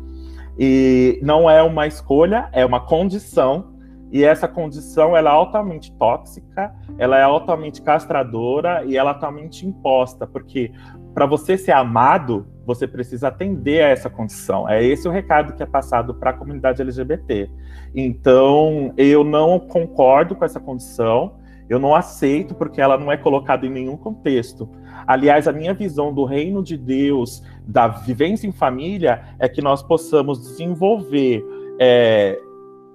E 0.59 1.21
não 1.23 1.49
é 1.49 1.63
uma 1.63 1.87
escolha, 1.87 2.49
é 2.53 2.65
uma 2.65 2.81
condição 2.81 3.78
e 4.11 4.25
essa 4.25 4.49
condição 4.49 5.17
ela 5.17 5.31
é 5.31 5.33
altamente 5.33 5.93
tóxica, 5.93 6.75
ela 6.99 7.19
é 7.19 7.23
altamente 7.23 7.83
castradora 7.83 8.85
e 8.85 8.97
ela 8.97 9.11
é 9.11 9.15
altamente 9.15 9.67
imposta, 9.67 10.27
porque 10.27 10.73
para 11.15 11.27
você 11.27 11.59
ser 11.59 11.73
amado, 11.73 12.47
você 12.65 12.87
precisa 12.87 13.29
atender 13.29 13.83
a 13.83 13.89
essa 13.89 14.09
condição. 14.09 14.69
É 14.69 14.85
esse 14.85 15.09
o 15.09 15.11
recado 15.11 15.55
que 15.55 15.63
é 15.63 15.67
passado 15.67 16.15
para 16.15 16.31
a 16.31 16.33
comunidade 16.33 16.81
LGBT. 16.81 17.51
Então, 17.95 18.93
eu 18.97 19.25
não 19.25 19.59
concordo 19.59 20.37
com 20.37 20.45
essa 20.45 20.61
condição, 20.61 21.37
eu 21.69 21.79
não 21.79 21.95
aceito 21.95 22.55
porque 22.55 22.81
ela 22.81 22.97
não 22.97 23.11
é 23.11 23.17
colocada 23.17 23.67
em 23.67 23.71
nenhum 23.71 23.97
contexto. 23.97 24.69
Aliás, 25.07 25.49
a 25.49 25.53
minha 25.53 25.75
visão 25.75 26.15
do 26.15 26.25
reino 26.25 26.63
de 26.63 26.77
Deus, 26.77 27.43
da 27.67 27.89
vivência 27.89 28.47
em 28.47 28.53
família, 28.53 29.23
é 29.39 29.49
que 29.49 29.61
nós 29.61 29.83
possamos 29.83 30.41
desenvolver 30.41 31.45
é, 31.81 32.41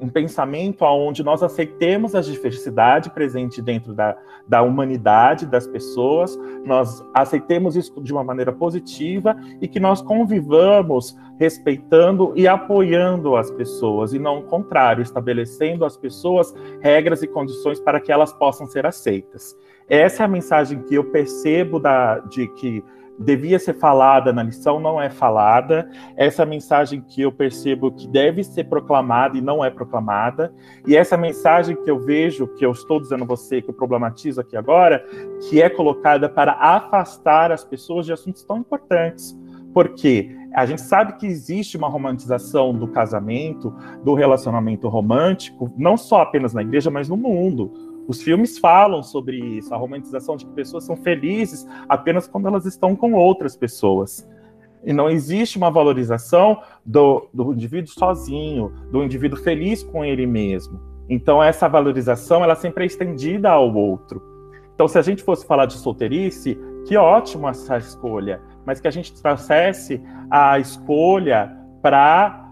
um 0.03 0.09
pensamento 0.09 0.83
onde 0.83 1.23
nós 1.23 1.41
aceitemos 1.41 2.13
a 2.13 2.19
diversidade 2.19 3.09
presente 3.09 3.61
dentro 3.61 3.93
da, 3.93 4.17
da 4.45 4.61
humanidade, 4.61 5.45
das 5.45 5.65
pessoas, 5.65 6.37
nós 6.65 7.01
aceitemos 7.13 7.77
isso 7.77 8.01
de 8.01 8.11
uma 8.11 8.23
maneira 8.23 8.51
positiva 8.51 9.33
e 9.61 9.67
que 9.67 9.79
nós 9.79 10.01
convivamos 10.01 11.17
respeitando 11.39 12.33
e 12.35 12.45
apoiando 12.47 13.37
as 13.37 13.49
pessoas, 13.49 14.13
e 14.13 14.19
não 14.19 14.39
o 14.39 14.43
contrário, 14.43 15.01
estabelecendo 15.01 15.85
às 15.85 15.95
pessoas 15.95 16.53
regras 16.81 17.23
e 17.23 17.27
condições 17.27 17.79
para 17.79 18.01
que 18.01 18.11
elas 18.11 18.33
possam 18.33 18.67
ser 18.67 18.85
aceitas. 18.85 19.55
Essa 19.87 20.23
é 20.23 20.25
a 20.25 20.29
mensagem 20.29 20.81
que 20.81 20.95
eu 20.95 21.05
percebo 21.05 21.79
da, 21.79 22.19
de 22.19 22.47
que 22.49 22.83
devia 23.19 23.59
ser 23.59 23.73
falada 23.75 24.33
na 24.33 24.43
lição 24.43 24.79
não 24.79 25.01
é 25.01 25.09
falada, 25.09 25.89
essa 26.15 26.45
mensagem 26.45 27.01
que 27.01 27.21
eu 27.21 27.31
percebo 27.31 27.91
que 27.91 28.07
deve 28.07 28.43
ser 28.43 28.65
proclamada 28.65 29.37
e 29.37 29.41
não 29.41 29.63
é 29.63 29.69
proclamada, 29.69 30.53
e 30.87 30.95
essa 30.95 31.15
mensagem 31.17 31.75
que 31.75 31.89
eu 31.89 31.99
vejo, 31.99 32.47
que 32.55 32.65
eu 32.65 32.71
estou 32.71 32.99
dizendo 32.99 33.23
a 33.23 33.27
você, 33.27 33.61
que 33.61 33.69
eu 33.69 33.73
problematizo 33.73 34.41
aqui 34.41 34.57
agora, 34.57 35.05
que 35.49 35.61
é 35.61 35.69
colocada 35.69 36.27
para 36.27 36.53
afastar 36.53 37.51
as 37.51 37.63
pessoas 37.63 38.05
de 38.05 38.13
assuntos 38.13 38.43
tão 38.43 38.57
importantes. 38.57 39.37
Porque 39.73 40.35
a 40.53 40.67
gente 40.67 40.81
sabe 40.81 41.17
que 41.17 41.25
existe 41.25 41.77
uma 41.77 41.87
romantização 41.87 42.73
do 42.73 42.87
casamento, 42.87 43.73
do 44.03 44.13
relacionamento 44.13 44.87
romântico, 44.87 45.73
não 45.75 45.97
só 45.97 46.21
apenas 46.21 46.53
na 46.53 46.61
igreja, 46.61 46.91
mas 46.91 47.09
no 47.09 47.17
mundo 47.17 47.92
os 48.07 48.21
filmes 48.21 48.57
falam 48.57 49.01
sobre 49.01 49.37
isso, 49.37 49.73
a 49.73 49.77
romantização 49.77 50.35
de 50.35 50.45
que 50.45 50.51
pessoas 50.51 50.83
são 50.83 50.95
felizes 50.95 51.65
apenas 51.87 52.27
quando 52.27 52.47
elas 52.47 52.65
estão 52.65 52.95
com 52.95 53.13
outras 53.13 53.55
pessoas. 53.55 54.27
E 54.83 54.91
não 54.91 55.09
existe 55.09 55.57
uma 55.57 55.71
valorização 55.71 56.61
do, 56.85 57.29
do 57.33 57.53
indivíduo 57.53 57.91
sozinho, 57.91 58.73
do 58.91 59.03
indivíduo 59.03 59.39
feliz 59.39 59.81
com 59.81 60.03
ele 60.03 60.25
mesmo. 60.25 60.79
Então, 61.09 61.41
essa 61.41 61.69
valorização 61.69 62.43
ela 62.43 62.55
sempre 62.55 62.83
é 62.83 62.87
estendida 62.87 63.49
ao 63.49 63.73
outro. 63.73 64.21
Então, 64.73 64.87
se 64.87 64.97
a 64.97 65.01
gente 65.01 65.23
fosse 65.23 65.45
falar 65.45 65.65
de 65.65 65.73
solteirice, 65.73 66.57
que 66.85 66.97
ótimo 66.97 67.47
essa 67.47 67.77
escolha, 67.77 68.41
mas 68.65 68.81
que 68.81 68.87
a 68.87 68.91
gente 68.91 69.13
trouxesse 69.21 70.01
a 70.29 70.59
escolha 70.59 71.55
para 71.81 72.42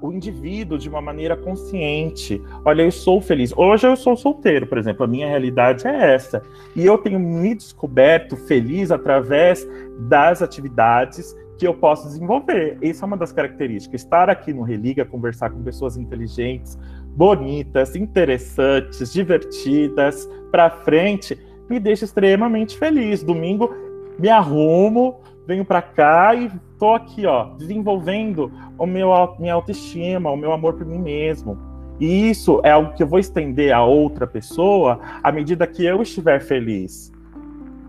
o 0.00 0.12
indivíduo 0.12 0.78
de 0.78 0.88
uma 0.88 1.00
maneira 1.00 1.36
consciente. 1.36 2.40
Olha, 2.64 2.82
eu 2.82 2.90
sou 2.90 3.20
feliz. 3.20 3.52
Hoje 3.56 3.86
eu 3.86 3.96
sou 3.96 4.16
solteiro, 4.16 4.66
por 4.66 4.78
exemplo, 4.78 5.04
a 5.04 5.08
minha 5.08 5.28
realidade 5.28 5.86
é 5.86 6.14
essa. 6.14 6.42
E 6.74 6.84
eu 6.84 6.96
tenho 6.98 7.18
me 7.18 7.54
descoberto 7.54 8.36
feliz 8.36 8.90
através 8.90 9.66
das 10.08 10.42
atividades 10.42 11.36
que 11.58 11.66
eu 11.66 11.74
posso 11.74 12.08
desenvolver. 12.08 12.78
Essa 12.82 13.04
é 13.04 13.06
uma 13.06 13.16
das 13.16 13.32
características. 13.32 14.02
Estar 14.02 14.28
aqui 14.30 14.52
no 14.52 14.62
Religa, 14.62 15.04
conversar 15.04 15.50
com 15.50 15.62
pessoas 15.62 15.96
inteligentes, 15.96 16.78
bonitas, 17.14 17.94
interessantes, 17.94 19.12
divertidas, 19.12 20.28
para 20.50 20.70
frente, 20.70 21.38
me 21.68 21.78
deixa 21.78 22.04
extremamente 22.04 22.76
feliz. 22.76 23.22
Domingo 23.22 23.72
me 24.18 24.28
arrumo, 24.28 25.20
venho 25.46 25.64
para 25.64 25.82
cá 25.82 26.34
e 26.34 26.50
tô 26.78 26.94
aqui, 26.94 27.26
ó, 27.26 27.54
desenvolvendo 27.56 28.52
o 28.78 28.86
meu 28.86 29.10
minha 29.38 29.54
autoestima, 29.54 30.30
o 30.30 30.36
meu 30.36 30.52
amor 30.52 30.74
por 30.74 30.86
mim 30.86 30.98
mesmo. 30.98 31.58
E 32.00 32.30
isso 32.30 32.60
é 32.64 32.70
algo 32.70 32.94
que 32.94 33.02
eu 33.02 33.06
vou 33.06 33.18
estender 33.18 33.72
a 33.72 33.84
outra 33.84 34.26
pessoa 34.26 34.98
à 35.22 35.30
medida 35.30 35.66
que 35.66 35.84
eu 35.84 36.02
estiver 36.02 36.40
feliz. 36.40 37.12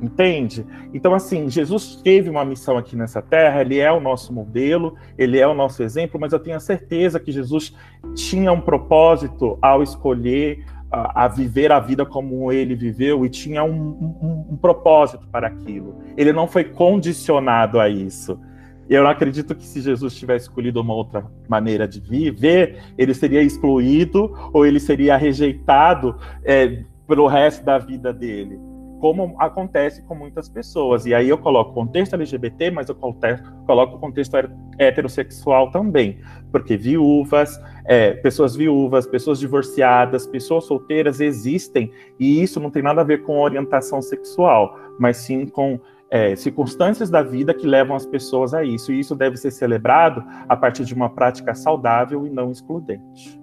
Entende? 0.01 0.65
Então, 0.93 1.13
assim, 1.13 1.49
Jesus 1.49 1.95
teve 2.03 2.29
uma 2.29 2.43
missão 2.43 2.77
aqui 2.77 2.93
nessa 2.93 3.21
terra, 3.21 3.61
ele 3.61 3.79
é 3.79 3.89
o 3.89 4.01
nosso 4.01 4.33
modelo, 4.33 4.95
ele 5.17 5.39
é 5.39 5.47
o 5.47 5.53
nosso 5.53 5.81
exemplo, 5.81 6.19
mas 6.19 6.33
eu 6.33 6.39
tenho 6.39 6.57
a 6.57 6.59
certeza 6.59 7.21
que 7.21 7.31
Jesus 7.31 7.73
tinha 8.13 8.51
um 8.51 8.59
propósito 8.59 9.57
ao 9.61 9.81
escolher 9.81 10.65
a, 10.93 11.27
viver 11.27 11.71
a 11.71 11.79
vida 11.79 12.05
como 12.05 12.51
ele 12.51 12.75
viveu 12.75 13.25
e 13.25 13.29
tinha 13.29 13.63
um, 13.63 13.71
um, 13.71 14.45
um 14.51 14.57
propósito 14.57 15.27
para 15.31 15.47
aquilo. 15.47 15.95
Ele 16.15 16.31
não 16.31 16.47
foi 16.47 16.63
condicionado 16.63 17.79
a 17.79 17.89
isso. 17.89 18.39
Eu 18.87 19.07
acredito 19.07 19.55
que 19.55 19.65
se 19.65 19.81
Jesus 19.81 20.13
tivesse 20.13 20.47
escolhido 20.47 20.81
uma 20.81 20.93
outra 20.93 21.25
maneira 21.49 21.87
de 21.87 21.99
viver, 21.99 22.83
ele 22.97 23.13
seria 23.13 23.41
excluído 23.41 24.31
ou 24.53 24.65
ele 24.65 24.79
seria 24.79 25.17
rejeitado 25.17 26.15
é, 26.43 26.83
pelo 27.07 27.25
resto 27.27 27.65
da 27.65 27.79
vida 27.79 28.13
dele 28.13 28.59
como 29.03 29.35
acontece 29.37 30.01
com 30.03 30.15
muitas 30.15 30.47
pessoas. 30.47 31.05
E 31.05 31.13
aí 31.13 31.27
eu 31.27 31.37
coloco 31.37 31.71
o 31.71 31.73
contexto 31.73 32.13
LGBT, 32.13 32.71
mas 32.71 32.87
eu 32.87 32.95
coloco 32.95 33.97
o 33.97 33.99
contexto 33.99 34.33
heterossexual 34.79 35.71
também, 35.71 36.21
porque 36.53 36.77
viúvas, 36.77 37.61
é, 37.83 38.13
pessoas 38.13 38.55
viúvas, 38.55 39.05
pessoas 39.05 39.39
divorciadas, 39.39 40.25
pessoas 40.25 40.63
solteiras 40.63 41.19
existem, 41.19 41.91
e 42.17 42.41
isso 42.41 42.61
não 42.61 42.71
tem 42.71 42.81
nada 42.81 43.01
a 43.01 43.03
ver 43.03 43.23
com 43.23 43.41
orientação 43.41 44.01
sexual, 44.01 44.79
mas 44.97 45.17
sim 45.17 45.47
com 45.47 45.77
é, 46.09 46.33
circunstâncias 46.37 47.09
da 47.09 47.21
vida 47.21 47.53
que 47.53 47.67
levam 47.67 47.97
as 47.97 48.05
pessoas 48.05 48.53
a 48.53 48.63
isso, 48.63 48.93
e 48.93 49.01
isso 49.01 49.17
deve 49.17 49.35
ser 49.35 49.51
celebrado 49.51 50.23
a 50.47 50.55
partir 50.55 50.85
de 50.85 50.93
uma 50.93 51.09
prática 51.09 51.53
saudável 51.53 52.25
e 52.25 52.29
não 52.29 52.51
excludente. 52.51 53.37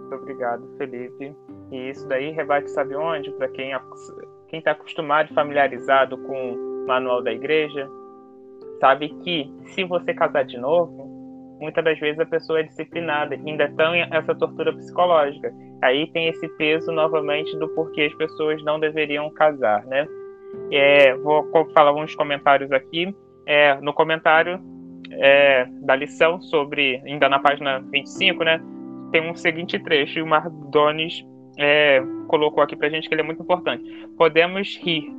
Muito 0.00 0.14
obrigado, 0.14 0.66
Felipe. 0.78 1.36
E 1.70 1.90
isso 1.90 2.06
daí 2.08 2.30
rebate, 2.30 2.70
sabe 2.70 2.94
onde? 2.94 3.30
Para 3.32 3.48
quem 3.48 3.72
quem 4.48 4.60
está 4.60 4.72
acostumado 4.72 5.30
e 5.30 5.34
familiarizado 5.34 6.16
com 6.18 6.52
o 6.52 6.86
manual 6.86 7.22
da 7.22 7.32
igreja, 7.32 7.88
sabe 8.80 9.08
que 9.24 9.52
se 9.64 9.84
você 9.84 10.14
casar 10.14 10.44
de 10.44 10.56
novo, 10.56 11.06
muitas 11.60 11.84
das 11.84 11.98
vezes 11.98 12.20
a 12.20 12.26
pessoa 12.26 12.60
é 12.60 12.64
disciplinada, 12.64 13.34
ainda 13.34 13.68
tem 13.68 14.02
essa 14.10 14.34
tortura 14.34 14.72
psicológica. 14.72 15.52
Aí 15.82 16.06
tem 16.12 16.28
esse 16.28 16.48
peso 16.56 16.92
novamente 16.92 17.56
do 17.58 17.68
porquê 17.68 18.02
as 18.02 18.14
pessoas 18.14 18.62
não 18.64 18.78
deveriam 18.78 19.28
casar, 19.30 19.84
né? 19.86 20.06
É, 20.70 21.14
vou 21.16 21.44
falar 21.74 21.90
alguns 21.90 22.14
comentários 22.14 22.70
aqui. 22.72 23.14
É, 23.46 23.78
no 23.80 23.92
comentário 23.92 24.60
é, 25.10 25.66
da 25.82 25.94
lição 25.94 26.40
sobre, 26.40 27.00
ainda 27.04 27.28
na 27.28 27.38
página 27.38 27.80
25, 27.92 28.44
né? 28.44 28.60
Tem 29.12 29.28
um 29.28 29.34
seguinte 29.36 29.78
trecho, 29.78 30.18
e 30.18 30.22
o 30.22 30.26
Mardones 30.26 31.24
é, 31.56 32.02
colocou 32.28 32.62
aqui 32.62 32.76
para 32.76 32.88
a 32.88 32.90
gente 32.90 33.08
que 33.08 33.14
ele 33.14 33.22
é 33.22 33.24
muito 33.24 33.42
importante. 33.42 33.82
Podemos 34.16 34.76
rir, 34.78 35.10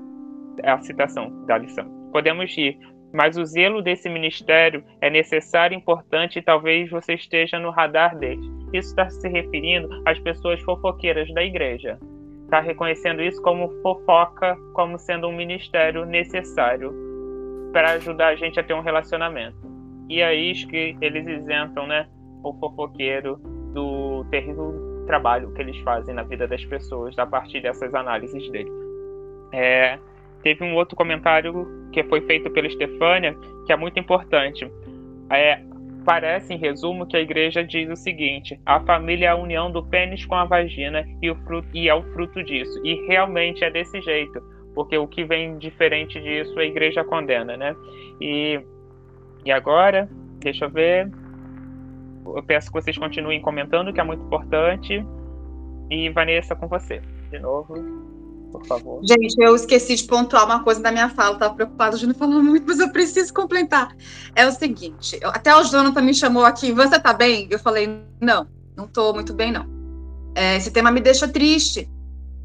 é 0.64 0.72
a 0.72 0.80
citação 0.80 1.46
da 1.46 1.58
lição. 1.58 1.86
Podemos 2.12 2.56
rir, 2.56 2.78
mas 3.14 3.38
o 3.38 3.46
zelo 3.46 3.82
desse 3.82 4.10
ministério 4.10 4.84
é 5.02 5.10
necessário, 5.10 5.76
importante 5.76 6.40
e 6.40 6.42
talvez 6.42 6.90
você 6.90 7.14
esteja 7.14 7.60
no 7.60 7.72
radar 7.72 8.18
deles. 8.18 8.46
Isso 8.74 8.90
está 8.90 9.10
se 9.10 9.28
referindo 9.28 9.90
às 10.06 10.20
pessoas 10.20 10.62
fofoqueiras 10.62 11.32
da 11.34 11.44
igreja. 11.44 11.98
Está 12.44 12.60
reconhecendo 12.60 13.22
isso 13.22 13.42
como 13.42 13.70
fofoca, 13.82 14.56
como 14.74 14.98
sendo 14.98 15.28
um 15.28 15.36
ministério 15.36 16.06
necessário 16.06 16.94
para 17.74 17.92
ajudar 17.92 18.28
a 18.28 18.36
gente 18.36 18.60
a 18.60 18.64
ter 18.64 18.74
um 18.74 18.82
relacionamento. 18.82 19.58
E 20.10 20.22
é 20.22 20.34
isso 20.34 20.68
que 20.68 20.96
eles 21.02 21.28
isentam, 21.28 21.86
né? 21.86 22.08
O 22.44 22.54
fofoqueiro 22.54 23.38
do 23.74 24.26
terrível 24.32 24.97
trabalho 25.08 25.52
que 25.54 25.62
eles 25.62 25.78
fazem 25.80 26.14
na 26.14 26.24
vida 26.24 26.48
das 26.48 26.64
pessoas 26.66 27.18
a 27.18 27.26
partir 27.26 27.62
dessas 27.62 27.94
análises 27.96 28.50
dele. 28.52 28.72
É, 29.52 29.98
teve 30.44 30.64
um 30.64 30.76
outro 30.76 30.96
comentário 30.96 31.68
que 31.92 32.04
foi 32.04 32.22
feito 32.22 32.50
pela 32.52 32.68
Estefânia 32.68 33.36
que 33.66 33.74
é 33.74 33.76
muito 33.76 34.00
importante. 34.00 34.72
É, 35.30 35.62
parece, 36.06 36.54
em 36.54 36.58
resumo, 36.58 37.06
que 37.06 37.18
a 37.18 37.22
igreja 37.22 37.64
diz 37.64 37.90
o 37.90 37.96
seguinte: 37.96 38.60
a 38.66 38.80
família 38.82 39.26
é 39.26 39.30
a 39.30 39.36
união 39.36 39.72
do 39.72 39.84
pênis 39.84 40.26
com 40.26 40.36
a 40.36 40.46
vagina 40.46 41.06
e, 41.22 41.30
o 41.30 41.36
fruto, 41.44 41.68
e 41.74 41.90
é 41.90 41.96
o 41.96 42.04
fruto 42.14 42.44
disso. 42.44 42.80
E 42.84 43.08
realmente 43.08 43.64
é 43.64 43.70
desse 43.70 44.00
jeito, 44.02 44.42
porque 44.76 44.98
o 44.98 45.08
que 45.08 45.24
vem 45.24 45.58
diferente 45.58 46.20
disso 46.22 46.58
a 46.60 46.64
igreja 46.64 47.04
condena, 47.04 47.58
né? 47.58 47.76
E, 48.22 48.62
e 49.44 49.52
agora, 49.52 50.08
deixa 50.40 50.66
eu 50.66 50.70
ver 50.70 51.12
eu 52.36 52.44
peço 52.44 52.68
que 52.68 52.74
vocês 52.74 52.98
continuem 52.98 53.42
comentando, 53.42 53.94
que 53.94 54.00
é 54.00 54.04
muito 54.04 54.24
importante. 54.24 55.06
E 55.90 56.10
Vanessa, 56.10 56.56
com 56.56 56.68
você, 56.68 57.02
de 57.32 57.40
novo, 57.40 57.74
por 58.52 58.66
favor. 58.66 59.02
Gente, 59.04 59.36
eu 59.40 59.56
esqueci 59.56 59.96
de 59.96 60.04
pontuar 60.04 60.46
uma 60.46 60.64
coisa 60.64 60.82
da 60.82 60.92
minha 60.92 61.10
fala, 61.10 61.34
estava 61.34 61.54
preocupada 61.54 61.98
de 61.98 62.06
não 62.06 62.14
falar 62.14 62.42
muito, 62.42 62.66
mas 62.68 62.80
eu 62.80 62.90
preciso 62.90 63.34
completar. 63.34 63.96
É 64.36 64.46
o 64.46 64.52
seguinte, 64.52 65.20
até 65.24 65.56
o 65.56 65.64
Jonathan 65.64 66.02
me 66.02 66.14
chamou 66.14 66.44
aqui, 66.44 66.72
você 66.72 67.00
tá 67.00 67.14
bem? 67.14 67.48
Eu 67.50 67.60
falei, 67.60 68.02
não, 68.20 68.48
não 68.76 68.86
estou 68.86 69.14
muito 69.14 69.34
bem, 69.34 69.52
não. 69.52 69.66
É, 70.36 70.58
esse 70.58 70.72
tema 70.72 70.92
me 70.92 71.00
deixa 71.00 71.28
triste. 71.28 71.90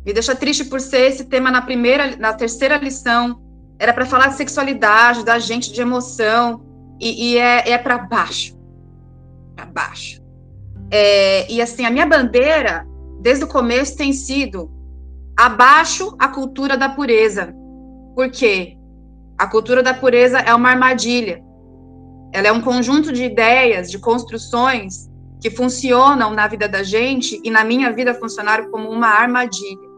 Me 0.04 0.12
deixa 0.12 0.34
triste 0.34 0.64
por 0.64 0.80
ser 0.80 1.10
esse 1.10 1.24
tema 1.24 1.50
na 1.50 1.62
primeira, 1.62 2.16
na 2.16 2.32
terceira 2.32 2.76
lição. 2.76 3.40
Era 3.78 3.92
para 3.92 4.06
falar 4.06 4.28
de 4.28 4.36
sexualidade, 4.36 5.24
da 5.24 5.38
gente, 5.38 5.72
de 5.72 5.80
emoção, 5.80 6.62
e, 7.00 7.32
e 7.32 7.38
é, 7.38 7.70
é 7.70 7.78
para 7.78 7.98
baixo 7.98 8.61
para 9.62 9.66
baixo. 9.66 10.20
É, 10.90 11.50
e 11.50 11.62
assim, 11.62 11.84
a 11.84 11.90
minha 11.90 12.06
bandeira, 12.06 12.86
desde 13.20 13.44
o 13.44 13.48
começo, 13.48 13.96
tem 13.96 14.12
sido 14.12 14.70
abaixo 15.36 16.14
a 16.18 16.28
cultura 16.28 16.76
da 16.76 16.88
pureza. 16.88 17.54
Por 18.14 18.30
quê? 18.30 18.76
A 19.38 19.46
cultura 19.46 19.82
da 19.82 19.94
pureza 19.94 20.38
é 20.38 20.54
uma 20.54 20.70
armadilha. 20.70 21.42
Ela 22.32 22.48
é 22.48 22.52
um 22.52 22.60
conjunto 22.60 23.12
de 23.12 23.24
ideias, 23.24 23.90
de 23.90 23.98
construções 23.98 25.10
que 25.40 25.50
funcionam 25.50 26.32
na 26.32 26.46
vida 26.46 26.68
da 26.68 26.82
gente 26.82 27.40
e 27.42 27.50
na 27.50 27.64
minha 27.64 27.92
vida 27.92 28.14
funcionaram 28.14 28.70
como 28.70 28.88
uma 28.90 29.08
armadilha. 29.08 29.92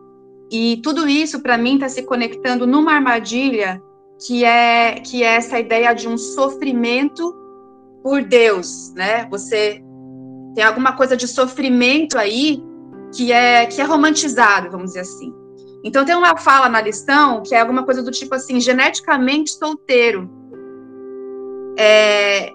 E 0.51 0.81
tudo 0.83 1.09
isso, 1.09 1.41
para 1.41 1.59
mim, 1.59 1.75
está 1.75 1.89
se 1.89 2.03
conectando 2.03 2.67
numa 2.67 2.93
armadilha 2.93 3.83
que 4.27 4.45
é, 4.45 5.01
que 5.01 5.23
é 5.23 5.35
essa 5.35 5.59
ideia 5.59 5.93
de 5.93 6.09
um 6.09 6.17
sofrimento 6.17 7.44
por 8.05 8.23
Deus, 8.23 8.93
né? 8.95 9.27
Você 9.31 9.83
tem 10.55 10.63
alguma 10.63 10.93
coisa 10.93 11.17
de 11.17 11.27
sofrimento 11.27 12.19
aí 12.19 12.63
que 13.17 13.33
é 13.33 13.65
que 13.65 13.81
é 13.81 13.85
romantizado, 13.85 14.71
vamos 14.71 14.89
dizer 14.89 15.01
assim. 15.01 15.33
Então 15.83 16.05
tem 16.05 16.15
uma 16.15 16.37
fala 16.37 16.69
na 16.69 16.83
lição 16.83 17.43
que 17.43 17.55
é 17.55 17.61
alguma 17.61 17.83
coisa 17.83 18.03
do 18.03 18.11
tipo 18.11 18.35
assim, 18.35 18.61
geneticamente 18.61 19.53
solteiro. 19.53 20.31
É, 21.79 22.53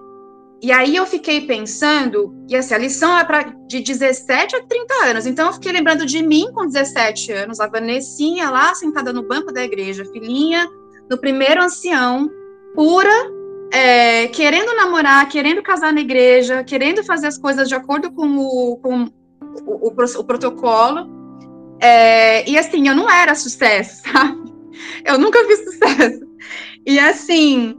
e 0.61 0.71
aí 0.71 0.95
eu 0.95 1.05
fiquei 1.07 1.41
pensando, 1.41 2.35
e 2.47 2.55
assim, 2.55 2.75
a 2.75 2.77
lição 2.77 3.17
é 3.17 3.23
para 3.23 3.43
de 3.67 3.81
17 3.81 4.55
a 4.55 4.63
30 4.63 4.93
anos. 5.05 5.25
Então 5.25 5.47
eu 5.47 5.53
fiquei 5.53 5.71
lembrando 5.71 6.05
de 6.05 6.21
mim 6.21 6.51
com 6.53 6.67
17 6.67 7.31
anos, 7.31 7.59
a 7.59 7.67
Vanessinha 7.67 8.51
lá 8.51 8.75
sentada 8.75 9.11
no 9.11 9.23
banco 9.23 9.51
da 9.51 9.63
igreja, 9.63 10.05
filhinha 10.05 10.67
do 11.09 11.17
primeiro 11.17 11.63
ancião, 11.63 12.29
pura, 12.75 13.38
é, 13.71 14.27
querendo 14.27 14.75
namorar, 14.75 15.27
querendo 15.29 15.61
casar 15.61 15.93
na 15.93 16.01
igreja, 16.01 16.63
querendo 16.63 17.03
fazer 17.03 17.27
as 17.27 17.37
coisas 17.37 17.67
de 17.67 17.75
acordo 17.75 18.11
com 18.11 18.37
o, 18.37 18.77
com 18.77 19.03
o, 19.65 19.87
o, 19.87 20.19
o 20.19 20.23
protocolo. 20.23 21.07
É, 21.79 22.49
e 22.49 22.57
assim, 22.57 22.87
eu 22.87 22.95
não 22.95 23.09
era 23.09 23.35
sucesso, 23.35 24.03
sabe? 24.11 24.49
Eu 25.05 25.17
nunca 25.17 25.43
fiz 25.45 25.63
sucesso. 25.63 26.27
E 26.85 26.99
assim, 26.99 27.77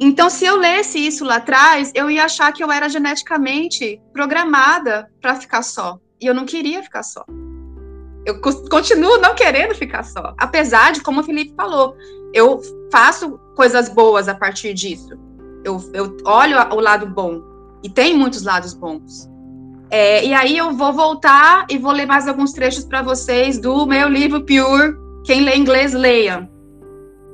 então 0.00 0.28
se 0.28 0.44
eu 0.44 0.56
lesse 0.56 0.98
isso 0.98 1.24
lá 1.24 1.36
atrás, 1.36 1.92
eu 1.94 2.10
ia 2.10 2.24
achar 2.24 2.52
que 2.52 2.62
eu 2.62 2.70
era 2.70 2.88
geneticamente 2.88 4.00
programada 4.12 5.10
para 5.20 5.36
ficar 5.36 5.62
só. 5.62 5.98
E 6.20 6.26
eu 6.26 6.34
não 6.34 6.44
queria 6.44 6.82
ficar 6.82 7.04
só. 7.04 7.24
eu 8.26 8.40
continuo 8.40 9.18
não 9.18 9.34
querendo 9.34 9.74
ficar 9.74 10.02
só. 10.02 10.34
Apesar 10.36 10.92
de, 10.92 11.00
como 11.00 11.20
o 11.20 11.24
Felipe 11.24 11.54
falou, 11.54 11.96
eu 12.34 12.60
faço 12.90 13.38
coisas 13.54 13.88
boas 13.88 14.28
a 14.28 14.34
partir 14.34 14.74
disso. 14.74 15.27
Eu, 15.68 15.90
eu 15.92 16.16
olho 16.24 16.56
o 16.72 16.80
lado 16.80 17.06
bom. 17.06 17.42
E 17.82 17.90
tem 17.90 18.16
muitos 18.16 18.42
lados 18.42 18.74
bons. 18.74 19.28
É, 19.90 20.24
e 20.24 20.34
aí 20.34 20.56
eu 20.56 20.72
vou 20.72 20.92
voltar 20.92 21.66
e 21.70 21.78
vou 21.78 21.92
ler 21.92 22.06
mais 22.06 22.26
alguns 22.26 22.52
trechos 22.52 22.84
para 22.84 23.02
vocês 23.02 23.58
do 23.58 23.86
meu 23.86 24.08
livro 24.08 24.44
Pure. 24.44 24.96
Quem 25.24 25.42
lê 25.42 25.56
inglês, 25.56 25.92
leia. 25.92 26.48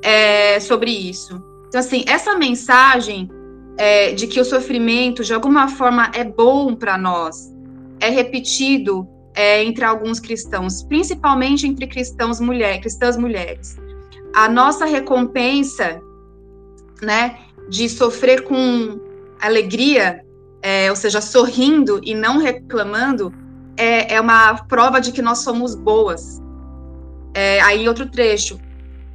É, 0.01 0.59
sobre 0.59 0.91
isso. 0.91 1.41
Então, 1.67 1.79
assim, 1.79 2.03
essa 2.07 2.35
mensagem 2.35 3.29
é, 3.77 4.11
de 4.13 4.27
que 4.27 4.39
o 4.39 4.45
sofrimento, 4.45 5.23
de 5.23 5.33
alguma 5.33 5.67
forma, 5.67 6.11
é 6.13 6.23
bom 6.23 6.75
para 6.75 6.97
nós, 6.97 7.51
é 7.99 8.09
repetido 8.09 9.07
é, 9.33 9.63
entre 9.63 9.83
alguns 9.83 10.19
cristãos, 10.19 10.83
principalmente 10.83 11.67
entre 11.67 11.87
cristãos 11.87 12.39
mulher, 12.39 12.79
cristãs 12.79 13.17
mulheres. 13.17 13.77
A 14.33 14.47
nossa 14.47 14.85
recompensa, 14.85 16.01
né, 17.01 17.37
de 17.69 17.89
sofrer 17.89 18.43
com 18.43 18.99
alegria, 19.41 20.23
é, 20.61 20.89
ou 20.89 20.95
seja, 20.95 21.21
sorrindo 21.21 21.99
e 22.03 22.13
não 22.13 22.37
reclamando, 22.37 23.33
é, 23.77 24.15
é, 24.15 24.21
uma 24.21 24.55
prova 24.65 24.99
de 24.99 25.11
que 25.11 25.21
nós 25.21 25.39
somos 25.39 25.75
boas. 25.75 26.41
É, 27.33 27.61
aí 27.61 27.87
outro 27.87 28.09
trecho, 28.09 28.59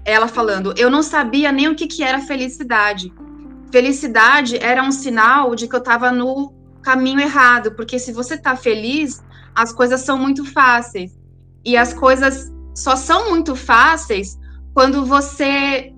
ela 0.05 0.29
falando, 0.29 0.75
eu 0.77 0.91
não 0.91 1.03
sabia 1.03 1.51
nem 1.51 1.69
o 1.69 1.75
que, 1.75 1.87
que 1.87 2.03
era 2.03 2.21
felicidade. 2.21 3.13
Felicidade 3.73 4.59
era 4.59 4.83
um 4.83 4.93
sinal 4.93 5.55
de 5.55 5.67
que 5.69 5.75
eu 5.75 5.79
estava 5.79 6.11
no 6.11 6.53
caminho 6.83 7.21
errado, 7.21 7.73
porque 7.73 7.99
se 7.99 8.13
você 8.13 8.35
está 8.35 8.57
feliz, 8.57 9.23
as 9.55 9.73
coisas 9.73 10.01
são 10.01 10.19
muito 10.19 10.45
fáceis. 10.45 11.19
E 11.65 11.77
as 11.77 11.93
coisas 11.93 12.51
só 12.75 12.97
são 12.97 13.31
muito 13.31 13.55
fáceis 13.55 14.39
quando 14.75 15.05
você 15.05 15.93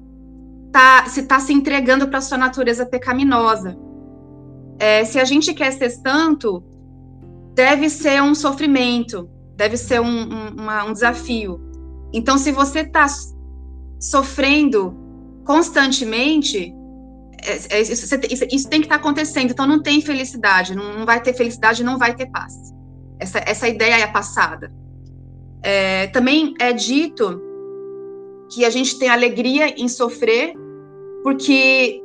tá, 0.72 1.04
se 1.06 1.20
está 1.20 1.38
se 1.38 1.52
entregando 1.52 2.08
para 2.08 2.20
sua 2.20 2.38
natureza 2.38 2.86
pecaminosa. 2.86 3.76
É, 4.78 5.04
se 5.04 5.20
a 5.20 5.24
gente 5.24 5.54
quer 5.54 5.70
ser 5.72 5.90
santo, 5.90 6.64
deve 7.54 7.88
ser 7.88 8.22
um 8.22 8.34
sofrimento, 8.34 9.28
deve 9.54 9.76
ser 9.76 10.00
um, 10.00 10.06
um, 10.06 10.48
uma, 10.58 10.84
um 10.84 10.92
desafio. 10.92 11.60
Então, 12.12 12.38
se 12.38 12.50
você 12.50 12.80
está 12.80 13.06
sofrendo 14.00 14.96
constantemente, 15.44 16.74
é, 17.42 17.76
é, 17.76 17.80
isso, 17.82 17.92
isso, 17.92 18.44
isso, 18.50 18.68
tem 18.68 18.80
que 18.80 18.86
estar 18.86 18.96
tá 18.96 19.00
acontecendo. 19.00 19.50
Então, 19.50 19.66
não 19.66 19.82
tem 19.82 20.00
felicidade, 20.00 20.74
não, 20.74 20.98
não 20.98 21.06
vai 21.06 21.20
ter 21.20 21.34
felicidade, 21.34 21.84
não 21.84 21.98
vai 21.98 22.14
ter 22.14 22.26
paz. 22.26 22.54
Essa, 23.18 23.40
essa 23.46 23.68
ideia 23.68 24.02
é 24.02 24.06
passada. 24.06 24.72
É, 25.62 26.08
também 26.08 26.54
é 26.58 26.72
dito 26.72 27.40
que 28.50 28.64
a 28.64 28.70
gente 28.70 28.98
tem 28.98 29.08
alegria 29.08 29.80
em 29.80 29.88
sofrer, 29.88 30.54
porque 31.22 32.02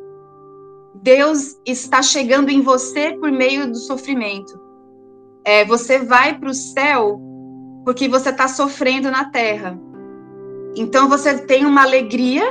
Deus 0.95 1.57
está 1.65 2.01
chegando 2.01 2.49
em 2.49 2.61
você 2.61 3.13
por 3.13 3.31
meio 3.31 3.67
do 3.67 3.77
sofrimento. 3.77 4.59
É, 5.43 5.63
você 5.65 5.99
vai 5.99 6.37
para 6.37 6.49
o 6.49 6.53
céu 6.53 7.19
porque 7.83 8.07
você 8.07 8.29
está 8.29 8.47
sofrendo 8.47 9.09
na 9.09 9.31
terra. 9.31 9.79
Então 10.75 11.07
você 11.07 11.37
tem 11.45 11.65
uma 11.65 11.83
alegria 11.83 12.43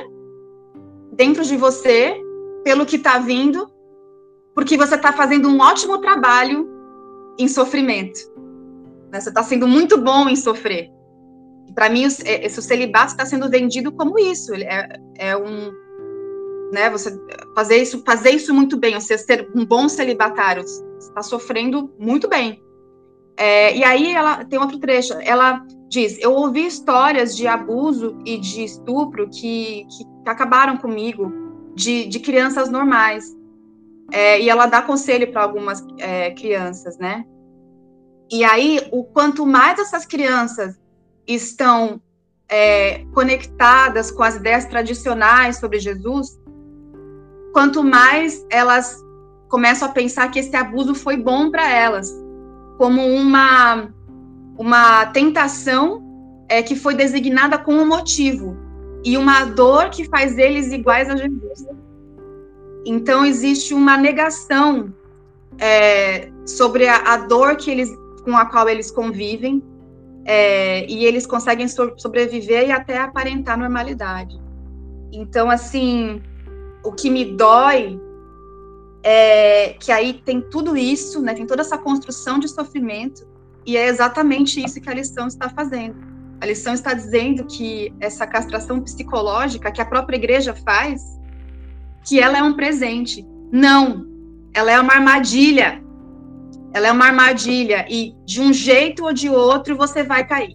dentro 1.12 1.44
de 1.44 1.56
você 1.56 2.18
pelo 2.64 2.86
que 2.86 2.96
está 2.96 3.18
vindo, 3.18 3.70
porque 4.54 4.76
você 4.76 4.94
está 4.94 5.12
fazendo 5.12 5.48
um 5.48 5.60
ótimo 5.60 5.98
trabalho 5.98 6.68
em 7.38 7.46
sofrimento. 7.48 8.18
Né? 9.12 9.20
Você 9.20 9.28
está 9.28 9.42
sendo 9.42 9.68
muito 9.68 10.00
bom 10.00 10.28
em 10.28 10.36
sofrer. 10.36 10.90
Para 11.74 11.90
mim, 11.90 12.04
é, 12.24 12.46
esse 12.46 12.62
celibato 12.62 13.12
está 13.12 13.26
sendo 13.26 13.50
vendido 13.50 13.92
como 13.92 14.18
isso. 14.18 14.54
É, 14.54 14.98
é 15.16 15.36
um, 15.36 15.70
né? 16.72 16.90
Você 16.90 17.18
fazer 17.54 17.76
isso, 17.76 18.02
fazer 18.04 18.30
isso 18.30 18.52
muito 18.54 18.76
bem, 18.76 18.94
você 18.94 19.16
ser 19.16 19.50
um 19.54 19.64
bom 19.64 19.88
celibatário, 19.88 20.64
está 20.98 21.22
sofrendo 21.22 21.92
muito 21.98 22.28
bem. 22.28 22.62
É, 23.36 23.76
e 23.76 23.84
aí 23.84 24.12
ela 24.12 24.44
tem 24.44 24.58
outro 24.58 24.78
trecho. 24.78 25.14
Ela 25.20 25.64
diz: 25.88 26.18
eu 26.20 26.32
ouvi 26.32 26.66
histórias 26.66 27.36
de 27.36 27.46
abuso 27.46 28.18
e 28.24 28.38
de 28.38 28.64
estupro 28.64 29.28
que, 29.28 29.86
que, 29.90 30.04
acabaram 30.26 30.76
comigo, 30.76 31.32
de, 31.74 32.06
de 32.06 32.18
crianças 32.20 32.68
normais. 32.68 33.36
É, 34.12 34.40
e 34.40 34.48
ela 34.48 34.66
dá 34.66 34.82
conselho 34.82 35.30
para 35.32 35.42
algumas 35.42 35.84
é, 35.98 36.30
crianças, 36.30 36.96
né? 36.98 37.24
E 38.30 38.44
aí, 38.44 38.80
o 38.90 39.04
quanto 39.04 39.44
mais 39.44 39.78
essas 39.78 40.04
crianças 40.04 40.80
estão 41.26 42.00
é, 42.48 43.04
conectadas 43.12 44.10
com 44.10 44.22
as 44.22 44.36
ideias 44.36 44.64
tradicionais 44.64 45.58
sobre 45.58 45.78
Jesus, 45.78 46.38
quanto 47.56 47.82
mais 47.82 48.46
elas 48.50 49.02
começam 49.48 49.88
a 49.88 49.90
pensar 49.90 50.30
que 50.30 50.38
esse 50.38 50.54
abuso 50.54 50.94
foi 50.94 51.16
bom 51.16 51.50
para 51.50 51.66
elas, 51.66 52.14
como 52.76 53.00
uma 53.00 53.88
uma 54.58 55.06
tentação 55.06 56.04
é, 56.50 56.62
que 56.62 56.76
foi 56.76 56.94
designada 56.94 57.56
com 57.56 57.72
um 57.72 57.86
motivo 57.86 58.54
e 59.02 59.16
uma 59.16 59.46
dor 59.46 59.88
que 59.88 60.04
faz 60.04 60.36
eles 60.36 60.70
iguais 60.70 61.08
a 61.08 61.16
Jesus. 61.16 61.66
Então 62.84 63.24
existe 63.24 63.72
uma 63.72 63.96
negação 63.96 64.92
é, 65.58 66.28
sobre 66.44 66.86
a, 66.86 67.14
a, 67.14 67.16
dor 67.16 67.56
que 67.56 67.70
eles 67.70 67.88
com 68.22 68.36
a 68.36 68.44
qual 68.44 68.68
eles 68.68 68.90
convivem, 68.90 69.62
é, 70.26 70.84
e 70.90 71.06
eles 71.06 71.26
conseguem 71.26 71.68
so 71.68 71.94
sobreviver 71.96 72.68
e 72.68 72.70
até 72.70 72.98
aparentar 72.98 73.58
normalidade. 73.58 74.38
Então, 75.10 75.48
assim, 75.48 76.20
o 76.86 76.92
que 76.92 77.10
me 77.10 77.24
dói 77.24 78.00
é 79.02 79.76
que 79.80 79.92
aí 79.92 80.14
tem 80.24 80.40
tudo 80.40 80.76
isso, 80.76 81.20
né, 81.22 81.34
tem 81.34 81.46
toda 81.46 81.62
essa 81.62 81.78
construção 81.78 82.38
de 82.38 82.48
sofrimento, 82.48 83.26
e 83.64 83.76
é 83.76 83.86
exatamente 83.88 84.64
isso 84.64 84.80
que 84.80 84.88
a 84.88 84.94
lição 84.94 85.26
está 85.26 85.48
fazendo. 85.48 85.96
A 86.40 86.46
lição 86.46 86.74
está 86.74 86.92
dizendo 86.92 87.44
que 87.46 87.94
essa 88.00 88.26
castração 88.26 88.80
psicológica 88.80 89.72
que 89.72 89.80
a 89.80 89.86
própria 89.86 90.16
igreja 90.16 90.54
faz, 90.54 91.02
que 92.04 92.20
ela 92.20 92.38
é 92.38 92.42
um 92.42 92.54
presente. 92.54 93.26
Não, 93.50 94.06
ela 94.54 94.70
é 94.70 94.80
uma 94.80 94.92
armadilha 94.92 95.82
ela 96.76 96.88
é 96.88 96.92
uma 96.92 97.06
armadilha 97.06 97.86
e 97.88 98.14
de 98.26 98.38
um 98.38 98.52
jeito 98.52 99.06
ou 99.06 99.12
de 99.12 99.30
outro 99.30 99.74
você 99.74 100.02
vai 100.02 100.26
cair. 100.26 100.54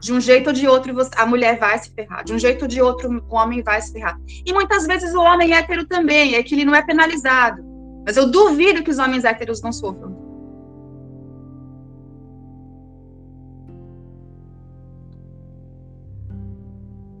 De 0.00 0.12
um 0.12 0.20
jeito 0.20 0.48
ou 0.48 0.52
de 0.52 0.66
outro 0.66 0.94
a 1.16 1.26
mulher 1.26 1.58
vai 1.58 1.78
se 1.78 1.92
ferrar. 1.92 2.24
De 2.24 2.32
um 2.32 2.38
jeito 2.38 2.62
ou 2.62 2.68
de 2.68 2.80
outro 2.80 3.22
o 3.28 3.34
homem 3.34 3.62
vai 3.62 3.80
se 3.80 3.92
ferrar. 3.92 4.18
E 4.46 4.52
muitas 4.52 4.86
vezes 4.86 5.14
o 5.14 5.20
homem 5.20 5.52
hétero 5.52 5.86
também, 5.86 6.34
é 6.34 6.42
que 6.42 6.54
ele 6.54 6.64
não 6.64 6.74
é 6.74 6.82
penalizado. 6.82 7.62
Mas 8.06 8.16
eu 8.16 8.30
duvido 8.30 8.82
que 8.82 8.90
os 8.90 8.98
homens 8.98 9.24
héteros 9.24 9.60
não 9.62 9.72
sofram. 9.72 10.18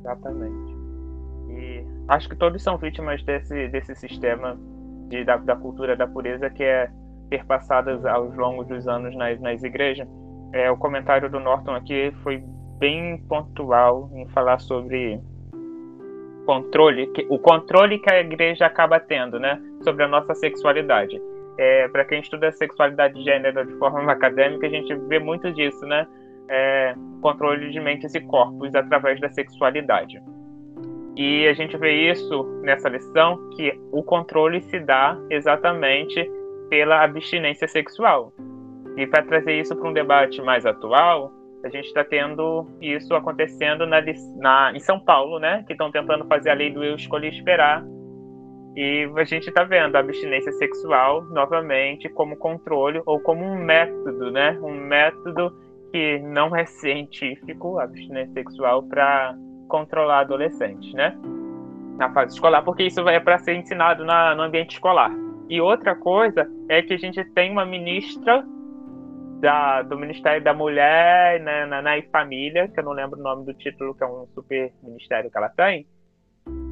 Exatamente. 0.00 0.74
E 1.50 1.84
acho 2.08 2.28
que 2.28 2.36
todos 2.36 2.62
são 2.62 2.78
vítimas 2.78 3.22
desse, 3.22 3.68
desse 3.68 3.94
sistema 3.94 4.58
de, 5.08 5.24
da, 5.24 5.36
da 5.36 5.54
cultura 5.56 5.94
da 5.96 6.06
pureza 6.06 6.48
que 6.48 6.64
é 6.64 6.90
perpassadas 7.28 8.04
ao 8.04 8.24
longo 8.30 8.64
dos 8.64 8.88
anos 8.88 9.14
nas, 9.16 9.38
nas 9.40 9.62
igrejas. 9.62 10.08
É, 10.52 10.70
o 10.70 10.76
comentário 10.76 11.30
do 11.30 11.38
Norton 11.38 11.74
aqui 11.74 12.12
foi 12.22 12.42
bem 12.80 13.18
pontual 13.28 14.10
em 14.14 14.26
falar 14.30 14.58
sobre 14.58 15.20
controle, 16.46 17.08
o 17.28 17.38
controle 17.38 17.98
que 17.98 18.10
a 18.10 18.20
igreja 18.20 18.66
acaba 18.66 18.98
tendo, 18.98 19.38
né, 19.38 19.60
sobre 19.84 20.02
a 20.02 20.08
nossa 20.08 20.34
sexualidade. 20.34 21.20
É, 21.58 21.86
Para 21.88 22.04
quem 22.06 22.20
estuda 22.20 22.50
sexualidade 22.50 23.14
de 23.14 23.22
gênero 23.22 23.66
de 23.66 23.74
forma 23.74 24.10
acadêmica, 24.10 24.66
a 24.66 24.70
gente 24.70 24.94
vê 25.08 25.18
muito 25.18 25.52
disso, 25.52 25.84
né? 25.86 26.06
É, 26.48 26.94
controle 27.20 27.70
de 27.70 27.78
mentes 27.78 28.14
e 28.14 28.20
corpos 28.20 28.74
através 28.74 29.20
da 29.20 29.28
sexualidade. 29.28 30.20
E 31.16 31.46
a 31.46 31.52
gente 31.52 31.76
vê 31.76 32.10
isso 32.10 32.44
nessa 32.62 32.88
lição 32.88 33.38
que 33.50 33.78
o 33.92 34.02
controle 34.02 34.62
se 34.62 34.80
dá 34.80 35.18
exatamente 35.28 36.28
pela 36.70 37.04
abstinência 37.04 37.68
sexual. 37.68 38.32
E 38.96 39.06
para 39.06 39.22
trazer 39.22 39.60
isso 39.60 39.76
para 39.76 39.88
um 39.88 39.92
debate 39.92 40.40
mais 40.40 40.64
atual, 40.64 41.30
a 41.62 41.68
gente 41.68 41.86
está 41.86 42.02
tendo 42.02 42.66
isso 42.80 43.14
acontecendo 43.14 43.86
na, 43.86 43.98
na, 44.36 44.72
em 44.74 44.80
São 44.80 44.98
Paulo, 44.98 45.38
né? 45.38 45.62
Que 45.66 45.72
estão 45.72 45.90
tentando 45.90 46.24
fazer 46.26 46.50
a 46.50 46.54
lei 46.54 46.70
do 46.70 46.82
eu 46.82 46.96
escolhi 46.96 47.28
esperar. 47.28 47.84
E 48.76 49.10
a 49.16 49.24
gente 49.24 49.48
está 49.48 49.64
vendo 49.64 49.96
a 49.96 49.98
abstinência 49.98 50.52
sexual 50.52 51.24
novamente 51.24 52.08
como 52.08 52.36
controle 52.36 53.02
ou 53.04 53.20
como 53.20 53.44
um 53.44 53.56
método, 53.56 54.30
né? 54.30 54.58
Um 54.62 54.72
método 54.72 55.52
que 55.92 56.18
não 56.20 56.54
é 56.54 56.64
científico, 56.64 57.78
a 57.78 57.84
abstinência 57.84 58.32
sexual, 58.32 58.82
para 58.84 59.34
controlar 59.68 60.20
adolescentes, 60.20 60.94
né? 60.94 61.16
Na 61.98 62.12
fase 62.12 62.34
escolar, 62.34 62.62
porque 62.62 62.84
isso 62.84 63.06
é 63.08 63.20
para 63.20 63.38
ser 63.38 63.54
ensinado 63.54 64.04
na, 64.04 64.34
no 64.34 64.42
ambiente 64.42 64.72
escolar. 64.72 65.10
E 65.48 65.60
outra 65.60 65.96
coisa 65.96 66.48
é 66.68 66.80
que 66.80 66.94
a 66.94 66.98
gente 66.98 67.22
tem 67.32 67.50
uma 67.50 67.66
ministra 67.66 68.44
da, 69.40 69.82
do 69.82 69.98
Ministério 69.98 70.42
da 70.42 70.52
Mulher 70.52 71.40
né, 71.40 71.66
na, 71.66 71.82
na 71.82 72.00
Família, 72.12 72.68
que 72.68 72.78
eu 72.78 72.84
não 72.84 72.92
lembro 72.92 73.18
o 73.18 73.22
nome 73.22 73.44
do 73.44 73.54
título, 73.54 73.94
que 73.94 74.04
é 74.04 74.06
um 74.06 74.26
super 74.34 74.72
ministério 74.82 75.30
que 75.30 75.36
ela 75.36 75.48
tem, 75.48 75.86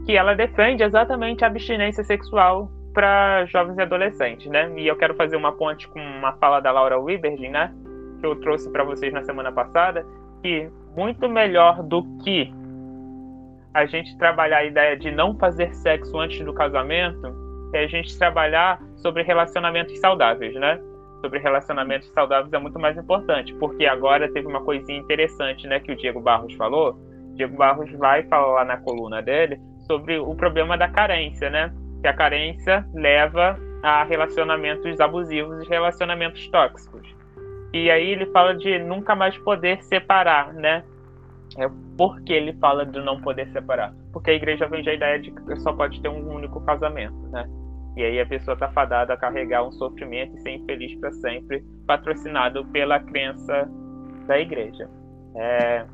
que 0.05 0.17
ela 0.17 0.35
defende 0.35 0.83
exatamente 0.83 1.45
a 1.45 1.49
abstinência 1.49 2.05
sexual 2.05 2.71
para 2.93 3.45
jovens 3.47 3.79
e 3.79 3.83
adolescentes, 3.83 4.47
né? 4.47 4.73
E 4.77 4.87
eu 4.87 4.97
quero 4.97 5.15
fazer 5.15 5.37
uma 5.37 5.53
ponte 5.53 5.89
com 5.89 6.01
uma 6.01 6.33
fala 6.35 6.61
da 6.61 6.71
Laura 6.71 6.99
Wibergen, 6.99 7.51
né? 7.51 7.75
Que 8.21 8.27
eu 8.27 8.37
trouxe 8.41 8.71
para 8.71 8.85
vocês 8.85 9.13
na 9.13 9.23
semana 9.23 9.53
passada, 9.53 10.05
que 10.43 10.69
muito 10.97 11.29
melhor 11.29 11.83
do 11.83 12.03
que 12.25 12.53
a 13.73 13.87
gente 13.87 14.17
trabalhar 14.19 14.59
a 14.59 14.65
ideia 14.65 14.97
de 14.97 15.11
não 15.11 15.37
fazer 15.39 15.73
sexo 15.75 16.19
antes 16.19 16.45
do 16.45 16.53
casamento, 16.53 17.33
é 17.73 17.85
a 17.85 17.87
gente 17.87 18.19
trabalhar 18.19 18.81
sobre 18.97 19.23
relacionamentos 19.23 19.99
saudáveis, 20.01 20.55
né? 20.55 20.81
Sobre 21.21 21.41
relacionamentos 21.41 22.09
saudáveis 22.13 22.53
é 22.53 22.59
muito 22.59 22.79
mais 22.79 22.97
importante, 22.97 23.53
porque 23.55 23.87
agora 23.87 24.31
teve 24.33 24.47
uma 24.47 24.63
coisinha 24.63 24.99
interessante, 24.99 25.67
né, 25.67 25.81
que 25.81 25.93
o 25.93 25.97
Diego 25.97 26.21
Barros 26.21 26.55
falou. 26.55 26.97
Diego 27.35 27.57
Barros 27.57 27.91
vai 27.93 28.23
falar 28.25 28.53
lá 28.53 28.65
na 28.65 28.77
coluna 28.79 29.21
dele 29.23 29.61
sobre 29.87 30.19
o 30.19 30.35
problema 30.35 30.77
da 30.77 30.89
carência, 30.89 31.49
né? 31.51 31.73
Que 32.03 32.09
a 32.09 32.13
carência 32.13 32.87
leva 32.95 33.59
a 33.83 34.05
relacionamentos 34.05 35.01
abusivos 35.01 35.65
e 35.65 35.69
relacionamentos 35.69 36.47
tóxicos. 36.51 37.09
E 37.73 37.91
aí 37.91 38.11
ele 38.11 38.27
fala 38.27 38.55
de 38.55 38.79
nunca 38.79 39.15
mais 39.15 39.37
poder 39.39 39.83
separar, 39.85 40.53
né? 40.53 40.85
É 41.57 41.69
porque 41.97 42.33
ele 42.33 42.53
fala 42.55 42.85
de 42.85 43.01
não 43.01 43.21
poder 43.21 43.49
separar. 43.49 43.95
Porque 44.13 44.31
a 44.31 44.35
igreja 44.35 44.67
vende 44.67 44.89
a 44.91 44.95
ideia 44.95 45.19
de 45.19 45.31
que 45.31 45.57
só 45.61 45.73
pode 45.73 46.01
ter 46.01 46.09
um 46.09 46.35
único 46.35 46.61
casamento, 46.61 47.17
né? 47.31 47.49
E 47.99 48.05
aí 48.05 48.21
a 48.21 48.27
pessoa 48.27 48.55
está 48.55 48.71
fadada 48.71 49.13
a 49.13 49.17
carregar 49.17 49.67
um 49.67 49.73
sofrimento 49.73 50.37
e 50.37 50.41
ser 50.41 50.51
infeliz 50.53 50.95
para 51.01 51.11
sempre, 51.15 51.65
patrocinado 51.85 52.65
pela 52.67 53.01
crença 53.01 53.69
da 54.25 54.39
igreja. 54.39 54.89
É, 55.35 55.85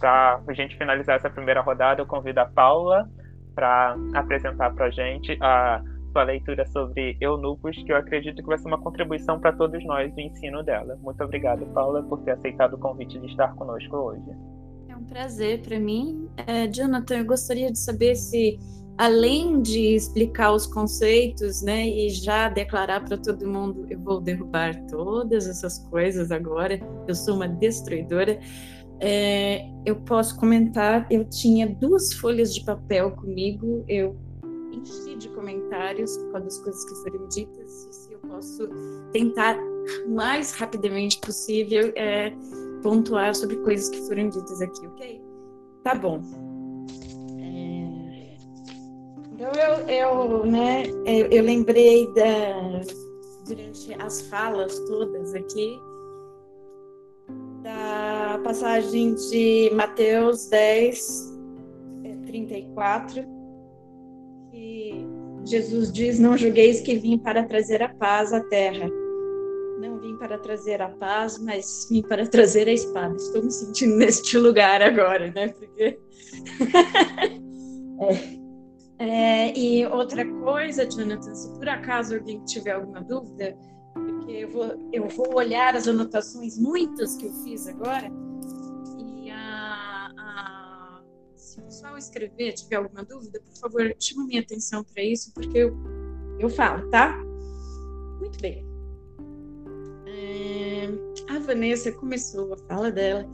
para 0.00 0.40
a 0.44 0.52
gente 0.52 0.76
finalizar 0.76 1.14
essa 1.14 1.30
primeira 1.30 1.60
rodada, 1.60 2.00
eu 2.02 2.06
convido 2.06 2.40
a 2.40 2.46
Paula 2.46 3.08
para 3.54 3.94
apresentar 4.14 4.74
para 4.74 4.86
a 4.86 4.90
gente 4.90 5.38
a 5.40 5.80
sua 6.10 6.24
leitura 6.24 6.66
sobre 6.66 7.16
eunucos, 7.20 7.76
que 7.84 7.92
eu 7.92 7.96
acredito 7.96 8.42
que 8.42 8.48
vai 8.48 8.58
ser 8.58 8.66
uma 8.66 8.80
contribuição 8.80 9.38
para 9.38 9.52
todos 9.52 9.84
nós 9.84 10.12
do 10.12 10.20
ensino 10.20 10.60
dela. 10.64 10.98
Muito 11.00 11.22
obrigado, 11.22 11.64
Paula, 11.66 12.02
por 12.02 12.20
ter 12.22 12.32
aceitado 12.32 12.74
o 12.74 12.78
convite 12.78 13.16
de 13.20 13.26
estar 13.26 13.54
conosco 13.54 13.96
hoje. 13.96 14.28
É 14.88 14.96
um 14.96 15.04
prazer 15.04 15.62
para 15.62 15.78
mim. 15.78 16.28
É, 16.48 16.66
Jonathan, 16.66 17.18
eu 17.18 17.24
gostaria 17.24 17.70
de 17.70 17.78
saber 17.78 18.16
se, 18.16 18.58
além 18.98 19.60
de 19.60 19.94
explicar 19.94 20.52
os 20.52 20.66
conceitos, 20.66 21.62
né, 21.62 21.88
e 21.88 22.10
já 22.10 22.48
declarar 22.48 23.04
para 23.04 23.16
todo 23.16 23.46
mundo, 23.46 23.86
eu 23.90 23.98
vou 23.98 24.20
derrubar 24.20 24.74
todas 24.86 25.46
essas 25.46 25.78
coisas 25.88 26.30
agora, 26.30 26.80
eu 27.06 27.14
sou 27.14 27.36
uma 27.36 27.48
destruidora. 27.48 28.38
É, 29.00 29.68
eu 29.84 29.96
posso 29.96 30.38
comentar, 30.38 31.06
eu 31.10 31.24
tinha 31.24 31.66
duas 31.66 32.12
folhas 32.12 32.54
de 32.54 32.64
papel 32.64 33.10
comigo, 33.12 33.84
eu 33.88 34.16
enchi 34.72 35.16
de 35.16 35.28
comentários 35.30 36.16
com 36.16 36.36
as 36.36 36.58
coisas 36.58 36.84
que 36.84 36.94
foram 37.02 37.28
ditas, 37.28 37.86
e 37.86 37.92
se 37.92 38.12
eu 38.12 38.18
posso 38.20 38.68
tentar 39.12 39.58
mais 40.06 40.52
rapidamente 40.52 41.18
possível 41.18 41.92
é, 41.96 42.32
pontuar 42.80 43.34
sobre 43.34 43.56
coisas 43.56 43.88
que 43.88 44.00
foram 44.06 44.28
ditas 44.28 44.60
aqui, 44.60 44.86
ok? 44.86 45.20
Tá 45.82 45.96
bom. 45.96 46.51
É... 49.42 50.02
Eu, 50.02 50.12
eu, 50.12 50.46
né, 50.46 50.84
eu, 51.06 51.26
eu 51.26 51.42
lembrei 51.42 52.06
da, 52.14 52.80
durante 53.46 53.94
as 54.00 54.22
falas 54.22 54.78
todas 54.80 55.34
aqui 55.34 55.78
da 57.62 58.40
passagem 58.42 59.14
de 59.14 59.70
Mateus 59.74 60.48
10, 60.48 61.32
34 62.26 63.42
Jesus 65.44 65.92
diz: 65.92 66.18
Não 66.18 66.36
julgueis 66.36 66.80
que 66.80 66.96
vim 66.96 67.18
para 67.18 67.44
trazer 67.44 67.82
a 67.82 67.88
paz 67.88 68.32
à 68.32 68.40
terra. 68.40 68.88
Não 69.80 69.98
vim 69.98 70.16
para 70.16 70.38
trazer 70.38 70.80
a 70.80 70.88
paz, 70.88 71.38
mas 71.38 71.88
vim 71.90 72.02
para 72.02 72.26
trazer 72.26 72.68
a 72.68 72.72
espada. 72.72 73.16
Estou 73.16 73.42
me 73.42 73.50
sentindo 73.50 73.96
neste 73.96 74.38
lugar 74.38 74.80
agora, 74.82 75.32
né? 75.32 75.48
Porque. 75.48 75.98
é. 78.00 78.41
É, 79.02 79.58
e 79.58 79.84
outra 79.86 80.24
coisa, 80.24 80.88
Jonathan, 80.88 81.34
se 81.34 81.50
por 81.58 81.68
acaso 81.68 82.14
alguém 82.14 82.38
tiver 82.44 82.70
alguma 82.70 83.02
dúvida, 83.02 83.58
porque 83.92 84.30
eu 84.30 84.48
vou, 84.48 84.90
eu 84.92 85.08
vou 85.08 85.34
olhar 85.34 85.74
as 85.74 85.88
anotações, 85.88 86.56
muitas 86.56 87.16
que 87.16 87.26
eu 87.26 87.32
fiz 87.42 87.66
agora, 87.66 88.08
se 91.34 91.58
o 91.58 91.64
pessoal 91.64 91.98
escrever, 91.98 92.52
tiver 92.52 92.76
alguma 92.76 93.04
dúvida, 93.04 93.40
por 93.40 93.56
favor, 93.58 93.94
chama 93.98 94.24
minha 94.24 94.40
atenção 94.40 94.84
para 94.84 95.02
isso, 95.02 95.32
porque 95.34 95.58
eu, 95.58 95.76
eu 96.38 96.48
falo, 96.48 96.88
tá? 96.88 97.18
Muito 98.20 98.40
bem. 98.40 98.64
É, 100.06 100.88
a 101.28 101.40
Vanessa 101.40 101.90
começou 101.90 102.54
a 102.54 102.58
fala 102.68 102.92
dela 102.92 103.28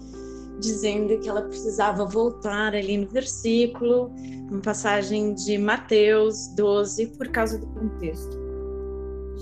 dizendo 0.59 1.19
que 1.19 1.29
ela 1.29 1.43
precisava 1.43 2.05
voltar 2.05 2.75
ali 2.75 2.97
no 2.97 3.09
versículo, 3.09 4.11
uma 4.51 4.61
passagem 4.61 5.35
de 5.35 5.59
Mateus 5.59 6.49
12, 6.57 7.07
por 7.19 7.29
causa 7.29 7.59
do 7.59 7.67
contexto. 7.67 8.37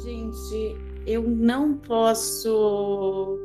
Gente, 0.05 0.77
eu 1.07 1.23
não 1.23 1.77
posso 1.79 3.39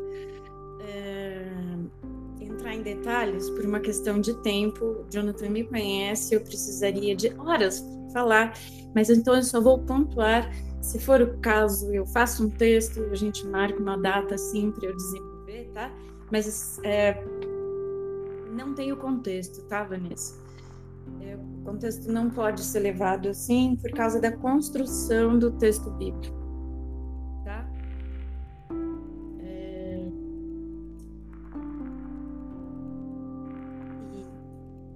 entrar 2.61 2.75
em 2.75 2.81
detalhes 2.81 3.49
por 3.49 3.65
uma 3.65 3.79
questão 3.79 4.19
de 4.19 4.33
tempo. 4.41 5.05
Jonathan 5.09 5.49
me 5.49 5.63
conhece, 5.63 6.35
eu 6.35 6.41
precisaria 6.41 7.15
de 7.15 7.33
horas 7.39 7.83
falar, 8.13 8.53
mas 8.93 9.09
então 9.09 9.35
eu 9.35 9.43
só 9.43 9.59
vou 9.59 9.79
pontuar. 9.79 10.51
Se 10.81 10.99
for 10.99 11.21
o 11.21 11.37
caso, 11.39 11.93
eu 11.93 12.05
faço 12.05 12.45
um 12.45 12.49
texto, 12.49 13.01
a 13.11 13.15
gente 13.15 13.45
marca 13.47 13.79
uma 13.79 13.97
data 13.97 14.35
assim 14.35 14.71
para 14.71 14.89
eu 14.89 14.95
desenvolver, 14.95 15.69
tá? 15.73 15.91
Mas 16.31 16.79
é, 16.83 17.23
não 18.65 18.73
tem 18.73 18.91
o 18.91 18.97
contexto, 18.97 19.61
tá, 19.63 19.83
Vanessa? 19.83 20.39
É, 21.21 21.35
o 21.35 21.63
contexto 21.65 22.11
não 22.11 22.29
pode 22.29 22.61
ser 22.61 22.79
levado 22.79 23.27
assim 23.27 23.75
por 23.75 23.91
causa 23.91 24.19
da 24.19 24.31
construção 24.31 25.37
do 25.37 25.51
texto 25.51 25.89
bíblico. 25.91 26.41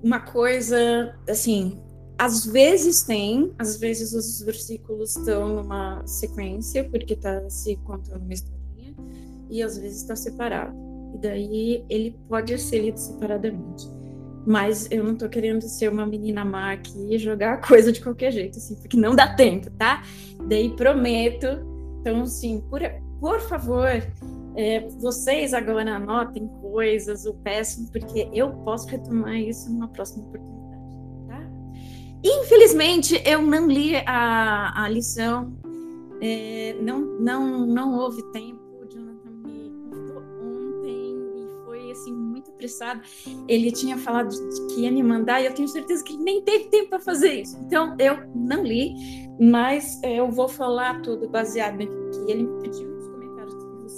uma 0.05 0.19
coisa, 0.19 1.17
assim, 1.27 1.81
às 2.15 2.45
vezes 2.45 3.01
tem, 3.01 3.51
às 3.57 3.75
vezes 3.77 4.13
os 4.13 4.39
versículos 4.39 5.17
estão 5.17 5.55
numa 5.55 6.05
sequência, 6.05 6.87
porque 6.87 7.13
está 7.13 7.49
se 7.49 7.75
contando 7.77 8.21
uma 8.21 8.33
historinha, 8.33 8.95
e 9.49 9.63
às 9.63 9.79
vezes 9.79 10.03
está 10.03 10.15
separado. 10.15 10.84
E 11.15 11.17
daí 11.17 11.85
ele 11.89 12.19
pode 12.27 12.57
ser 12.59 12.79
lido 12.79 12.97
separadamente. 12.97 13.87
Mas 14.45 14.91
eu 14.91 15.01
não 15.01 15.13
estou 15.13 15.29
querendo 15.29 15.61
ser 15.61 15.89
uma 15.89 16.05
menina 16.05 16.43
má 16.43 16.73
aqui 16.73 17.15
e 17.15 17.17
jogar 17.17 17.61
coisa 17.65 17.89
de 17.91 18.01
qualquer 18.01 18.31
jeito, 18.31 18.57
assim, 18.57 18.75
porque 18.75 18.97
não 18.97 19.15
dá 19.15 19.33
tempo, 19.33 19.71
tá? 19.71 20.03
Daí 20.47 20.69
prometo. 20.75 21.47
Então, 22.01 22.21
assim, 22.23 22.61
por, 22.69 22.81
por 23.19 23.39
favor, 23.39 23.89
é, 24.55 24.81
vocês 24.99 25.53
agora 25.53 25.95
anotem 25.95 26.47
coisas, 26.61 27.25
ou 27.25 27.33
peçam, 27.35 27.85
porque 27.85 28.29
eu 28.33 28.51
posso 28.63 28.87
retomar 28.87 29.37
isso 29.37 29.71
numa 29.71 29.87
próxima 29.87 30.25
oportunidade. 30.25 30.97
Tá? 31.27 31.41
Infelizmente, 32.23 33.19
eu 33.25 33.41
não 33.41 33.67
li 33.67 33.95
a, 34.05 34.83
a 34.83 34.89
lição, 34.89 35.57
é, 36.21 36.75
não, 36.81 36.99
não, 37.19 37.65
não 37.65 37.97
houve 37.97 38.21
tempo. 38.33 38.64
Muito 42.65 42.83
apressado. 42.83 43.01
Ele 43.47 43.71
tinha 43.71 43.97
falado 43.97 44.35
que 44.69 44.81
ia 44.81 44.91
me 44.91 45.03
mandar 45.03 45.41
e 45.41 45.45
eu 45.45 45.53
tenho 45.53 45.67
certeza 45.67 46.03
que 46.03 46.13
ele 46.13 46.23
nem 46.23 46.41
teve 46.41 46.65
tempo 46.65 46.89
para 46.89 46.99
fazer 46.99 47.41
isso. 47.41 47.57
Então, 47.65 47.95
eu 47.99 48.17
não 48.33 48.63
li, 48.63 48.93
mas 49.39 50.01
é, 50.03 50.19
eu 50.19 50.29
vou 50.31 50.47
falar 50.47 51.01
tudo 51.01 51.29
baseado 51.29 51.77
no 51.77 52.11
que 52.11 52.31
ele 52.31 52.43
me 52.43 52.61
pediu 52.61 52.95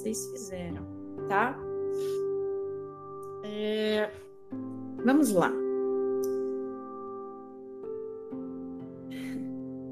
vocês 0.08 0.30
fizeram, 0.32 0.86
tá? 1.28 1.58
É, 3.44 4.10
vamos 5.04 5.32
lá. 5.32 5.52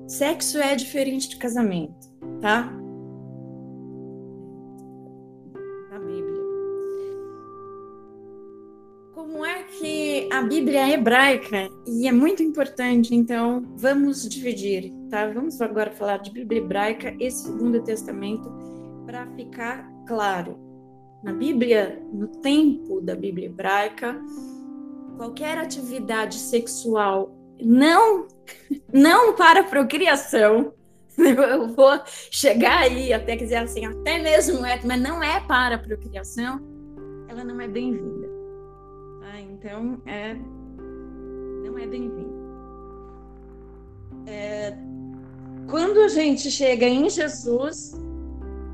Sexo 0.08 0.60
é 0.60 0.76
diferente 0.76 1.28
de 1.30 1.38
casamento, 1.38 2.08
tá? 2.40 2.72
Que 9.66 10.30
a 10.32 10.42
Bíblia 10.42 10.88
é 10.88 10.94
hebraica 10.94 11.70
e 11.88 12.08
é 12.08 12.12
muito 12.12 12.42
importante, 12.42 13.14
então 13.16 13.64
vamos 13.76 14.28
dividir, 14.28 14.92
tá? 15.10 15.28
Vamos 15.28 15.62
agora 15.62 15.92
falar 15.92 16.18
de 16.18 16.32
Bíblia 16.32 16.62
hebraica 16.62 17.16
e 17.20 17.30
Segundo 17.30 17.82
Testamento 17.84 18.50
para 19.06 19.28
ficar 19.36 19.90
claro. 20.08 20.60
Na 21.24 21.34
Bíblia, 21.34 22.02
no 22.14 22.28
tempo 22.28 23.02
da 23.02 23.16
Bíblia 23.16 23.48
hebraica, 23.48 24.20
qualquer 25.18 25.58
atividade 25.58 26.36
sexual 26.36 27.36
não 27.62 28.28
não 28.94 29.34
para 29.34 29.64
procriação. 29.64 30.74
Eu 31.18 31.70
vou 31.70 32.00
chegar 32.30 32.80
aí 32.80 33.14
até 33.14 33.36
dizer 33.36 33.56
assim, 33.56 33.86
até 33.86 34.20
mesmo 34.20 34.66
é, 34.66 34.80
mas 34.84 35.02
não 35.02 35.24
é 35.24 35.40
para 35.40 35.78
procriação, 35.78 36.60
ela 37.30 37.44
não 37.44 37.60
é 37.62 37.68
bem-vinda. 37.68 38.35
Então, 39.66 40.00
é, 40.06 40.36
não 41.64 41.76
é 41.76 41.88
bem-vinda. 41.88 42.36
É, 44.28 44.78
quando 45.68 46.02
a 46.02 46.08
gente 46.08 46.52
chega 46.52 46.86
em 46.86 47.10
Jesus, 47.10 48.00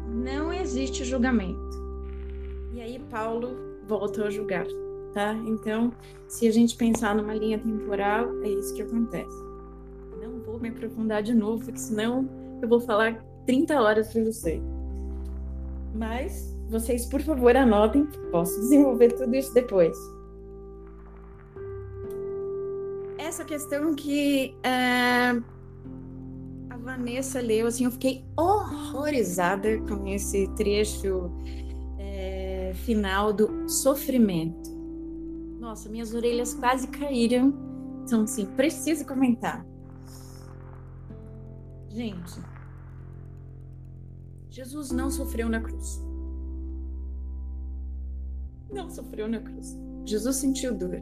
não 0.10 0.52
existe 0.52 1.06
julgamento. 1.06 1.58
E 2.74 2.82
aí 2.82 3.00
Paulo 3.10 3.56
volta 3.88 4.26
a 4.26 4.30
julgar, 4.30 4.66
tá? 5.14 5.34
Então, 5.48 5.94
se 6.28 6.46
a 6.46 6.52
gente 6.52 6.76
pensar 6.76 7.16
numa 7.16 7.36
linha 7.36 7.58
temporal, 7.58 8.28
é 8.44 8.50
isso 8.50 8.74
que 8.74 8.82
acontece. 8.82 9.44
Não 10.22 10.42
vou 10.42 10.60
me 10.60 10.68
aprofundar 10.68 11.24
de 11.24 11.34
novo, 11.34 11.64
porque 11.64 11.80
senão 11.80 12.28
eu 12.62 12.68
vou 12.68 12.82
falar 12.82 13.24
30 13.46 13.82
horas 13.82 14.12
para 14.12 14.26
você. 14.26 14.62
Mas 15.96 16.54
vocês, 16.68 17.06
por 17.06 17.22
favor, 17.22 17.56
anotem, 17.56 18.06
posso 18.30 18.60
desenvolver 18.60 19.14
tudo 19.14 19.34
isso 19.34 19.54
depois. 19.54 19.98
Essa 23.22 23.46
questão 23.46 23.94
que 23.94 24.58
é, 24.64 25.30
a 26.72 26.78
Vanessa 26.78 27.40
leu, 27.40 27.68
assim, 27.68 27.86
eu 27.86 27.92
fiquei 27.92 28.26
horrorizada 28.36 29.80
com 29.82 30.08
esse 30.08 30.48
trecho 30.56 31.32
é, 32.00 32.74
final 32.74 33.32
do 33.32 33.70
sofrimento. 33.70 34.72
Nossa, 35.60 35.88
minhas 35.88 36.16
orelhas 36.16 36.56
quase 36.56 36.88
caíram. 36.88 37.54
Então, 38.04 38.24
assim, 38.24 38.48
preciso 38.56 39.06
comentar. 39.06 39.64
Gente, 41.90 42.42
Jesus 44.50 44.90
não 44.90 45.12
sofreu 45.12 45.48
na 45.48 45.62
cruz. 45.62 46.02
Não 48.72 48.90
sofreu 48.90 49.28
na 49.30 49.40
cruz. 49.40 49.78
Jesus 50.06 50.38
sentiu 50.38 50.74
dor, 50.74 51.00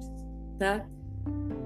tá? 0.58 0.86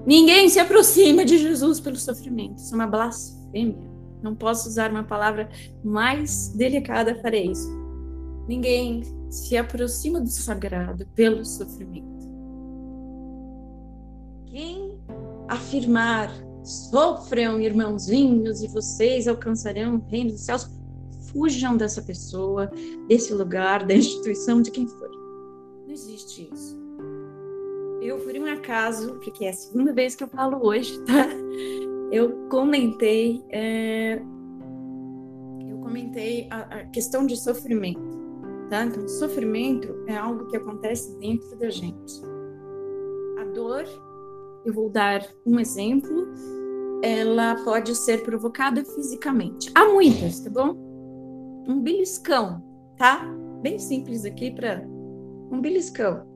Ninguém 0.06 0.48
se 0.48 0.58
aproxima 0.58 1.24
de 1.24 1.38
Jesus 1.38 1.80
pelo 1.80 1.96
sofrimento. 1.96 2.58
Isso 2.58 2.74
é 2.74 2.76
uma 2.76 2.86
blasfêmia. 2.86 3.94
Não 4.22 4.34
posso 4.34 4.68
usar 4.68 4.90
uma 4.90 5.04
palavra 5.04 5.48
mais 5.82 6.48
delicada 6.48 7.14
para 7.14 7.36
isso. 7.36 7.68
Ninguém 8.46 9.02
se 9.30 9.56
aproxima 9.56 10.20
do 10.20 10.28
sagrado 10.28 11.06
pelo 11.14 11.44
sofrimento. 11.44 12.28
Quem 14.46 14.98
afirmar 15.48 16.30
sofram, 16.62 17.60
irmãozinhos, 17.60 18.62
e 18.62 18.68
vocês 18.68 19.26
alcançarão 19.26 19.96
o 19.96 20.10
reino 20.10 20.30
dos 20.30 20.42
céus, 20.42 20.70
fujam 21.32 21.76
dessa 21.76 22.00
pessoa, 22.00 22.70
desse 23.08 23.34
lugar, 23.34 23.86
da 23.86 23.94
instituição, 23.94 24.62
de 24.62 24.70
quem 24.70 24.86
for. 24.86 25.10
Não 25.84 25.90
existe 25.90 26.48
isso. 26.52 26.83
Eu, 28.04 28.18
por 28.18 28.36
um 28.36 28.44
acaso, 28.44 29.14
porque 29.14 29.46
é 29.46 29.48
a 29.48 29.52
segunda 29.54 29.94
vez 29.94 30.14
que 30.14 30.22
eu 30.22 30.28
falo 30.28 30.62
hoje, 30.62 31.02
tá? 31.04 31.26
Eu 32.12 32.48
comentei, 32.50 33.42
é... 33.48 34.20
eu 35.68 35.78
comentei 35.78 36.46
a, 36.50 36.60
a 36.60 36.84
questão 36.88 37.24
de 37.24 37.34
sofrimento, 37.34 38.02
tá? 38.68 38.84
Então, 38.84 39.08
sofrimento 39.08 40.04
é 40.06 40.14
algo 40.14 40.46
que 40.48 40.56
acontece 40.58 41.18
dentro 41.18 41.56
da 41.56 41.70
gente. 41.70 42.22
A 43.40 43.44
dor, 43.44 43.84
eu 44.66 44.74
vou 44.74 44.90
dar 44.90 45.26
um 45.46 45.58
exemplo, 45.58 46.28
ela 47.02 47.56
pode 47.64 47.94
ser 47.96 48.22
provocada 48.22 48.84
fisicamente. 48.84 49.72
Há 49.74 49.88
muitas, 49.88 50.40
tá 50.40 50.50
bom? 50.50 50.76
um 51.66 51.80
beliscão, 51.80 52.62
tá? 52.98 53.24
Bem 53.62 53.78
simples 53.78 54.26
aqui 54.26 54.50
para 54.50 54.86
um 55.50 55.58
beliscão. 55.58 56.33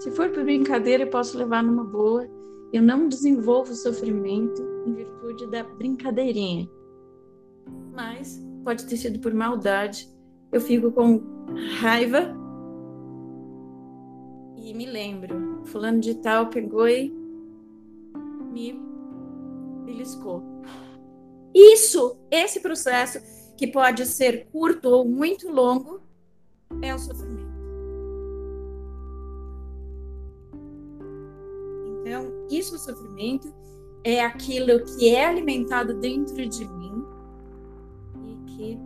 Se 0.00 0.10
for 0.10 0.30
por 0.30 0.44
brincadeira, 0.44 1.02
eu 1.02 1.10
posso 1.10 1.36
levar 1.36 1.62
numa 1.62 1.84
boa. 1.84 2.26
Eu 2.72 2.82
não 2.82 3.06
desenvolvo 3.06 3.74
sofrimento 3.74 4.62
em 4.86 4.94
virtude 4.94 5.46
da 5.48 5.62
brincadeirinha. 5.62 6.66
Mas 7.92 8.42
pode 8.64 8.86
ter 8.86 8.96
sido 8.96 9.18
por 9.20 9.34
maldade. 9.34 10.08
Eu 10.50 10.58
fico 10.58 10.90
com 10.90 11.20
raiva 11.80 12.34
e 14.56 14.72
me 14.72 14.86
lembro. 14.86 15.66
Fulano 15.66 16.00
de 16.00 16.14
tal 16.14 16.48
pegou 16.48 16.88
e 16.88 17.12
me 18.50 18.80
beliscou. 19.84 20.42
Isso, 21.54 22.16
esse 22.30 22.60
processo 22.60 23.20
que 23.54 23.66
pode 23.66 24.06
ser 24.06 24.46
curto 24.50 24.88
ou 24.88 25.04
muito 25.04 25.50
longo, 25.50 26.00
é 26.80 26.94
o 26.94 26.98
sofrimento. 26.98 27.29
Então, 32.10 32.26
isso, 32.50 32.74
o 32.74 32.78
sofrimento, 32.78 33.54
é 34.02 34.20
aquilo 34.20 34.84
que 34.84 35.14
é 35.14 35.26
alimentado 35.26 35.94
dentro 35.94 36.44
de 36.44 36.66
mim 36.66 37.04
e 38.26 38.50
que. 38.50 38.78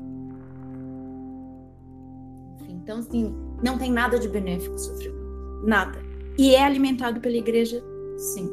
Enfim, 2.61 2.73
então, 2.83 2.99
assim, 2.99 3.35
não 3.63 3.79
tem 3.79 3.91
nada 3.91 4.19
de 4.19 4.29
benéfico 4.29 4.79
sofrimento. 4.79 5.65
Nada. 5.65 5.99
E 6.37 6.55
é 6.55 6.63
alimentado 6.63 7.19
pela 7.19 7.35
igreja, 7.35 7.83
sim. 8.19 8.47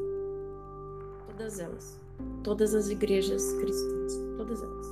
Todas 1.27 1.59
elas. 1.59 1.99
Todas 2.41 2.73
as 2.73 2.87
igrejas 2.89 3.51
cristãs. 3.55 4.13
Todas 4.37 4.63
elas. 4.63 4.91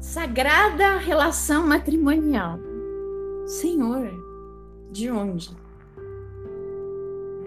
sagrada 0.00 0.96
relação 0.98 1.66
matrimonial. 1.66 2.73
Senhor, 3.46 4.10
de 4.90 5.10
onde? 5.10 5.50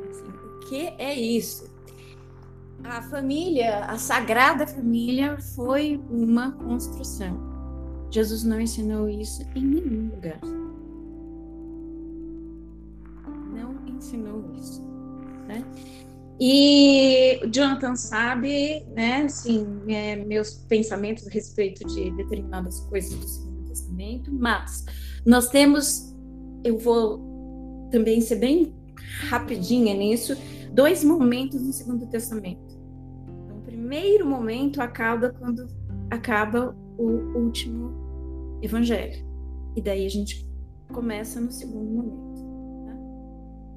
Assim, 0.09 0.27
o 0.27 0.59
que 0.67 0.93
é 0.97 1.13
isso? 1.15 1.69
A 2.83 3.01
família, 3.01 3.85
a 3.85 3.97
sagrada 3.97 4.67
família, 4.67 5.37
foi 5.55 5.99
uma 6.09 6.51
construção. 6.51 7.39
Jesus 8.11 8.43
não 8.43 8.61
ensinou 8.61 9.09
isso 9.09 9.41
em 9.55 9.65
nenhum 9.65 10.11
lugar. 10.11 10.39
Não 13.51 13.87
ensinou 13.87 14.53
isso. 14.55 14.81
Né? 15.47 15.65
E 16.39 17.39
o 17.43 17.47
Jonathan 17.47 17.95
sabe, 17.95 18.85
né, 18.95 19.23
assim, 19.23 19.65
é, 19.87 20.15
meus 20.15 20.53
pensamentos 20.53 21.25
a 21.27 21.31
respeito 21.31 21.85
de 21.87 22.11
determinadas 22.11 22.81
coisas 22.81 23.15
do 23.15 23.27
Segundo 23.27 23.67
Testamento, 23.69 24.31
mas 24.31 24.85
nós 25.25 25.49
temos, 25.49 26.15
eu 26.63 26.77
vou 26.77 27.87
também 27.91 28.21
ser 28.21 28.37
bem 28.37 28.73
rapidinha 29.29 29.93
nisso, 29.93 30.35
dois 30.71 31.03
momentos 31.03 31.61
no 31.61 31.73
Segundo 31.73 32.05
Testamento. 32.07 32.77
Então, 33.27 33.57
o 33.57 33.61
primeiro 33.61 34.25
momento 34.25 34.81
acaba 34.81 35.29
quando 35.29 35.67
acaba 36.09 36.75
o 36.97 37.37
último 37.37 38.59
evangelho. 38.61 39.25
E 39.75 39.81
daí 39.81 40.05
a 40.05 40.09
gente 40.09 40.47
começa 40.91 41.39
no 41.39 41.51
segundo 41.51 41.89
momento. 41.89 42.41
Tá? 42.85 42.95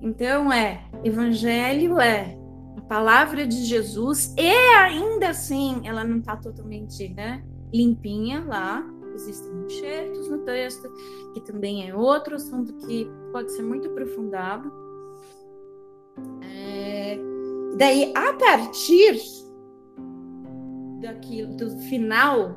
Então 0.02 0.52
é 0.52 0.82
evangelho 1.04 2.00
é 2.00 2.36
a 2.76 2.80
palavra 2.82 3.46
de 3.46 3.64
Jesus, 3.64 4.34
e 4.36 4.48
ainda 4.48 5.30
assim 5.30 5.82
ela 5.84 6.04
não 6.04 6.18
está 6.18 6.36
totalmente 6.36 7.08
né, 7.10 7.42
limpinha 7.72 8.44
lá. 8.44 8.84
Existem 9.14 9.52
enxertos 9.64 10.28
no 10.28 10.38
texto, 10.38 10.90
que 11.34 11.40
também 11.40 11.88
é 11.88 11.94
outro 11.94 12.36
assunto 12.36 12.72
que 12.86 13.10
pode 13.32 13.52
ser 13.52 13.62
muito 13.62 13.88
aprofundado. 13.88 14.72
É, 16.42 17.18
daí, 17.76 18.12
a 18.14 18.32
partir 18.34 19.20
daquilo, 21.00 21.56
do 21.56 21.70
final 21.88 22.56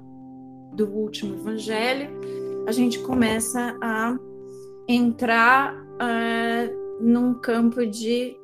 do 0.74 0.88
último 0.88 1.36
evangelho, 1.36 2.10
a 2.68 2.72
gente 2.72 3.00
começa 3.00 3.78
a 3.82 4.18
entrar 4.88 5.76
uh, 5.76 7.04
num 7.04 7.34
campo 7.36 7.86
de 7.86 8.38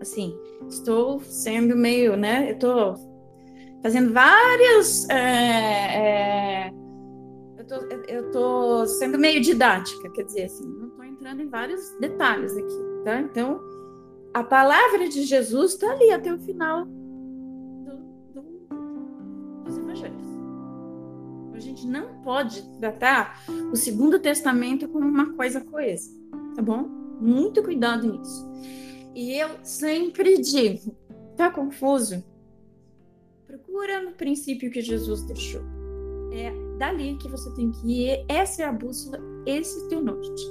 assim, 0.00 0.36
estou 0.68 1.20
sendo 1.20 1.76
meio, 1.76 2.16
né? 2.16 2.50
Eu 2.50 2.54
estou 2.54 3.09
fazendo 3.82 4.12
vários. 4.12 5.08
É, 5.08 6.68
é, 6.68 6.70
eu, 7.58 7.66
tô, 7.66 7.74
eu 8.08 8.30
tô 8.30 8.86
sendo 8.86 9.18
meio 9.18 9.40
didática, 9.40 10.10
quer 10.10 10.24
dizer, 10.24 10.44
assim, 10.44 10.66
não 10.66 10.88
estou 10.88 11.04
entrando 11.04 11.42
em 11.42 11.48
vários 11.48 11.80
detalhes 12.00 12.56
aqui, 12.56 12.78
tá? 13.04 13.20
Então, 13.20 13.60
a 14.32 14.44
palavra 14.44 15.08
de 15.08 15.24
Jesus 15.24 15.72
está 15.72 15.90
ali 15.92 16.10
até 16.10 16.32
o 16.32 16.38
final 16.38 16.84
do, 16.84 17.96
do, 18.32 19.64
dos 19.64 19.76
evangelhos. 19.76 20.28
A 21.54 21.58
gente 21.58 21.86
não 21.86 22.20
pode 22.22 22.62
tratar 22.78 23.42
o 23.72 23.76
Segundo 23.76 24.18
Testamento 24.18 24.88
como 24.88 25.06
uma 25.06 25.32
coisa 25.34 25.60
coesa, 25.60 26.10
tá 26.54 26.62
bom? 26.62 26.84
Muito 27.20 27.62
cuidado 27.62 28.10
nisso. 28.10 28.48
E 29.14 29.32
eu 29.32 29.48
sempre 29.62 30.40
digo, 30.40 30.96
tá 31.36 31.50
confuso? 31.50 32.24
Procura 33.70 34.02
no 34.02 34.10
princípio 34.12 34.68
que 34.68 34.80
Jesus 34.80 35.22
deixou. 35.22 35.62
É 36.32 36.52
dali 36.76 37.16
que 37.16 37.28
você 37.28 37.48
tem 37.52 37.70
que 37.70 38.02
ir. 38.02 38.24
Essa 38.28 38.62
é 38.62 38.64
a 38.64 38.72
bússola, 38.72 39.20
esse 39.46 39.78
é 39.78 39.84
o 39.84 39.88
teu 39.88 40.02
norte. 40.02 40.42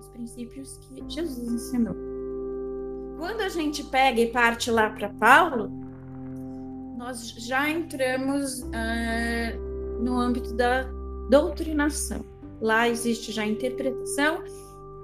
Os 0.00 0.08
princípios 0.08 0.78
que 0.78 1.04
Jesus 1.08 1.48
ensinou. 1.48 1.94
Quando 3.18 3.40
a 3.40 3.48
gente 3.48 3.84
pega 3.84 4.20
e 4.20 4.32
parte 4.32 4.68
lá 4.68 4.90
para 4.90 5.10
Paulo, 5.10 5.70
nós 6.96 7.30
já 7.38 7.70
entramos 7.70 8.62
uh, 8.62 10.02
no 10.02 10.18
âmbito 10.18 10.52
da 10.54 10.82
doutrinação. 11.30 12.24
Lá 12.60 12.88
existe 12.88 13.30
já 13.30 13.46
interpretação 13.46 14.42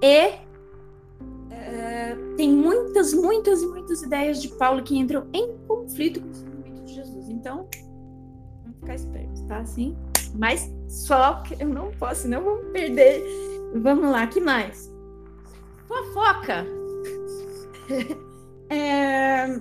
e 0.03 0.31
uh, 0.31 2.35
tem 2.37 2.51
muitas, 2.51 3.15
muitas 3.15 3.63
e 3.63 3.69
muitas 3.69 4.03
ideias 4.03 4.43
de 4.43 4.49
Paulo 4.49 4.83
que 4.83 4.99
entram 4.99 5.29
em 5.33 5.57
conflito 5.69 6.21
com 6.21 6.54
Então, 7.45 7.69
vamos 8.63 8.79
ficar 8.81 8.95
espertos, 8.95 9.43
tá? 9.43 9.59
Assim, 9.59 9.95
mas 10.35 10.73
só 10.89 11.43
que 11.43 11.63
eu 11.63 11.69
não 11.69 11.91
posso, 11.91 12.27
não 12.27 12.43
vamos 12.43 12.73
perder. 12.73 13.23
Vamos 13.83 14.11
lá, 14.11 14.27
que 14.27 14.41
mais? 14.41 14.91
Fofoca. 15.87 16.65
é... 18.71 19.61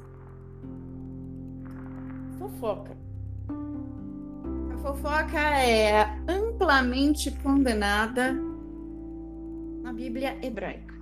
Fofoca. 2.39 2.95
A 4.71 4.77
fofoca 4.77 5.37
é 5.37 6.03
amplamente 6.29 7.31
condenada 7.43 8.33
na 9.81 9.91
Bíblia 9.91 10.37
hebraica. 10.41 10.93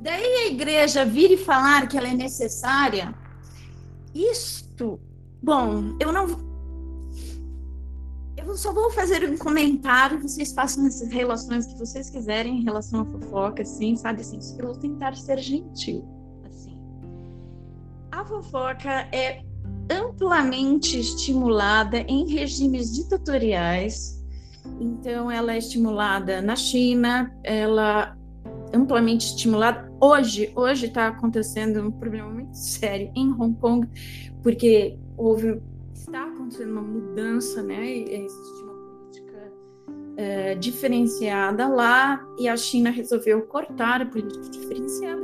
Daí 0.00 0.22
a 0.22 0.46
igreja 0.46 1.04
vir 1.04 1.32
e 1.32 1.36
falar 1.36 1.88
que 1.88 1.98
ela 1.98 2.06
é 2.06 2.14
necessária, 2.14 3.12
isto, 4.14 5.00
bom, 5.42 5.96
eu 6.00 6.12
não 6.12 6.54
eu 8.36 8.56
só 8.56 8.72
vou 8.72 8.90
fazer 8.90 9.28
um 9.28 9.38
comentário, 9.38 10.20
vocês 10.20 10.52
façam 10.52 10.86
essas 10.86 11.10
relações 11.10 11.66
que 11.66 11.78
vocês 11.78 12.10
quiserem 12.10 12.58
em 12.58 12.64
relação 12.64 13.00
à 13.00 13.04
fofoca, 13.04 13.62
assim, 13.62 13.96
sabe? 13.96 14.20
Assim, 14.20 14.38
eu 14.58 14.66
vou 14.66 14.76
tentar 14.76 15.16
ser 15.16 15.38
gentil, 15.38 16.04
assim. 16.46 16.78
A 18.12 18.24
fofoca 18.24 19.08
é 19.12 19.42
amplamente 19.90 20.98
estimulada 20.98 21.98
em 22.00 22.28
regimes 22.28 22.94
ditatoriais. 22.94 24.22
Então, 24.80 25.30
ela 25.30 25.54
é 25.54 25.58
estimulada 25.58 26.42
na 26.42 26.56
China, 26.56 27.34
ela 27.42 28.16
amplamente 28.74 29.26
estimulada. 29.26 29.90
Hoje, 30.00 30.52
hoje 30.54 30.86
está 30.86 31.08
acontecendo 31.08 31.80
um 31.80 31.90
problema 31.90 32.28
muito 32.28 32.56
sério 32.56 33.10
em 33.14 33.30
Hong 33.30 33.54
Kong, 33.58 33.88
porque 34.42 34.98
houve 35.16 35.60
está 35.94 36.24
acontecendo 36.24 36.72
uma 36.72 36.82
mudança, 36.82 37.62
né? 37.62 37.90
Existe 37.90 38.62
uma 38.62 38.74
política 38.74 39.52
é, 40.16 40.54
diferenciada 40.54 41.66
lá 41.66 42.24
e 42.38 42.48
a 42.48 42.56
China 42.56 42.90
resolveu 42.90 43.42
cortar 43.42 44.02
a 44.02 44.06
política 44.06 44.48
diferenciada 44.50 45.22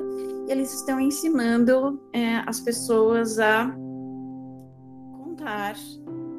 e 0.49 0.51
eles 0.51 0.73
estão 0.75 0.99
ensinando 0.99 2.01
é, 2.13 2.43
as 2.47 2.61
pessoas 2.61 3.39
a 3.39 3.73
contar 5.19 5.77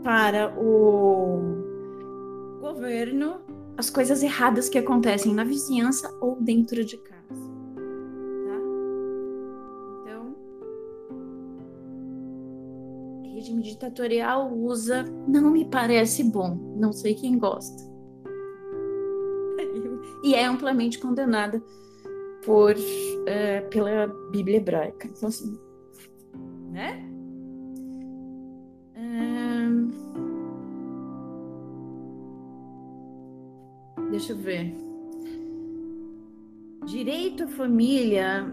para 0.03 0.53
o 0.59 1.39
governo 2.59 3.41
as 3.81 3.89
coisas 3.89 4.21
erradas 4.21 4.69
que 4.69 4.77
acontecem 4.77 5.33
na 5.33 5.43
vizinhança 5.43 6.07
ou 6.21 6.39
dentro 6.39 6.85
de 6.85 6.97
casa. 6.97 7.21
regime 13.33 13.63
ditatorial 13.63 14.53
usa 14.53 15.03
não 15.27 15.49
me 15.49 15.65
parece 15.65 16.23
bom, 16.23 16.55
não 16.77 16.93
sei 16.93 17.15
quem 17.15 17.37
gosta. 17.37 17.83
E 20.23 20.35
é 20.35 20.45
amplamente 20.45 20.99
condenada 20.99 21.59
por, 22.45 22.75
uh, 22.75 23.69
pela 23.71 24.05
Bíblia 24.31 24.57
hebraica. 24.57 25.07
Então, 25.07 25.29
assim, 25.29 25.59
né? 26.69 27.10
Deixa 34.09 34.33
eu 34.33 34.37
ver. 34.37 34.73
Direito 36.85 37.43
à 37.43 37.47
família 37.47 38.51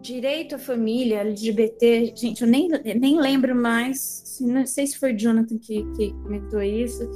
direito 0.00 0.54
à 0.54 0.58
família, 0.58 1.20
LGBT, 1.20 2.14
gente, 2.16 2.42
eu 2.42 2.48
nem, 2.48 2.68
nem 2.68 3.20
lembro 3.20 3.54
mais, 3.54 4.38
não 4.40 4.66
sei 4.66 4.86
se 4.86 4.98
foi 4.98 5.14
Jonathan 5.14 5.58
que, 5.58 5.84
que 5.92 6.12
comentou 6.22 6.62
isso, 6.62 7.08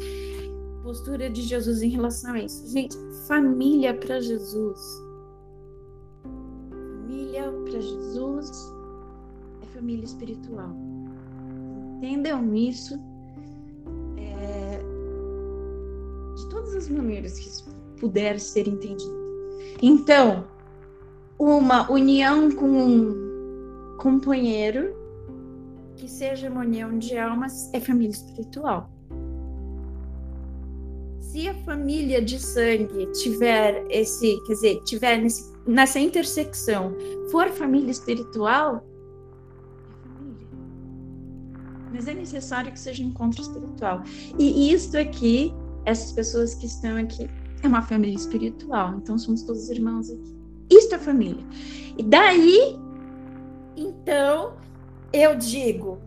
postura 0.82 1.30
de 1.30 1.42
Jesus 1.42 1.82
em 1.82 1.88
relação 1.88 2.34
a 2.34 2.40
isso. 2.40 2.70
Gente, 2.70 2.96
família 3.26 3.94
para 3.94 4.20
Jesus. 4.20 4.78
Família 6.70 7.50
para 7.64 7.80
Jesus 7.80 8.50
é 9.62 9.66
família 9.74 10.04
espiritual. 10.04 10.76
Entendam 11.96 12.54
isso 12.54 13.00
de 16.34 16.48
todas 16.48 16.74
as 16.74 16.88
maneiras 16.88 17.38
que 17.38 17.48
isso 17.48 17.64
puder 17.98 18.38
ser 18.38 18.68
entendido. 18.68 19.24
Então, 19.82 20.44
uma 21.38 21.90
união 21.90 22.50
com 22.50 22.66
um 22.66 23.96
companheiro 23.98 24.94
que 25.96 26.08
seja 26.08 26.50
uma 26.50 26.60
união 26.60 26.98
de 26.98 27.16
almas 27.16 27.72
é 27.72 27.80
família 27.80 28.10
espiritual. 28.10 28.90
Se 31.20 31.48
a 31.48 31.54
família 31.64 32.22
de 32.22 32.38
sangue 32.38 33.10
tiver 33.12 33.84
esse, 33.90 34.40
quer 34.46 34.52
dizer, 34.52 34.82
tiver 34.84 35.18
nesse, 35.18 35.52
nessa 35.66 35.98
intersecção, 35.98 36.94
for 37.30 37.48
família 37.48 37.90
espiritual, 37.90 38.86
é 40.04 40.08
família. 40.16 40.46
Mas 41.92 42.06
é 42.06 42.14
necessário 42.14 42.70
que 42.70 42.78
seja 42.78 43.02
um 43.02 43.08
encontro 43.08 43.42
espiritual. 43.42 44.02
E 44.38 44.72
isto 44.72 44.96
aqui, 44.96 45.52
essas 45.84 46.12
pessoas 46.12 46.54
que 46.54 46.66
estão 46.66 46.96
aqui, 46.96 47.28
é 47.62 47.68
uma 47.68 47.82
família 47.82 48.14
espiritual. 48.14 48.94
Então 48.96 49.18
somos 49.18 49.42
todos 49.42 49.68
irmãos 49.70 50.10
aqui. 50.10 50.36
Isto 50.70 50.94
é 50.94 50.98
família. 50.98 51.44
E 51.96 52.02
daí, 52.02 52.78
então, 53.76 54.54
eu 55.12 55.36
digo, 55.36 55.98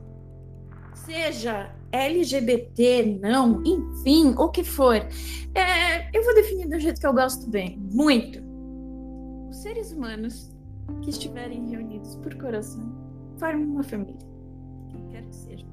seja 0.94 1.74
LGBT, 1.92 3.20
não, 3.22 3.64
enfim, 3.64 4.34
o 4.38 4.50
que 4.50 4.64
for, 4.64 4.96
é, 4.96 6.18
eu 6.18 6.24
vou 6.24 6.36
definir 6.36 6.68
do 6.68 6.80
jeito 6.80 7.00
que 7.00 7.08
eu 7.08 7.14
gosto 7.14 7.50
bem, 7.50 7.80
muito. 7.92 8.40
Os 9.50 9.58
seres 9.58 9.92
humanos 9.92 10.52
que 11.02 11.10
estiverem 11.10 11.70
reunidos 11.70 12.16
por 12.16 12.36
coração 12.36 12.92
formam 13.38 13.68
uma 13.68 13.84
família, 13.84 14.16
quem 14.90 15.08
quer 15.08 15.24
que 15.24 15.36
seja. 15.36 15.67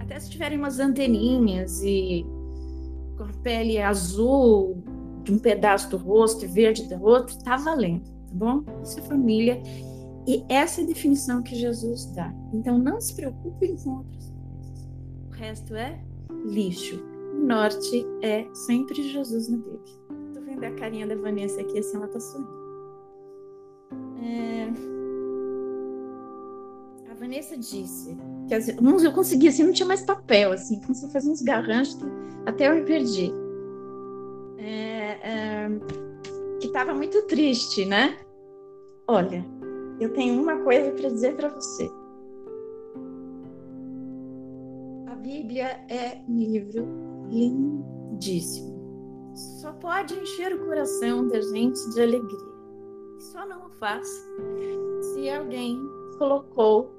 Até 0.00 0.18
se 0.20 0.30
tiverem 0.30 0.58
umas 0.58 0.78
anteninhas 0.78 1.82
e 1.82 2.24
com 3.16 3.24
a 3.24 3.32
pele 3.42 3.78
azul, 3.78 4.82
de 5.24 5.32
um 5.32 5.38
pedaço 5.38 5.90
do 5.90 5.96
rosto 5.96 6.44
e 6.44 6.48
verde 6.48 6.88
do 6.88 7.02
outro, 7.02 7.36
está 7.36 7.56
valendo, 7.56 8.04
tá 8.04 8.34
bom? 8.34 8.64
Isso 8.82 8.98
é 8.98 9.02
família. 9.02 9.62
E 10.26 10.44
essa 10.48 10.80
é 10.80 10.84
a 10.84 10.86
definição 10.86 11.42
que 11.42 11.54
Jesus 11.54 12.06
dá. 12.14 12.32
Então 12.52 12.78
não 12.78 13.00
se 13.00 13.14
preocupem 13.14 13.76
com 13.76 13.98
outras 13.98 14.30
coisas. 14.30 14.88
O 15.28 15.30
resto 15.32 15.74
é 15.74 16.00
lixo. 16.46 17.02
O 17.34 17.46
norte 17.46 18.06
é 18.22 18.46
sempre 18.54 19.02
Jesus 19.02 19.48
na 19.48 19.58
Bíblia. 19.58 19.80
Tô 20.34 20.40
vendo 20.40 20.64
a 20.64 20.70
carinha 20.72 21.06
da 21.06 21.16
Vanessa 21.16 21.60
aqui, 21.60 21.78
assim, 21.78 21.96
ela 21.96 22.08
tá 22.08 22.20
sorrindo. 22.20 22.58
É... 24.22 24.68
A 27.10 27.14
Vanessa 27.14 27.56
disse 27.56 28.16
que 28.48 29.06
eu 29.06 29.12
consegui, 29.12 29.48
assim, 29.48 29.62
não 29.62 29.72
tinha 29.72 29.86
mais 29.86 30.02
papel, 30.02 30.52
assim, 30.52 30.80
a 30.88 31.08
fazer 31.08 31.30
uns 31.30 31.42
garranchos, 31.42 31.98
até 32.46 32.68
eu 32.68 32.74
me 32.74 32.82
perdi 32.82 33.32
é, 34.68 35.68
que 36.60 36.66
estava 36.66 36.92
muito 36.94 37.22
triste, 37.26 37.84
né? 37.84 38.18
Olha, 39.06 39.44
eu 40.00 40.12
tenho 40.12 40.40
uma 40.40 40.58
coisa 40.58 40.90
para 40.92 41.08
dizer 41.08 41.36
para 41.36 41.48
você. 41.48 41.90
A 45.06 45.14
Bíblia 45.14 45.80
é 45.88 46.20
um 46.28 46.38
livro 46.38 46.86
lindíssimo. 47.30 48.76
Só 49.60 49.72
pode 49.72 50.14
encher 50.14 50.54
o 50.54 50.66
coração 50.66 51.28
da 51.28 51.40
gente 51.40 51.78
de 51.90 52.02
alegria. 52.02 52.58
Só 53.18 53.46
não 53.46 53.66
o 53.66 53.70
faz 53.70 54.08
se 55.00 55.30
alguém 55.30 55.78
colocou 56.18 56.97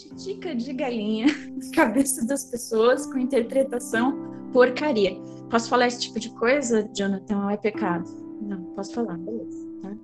titica 0.00 0.54
de 0.54 0.72
galinha 0.72 1.26
na 1.52 1.70
cabeça 1.72 2.24
das 2.24 2.44
pessoas 2.44 3.06
com 3.06 3.18
interpretação 3.18 4.30
porcaria. 4.52 5.16
Posso 5.50 5.68
falar 5.68 5.88
esse 5.88 6.00
tipo 6.00 6.18
de 6.18 6.30
coisa, 6.30 6.88
Jonathan, 6.94 7.44
ou 7.44 7.50
é 7.50 7.56
pecado? 7.56 8.08
Não, 8.40 8.62
posso 8.74 8.94
falar, 8.94 9.18
beleza. 9.18 9.68
Tá? 9.82 9.96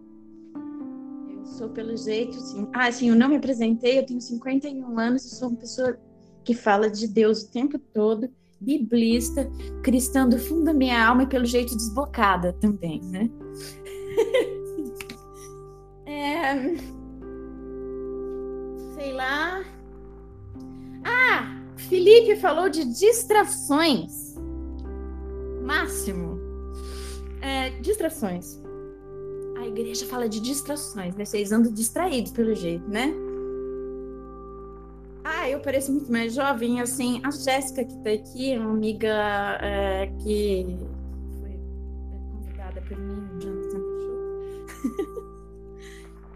Eu 1.30 1.46
sou 1.46 1.68
pelo 1.70 1.96
jeito, 1.96 2.34
sim. 2.34 2.68
Ah, 2.72 2.90
sim, 2.90 3.08
eu 3.08 3.16
não 3.16 3.28
me 3.28 3.36
apresentei, 3.36 3.98
eu 3.98 4.06
tenho 4.06 4.20
51 4.20 4.98
anos 4.98 5.24
e 5.24 5.34
sou 5.34 5.48
uma 5.48 5.56
pessoa 5.56 5.98
que 6.44 6.54
fala 6.54 6.90
de 6.90 7.08
Deus 7.08 7.42
o 7.42 7.50
tempo 7.50 7.78
todo, 7.78 8.28
biblista, 8.60 9.50
cristã 9.82 10.28
do 10.28 10.38
fundo 10.38 10.64
da 10.64 10.72
minha 10.72 11.06
alma 11.06 11.22
e 11.24 11.26
pelo 11.26 11.44
jeito 11.44 11.76
desbocada 11.76 12.52
também, 12.54 13.00
né? 13.02 13.30
é... 16.06 16.76
Sei 18.94 19.12
lá. 19.12 19.75
Ah, 21.06 21.56
Felipe 21.76 22.34
falou 22.36 22.68
de 22.68 22.84
distrações. 22.84 24.34
Máximo. 25.62 26.40
É, 27.40 27.70
distrações. 27.80 28.60
A 29.56 29.66
igreja 29.66 30.04
fala 30.06 30.28
de 30.28 30.40
distrações, 30.40 31.14
né? 31.14 31.24
Vocês 31.24 31.52
andam 31.52 31.72
distraídos 31.72 32.32
pelo 32.32 32.54
jeito, 32.56 32.88
né? 32.90 33.14
Ah, 35.22 35.48
eu 35.48 35.60
pareço 35.60 35.92
muito 35.92 36.10
mais 36.10 36.34
jovem, 36.34 36.80
assim, 36.80 37.20
a 37.24 37.30
Jéssica 37.30 37.84
que 37.84 37.96
tá 37.98 38.10
aqui, 38.10 38.56
uma 38.58 38.70
amiga 38.70 39.58
é, 39.60 40.06
que 40.22 40.76
foi 41.40 41.58
convidada 42.32 42.80
por 42.82 42.98
mim, 42.98 43.28
Jonathan. 43.40 43.80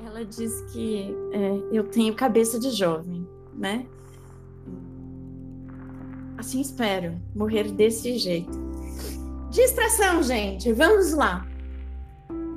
Ela 0.06 0.24
diz 0.24 0.60
que 0.72 1.14
é, 1.32 1.62
eu 1.72 1.84
tenho 1.84 2.14
cabeça 2.14 2.58
de 2.58 2.70
jovem, 2.70 3.26
né? 3.52 3.86
Assim 6.40 6.62
espero 6.62 7.20
morrer 7.34 7.70
desse 7.70 8.16
jeito. 8.16 8.58
Distração, 9.50 10.22
gente, 10.22 10.72
vamos 10.72 11.12
lá. 11.12 11.46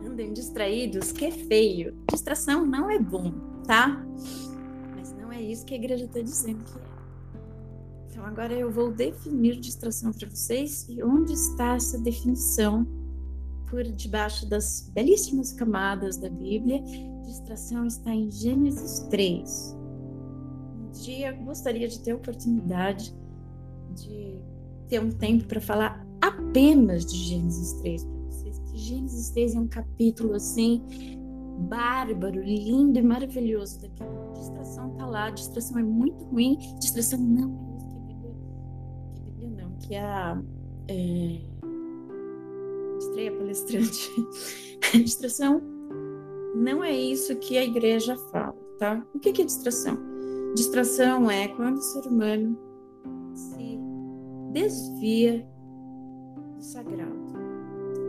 Andem 0.08 0.32
distraídos, 0.32 1.12
que 1.12 1.26
é 1.26 1.32
feio. 1.32 1.94
Distração 2.10 2.66
não 2.66 2.90
é 2.90 2.98
bom, 2.98 3.34
tá? 3.68 4.02
isso 5.52 5.66
que 5.66 5.74
a 5.74 5.78
igreja 5.78 6.06
está 6.06 6.22
dizendo 6.22 6.64
que 6.64 6.78
é. 6.80 6.94
Então, 8.10 8.26
agora 8.26 8.54
eu 8.54 8.72
vou 8.72 8.90
definir 8.90 9.60
distração 9.60 10.14
para 10.14 10.30
vocês 10.30 10.88
e 10.88 11.04
onde 11.04 11.34
está 11.34 11.76
essa 11.76 12.00
definição 12.00 12.88
por 13.70 13.84
debaixo 13.84 14.48
das 14.48 14.90
belíssimas 14.94 15.52
camadas 15.52 16.16
da 16.16 16.30
Bíblia. 16.30 16.82
Distração 17.26 17.86
está 17.86 18.16
em 18.16 18.32
Gênesis 18.32 19.00
3. 19.10 19.78
Um 20.80 20.92
dia 20.92 21.32
eu 21.32 21.44
gostaria 21.44 21.90
de 21.90 22.00
ter 22.00 22.12
a 22.12 22.16
oportunidade 22.16 23.14
de 23.94 24.40
ter 24.88 25.00
um 25.00 25.12
tempo 25.12 25.46
para 25.46 25.62
falar 25.62 26.06
apenas 26.22 27.06
de 27.06 27.18
Gênesis 27.18 27.74
3 27.82 28.04
para 28.04 28.20
vocês, 28.26 28.60
que 28.60 28.78
Gênesis 28.78 29.30
3 29.32 29.56
é 29.56 29.60
um 29.60 29.68
capítulo 29.68 30.34
assim 30.34 30.82
bárbaro, 31.70 32.42
lindo 32.42 32.98
e 32.98 33.02
maravilhoso 33.02 33.82
da 33.82 33.88
Bíblia 33.88 34.24
distração 34.44 34.90
tá 34.92 35.06
lá, 35.06 35.30
distração 35.30 35.80
é 35.80 35.84
muito 35.84 36.26
ruim, 36.26 36.58
distração 36.80 37.20
não 37.20 37.72
é 37.72 37.78
isso 37.78 37.88
que 37.90 37.98
a 37.98 38.02
Bíblia, 38.02 38.36
que 39.14 39.22
a 39.22 39.24
Bíblia 39.24 39.64
não, 39.64 39.78
que 39.78 39.96
a 39.96 40.42
é, 40.88 41.42
estreia 43.00 43.32
palestrante, 43.32 44.10
a 44.94 44.98
distração 44.98 45.62
não 46.56 46.84
é 46.84 46.96
isso 46.96 47.36
que 47.38 47.58
a 47.58 47.64
igreja 47.64 48.16
fala, 48.32 48.56
tá? 48.78 49.06
O 49.14 49.20
que 49.20 49.30
é 49.30 49.46
distração? 49.46 49.98
Distração 50.56 51.32
é 51.32 51.48
quando 51.48 51.78
o 51.78 51.82
ser 51.82 52.08
humano 52.08 52.58
desvia 54.54 55.46
do 56.56 56.64
sagrado. 56.64 57.34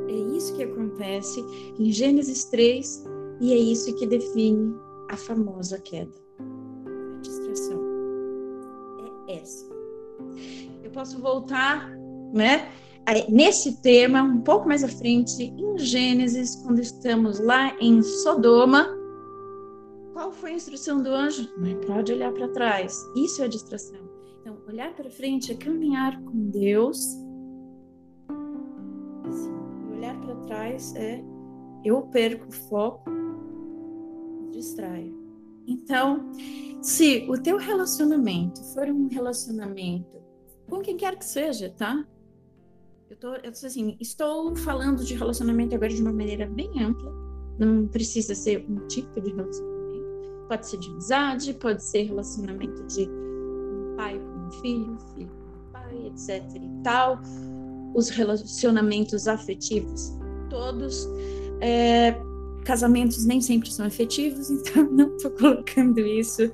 É 0.08 0.36
isso 0.36 0.54
que 0.54 0.62
acontece 0.62 1.40
em 1.78 1.90
Gênesis 1.90 2.44
3 2.46 3.04
e 3.40 3.52
é 3.52 3.56
isso 3.56 3.94
que 3.96 4.06
define 4.06 4.74
a 5.10 5.16
famosa 5.16 5.78
queda 5.80 6.24
é 9.28 9.36
essa. 9.36 9.66
Eu 10.82 10.90
posso 10.90 11.18
voltar, 11.18 11.90
né? 12.32 12.70
Nesse 13.28 13.82
tema, 13.82 14.22
um 14.22 14.40
pouco 14.40 14.66
mais 14.66 14.82
à 14.82 14.88
frente, 14.88 15.42
em 15.42 15.76
Gênesis, 15.76 16.56
quando 16.56 16.80
estamos 16.80 17.38
lá 17.38 17.76
em 17.78 18.02
Sodoma, 18.02 18.88
qual 20.14 20.32
foi 20.32 20.52
a 20.52 20.54
instrução 20.54 21.02
do 21.02 21.10
anjo? 21.10 21.50
Não 21.58 21.74
pode 21.80 22.12
olhar 22.12 22.32
para 22.32 22.48
trás. 22.48 23.04
Isso 23.14 23.42
é 23.42 23.48
distração. 23.48 24.03
Olhar 24.66 24.94
para 24.94 25.10
frente 25.10 25.52
é 25.52 25.54
caminhar 25.54 26.20
com 26.22 26.50
Deus. 26.50 26.98
E 29.88 29.92
olhar 29.92 30.18
para 30.20 30.34
trás 30.46 30.94
é 30.94 31.22
eu 31.84 32.02
perco 32.02 32.48
o 32.48 32.52
foco, 32.52 33.10
distraio. 34.50 35.14
Então, 35.66 36.30
se 36.80 37.26
o 37.28 37.40
teu 37.40 37.58
relacionamento 37.58 38.62
for 38.72 38.88
um 38.88 39.06
relacionamento 39.08 40.22
com 40.68 40.80
quem 40.80 40.96
quer 40.96 41.16
que 41.16 41.24
seja, 41.24 41.68
tá? 41.70 42.06
Eu 43.10 43.16
tô, 43.18 43.34
eu 43.34 43.52
tô 43.52 43.66
assim, 43.66 43.96
estou 44.00 44.56
falando 44.56 45.04
de 45.04 45.14
relacionamento 45.14 45.74
agora 45.74 45.92
de 45.92 46.00
uma 46.00 46.12
maneira 46.12 46.46
bem 46.46 46.82
ampla. 46.82 47.12
Não 47.58 47.86
precisa 47.86 48.34
ser 48.34 48.64
um 48.68 48.86
tipo 48.86 49.20
de 49.20 49.30
relacionamento. 49.30 50.46
Pode 50.48 50.66
ser 50.66 50.78
de 50.78 50.88
amizade, 50.90 51.54
pode 51.54 51.84
ser 51.84 52.04
relacionamento 52.04 52.82
de 52.86 53.08
filho, 54.60 54.98
filho 55.14 55.30
pai, 55.72 56.06
etc 56.06 56.42
e 56.54 56.82
tal. 56.82 57.20
Os 57.94 58.08
relacionamentos 58.08 59.28
afetivos 59.28 60.12
todos. 60.54 61.08
É, 61.60 62.14
casamentos 62.64 63.24
nem 63.24 63.40
sempre 63.40 63.70
são 63.70 63.86
efetivos, 63.86 64.50
então 64.50 64.84
não 64.90 65.16
estou 65.16 65.30
colocando 65.32 66.00
isso 66.00 66.50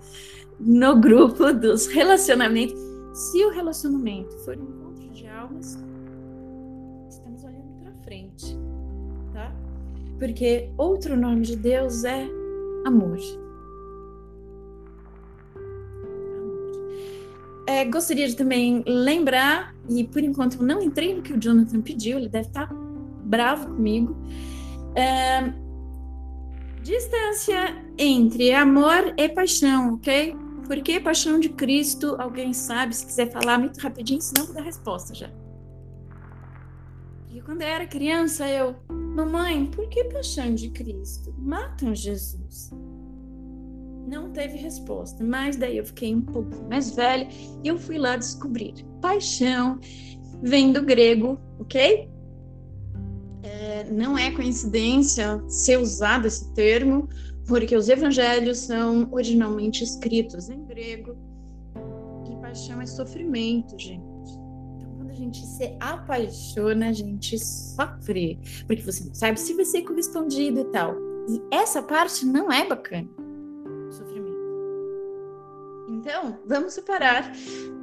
no 0.59 1.01
grupo 1.01 1.53
dos 1.53 1.87
relacionamentos. 1.87 2.79
Se 3.13 3.45
o 3.45 3.51
relacionamento 3.51 4.37
for 4.45 4.57
um 4.57 4.63
encontro 4.63 5.09
de 5.11 5.27
almas, 5.27 5.79
estamos 7.09 7.45
olhando 7.45 7.83
para 7.83 7.93
frente, 8.05 8.57
tá? 9.33 9.53
Porque 10.19 10.71
outro 10.79 11.17
nome 11.17 11.43
de 11.43 11.57
Deus 11.57 12.05
é 12.05 12.29
amor. 12.87 13.19
É, 17.67 17.85
gostaria 17.85 18.27
de 18.27 18.35
também 18.35 18.83
lembrar, 18.87 19.75
e 19.89 20.05
por 20.05 20.23
enquanto 20.23 20.57
eu 20.57 20.63
não 20.63 20.83
entrei 20.83 21.15
no 21.15 21.23
que 21.23 21.33
o 21.33 21.41
Jonathan 21.41 21.81
pediu, 21.81 22.19
ele 22.19 22.29
deve 22.29 22.49
estar 22.49 22.69
bravo 23.25 23.67
comigo. 23.75 24.17
É, 24.95 25.53
Distância 26.83 27.77
entre 27.99 28.55
amor 28.55 29.13
e 29.17 29.29
paixão, 29.29 29.95
ok? 29.95 30.35
Por 30.67 30.81
que 30.81 30.99
paixão 30.99 31.39
de 31.39 31.51
Cristo? 31.51 32.17
Alguém 32.19 32.55
sabe? 32.55 32.97
Se 32.97 33.05
quiser 33.05 33.31
falar 33.31 33.59
muito 33.59 33.79
rapidinho, 33.79 34.21
senão 34.21 34.47
vou 34.47 34.55
dar 34.55 34.63
resposta 34.63 35.15
já. 35.15 35.31
E 37.31 37.41
quando 37.43 37.63
eu 37.63 37.69
era 37.69 37.87
criança, 37.87 38.49
eu, 38.49 38.75
mamãe, 38.89 39.67
por 39.67 39.89
que 39.91 40.05
paixão 40.05 40.55
de 40.55 40.71
Cristo? 40.71 41.35
Matam 41.39 41.95
Jesus. 41.95 42.71
Não 44.07 44.31
teve 44.31 44.57
resposta, 44.57 45.23
mas 45.23 45.57
daí 45.57 45.79
eu 45.79 45.85
fiquei 45.85 46.15
um 46.15 46.23
pouco 46.23 46.51
mais 46.69 46.95
velha 46.95 47.29
e 47.63 47.69
eu 47.69 47.79
fui 47.79 47.99
lá 47.99 48.17
descobrir. 48.17 48.75
Paixão 49.01 49.79
vem 50.43 50.73
do 50.73 50.83
grego, 50.83 51.39
ok? 51.59 52.11
não 53.91 54.17
é 54.17 54.31
coincidência 54.31 55.43
ser 55.49 55.79
usado 55.79 56.27
esse 56.27 56.53
termo, 56.55 57.09
porque 57.47 57.77
os 57.77 57.89
evangelhos 57.89 58.59
são 58.59 59.09
originalmente 59.11 59.83
escritos 59.83 60.49
em 60.49 60.65
grego 60.65 61.17
e 62.31 62.37
paixão 62.41 62.81
é 62.81 62.87
sofrimento, 62.87 63.79
gente. 63.79 64.05
Então, 64.77 64.95
quando 64.97 65.11
a 65.11 65.15
gente 65.15 65.45
se 65.45 65.77
apaixona, 65.81 66.89
a 66.89 66.93
gente 66.93 67.39
sofre, 67.39 68.39
porque 68.67 68.83
você 68.83 69.05
não 69.05 69.15
sabe 69.15 69.41
se 69.41 69.55
vai 69.55 69.65
ser 69.65 69.83
correspondido 69.83 70.61
e 70.61 70.65
tal. 70.67 70.95
E 71.29 71.55
essa 71.55 71.83
parte 71.83 72.25
não 72.25 72.51
é 72.53 72.67
bacana. 72.67 73.09
Então, 76.01 76.39
vamos 76.47 76.73
separar. 76.73 77.31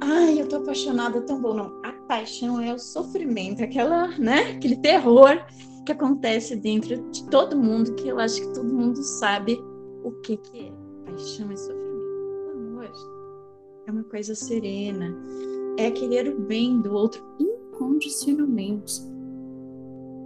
Ai, 0.00 0.40
eu 0.40 0.48
tô 0.48 0.56
apaixonada, 0.56 1.20
tão 1.20 1.40
bom. 1.40 1.54
Não, 1.54 1.80
a 1.84 1.92
paixão 2.08 2.60
é 2.60 2.74
o 2.74 2.78
sofrimento, 2.78 3.62
aquela, 3.62 4.08
né? 4.18 4.56
Aquele 4.56 4.74
terror 4.74 5.40
que 5.86 5.92
acontece 5.92 6.56
dentro 6.56 7.00
de 7.12 7.24
todo 7.28 7.56
mundo, 7.56 7.94
que 7.94 8.08
eu 8.08 8.18
acho 8.18 8.40
que 8.40 8.52
todo 8.54 8.66
mundo 8.66 9.00
sabe 9.04 9.56
o 10.02 10.10
que, 10.22 10.36
que 10.36 10.66
é. 10.66 10.72
Paixão 11.06 11.52
e 11.52 11.56
sofrimento. 11.56 11.86
O 12.46 12.50
amor 12.50 12.90
é 13.86 13.90
uma 13.92 14.02
coisa 14.02 14.34
serena, 14.34 15.16
é 15.78 15.88
querer 15.88 16.28
o 16.28 16.40
bem 16.40 16.80
do 16.80 16.92
outro 16.92 17.22
incondicionalmente. 17.38 19.00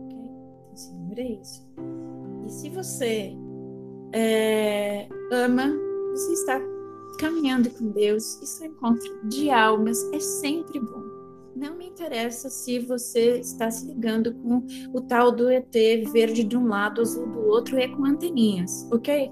Ok? 0.06 0.16
Então, 0.16 0.76
Senhor, 0.76 1.18
é 1.18 1.32
isso. 1.42 1.68
E 2.46 2.50
se 2.50 2.70
você 2.70 3.36
é, 4.14 5.06
ama, 5.30 5.70
você 6.14 6.32
está 6.32 6.71
caminhando 7.18 7.70
com 7.70 7.90
Deus, 7.90 8.40
isso 8.42 8.62
é 8.64 8.66
encontro 8.66 9.28
de 9.28 9.50
almas, 9.50 10.02
é 10.12 10.20
sempre 10.20 10.80
bom. 10.80 11.02
Não 11.54 11.76
me 11.76 11.86
interessa 11.86 12.48
se 12.48 12.78
você 12.80 13.38
está 13.38 13.70
se 13.70 13.86
ligando 13.86 14.34
com 14.34 14.66
o 14.92 15.00
tal 15.02 15.30
do 15.30 15.50
ET 15.50 15.72
verde 16.12 16.44
de 16.44 16.56
um 16.56 16.66
lado, 16.66 17.00
azul 17.00 17.26
do 17.26 17.40
outro 17.46 17.78
e 17.78 17.88
com 17.88 18.04
anteninhas, 18.04 18.88
ok? 18.90 19.30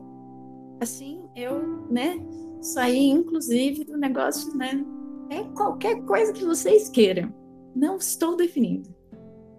Assim, 0.81 1.23
eu, 1.35 1.87
né, 1.91 2.19
saí 2.61 3.09
inclusive 3.09 3.85
do 3.85 3.97
negócio, 3.97 4.57
né? 4.57 4.85
É 5.31 5.45
qualquer 5.57 6.03
coisa 6.05 6.33
que 6.33 6.45
vocês 6.45 6.89
queiram. 6.89 7.33
Não 7.75 7.97
estou 7.97 8.37
definindo. 8.37 8.95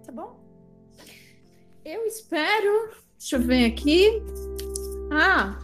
Tá 0.04 0.12
bom? 0.12 0.38
Eu 1.84 2.04
espero. 2.04 2.90
Deixa 3.18 3.36
eu 3.36 3.40
ver 3.40 3.64
aqui. 3.66 4.22
Ah, 5.10 5.58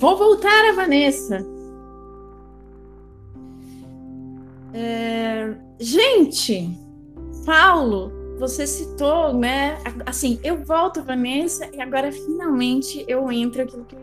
Vou 0.00 0.16
voltar 0.16 0.70
a 0.70 0.72
Vanessa. 0.72 1.46
É... 4.72 5.54
Gente, 5.78 6.70
Paulo, 7.44 8.10
você 8.38 8.66
citou, 8.66 9.34
né? 9.34 9.76
Assim, 10.06 10.40
eu 10.42 10.64
volto 10.64 11.00
a 11.00 11.02
Vanessa 11.02 11.68
e 11.74 11.82
agora 11.82 12.10
finalmente 12.10 13.04
eu 13.06 13.30
entro 13.30 13.60
aquilo 13.60 13.84
que, 13.84 13.96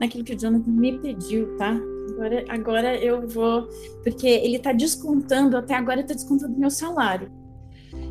naquilo 0.00 0.24
que 0.24 0.32
o 0.32 0.38
Jonathan 0.38 0.70
me 0.70 0.98
pediu, 0.98 1.54
tá? 1.58 1.78
Agora, 2.12 2.44
agora 2.48 2.96
eu 2.96 3.28
vou, 3.28 3.68
porque 4.02 4.26
ele 4.26 4.58
tá 4.58 4.72
descontando, 4.72 5.58
até 5.58 5.74
agora 5.74 6.00
ele 6.00 6.08
tá 6.08 6.14
descontando 6.14 6.58
meu 6.58 6.70
salário. 6.70 7.30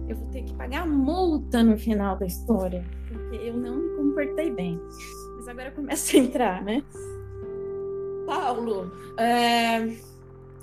Eu 0.07 0.15
vou 0.15 0.27
ter 0.27 0.43
que 0.43 0.53
pagar 0.53 0.87
multa 0.87 1.63
no 1.63 1.75
final 1.75 2.15
da 2.19 2.27
história, 2.27 2.85
porque 3.07 3.37
eu 3.37 3.57
não 3.57 3.77
me 3.77 3.89
comportei 3.97 4.51
bem. 4.51 4.79
Mas 5.37 5.47
agora 5.47 5.69
eu 5.69 5.73
começo 5.73 6.15
a 6.15 6.19
entrar, 6.19 6.63
né? 6.63 6.83
Paulo 8.31 8.89
é, 9.17 9.93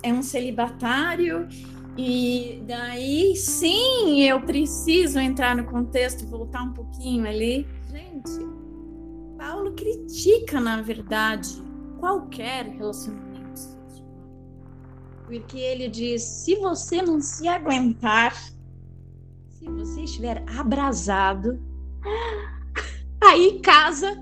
é 0.01 0.11
um 0.11 0.23
celibatário 0.23 1.47
e 1.95 2.63
daí 2.65 3.35
sim 3.35 4.23
eu 4.23 4.41
preciso 4.41 5.19
entrar 5.19 5.55
no 5.55 5.65
contexto, 5.65 6.25
voltar 6.25 6.63
um 6.63 6.73
pouquinho 6.73 7.27
ali. 7.27 7.67
Gente, 7.91 8.31
Paulo 9.37 9.73
critica, 9.73 10.59
na 10.59 10.81
verdade, 10.81 11.61
qualquer 11.99 12.65
relacionamento. 12.69 13.29
Porque 15.27 15.59
ele 15.59 15.89
diz: 15.89 16.23
se 16.23 16.55
você 16.55 17.03
não 17.03 17.21
se 17.21 17.47
aguentar, 17.47 18.33
se 19.47 19.69
você 19.69 20.01
estiver 20.01 20.43
abrasado, 20.57 21.61
aí 23.21 23.59
casa 23.59 24.17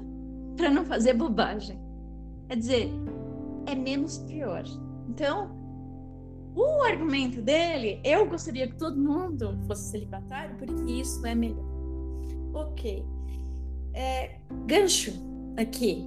para 0.57 0.69
não 0.69 0.83
fazer 0.83 1.13
bobagem. 1.13 1.79
Quer 2.49 2.57
dizer, 2.57 2.91
é 3.67 3.75
menos 3.75 4.17
pior. 4.19 4.63
Então, 5.09 5.51
o 6.55 6.81
argumento 6.83 7.41
dele, 7.41 8.01
eu 8.03 8.27
gostaria 8.27 8.67
que 8.67 8.77
todo 8.77 8.97
mundo 8.97 9.59
fosse 9.67 9.91
celibatário, 9.91 10.55
porque 10.57 10.91
isso 10.91 11.25
é 11.25 11.35
melhor. 11.35 11.65
Ok. 12.53 13.05
É, 13.93 14.39
gancho 14.65 15.13
aqui. 15.57 16.03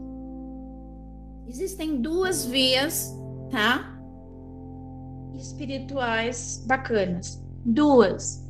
Existem 1.46 2.00
duas 2.00 2.46
vias, 2.46 3.14
tá? 3.50 3.96
Espirituais 5.36 6.64
bacanas. 6.66 7.42
Duas. 7.64 8.48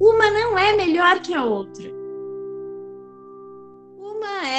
Uma 0.00 0.30
não 0.30 0.58
é 0.58 0.76
melhor 0.76 1.20
que 1.20 1.34
a 1.34 1.44
outra 1.44 2.01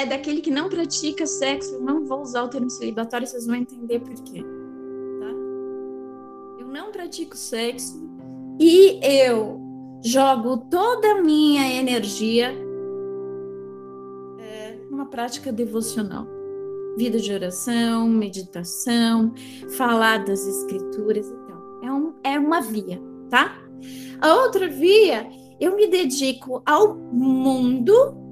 é 0.04 0.06
daquele 0.06 0.40
que 0.40 0.50
não 0.50 0.68
pratica 0.68 1.26
sexo. 1.26 1.74
Eu 1.74 1.80
não 1.80 2.04
vou 2.04 2.20
usar 2.20 2.44
o 2.44 2.48
termo 2.48 2.70
celibatário, 2.70 3.26
vocês 3.26 3.46
vão 3.46 3.56
entender 3.56 3.98
por 4.00 4.14
quê. 4.22 4.42
Tá? 4.42 5.30
Eu 6.60 6.68
não 6.68 6.92
pratico 6.92 7.36
sexo 7.36 8.04
e 8.60 9.00
eu 9.02 9.60
jogo 10.02 10.58
toda 10.70 11.12
a 11.12 11.22
minha 11.22 11.80
energia 11.80 12.54
é, 14.38 14.78
numa 14.90 15.06
prática 15.06 15.50
devocional. 15.50 16.26
Vida 16.96 17.18
de 17.18 17.32
oração, 17.32 18.06
meditação, 18.06 19.34
falar 19.76 20.24
das 20.24 20.46
escrituras 20.46 21.26
e 21.26 21.34
tal. 21.48 21.80
É, 21.82 21.92
um, 21.92 22.14
é 22.22 22.38
uma 22.38 22.60
via, 22.60 23.00
tá? 23.28 23.58
A 24.20 24.34
outra 24.36 24.68
via, 24.68 25.26
eu 25.58 25.74
me 25.74 25.88
dedico 25.88 26.62
ao 26.64 26.94
mundo 26.94 28.24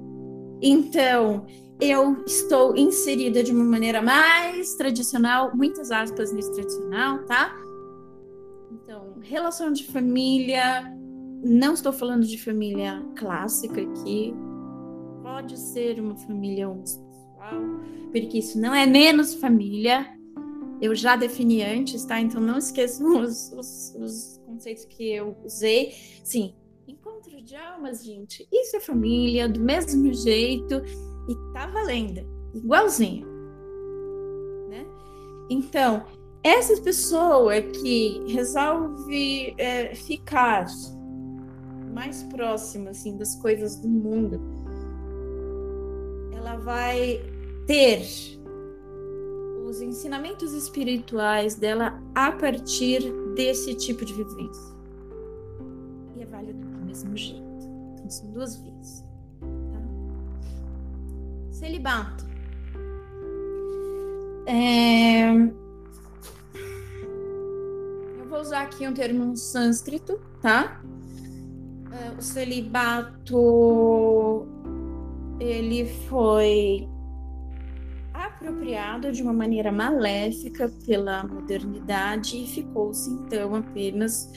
então, 0.65 1.45
eu 1.89 2.23
estou 2.25 2.75
inserida 2.75 3.43
de 3.43 3.51
uma 3.51 3.63
maneira 3.63 4.01
mais 4.01 4.75
tradicional, 4.75 5.55
muitas 5.55 5.91
aspas 5.91 6.31
nesse 6.31 6.51
tradicional, 6.53 7.23
tá? 7.25 7.55
Então, 8.71 9.15
relação 9.21 9.71
de 9.71 9.85
família, 9.85 10.83
não 11.43 11.73
estou 11.73 11.91
falando 11.91 12.25
de 12.25 12.41
família 12.41 13.03
clássica 13.15 13.81
aqui, 13.81 14.33
pode 15.21 15.57
ser 15.57 15.99
uma 15.99 16.15
família 16.15 16.69
homossexual, 16.69 17.61
porque 18.11 18.39
isso 18.39 18.59
não 18.59 18.73
é 18.73 18.85
menos 18.85 19.33
família. 19.33 20.07
Eu 20.81 20.93
já 20.93 21.15
defini 21.15 21.63
antes, 21.63 22.03
tá? 22.03 22.19
Então 22.19 22.41
não 22.41 22.57
esqueçam 22.57 23.07
os, 23.23 23.51
os, 23.53 23.95
os 23.95 24.41
conceitos 24.45 24.85
que 24.85 25.13
eu 25.13 25.37
usei. 25.43 25.93
Sim, 26.23 26.53
de 27.43 27.57
almas, 27.57 28.03
gente. 28.03 28.47
Isso 28.51 28.77
é 28.77 28.79
família, 28.79 29.49
do 29.49 29.59
mesmo 29.59 30.11
jeito, 30.13 30.81
e 31.27 31.35
tá 31.53 31.67
valendo, 31.67 32.25
igualzinho. 32.53 33.25
Né? 34.69 34.85
Então, 35.49 36.03
essa 36.43 36.81
pessoa 36.81 37.61
que 37.61 38.23
resolve 38.27 39.55
é, 39.57 39.95
ficar 39.95 40.67
mais 41.93 42.23
próxima 42.23 42.89
assim, 42.89 43.17
das 43.17 43.35
coisas 43.35 43.77
do 43.77 43.87
mundo, 43.87 44.41
ela 46.35 46.57
vai 46.57 47.21
ter 47.65 48.01
os 49.67 49.81
ensinamentos 49.81 50.53
espirituais 50.53 51.55
dela 51.55 52.01
a 52.13 52.31
partir 52.31 53.01
desse 53.35 53.73
tipo 53.75 54.03
de 54.03 54.13
vivência 54.13 54.73
mesmo 56.93 57.17
jeito. 57.17 57.43
Então, 57.93 58.09
são 58.09 58.31
duas 58.31 58.55
vias. 58.57 59.02
Celibato. 61.63 62.25
É... 64.45 65.31
Eu 68.19 68.27
vou 68.29 68.41
usar 68.41 68.63
aqui 68.63 68.85
um 68.85 68.93
termo 68.93 69.37
sânscrito, 69.37 70.19
tá? 70.41 70.83
É, 71.89 72.09
o 72.19 72.21
celibato 72.21 73.35
ele 75.39 75.85
foi 76.09 76.85
apropriado 78.13 79.13
de 79.13 79.23
uma 79.23 79.31
maneira 79.31 79.71
maléfica 79.71 80.69
pela 80.85 81.23
modernidade 81.23 82.43
e 82.43 82.45
ficou-se 82.45 83.09
então 83.09 83.55
apenas 83.55 84.29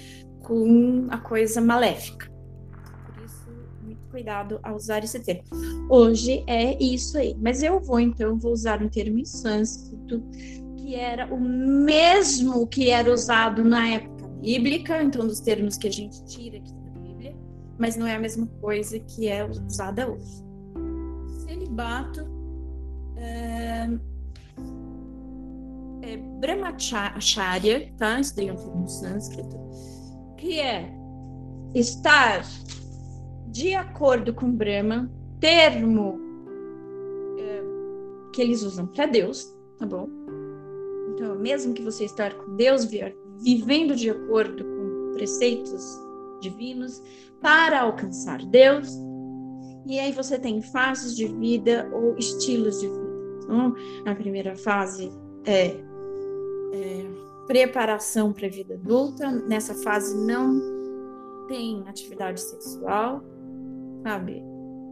com 0.44 1.08
a 1.10 1.18
coisa 1.18 1.60
maléfica 1.60 2.35
cuidado 4.16 4.58
ao 4.62 4.76
usar 4.76 5.04
esse 5.04 5.20
termo. 5.20 5.42
Hoje 5.90 6.42
é 6.46 6.82
isso 6.82 7.18
aí, 7.18 7.36
mas 7.38 7.62
eu 7.62 7.78
vou 7.78 8.00
então 8.00 8.38
vou 8.38 8.50
usar 8.50 8.82
um 8.82 8.88
termo 8.88 9.18
em 9.18 9.26
sânscrito 9.26 10.22
que 10.78 10.94
era 10.94 11.26
o 11.26 11.38
mesmo 11.38 12.66
que 12.66 12.88
era 12.88 13.12
usado 13.12 13.62
na 13.62 13.86
época 13.88 14.26
bíblica, 14.40 15.02
então 15.02 15.26
dos 15.26 15.40
termos 15.40 15.76
que 15.76 15.88
a 15.88 15.92
gente 15.92 16.24
tira 16.24 16.56
aqui 16.56 16.72
da 16.72 16.90
Bíblia, 16.98 17.36
mas 17.78 17.94
não 17.96 18.06
é 18.06 18.16
a 18.16 18.18
mesma 18.18 18.46
coisa 18.58 18.98
que 19.00 19.28
é 19.28 19.44
usada 19.44 20.10
hoje. 20.10 20.42
Celibato 21.44 22.26
é, 23.18 23.86
é 26.02 26.16
brahmacharya, 26.40 27.92
tá? 27.98 28.18
Isso 28.18 28.34
daí 28.34 28.48
é 28.48 28.52
um 28.54 28.56
termo 28.56 28.88
sânscrito, 28.88 29.58
que 30.38 30.58
é 30.58 30.90
estar 31.74 32.42
de 33.56 33.74
acordo 33.74 34.34
com 34.34 34.52
Brahma, 34.52 35.10
termo 35.40 36.20
é, 37.38 37.62
que 38.30 38.42
eles 38.42 38.62
usam 38.62 38.86
para 38.86 39.06
Deus, 39.06 39.50
tá 39.78 39.86
bom? 39.86 40.10
Então, 41.14 41.34
mesmo 41.36 41.72
que 41.72 41.82
você 41.82 42.04
esteja 42.04 42.34
com 42.36 42.54
Deus, 42.54 42.86
vivendo 43.38 43.96
de 43.96 44.10
acordo 44.10 44.62
com 44.62 45.12
preceitos 45.14 45.82
divinos 46.42 47.02
para 47.40 47.80
alcançar 47.80 48.44
Deus, 48.44 48.90
e 49.86 49.98
aí 49.98 50.12
você 50.12 50.38
tem 50.38 50.60
fases 50.60 51.16
de 51.16 51.26
vida 51.26 51.90
ou 51.94 52.14
estilos 52.18 52.78
de 52.78 52.88
vida. 52.88 53.40
Então, 53.42 53.74
a 54.04 54.14
primeira 54.14 54.54
fase 54.54 55.10
é, 55.46 55.68
é 56.74 57.06
preparação 57.46 58.34
para 58.34 58.48
a 58.48 58.50
vida 58.50 58.74
adulta. 58.74 59.30
Nessa 59.30 59.72
fase 59.76 60.14
não 60.26 60.60
tem 61.48 61.84
atividade 61.88 62.40
sexual, 62.40 63.24
sabe? 64.06 64.40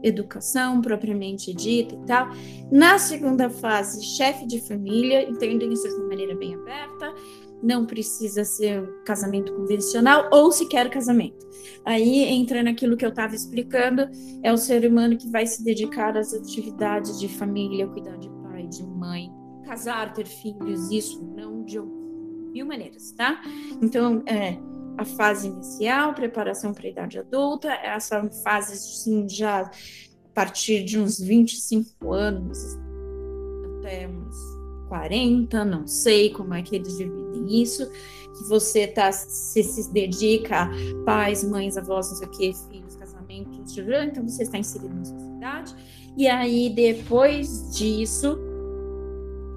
educação 0.03 0.83
propriamente 0.83 1.55
dita 1.55 1.95
e 1.95 2.07
tal. 2.07 2.29
Na 2.71 2.99
segunda 2.99 3.49
fase, 3.49 4.05
chefe 4.05 4.47
de 4.47 4.61
família, 4.61 5.27
entendem 5.27 5.73
isso 5.73 5.89
de 5.89 6.03
maneira 6.03 6.37
bem 6.37 6.55
aberta, 6.55 7.15
não 7.63 7.87
precisa 7.87 8.45
ser 8.45 8.87
casamento 9.07 9.55
convencional 9.55 10.29
ou 10.31 10.53
sequer 10.53 10.91
casamento. 10.91 11.49
Aí 11.87 12.25
entra 12.25 12.63
naquilo 12.63 12.99
que 12.99 13.05
eu 13.07 13.09
estava 13.09 13.35
explicando, 13.35 14.07
é 14.43 14.53
o 14.53 14.59
ser 14.59 14.87
humano 14.87 15.17
que 15.17 15.31
vai 15.31 15.47
se 15.47 15.65
dedicar 15.65 16.19
às 16.19 16.35
atividades 16.35 17.19
de 17.19 17.27
família, 17.27 17.87
cuidar 17.87 18.19
de 18.19 18.29
pai, 18.43 18.67
de 18.67 18.85
mãe, 18.85 19.33
casar, 19.65 20.13
ter 20.13 20.27
filhos, 20.27 20.91
isso 20.91 21.25
não 21.35 21.65
de 21.65 21.81
mil 22.53 22.67
maneiras, 22.67 23.11
tá? 23.13 23.41
Então, 23.81 24.23
é, 24.27 24.59
a 24.97 25.05
fase 25.05 25.49
inicial, 25.49 26.15
preparação 26.15 26.73
para 26.73 26.87
a 26.87 26.91
idade 26.91 27.19
adulta, 27.19 27.69
essa 27.73 28.23
fase, 28.43 28.77
sim, 28.77 29.29
já 29.29 29.63
a 29.63 29.71
partir 30.35 30.85
de 30.85 30.99
uns 30.99 31.19
25 31.19 32.13
anos 32.13 32.59
até 33.81 34.09
uns 34.09 34.37
40, 34.89 35.65
não 35.65 35.87
sei 35.87 36.31
como 36.31 36.55
é 36.55 36.63
que 36.63 36.77
eles 36.77 36.97
dividem 36.97 37.63
isso, 37.63 37.91
que 37.91 38.49
você 38.49 38.87
tá, 38.87 39.11
se, 39.13 39.63
se 39.63 39.93
dedica 39.93 40.65
a 40.65 40.71
pais, 41.05 41.45
mães, 41.45 41.77
avós, 41.77 42.11
não 42.11 42.17
sei 42.17 42.27
o 42.27 42.31
que, 42.31 42.55
filhos, 42.71 42.97
casamentos, 42.97 43.77
então 43.79 44.27
você 44.27 44.45
está 44.45 44.59
inserido 44.59 44.95
na 44.95 45.05
sociedade, 45.05 45.75
e 46.17 46.29
aí 46.29 46.71
depois 46.71 47.77
disso 47.77 48.39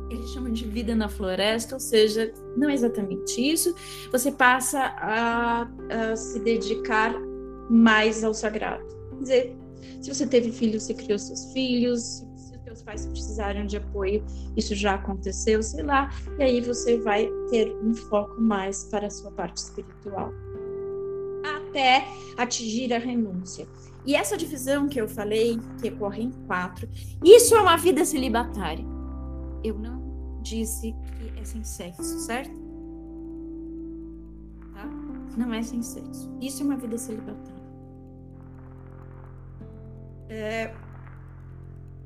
eles 0.10 0.30
chamam 0.32 0.52
de 0.52 0.66
vida 0.66 0.96
na 0.96 1.10
floresta, 1.10 1.76
ou 1.76 1.80
seja, 1.80 2.34
não 2.58 2.70
é 2.70 2.74
exatamente 2.74 3.40
isso. 3.40 3.74
Você 4.12 4.32
passa 4.32 4.80
a, 4.98 5.68
a 5.90 6.16
se 6.16 6.40
dedicar 6.40 7.14
mais 7.70 8.24
ao 8.24 8.34
sagrado. 8.34 8.84
Quer 9.10 9.22
dizer, 9.22 9.58
se 10.02 10.14
você 10.14 10.26
teve 10.26 10.52
filhos, 10.52 10.84
você 10.84 10.94
criou 10.94 11.20
seus 11.20 11.52
filhos, 11.54 12.26
se 12.36 12.56
os 12.56 12.62
teus 12.64 12.82
pais 12.82 13.06
precisaram 13.06 13.66
de 13.66 13.78
apoio, 13.78 14.24
isso 14.56 14.76
já 14.76 14.96
aconteceu, 14.96 15.62
sei 15.62 15.84
lá, 15.84 16.10
e 16.40 16.44
aí 16.44 16.62
você 16.62 16.98
vai 17.00 17.30
ter 17.50 17.76
um 17.84 17.94
foco 17.94 18.42
mais 18.42 18.86
para 18.86 19.08
a 19.08 19.10
sua 19.10 19.32
parte 19.32 19.58
espiritual. 19.58 20.32
Até 21.70 22.08
atingir 22.38 22.94
a 22.94 22.98
renúncia. 22.98 23.68
E 24.06 24.16
essa 24.16 24.38
divisão 24.38 24.88
que 24.88 25.00
eu 25.00 25.08
falei, 25.08 25.60
que 25.82 25.90
ocorre 25.90 26.24
em 26.24 26.32
quatro, 26.48 26.88
isso 27.24 27.56
é 27.56 27.62
uma 27.62 27.76
vida 27.76 28.06
celibatária. 28.06 28.86
Eu 29.64 29.78
não 29.78 30.40
disse 30.42 30.96
sem 31.48 31.64
sexo, 31.64 32.20
certo? 32.20 32.52
Tá? 34.74 34.86
Não 35.38 35.54
é 35.54 35.64
sem 35.64 35.82
sexo. 35.82 36.30
Isso 36.42 36.62
é 36.62 36.66
uma 36.66 36.76
vida 36.76 36.98
celibatária. 36.98 37.58
É, 40.30 40.74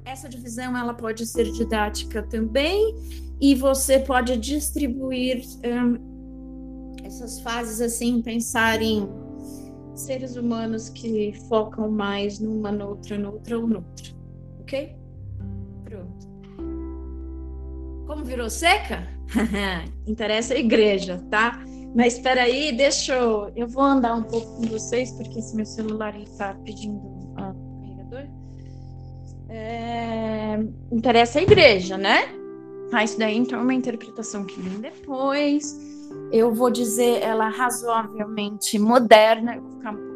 essa 0.05 0.29
divisão 0.29 0.77
ela 0.77 0.93
pode 0.93 1.25
ser 1.25 1.51
didática 1.51 2.21
também 2.21 2.95
e 3.39 3.55
você 3.55 3.97
pode 3.99 4.37
distribuir 4.37 5.43
um, 5.65 6.95
essas 7.03 7.39
fases 7.39 7.81
assim, 7.81 8.21
pensar 8.21 8.79
em 8.79 9.09
seres 9.95 10.35
humanos 10.35 10.89
que 10.89 11.33
focam 11.49 11.89
mais 11.89 12.39
numa, 12.39 12.71
noutra, 12.71 13.17
noutra 13.17 13.57
ou 13.57 13.67
noutra, 13.67 14.13
ok? 14.59 14.95
Pronto. 15.83 16.29
Como 18.05 18.23
virou 18.23 18.49
seca? 18.51 19.20
Interessa 20.07 20.53
a 20.53 20.57
igreja, 20.57 21.23
tá? 21.29 21.63
Mas 21.95 22.15
espera 22.15 22.43
aí, 22.43 22.71
deixa 22.71 23.13
eu... 23.15 23.51
Eu 23.55 23.67
vou 23.67 23.83
andar 23.83 24.15
um 24.15 24.23
pouco 24.23 24.55
com 24.55 24.67
vocês, 24.67 25.11
porque 25.11 25.39
esse 25.39 25.55
meu 25.55 25.65
celular 25.65 26.15
está 26.17 26.53
pedindo 26.65 27.01
ah, 27.37 27.53
carregador. 27.81 28.29
É... 29.49 30.59
Interessa 30.91 31.39
a 31.39 31.41
igreja, 31.41 31.97
né? 31.97 32.19
Ah, 32.93 33.03
isso 33.03 33.17
daí, 33.19 33.37
então, 33.37 33.59
é 33.59 33.61
uma 33.61 33.73
interpretação 33.73 34.45
que 34.45 34.59
vem 34.59 34.79
depois. 34.79 35.77
Eu 36.31 36.53
vou 36.53 36.69
dizer 36.69 37.21
ela 37.21 37.49
razoavelmente 37.49 38.79
moderna. 38.79 39.55
Eu 39.55 39.61
vou 39.61 39.71
ficar 39.71 39.91
um 39.91 39.95
pouco 39.95 40.11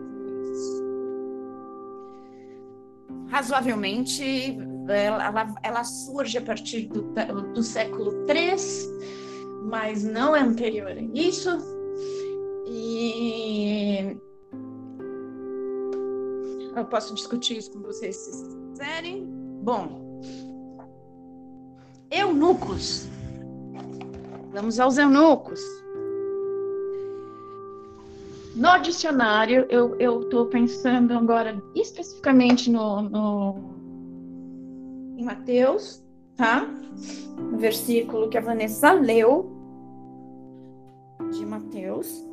razoavelmente 3.30 4.58
ela, 4.88 5.56
ela, 5.64 5.84
surge 5.84 6.38
a 6.38 6.42
partir 6.42 6.88
do, 6.88 7.04
do 7.54 7.64
século 7.64 8.12
III, 8.28 8.56
mas 9.64 10.04
não 10.04 10.36
é 10.36 10.42
anterior 10.42 10.92
a 10.92 11.02
isso. 11.14 11.50
E 12.68 14.18
eu 16.76 16.86
posso 16.86 17.14
discutir 17.14 17.58
isso 17.58 17.72
com 17.72 17.82
vocês 17.82 18.16
se 18.16 18.46
quiserem. 18.70 19.26
Bom, 19.64 20.22
eunucos. 22.12 23.08
Vamos 24.52 24.80
aos 24.80 24.98
eunucos. 24.98 25.60
No 28.56 28.78
dicionário, 28.78 29.66
eu 29.70 30.22
estou 30.22 30.46
pensando 30.46 31.14
agora 31.14 31.62
especificamente 31.76 32.72
no, 32.72 33.02
no 33.02 33.75
em 35.18 35.24
Mateus, 35.24 36.04
tá? 36.36 36.68
O 37.54 37.58
versículo 37.58 38.30
que 38.30 38.38
a 38.38 38.42
Vanessa 38.42 38.92
leu 38.92 39.52
de 41.32 41.46
Mateus. 41.46 42.24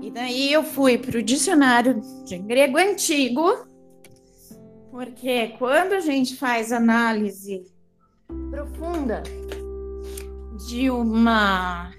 E 0.00 0.10
daí 0.10 0.52
eu 0.52 0.62
fui 0.62 0.98
para 0.98 1.18
o 1.18 1.22
dicionário 1.22 2.00
de 2.24 2.38
grego 2.38 2.76
antigo, 2.76 3.66
porque 4.90 5.48
quando 5.58 5.94
a 5.94 6.00
gente 6.00 6.36
faz 6.36 6.72
análise 6.72 7.64
profunda 8.50 9.22
de 10.68 10.90
uma 10.90 11.90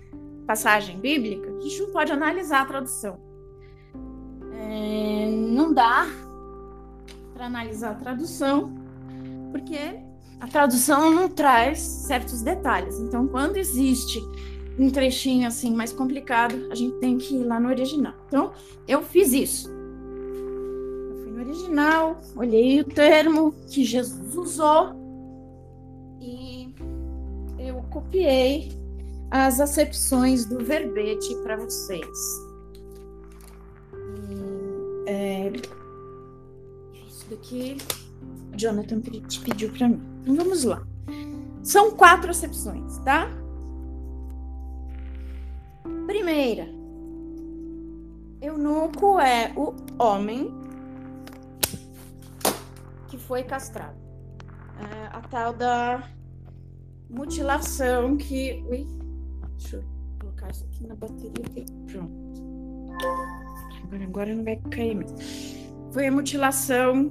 passagem 0.46 1.00
bíblica, 1.00 1.50
a 1.50 1.62
gente 1.62 1.82
não 1.82 1.92
pode 1.92 2.12
analisar 2.12 2.62
a 2.62 2.66
tradução. 2.66 3.20
É, 4.54 5.26
não 5.32 5.74
dá 5.74 6.06
para 7.36 7.48
analisar 7.48 7.92
a 7.92 7.96
tradução, 7.96 8.74
porque 9.52 10.00
a 10.40 10.48
tradução 10.48 11.12
não 11.12 11.28
traz 11.28 11.80
certos 11.80 12.42
detalhes. 12.42 12.98
Então, 13.00 13.28
quando 13.28 13.58
existe 13.58 14.20
um 14.80 14.90
trechinho 14.90 15.48
assim 15.48 15.74
mais 15.74 15.92
complicado, 15.92 16.56
a 16.72 16.76
gente 16.76 16.96
tem 17.00 17.18
que 17.18 17.36
ir 17.36 17.44
lá 17.44 17.60
no 17.60 17.70
original. 17.70 18.14
Então, 18.28 18.54
eu 18.88 19.02
fiz 19.02 19.34
isso. 19.34 19.70
Eu 19.70 21.16
fui 21.24 21.32
no 21.32 21.42
original, 21.42 22.22
olhei 22.36 22.80
o 22.80 22.86
termo 22.86 23.54
que 23.70 23.84
Jesus 23.84 24.36
usou 24.36 24.96
e 26.22 26.74
eu 27.60 27.76
copiei 27.92 28.72
as 29.30 29.60
acepções 29.60 30.46
do 30.46 30.64
verbete 30.64 31.36
para 31.44 31.58
vocês. 31.58 32.18
E, 34.30 35.10
é, 35.10 35.52
isso 37.26 37.30
daqui 37.30 37.78
o 38.54 38.58
Jonathan 38.58 39.02
te 39.02 39.40
pediu 39.42 39.72
para 39.72 39.90
mim. 39.90 40.02
Então 40.22 40.36
vamos 40.36 40.64
lá. 40.64 40.82
São 41.64 41.92
quatro 41.92 42.30
acepções, 42.30 43.00
tá? 43.00 43.28
Primeira, 46.06 46.68
eunuco 48.42 49.20
é 49.20 49.52
o 49.56 49.74
homem 49.98 50.54
que 53.08 53.18
foi 53.18 53.44
castrado. 53.44 53.98
É 54.78 55.08
a 55.08 55.22
tal 55.22 55.54
da 55.54 56.08
mutilação 57.10 58.18
que. 58.18 58.64
Ui, 58.70 58.86
deixa 59.58 59.78
eu 59.78 59.84
colocar 60.20 60.52
isso 60.52 60.66
aqui 60.66 60.86
na 60.86 60.96
bateria. 60.96 61.66
Pronto. 61.92 62.26
Agora, 63.84 64.04
agora 64.04 64.36
não 64.36 64.44
vai 64.44 64.58
cair 64.70 64.96
mesmo 64.96 65.55
foi 65.96 66.10
mutilação. 66.10 67.10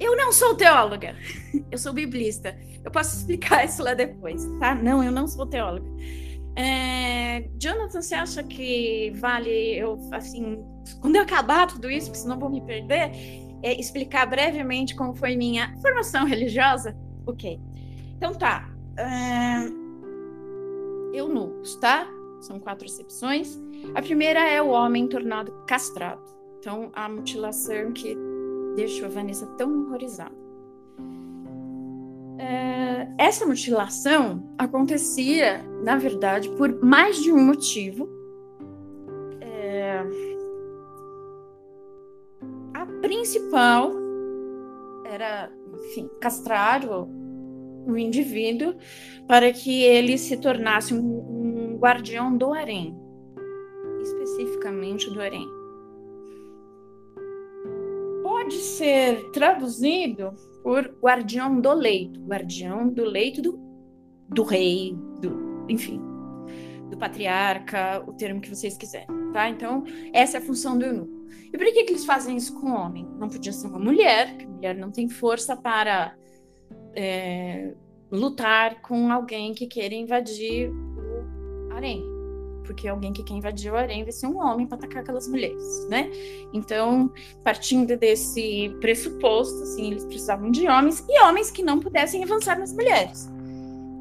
Eu 0.00 0.16
não 0.16 0.32
sou 0.32 0.54
teóloga, 0.54 1.14
eu 1.70 1.76
sou 1.76 1.92
biblista. 1.92 2.58
Eu 2.82 2.90
posso 2.90 3.18
explicar 3.18 3.64
isso 3.68 3.82
lá 3.82 3.92
depois, 3.92 4.46
tá? 4.58 4.74
Não, 4.74 5.04
eu 5.04 5.12
não 5.12 5.28
sou 5.28 5.46
teóloga. 5.46 5.86
É, 6.56 7.50
Jonathan, 7.58 8.00
você 8.00 8.14
acha 8.14 8.42
que 8.42 9.12
vale 9.16 9.50
eu, 9.76 10.00
assim, 10.10 10.64
quando 11.02 11.16
eu 11.16 11.22
acabar 11.22 11.66
tudo 11.66 11.90
isso, 11.90 12.06
porque 12.06 12.20
senão 12.20 12.38
vou 12.38 12.48
me 12.48 12.62
perder, 12.62 13.10
é, 13.62 13.78
explicar 13.78 14.24
brevemente 14.24 14.96
como 14.96 15.14
foi 15.14 15.36
minha 15.36 15.74
formação 15.82 16.24
religiosa? 16.24 16.96
Ok. 17.26 17.60
Então 18.16 18.32
tá. 18.32 18.70
É, 18.98 19.68
eunucos, 21.12 21.76
tá? 21.76 22.08
São 22.40 22.58
quatro 22.58 22.86
exceções. 22.86 23.60
A 23.94 24.00
primeira 24.00 24.40
é 24.48 24.62
o 24.62 24.68
homem 24.68 25.06
tornado 25.06 25.52
castrado. 25.66 26.35
Então, 26.66 26.90
a 26.94 27.08
mutilação 27.08 27.92
que 27.92 28.18
deixou 28.74 29.06
a 29.06 29.08
Vanessa 29.08 29.46
tão 29.56 29.84
horrorizada. 29.84 30.34
É, 32.40 33.06
essa 33.16 33.46
mutilação 33.46 34.42
acontecia, 34.58 35.62
na 35.84 35.96
verdade, 35.96 36.50
por 36.56 36.82
mais 36.82 37.22
de 37.22 37.32
um 37.32 37.38
motivo. 37.38 38.08
É, 39.40 40.02
a, 42.74 42.84
principal 43.00 43.92
era, 45.04 45.52
enfim, 45.72 46.10
castrar 46.20 46.84
o, 46.84 47.08
o 47.86 47.96
indivíduo 47.96 48.74
para 49.28 49.52
que 49.52 49.84
ele 49.84 50.18
se 50.18 50.36
tornasse 50.36 50.92
um, 50.92 50.98
um 50.98 51.78
guardião 51.78 52.36
do 52.36 52.52
harém, 52.52 52.92
especificamente 54.02 55.08
do 55.08 55.20
harém. 55.20 55.55
Pode 58.36 58.56
ser 58.56 59.30
traduzido 59.30 60.34
por 60.62 60.94
guardião 61.00 61.58
do 61.58 61.72
leito, 61.72 62.20
guardião 62.20 62.86
do 62.86 63.02
leito 63.02 63.40
do, 63.40 63.58
do 64.28 64.42
rei, 64.42 64.94
do, 65.22 65.64
enfim, 65.70 65.98
do 66.90 66.98
patriarca, 66.98 68.04
o 68.06 68.12
termo 68.12 68.38
que 68.38 68.54
vocês 68.54 68.76
quiserem, 68.76 69.08
tá? 69.32 69.48
Então, 69.48 69.84
essa 70.12 70.36
é 70.36 70.40
a 70.40 70.44
função 70.44 70.76
do 70.76 70.84
eunuco. 70.84 71.26
E 71.50 71.56
por 71.56 71.64
que, 71.64 71.84
que 71.84 71.92
eles 71.92 72.04
fazem 72.04 72.36
isso 72.36 72.60
com 72.60 72.72
o 72.72 72.74
homem? 72.74 73.08
Não 73.18 73.30
podia 73.30 73.54
ser 73.54 73.68
uma 73.68 73.78
mulher, 73.78 74.28
porque 74.28 74.44
a 74.44 74.48
mulher 74.48 74.76
não 74.76 74.92
tem 74.92 75.08
força 75.08 75.56
para 75.56 76.14
é, 76.94 77.72
lutar 78.12 78.82
com 78.82 79.10
alguém 79.10 79.54
que 79.54 79.66
queira 79.66 79.94
invadir 79.94 80.70
o 80.70 81.72
harém. 81.72 82.15
Porque 82.66 82.88
alguém 82.88 83.12
que 83.12 83.22
quer 83.22 83.34
invadir 83.34 83.72
o 83.72 83.76
harém 83.76 84.02
vai 84.02 84.12
ser 84.12 84.26
um 84.26 84.38
homem 84.38 84.66
para 84.66 84.76
atacar 84.76 85.02
aquelas 85.02 85.28
mulheres, 85.28 85.86
né? 85.88 86.10
Então, 86.52 87.10
partindo 87.44 87.96
desse 87.96 88.74
pressuposto, 88.80 89.62
assim, 89.62 89.92
eles 89.92 90.04
precisavam 90.04 90.50
de 90.50 90.68
homens 90.68 91.04
e 91.08 91.22
homens 91.22 91.50
que 91.50 91.62
não 91.62 91.78
pudessem 91.78 92.24
avançar 92.24 92.58
nas 92.58 92.72
mulheres. 92.72 93.30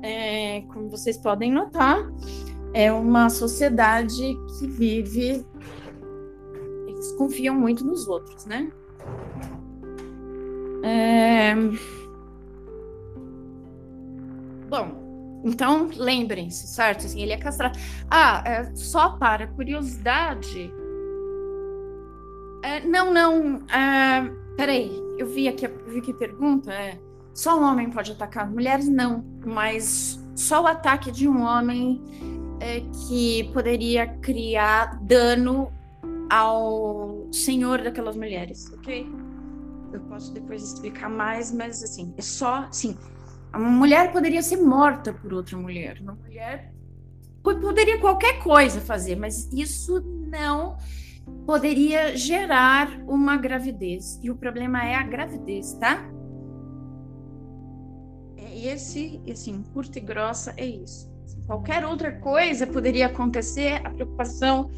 É, 0.02 0.62
como 0.74 0.90
vocês 0.90 1.18
podem 1.18 1.52
notar, 1.52 2.12
é 2.74 2.92
uma 2.92 3.30
sociedade 3.30 4.36
que 4.60 4.68
vive. 4.68 5.46
Eles 6.88 7.12
confiam 7.14 7.56
muito 7.56 7.86
nos 7.86 8.08
outros, 8.08 8.46
né? 8.46 8.72
É... 10.84 11.56
Bom, 14.70 15.05
então 15.46 15.88
lembrem-se, 15.96 16.68
certo? 16.68 17.06
Assim, 17.06 17.22
ele 17.22 17.34
é 17.34 17.38
castrado. 17.38 17.78
Ah, 18.10 18.42
é, 18.44 18.76
só 18.76 19.12
para 19.12 19.46
curiosidade. 19.46 20.74
É, 22.64 22.80
não, 22.84 23.14
não. 23.14 23.58
É, 23.68 24.28
peraí, 24.58 24.92
eu 25.20 25.28
vi 25.28 25.48
aqui, 25.48 25.68
vi 25.88 26.02
que 26.02 26.14
pergunta. 26.16 26.74
É, 26.74 26.98
só 27.32 27.60
um 27.60 27.64
homem 27.64 27.92
pode 27.92 28.12
atacar 28.12 28.50
mulheres? 28.50 28.90
Não, 28.90 29.24
mas 29.46 30.20
só 30.36 30.64
o 30.64 30.68
ataque 30.68 31.12
de 31.12 31.28
um 31.28 31.44
homem 31.44 32.02
é, 32.60 32.82
que 33.08 33.44
poderia 33.54 34.08
criar 34.08 35.00
dano 35.04 35.72
ao 36.28 37.28
senhor 37.32 37.84
daquelas 37.84 38.16
mulheres, 38.16 38.72
ok? 38.74 39.08
Eu 39.94 40.00
posso 40.02 40.34
depois 40.34 40.64
explicar 40.64 41.08
mais, 41.08 41.52
mas 41.52 41.84
assim, 41.84 42.12
é 42.18 42.22
só, 42.22 42.68
sim, 42.72 42.98
uma 43.56 43.70
mulher 43.70 44.12
poderia 44.12 44.42
ser 44.42 44.58
morta 44.58 45.14
por 45.14 45.34
outra 45.34 45.58
mulher, 45.58 46.00
uma 46.02 46.14
mulher 46.14 46.74
poderia 47.42 48.00
qualquer 48.00 48.42
coisa 48.42 48.82
fazer, 48.82 49.16
mas 49.16 49.52
isso 49.54 50.02
não 50.28 50.78
poderia 51.46 52.16
gerar 52.16 52.90
uma 53.08 53.38
gravidez. 53.38 54.20
E 54.24 54.32
o 54.32 54.36
problema 54.36 54.84
é 54.84 54.96
a 54.96 55.04
gravidez, 55.04 55.74
tá? 55.74 56.04
É 58.36 58.74
esse, 58.74 59.22
assim, 59.30 59.64
curta 59.74 60.00
e 60.00 60.02
grossa 60.02 60.54
é 60.58 60.66
isso. 60.66 61.14
Qualquer 61.46 61.86
outra 61.86 62.12
coisa 62.12 62.66
poderia 62.66 63.06
acontecer, 63.06 63.80
a 63.86 63.92
preocupação 63.92 64.72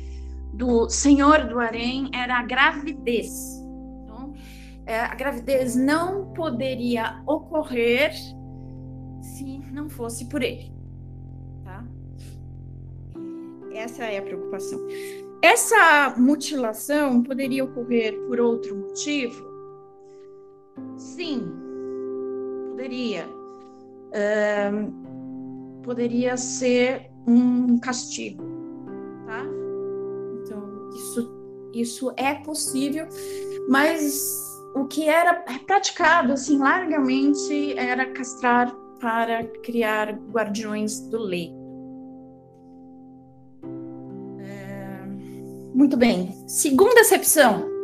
do 0.54 0.90
senhor 0.90 1.48
do 1.48 1.60
harém 1.60 2.10
era 2.14 2.40
a 2.40 2.44
gravidez. 2.44 3.62
Então, 4.04 4.34
é, 4.86 5.00
a 5.00 5.16
gravidez 5.16 5.76
não 5.76 6.34
poderia 6.34 7.22
ocorrer 7.26 8.12
se 9.22 9.60
não 9.72 9.90
fosse 9.90 10.26
por 10.26 10.42
ele. 10.42 10.72
Tá? 11.64 11.86
Essa 13.72 14.06
é 14.06 14.18
a 14.18 14.22
preocupação. 14.22 14.80
Essa 15.42 16.16
mutilação 16.18 17.22
poderia 17.22 17.64
ocorrer 17.64 18.18
por 18.28 18.40
outro 18.40 18.76
motivo? 18.76 19.46
Sim, 20.98 21.52
poderia. 22.72 23.28
Um, 24.74 25.82
poderia 25.84 26.36
ser 26.38 27.12
um 27.28 27.78
castigo, 27.80 28.44
tá? 29.26 29.44
Então, 30.42 30.90
isso, 30.96 31.32
isso 31.74 32.14
é 32.18 32.36
possível, 32.36 33.08
mas 33.70 34.48
o 34.76 34.86
que 34.86 35.08
era 35.08 35.44
praticado, 35.66 36.34
assim, 36.34 36.58
largamente 36.58 37.78
era 37.78 38.06
castrar 38.12 38.74
para 39.00 39.44
criar 39.64 40.14
guardiões 40.14 41.00
do 41.10 41.20
leito. 41.20 41.56
É... 44.40 45.06
Muito 45.74 45.96
bem. 45.98 46.32
Segunda 46.48 47.02
acepção 47.02 47.78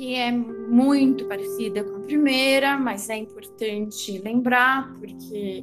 que 0.00 0.14
é 0.14 0.32
muito 0.32 1.26
parecida 1.26 1.84
com 1.84 1.96
a 1.96 2.00
primeira, 2.00 2.78
mas 2.78 3.10
é 3.10 3.18
importante 3.18 4.18
lembrar, 4.18 4.94
porque 4.94 5.62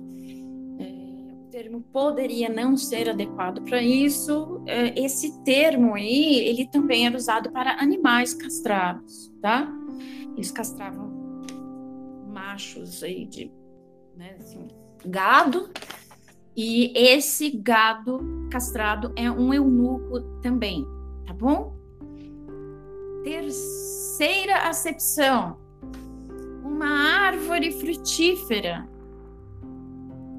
é, 0.78 1.34
o 1.34 1.50
termo 1.50 1.82
poderia 1.92 2.48
não 2.48 2.78
ser 2.78 3.10
adequado 3.10 3.64
para 3.64 3.82
isso. 3.82 4.62
É, 4.68 4.94
esse 5.04 5.44
termo 5.44 5.96
aí, 5.96 6.36
ele 6.48 6.68
também 6.68 7.08
era 7.08 7.18
usado 7.18 7.52
para 7.52 7.82
animais 7.82 8.36
castrados, 8.36 9.34
tá? 9.42 9.68
Eles 10.36 10.52
castravam 10.52 11.17
machos 12.38 13.02
aí 13.02 13.26
de 13.26 13.52
né, 14.16 14.36
assim, 14.40 14.68
gado, 15.06 15.70
e 16.56 16.92
esse 16.96 17.50
gado 17.50 18.20
castrado 18.52 19.12
é 19.16 19.30
um 19.30 19.54
eunuco 19.54 20.22
também, 20.42 20.86
tá 21.26 21.34
bom? 21.34 21.76
Terceira 23.24 24.70
acepção: 24.70 25.58
uma 26.64 26.88
árvore 27.28 27.72
frutífera 27.72 28.88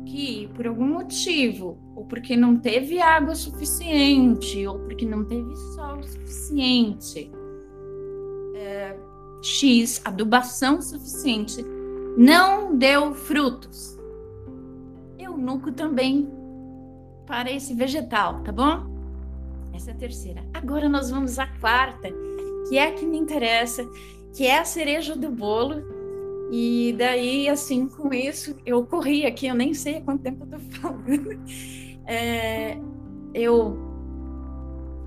que, 0.06 0.48
por 0.54 0.66
algum 0.66 0.86
motivo, 0.86 1.78
ou 1.94 2.04
porque 2.06 2.36
não 2.36 2.56
teve 2.56 3.00
água 3.00 3.34
suficiente, 3.34 4.66
ou 4.66 4.78
porque 4.80 5.04
não 5.04 5.24
teve 5.24 5.54
sol 5.74 6.02
suficiente, 6.02 7.30
é, 8.54 8.96
X, 9.42 10.00
adubação 10.04 10.80
suficiente, 10.80 11.64
não 12.18 12.76
deu 12.76 13.14
frutos. 13.14 13.96
Eunuco 15.16 15.70
também 15.70 16.28
para 17.24 17.52
esse 17.52 17.72
vegetal, 17.74 18.42
tá 18.42 18.50
bom? 18.50 18.88
Essa 19.72 19.92
é 19.92 19.94
a 19.94 19.96
terceira. 19.96 20.44
Agora 20.52 20.88
nós 20.88 21.10
vamos 21.10 21.38
à 21.38 21.46
quarta, 21.46 22.08
que 22.68 22.76
é 22.76 22.88
a 22.88 22.92
que 22.92 23.06
me 23.06 23.16
interessa, 23.16 23.88
que 24.34 24.44
é 24.44 24.58
a 24.58 24.64
cereja 24.64 25.14
do 25.14 25.30
bolo. 25.30 25.96
E 26.50 26.92
daí, 26.98 27.48
assim, 27.48 27.86
com 27.86 28.12
isso, 28.12 28.56
eu 28.66 28.84
corri 28.84 29.24
aqui, 29.24 29.46
eu 29.46 29.54
nem 29.54 29.72
sei 29.72 29.98
há 29.98 30.00
quanto 30.00 30.22
tempo 30.22 30.44
eu 30.44 30.58
tô 30.58 30.64
falando. 30.80 31.38
É, 32.10 32.78
eu 33.34 33.76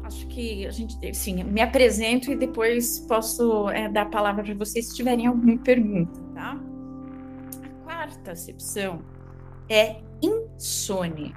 acho 0.04 0.28
que 0.28 0.68
a 0.68 0.70
gente, 0.70 0.96
sim, 1.16 1.44
me 1.46 1.60
apresento 1.60 2.32
e 2.32 2.36
depois 2.36 3.00
posso 3.08 3.68
é, 3.72 3.90
dar 3.90 4.04
a 4.04 4.06
palavra 4.06 4.44
para 4.44 4.54
vocês 4.54 4.90
se 4.90 4.96
tiverem 4.96 5.26
alguma 5.26 5.58
pergunta, 5.58 6.22
tá? 6.36 6.62
Quarta 8.02 8.32
acepção 8.32 9.04
é 9.70 9.98
insone. 10.24 11.36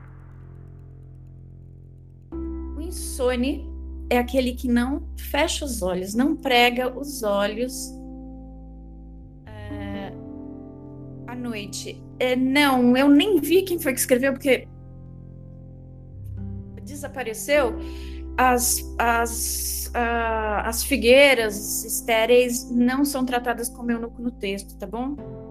O 2.33 2.81
insone 2.81 3.71
é 4.09 4.17
aquele 4.17 4.55
que 4.55 4.67
não 4.67 5.07
fecha 5.19 5.67
os 5.67 5.83
olhos, 5.83 6.15
não 6.15 6.35
prega 6.35 6.89
os 6.99 7.23
olhos 7.23 7.93
é, 9.45 10.11
à 11.27 11.37
noite. 11.37 12.03
É, 12.19 12.35
não, 12.35 12.97
eu 12.97 13.11
nem 13.11 13.39
vi 13.39 13.61
quem 13.61 13.79
foi 13.79 13.93
que 13.93 14.01
escreveu, 14.01 14.33
porque 14.33 14.67
desapareceu. 16.83 17.75
As, 18.39 18.83
as, 18.99 19.93
uh, 19.95 20.65
as 20.65 20.83
figueiras 20.83 21.85
estéreis 21.85 22.71
não 22.71 23.05
são 23.05 23.23
tratadas 23.23 23.69
como 23.69 23.91
eunuco 23.91 24.23
no 24.23 24.31
texto, 24.31 24.79
tá 24.79 24.87
bom? 24.87 25.44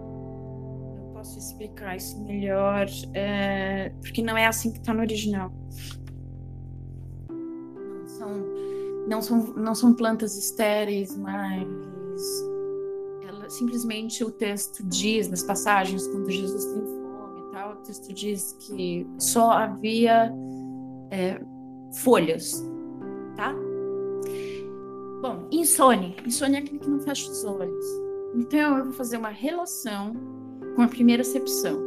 Posso 1.23 1.39
explicar 1.39 1.95
isso 1.95 2.21
melhor, 2.21 2.85
é, 3.13 3.93
porque 4.01 4.21
não 4.21 4.35
é 4.35 4.45
assim 4.45 4.73
que 4.73 4.79
está 4.79 4.93
no 4.93 4.99
original 4.99 5.53
são, 8.23 8.45
não 9.07 9.21
são, 9.21 9.53
não 9.55 9.75
são 9.75 9.93
plantas 9.93 10.37
estéreis, 10.37 11.15
mas 11.17 11.67
ela, 13.27 13.49
simplesmente 13.49 14.23
o 14.23 14.31
texto 14.31 14.83
diz, 14.85 15.29
nas 15.29 15.43
passagens, 15.43 16.07
quando 16.07 16.29
Jesus 16.29 16.65
tem 16.65 16.81
fome 16.81 17.39
e 17.39 17.51
tal, 17.51 17.73
o 17.73 17.75
texto 17.77 18.13
diz 18.13 18.53
que 18.59 19.05
só 19.19 19.51
havia 19.51 20.31
é, 21.11 21.41
folhas, 21.95 22.63
tá? 23.35 23.53
Bom, 25.21 25.47
insônia. 25.51 26.15
Insônia 26.25 26.57
é 26.57 26.61
aquele 26.61 26.79
que 26.79 26.89
não 26.89 26.99
fecha 26.99 27.31
os 27.31 27.43
olhos. 27.45 27.85
Então, 28.35 28.77
eu 28.77 28.85
vou 28.85 28.93
fazer 28.93 29.17
uma 29.17 29.29
relação 29.29 30.13
com 30.75 30.81
a 30.81 30.87
primeira 30.87 31.21
acepção. 31.21 31.79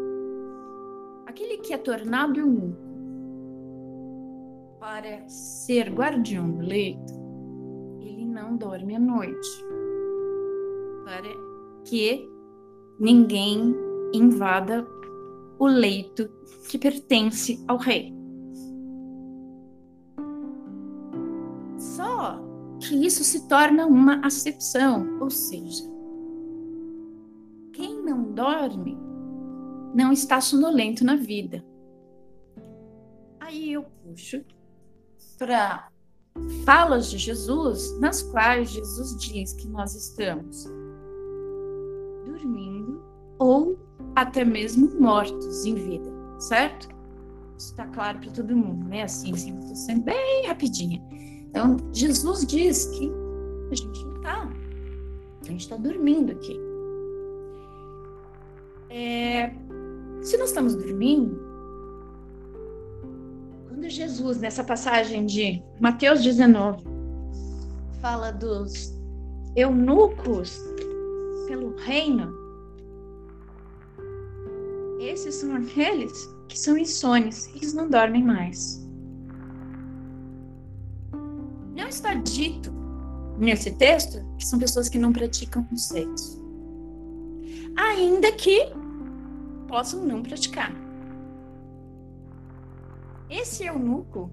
Aquele 1.26 1.58
que 1.58 1.72
é 1.72 1.78
tornado 1.78 2.40
um 2.40 2.74
para 4.78 5.28
ser 5.28 5.92
guardião 5.92 6.50
do 6.50 6.60
leito, 6.60 7.12
ele 8.00 8.24
não 8.24 8.56
dorme 8.56 8.94
à 8.94 8.98
noite. 8.98 9.48
Para 11.04 11.28
que 11.84 12.28
ninguém 12.98 13.74
invada 14.12 14.86
o 15.58 15.66
leito 15.66 16.28
que 16.68 16.78
pertence 16.78 17.62
ao 17.66 17.76
rei. 17.76 18.14
Só 21.78 22.40
que 22.80 23.06
isso 23.06 23.24
se 23.24 23.48
torna 23.48 23.86
uma 23.86 24.24
acepção, 24.24 25.18
ou 25.20 25.30
seja, 25.30 25.95
quem 27.76 28.02
não 28.02 28.32
dorme 28.32 28.96
não 29.94 30.10
está 30.10 30.40
sonolento 30.40 31.04
na 31.04 31.14
vida. 31.14 31.62
Aí 33.38 33.74
eu 33.74 33.84
puxo 34.02 34.42
para 35.38 35.90
falas 36.64 37.10
de 37.10 37.18
Jesus, 37.18 37.98
nas 38.00 38.22
quais 38.22 38.70
Jesus 38.70 39.16
diz 39.18 39.52
que 39.52 39.68
nós 39.68 39.94
estamos 39.94 40.64
dormindo 42.24 43.02
ou 43.38 43.78
até 44.14 44.44
mesmo 44.44 44.98
mortos 44.98 45.66
em 45.66 45.74
vida, 45.74 46.10
certo? 46.38 46.88
Isso 47.58 47.70
está 47.70 47.86
claro 47.88 48.18
para 48.20 48.30
todo 48.32 48.56
mundo, 48.56 48.88
né? 48.88 49.02
Assim, 49.02 49.32
assim, 49.32 49.74
sendo 49.74 50.02
bem 50.02 50.46
rapidinha. 50.46 51.02
Então, 51.48 51.76
Jesus 51.92 52.46
diz 52.46 52.86
que 52.86 53.10
a 53.70 53.74
gente 53.74 54.04
não 54.04 54.16
está, 54.16 54.50
a 55.42 55.44
gente 55.44 55.60
está 55.60 55.76
dormindo 55.76 56.32
aqui. 56.32 56.65
É, 58.90 59.50
se 60.22 60.36
nós 60.36 60.48
estamos 60.48 60.74
dormindo, 60.74 61.38
quando 63.68 63.88
Jesus, 63.88 64.38
nessa 64.38 64.64
passagem 64.64 65.26
de 65.26 65.62
Mateus 65.80 66.22
19, 66.22 66.84
fala 68.00 68.30
dos 68.30 68.94
eunucos 69.54 70.58
pelo 71.46 71.76
reino, 71.76 72.32
esses 75.00 75.36
são 75.36 75.54
aqueles 75.56 76.12
que 76.48 76.58
são 76.58 76.76
insônios, 76.76 77.48
eles 77.54 77.72
não 77.74 77.88
dormem 77.88 78.22
mais. 78.22 78.84
Não 81.74 81.88
está 81.88 82.14
dito 82.14 82.72
nesse 83.38 83.70
texto 83.72 84.24
que 84.38 84.46
são 84.46 84.58
pessoas 84.58 84.88
que 84.88 84.98
não 84.98 85.12
praticam 85.12 85.66
sexo. 85.76 86.45
Ainda 87.76 88.32
que 88.32 88.72
possam 89.68 90.04
não 90.04 90.22
praticar. 90.22 90.72
Esse 93.28 93.64
eunuco, 93.64 94.30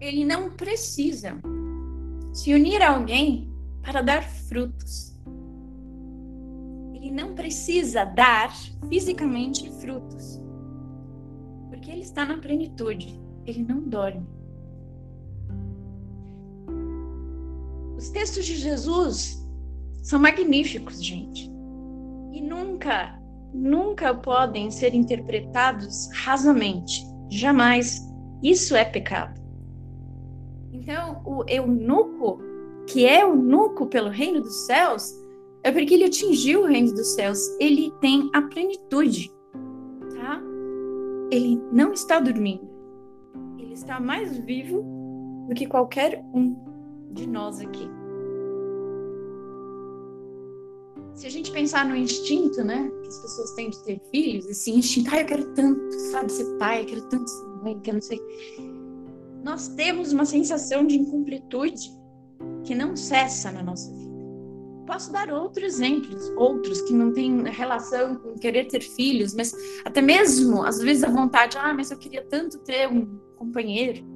ele 0.00 0.24
não 0.24 0.50
precisa 0.50 1.40
se 2.32 2.52
unir 2.52 2.82
a 2.82 2.94
alguém 2.94 3.50
para 3.82 4.02
dar 4.02 4.22
frutos. 4.22 5.16
Ele 6.94 7.10
não 7.10 7.34
precisa 7.34 8.04
dar 8.04 8.52
fisicamente 8.88 9.70
frutos. 9.80 10.40
Porque 11.68 11.90
ele 11.90 12.02
está 12.02 12.24
na 12.24 12.38
plenitude, 12.38 13.18
ele 13.46 13.62
não 13.62 13.80
dorme. 13.80 14.26
Os 17.96 18.10
textos 18.10 18.44
de 18.44 18.56
Jesus 18.56 19.44
são 20.02 20.20
magníficos, 20.20 21.02
gente. 21.02 21.50
E 22.32 22.40
nunca, 22.40 23.18
nunca 23.52 24.14
podem 24.14 24.70
ser 24.70 24.94
interpretados 24.94 26.08
rasamente. 26.24 27.04
Jamais. 27.30 28.06
Isso 28.42 28.76
é 28.76 28.84
pecado. 28.84 29.38
Então, 30.72 31.22
o 31.24 31.44
eunuco, 31.48 32.40
que 32.86 33.04
é 33.04 33.22
eunuco 33.22 33.86
pelo 33.86 34.08
reino 34.08 34.40
dos 34.40 34.66
céus, 34.66 35.12
é 35.62 35.72
porque 35.72 35.94
ele 35.94 36.04
atingiu 36.04 36.62
o 36.62 36.66
reino 36.66 36.92
dos 36.92 37.14
céus. 37.14 37.38
Ele 37.60 37.92
tem 38.00 38.30
a 38.32 38.42
plenitude, 38.42 39.30
tá? 40.14 40.40
Ele 41.30 41.60
não 41.72 41.92
está 41.92 42.20
dormindo. 42.20 42.68
Ele 43.58 43.74
está 43.74 43.98
mais 44.00 44.38
vivo 44.38 44.82
do 45.48 45.54
que 45.54 45.66
qualquer 45.66 46.24
um 46.32 46.56
de 47.10 47.26
nós 47.26 47.60
aqui. 47.60 47.97
Se 51.18 51.26
a 51.26 51.30
gente 51.30 51.50
pensar 51.50 51.84
no 51.84 51.96
instinto, 51.96 52.62
né, 52.62 52.88
que 53.02 53.08
as 53.08 53.18
pessoas 53.18 53.50
têm 53.54 53.70
de 53.70 53.82
ter 53.82 54.00
filhos, 54.12 54.46
esse 54.46 54.70
instinto, 54.70 55.10
ah, 55.12 55.20
eu 55.20 55.26
quero 55.26 55.52
tanto, 55.52 55.92
sabe, 56.12 56.30
ser 56.30 56.44
pai, 56.58 56.82
eu 56.82 56.86
quero 56.86 57.02
tanto 57.08 57.28
ser 57.28 57.44
mãe, 57.60 57.80
quero 57.80 57.96
não 57.96 58.02
sei. 58.02 58.20
Nós 59.42 59.66
temos 59.66 60.12
uma 60.12 60.24
sensação 60.24 60.86
de 60.86 60.96
incompletude 60.96 61.90
que 62.62 62.72
não 62.72 62.94
cessa 62.94 63.50
na 63.50 63.64
nossa 63.64 63.92
vida. 63.92 64.12
Posso 64.86 65.10
dar 65.12 65.28
outros 65.32 65.64
exemplos, 65.64 66.30
outros 66.36 66.82
que 66.82 66.92
não 66.92 67.12
têm 67.12 67.42
relação 67.48 68.14
com 68.14 68.38
querer 68.38 68.68
ter 68.68 68.80
filhos, 68.80 69.34
mas 69.34 69.52
até 69.84 70.00
mesmo, 70.00 70.62
às 70.62 70.78
vezes, 70.78 71.02
a 71.02 71.10
vontade, 71.10 71.58
ah, 71.58 71.74
mas 71.74 71.90
eu 71.90 71.98
queria 71.98 72.22
tanto 72.26 72.60
ter 72.60 72.86
um 72.86 73.18
companheiro. 73.34 74.06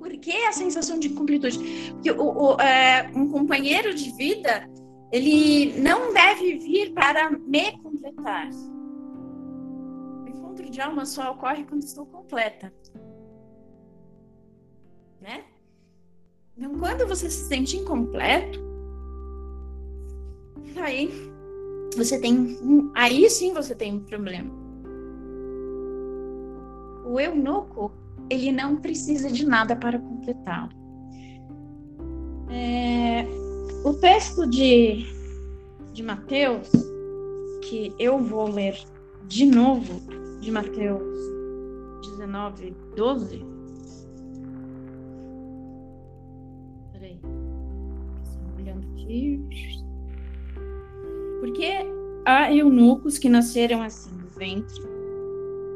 Por 0.00 0.10
que 0.18 0.36
a 0.46 0.52
sensação 0.52 0.98
de 0.98 1.06
incompletude? 1.06 1.92
Porque 1.92 2.10
o, 2.10 2.54
o, 2.56 2.60
é, 2.60 3.08
um 3.14 3.28
companheiro 3.28 3.94
de 3.94 4.10
vida 4.16 4.68
ele 5.16 5.80
não 5.80 6.12
deve 6.12 6.58
vir 6.58 6.92
para 6.92 7.30
me 7.30 7.72
completar. 7.78 8.50
O 10.24 10.28
encontro 10.28 10.68
de 10.68 10.80
alma 10.80 11.06
só 11.06 11.32
ocorre 11.32 11.64
quando 11.64 11.82
estou 11.82 12.04
completa. 12.06 12.72
Né? 15.20 15.44
Então, 16.56 16.78
quando 16.78 17.06
você 17.06 17.30
se 17.30 17.48
sente 17.48 17.78
incompleto, 17.78 18.60
aí 20.76 21.10
você 21.96 22.20
tem, 22.20 22.58
aí 22.94 23.28
sim 23.30 23.54
você 23.54 23.74
tem 23.74 23.94
um 23.94 24.04
problema. 24.04 24.50
O 27.06 27.18
eunuco, 27.18 27.90
ele 28.28 28.52
não 28.52 28.76
precisa 28.76 29.30
de 29.30 29.46
nada 29.46 29.74
para 29.74 29.98
completá-lo. 29.98 30.72
É, 32.50 33.45
o 33.86 33.94
texto 33.94 34.44
de, 34.48 35.06
de 35.92 36.02
Mateus, 36.02 36.68
que 37.62 37.94
eu 38.00 38.18
vou 38.18 38.50
ler 38.50 38.76
de 39.28 39.46
novo, 39.46 40.02
de 40.40 40.50
Mateus 40.50 41.16
19, 42.02 42.74
12. 42.96 43.46
Peraí. 46.92 47.20
Olhando 48.58 48.84
aqui. 48.92 49.40
Porque 51.38 51.72
há 52.24 52.52
eunucos 52.52 53.18
que 53.18 53.28
nasceram 53.28 53.82
assim 53.82 54.10
no 54.10 54.26
ventre 54.30 54.82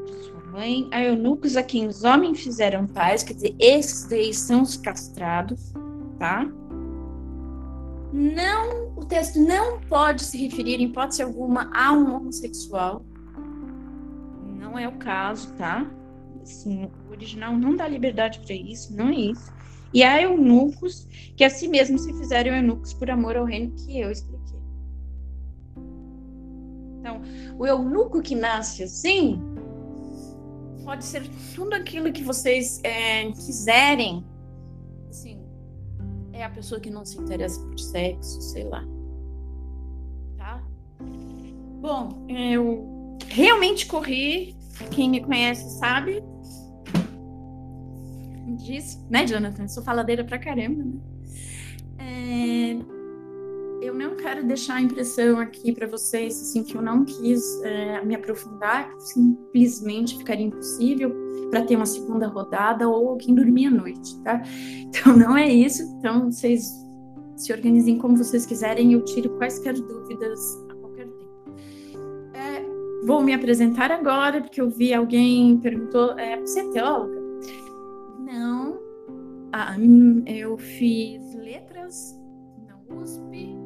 de 0.06 0.24
sua 0.24 0.44
mãe, 0.50 0.88
há 0.90 1.00
eunucos 1.04 1.56
a 1.56 1.62
quem 1.62 1.86
os 1.86 2.02
homens 2.02 2.40
fizeram 2.40 2.88
pais, 2.88 3.22
quer 3.22 3.34
dizer, 3.34 3.54
esses 3.60 4.08
daí 4.08 4.34
são 4.34 4.62
os 4.62 4.76
castrados, 4.76 5.72
tá? 6.18 6.50
Não, 8.12 8.92
o 8.96 9.04
texto 9.04 9.40
não 9.40 9.80
pode 9.80 10.22
se 10.22 10.36
referir, 10.36 10.80
em 10.80 10.84
hipótese 10.84 11.22
alguma, 11.22 11.70
a 11.72 11.92
um 11.92 12.16
homossexual. 12.16 13.04
Não 14.58 14.78
é 14.78 14.88
o 14.88 14.92
caso, 14.92 15.52
tá? 15.54 15.88
Assim, 16.42 16.88
o 17.08 17.12
original 17.12 17.56
não 17.56 17.76
dá 17.76 17.86
liberdade 17.86 18.40
para 18.40 18.54
isso, 18.54 18.94
não 18.96 19.08
é 19.08 19.14
isso. 19.14 19.52
E 19.92 20.02
há 20.02 20.20
eunucos 20.22 21.06
que 21.36 21.44
a 21.44 21.50
si 21.50 21.68
mesmos 21.68 22.02
se 22.02 22.12
fizeram 22.14 22.54
eunucos 22.54 22.92
por 22.92 23.10
amor 23.10 23.36
ao 23.36 23.44
reino 23.44 23.72
que 23.72 23.98
eu 23.98 24.10
expliquei. 24.10 24.58
Então, 26.98 27.22
o 27.58 27.66
eunuco 27.66 28.20
que 28.20 28.34
nasce 28.34 28.82
assim 28.82 29.40
pode 30.84 31.04
ser 31.04 31.22
tudo 31.54 31.74
aquilo 31.74 32.12
que 32.12 32.22
vocês 32.22 32.80
é, 32.84 33.30
quiserem 33.32 34.24
é 36.40 36.44
a 36.44 36.50
pessoa 36.50 36.80
que 36.80 36.90
não 36.90 37.04
se 37.04 37.18
interessa 37.18 37.60
por 37.60 37.78
sexo, 37.78 38.40
sei 38.40 38.64
lá. 38.64 38.84
Tá? 40.36 40.62
Bom, 41.80 42.26
eu 42.28 43.18
realmente 43.28 43.86
corri. 43.86 44.56
Quem 44.90 45.10
me 45.10 45.20
conhece 45.20 45.78
sabe. 45.78 46.22
Diz, 48.56 48.98
né, 49.08 49.26
Jonathan? 49.26 49.68
Sou 49.68 49.82
faladeira 49.82 50.24
pra 50.24 50.38
caramba, 50.38 50.84
né? 50.84 51.00
É... 51.98 52.99
eu 53.80 53.94
não 53.94 54.14
quero 54.14 54.44
deixar 54.44 54.74
a 54.74 54.82
impressão 54.82 55.38
aqui 55.38 55.72
para 55.72 55.86
vocês 55.86 56.40
assim 56.40 56.62
que 56.62 56.74
eu 56.74 56.82
não 56.82 57.04
quis 57.04 57.60
é, 57.62 58.04
me 58.04 58.14
aprofundar, 58.14 58.94
que 58.94 59.02
simplesmente 59.02 60.18
ficaria 60.18 60.46
impossível 60.46 61.12
para 61.50 61.62
ter 61.62 61.76
uma 61.76 61.86
segunda 61.86 62.26
rodada 62.28 62.88
ou 62.88 63.08
alguém 63.08 63.34
dormir 63.34 63.66
à 63.66 63.70
noite, 63.70 64.16
tá? 64.22 64.42
Então 64.90 65.16
não 65.16 65.36
é 65.36 65.48
isso. 65.48 65.82
Então 65.98 66.30
vocês 66.30 66.70
se 67.36 67.52
organizem 67.52 67.96
como 67.96 68.16
vocês 68.16 68.44
quiserem, 68.44 68.92
eu 68.92 69.04
tiro 69.04 69.30
quaisquer 69.38 69.74
dúvidas 69.74 70.40
a 70.68 70.74
qualquer 70.74 71.06
tempo. 71.06 71.54
É, 72.34 73.06
vou 73.06 73.22
me 73.22 73.32
apresentar 73.32 73.90
agora, 73.90 74.42
porque 74.42 74.60
eu 74.60 74.68
vi 74.68 74.92
alguém 74.92 75.58
perguntou: 75.58 76.18
é, 76.18 76.38
você 76.38 76.60
é 76.60 76.70
teóloga? 76.70 77.20
Não. 78.18 78.78
Ah, 79.52 79.74
eu 80.26 80.56
fiz 80.58 81.34
letras 81.34 82.14
na 82.66 82.76
USP 82.94 83.59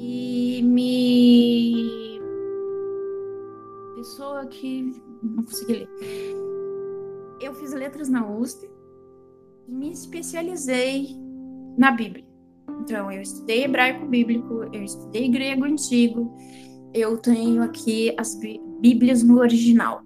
e 0.00 0.62
me. 0.62 2.18
Pessoa 3.96 4.46
que. 4.46 4.98
Não 5.22 5.44
consegui 5.44 5.72
ler. 5.74 5.88
Eu 7.42 7.54
fiz 7.54 7.74
letras 7.74 8.08
na 8.08 8.26
USP 8.26 8.70
e 9.68 9.72
me 9.72 9.92
especializei 9.92 11.14
na 11.76 11.90
Bíblia. 11.90 12.24
Então, 12.80 13.12
eu 13.12 13.20
estudei 13.20 13.64
hebraico 13.64 14.06
bíblico, 14.06 14.64
eu 14.72 14.82
estudei 14.82 15.28
grego 15.28 15.64
antigo, 15.64 16.34
eu 16.94 17.18
tenho 17.18 17.62
aqui 17.62 18.14
as 18.18 18.38
Bíblias 18.80 19.22
no 19.22 19.38
original. 19.38 20.02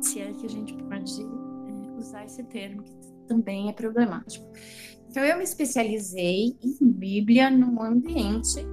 Se 0.00 0.20
é 0.20 0.32
que 0.32 0.46
a 0.46 0.48
gente 0.48 0.72
pode 0.74 1.22
é, 1.22 1.98
usar 1.98 2.24
esse 2.24 2.42
termo, 2.44 2.82
que 2.82 2.94
também 3.28 3.68
é 3.68 3.72
problemático. 3.72 4.46
Então, 5.10 5.22
eu 5.22 5.36
me 5.36 5.44
especializei 5.44 6.56
em 6.62 6.90
Bíblia 6.90 7.50
num 7.50 7.82
ambiente 7.82 8.64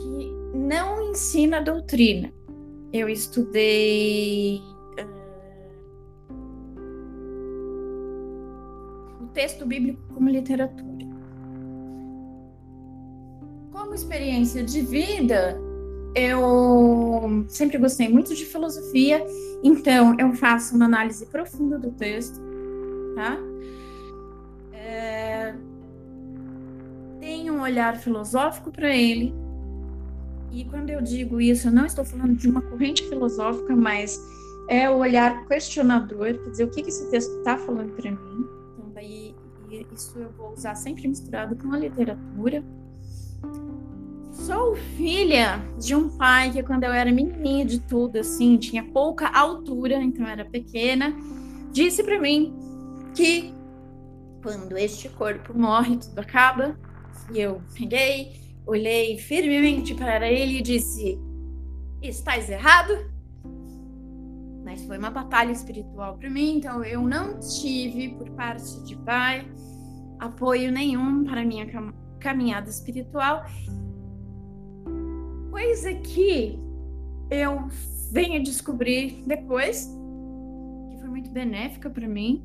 que 0.00 0.32
não 0.54 1.10
ensina 1.10 1.60
doutrina. 1.60 2.32
Eu 2.92 3.08
estudei 3.08 4.60
uh, 4.98 5.06
o 9.22 9.26
texto 9.28 9.64
bíblico 9.64 10.02
como 10.14 10.28
literatura 10.28 10.90
como 13.90 13.94
experiência 13.94 14.62
de 14.62 14.82
vida, 14.82 15.60
eu 16.14 17.44
sempre 17.48 17.76
gostei 17.76 18.08
muito 18.08 18.32
de 18.36 18.44
filosofia, 18.44 19.20
então 19.64 20.14
eu 20.16 20.32
faço 20.34 20.76
uma 20.76 20.84
análise 20.84 21.26
profunda 21.26 21.76
do 21.76 21.90
texto, 21.90 22.40
tá? 23.16 23.36
É... 24.72 25.54
Tenho 27.18 27.54
um 27.54 27.62
olhar 27.62 27.96
filosófico 27.96 28.70
para 28.70 28.94
ele, 28.94 29.34
e 30.52 30.64
quando 30.64 30.90
eu 30.90 31.00
digo 31.00 31.40
isso, 31.40 31.68
eu 31.68 31.72
não 31.72 31.86
estou 31.86 32.04
falando 32.04 32.36
de 32.36 32.48
uma 32.48 32.60
corrente 32.62 33.08
filosófica, 33.08 33.74
mas 33.74 34.20
é 34.68 34.88
o 34.88 34.98
olhar 34.98 35.46
questionador, 35.46 36.38
quer 36.38 36.50
dizer, 36.50 36.64
o 36.64 36.70
que, 36.70 36.82
que 36.82 36.88
esse 36.88 37.10
texto 37.10 37.36
está 37.38 37.56
falando 37.56 37.92
para 37.92 38.10
mim. 38.10 38.46
Então, 38.74 38.90
daí, 38.94 39.34
isso 39.92 40.18
eu 40.18 40.30
vou 40.30 40.52
usar 40.52 40.74
sempre 40.74 41.06
misturado 41.08 41.56
com 41.56 41.72
a 41.72 41.78
literatura. 41.78 42.64
Sou 44.32 44.74
filha 44.96 45.60
de 45.78 45.94
um 45.94 46.08
pai 46.08 46.50
que, 46.50 46.62
quando 46.62 46.84
eu 46.84 46.92
era 46.92 47.12
menininha 47.12 47.64
de 47.64 47.80
tudo, 47.80 48.18
assim, 48.18 48.56
tinha 48.56 48.82
pouca 48.82 49.28
altura, 49.28 50.02
então 50.02 50.26
era 50.26 50.44
pequena, 50.44 51.14
disse 51.72 52.02
para 52.02 52.20
mim 52.20 52.54
que 53.14 53.52
quando 54.42 54.76
este 54.78 55.08
corpo 55.08 55.56
morre, 55.56 55.96
tudo 55.96 56.18
acaba. 56.18 56.76
E 57.32 57.40
eu 57.40 57.60
peguei, 57.74 58.32
olhei 58.70 59.18
firmemente 59.18 59.94
para 59.94 60.30
ele 60.30 60.58
e 60.58 60.62
disse: 60.62 61.18
Estás 62.02 62.48
errado? 62.48 63.10
Mas 64.64 64.84
foi 64.84 64.98
uma 64.98 65.10
batalha 65.10 65.52
espiritual 65.52 66.16
para 66.16 66.30
mim, 66.30 66.58
então 66.58 66.84
eu 66.84 67.02
não 67.02 67.40
tive, 67.40 68.10
por 68.10 68.30
parte 68.30 68.80
de 68.84 68.96
pai, 68.96 69.46
apoio 70.18 70.70
nenhum 70.70 71.24
para 71.24 71.44
minha 71.44 71.66
caminhada 72.20 72.68
espiritual 72.68 73.44
coisa 75.60 75.92
que 75.92 76.58
eu 77.30 77.68
venho 78.10 78.42
descobrir 78.42 79.22
depois, 79.26 79.86
que 80.90 80.98
foi 80.98 81.08
muito 81.10 81.30
benéfica 81.30 81.90
para 81.90 82.08
mim. 82.08 82.42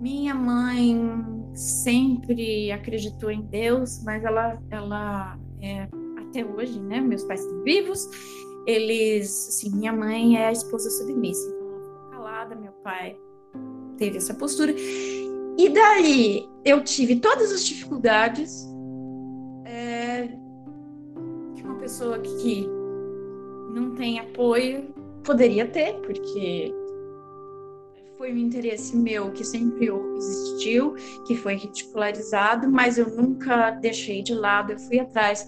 Minha 0.00 0.34
mãe 0.34 0.94
sempre 1.54 2.70
acreditou 2.72 3.30
em 3.30 3.42
Deus, 3.42 4.02
mas 4.04 4.24
ela, 4.24 4.58
ela 4.70 5.38
é, 5.60 5.88
até 6.18 6.44
hoje, 6.44 6.80
né? 6.80 7.00
Meus 7.00 7.24
pais 7.24 7.40
estão 7.40 7.62
vivos. 7.62 8.08
Eles, 8.66 9.48
assim, 9.48 9.74
minha 9.74 9.92
mãe 9.92 10.36
é 10.36 10.46
a 10.46 10.52
esposa 10.52 10.88
submissa, 10.90 11.48
então 11.48 11.68
ela 11.68 11.80
ficou 11.80 12.10
calada. 12.10 12.54
Meu 12.54 12.72
pai 12.84 13.16
teve 13.96 14.18
essa 14.18 14.34
postura. 14.34 14.72
E 15.58 15.68
daí 15.68 16.48
eu 16.64 16.82
tive 16.82 17.16
todas 17.16 17.52
as 17.52 17.64
dificuldades 17.64 18.72
pessoa 21.82 22.18
que 22.20 22.66
não 23.74 23.94
tem 23.94 24.20
apoio 24.20 24.94
poderia 25.24 25.66
ter, 25.66 25.94
porque 26.00 26.72
foi 28.22 28.32
um 28.32 28.36
interesse 28.36 28.96
meu 28.96 29.32
que 29.32 29.42
sempre 29.42 29.88
existiu, 30.16 30.94
que 31.26 31.34
foi 31.34 31.56
ridicularizado, 31.56 32.70
mas 32.70 32.96
eu 32.96 33.10
nunca 33.16 33.72
deixei 33.72 34.22
de 34.22 34.32
lado, 34.32 34.70
eu 34.70 34.78
fui 34.78 35.00
atrás. 35.00 35.44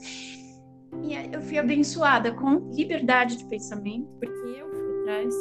E 1.04 1.14
eu 1.32 1.40
fui 1.40 1.56
abençoada 1.56 2.32
com 2.32 2.68
liberdade 2.72 3.36
de 3.36 3.44
pensamento, 3.44 4.08
porque 4.18 4.60
eu 4.60 4.68
fui 4.68 5.00
atrás, 5.02 5.34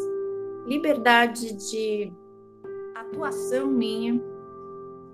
liberdade 0.67 1.53
de 1.71 2.13
atuação 2.93 3.65
minha, 3.65 4.21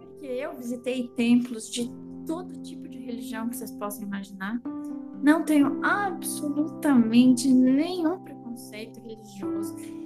porque 0.01 0.25
eu 0.25 0.53
visitei 0.57 1.07
templos 1.15 1.71
de 1.71 1.89
todo 2.27 2.61
tipo 2.61 2.89
de 2.89 2.97
religião 2.97 3.47
que 3.47 3.55
vocês 3.55 3.71
possam 3.71 4.03
imaginar. 4.03 4.61
Não 5.23 5.43
tenho 5.43 5.79
absolutamente 5.85 7.47
nenhum 7.47 8.19
preconceito 8.19 8.99
religioso. 8.99 9.98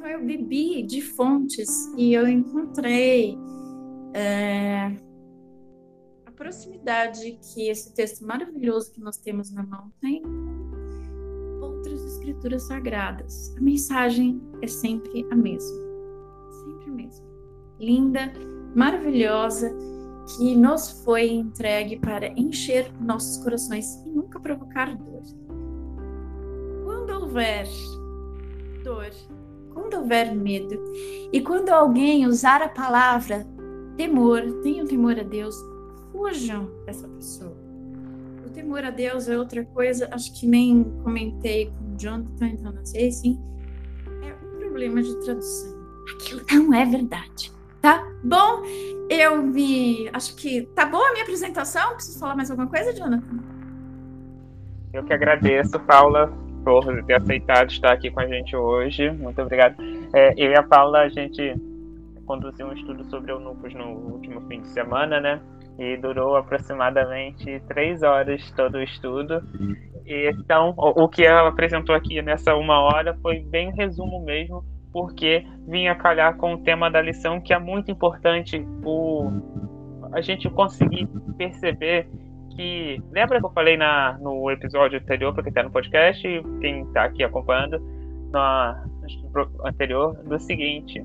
Então, 0.00 0.12
eu 0.12 0.24
bebi 0.24 0.82
de 0.82 1.02
fontes 1.02 1.92
e 1.94 2.14
eu 2.14 2.26
encontrei 2.26 3.36
é, 4.14 4.96
a 6.24 6.30
proximidade 6.34 7.38
que 7.52 7.68
esse 7.68 7.94
texto 7.94 8.26
maravilhoso 8.26 8.92
que 8.94 9.00
nós 9.02 9.18
temos 9.18 9.52
na 9.52 9.62
mão 9.62 9.92
tem 10.00 10.22
outras 11.60 12.02
escrituras 12.02 12.62
sagradas. 12.62 13.54
A 13.58 13.60
mensagem 13.60 14.40
é 14.62 14.66
sempre 14.66 15.26
a 15.30 15.36
mesma. 15.36 15.76
Sempre 16.64 16.88
a 16.88 16.92
mesma. 16.94 17.26
Linda, 17.78 18.32
maravilhosa 18.74 19.70
que 20.34 20.56
nos 20.56 21.04
foi 21.04 21.28
entregue 21.28 21.98
para 21.98 22.28
encher 22.40 22.90
nossos 23.02 23.36
corações 23.44 23.96
e 24.06 24.08
nunca 24.08 24.40
provocar 24.40 24.96
dor. 24.96 25.22
Quando 26.86 27.10
houver 27.10 27.66
dor, 28.82 29.10
quando 29.80 29.94
houver 29.94 30.34
medo 30.34 30.82
e 31.32 31.40
quando 31.40 31.70
alguém 31.70 32.26
usar 32.26 32.60
a 32.62 32.68
palavra 32.68 33.46
temor, 33.96 34.42
tenham 34.62 34.86
temor 34.86 35.18
a 35.18 35.22
Deus, 35.22 35.54
fujam 36.12 36.70
dessa 36.84 37.08
pessoa. 37.08 37.56
O 38.46 38.50
temor 38.50 38.84
a 38.84 38.90
Deus 38.90 39.28
é 39.28 39.38
outra 39.38 39.64
coisa, 39.64 40.08
acho 40.12 40.38
que 40.38 40.46
nem 40.46 40.84
comentei 41.02 41.66
com 41.66 41.94
o 41.94 41.98
Jonathan, 41.98 42.48
então 42.48 42.72
não 42.72 42.84
sei, 42.84 43.10
sim. 43.10 43.40
É 44.22 44.34
um 44.34 44.58
problema 44.58 45.02
de 45.02 45.14
tradução. 45.24 45.80
Aquilo 46.14 46.42
não 46.52 46.74
é 46.74 46.84
verdade 46.84 47.52
tá 47.80 48.06
bom? 48.22 48.62
Eu 49.08 49.42
me. 49.42 50.10
Acho 50.12 50.36
que 50.36 50.62
tá 50.74 50.84
boa 50.84 51.08
a 51.08 51.12
minha 51.12 51.24
apresentação. 51.24 51.94
Preciso 51.94 52.18
falar 52.18 52.36
mais 52.36 52.50
alguma 52.50 52.68
coisa, 52.68 52.92
Jonathan? 52.92 53.38
Eu 54.92 55.04
que 55.04 55.12
agradeço, 55.12 55.78
Paula, 55.80 56.32
por 56.64 56.84
ter 57.04 57.14
aceitado 57.14 57.70
estar 57.70 57.92
aqui 57.92 58.10
com 58.10 58.20
a 58.20 58.26
gente 58.26 58.54
hoje. 58.54 59.10
Muito 59.10 59.40
obrigado. 59.40 59.76
É, 60.14 60.32
eu 60.36 60.50
e 60.50 60.56
a 60.56 60.62
Paula, 60.62 61.00
a 61.00 61.08
gente 61.08 61.54
conduziu 62.26 62.66
um 62.66 62.72
estudo 62.72 63.04
sobre 63.04 63.32
eunucos 63.32 63.74
no 63.74 63.86
último 63.86 64.40
fim 64.42 64.60
de 64.60 64.68
semana, 64.68 65.20
né? 65.20 65.40
E 65.78 65.96
durou 65.96 66.36
aproximadamente 66.36 67.60
três 67.68 68.02
horas 68.02 68.50
todo 68.52 68.76
o 68.76 68.82
estudo. 68.82 69.42
E, 70.06 70.30
então, 70.30 70.74
o, 70.76 71.04
o 71.04 71.08
que 71.08 71.24
ela 71.24 71.48
apresentou 71.48 71.94
aqui 71.94 72.20
nessa 72.22 72.54
uma 72.54 72.80
hora 72.80 73.16
foi 73.22 73.40
bem 73.40 73.72
resumo 73.74 74.24
mesmo 74.24 74.64
porque 74.92 75.44
vinha 75.68 75.94
calhar 75.94 76.36
com 76.36 76.54
o 76.54 76.58
tema 76.58 76.90
da 76.90 77.00
lição 77.00 77.40
que 77.40 77.52
é 77.52 77.58
muito 77.58 77.90
importante 77.90 78.66
o 78.84 79.30
a 80.12 80.20
gente 80.20 80.48
conseguir 80.50 81.08
perceber 81.36 82.08
lembra 83.10 83.38
que 83.40 83.46
eu 83.46 83.50
falei 83.50 83.76
na, 83.76 84.18
no 84.18 84.50
episódio 84.50 84.98
anterior 84.98 85.32
para 85.32 85.42
quem 85.42 85.50
está 85.50 85.62
no 85.62 85.70
podcast 85.70 86.26
e 86.26 86.42
quem 86.60 86.82
está 86.82 87.04
aqui 87.04 87.22
acompanhando 87.24 87.78
no 88.32 89.66
anterior 89.66 90.14
do 90.24 90.38
seguinte 90.38 91.04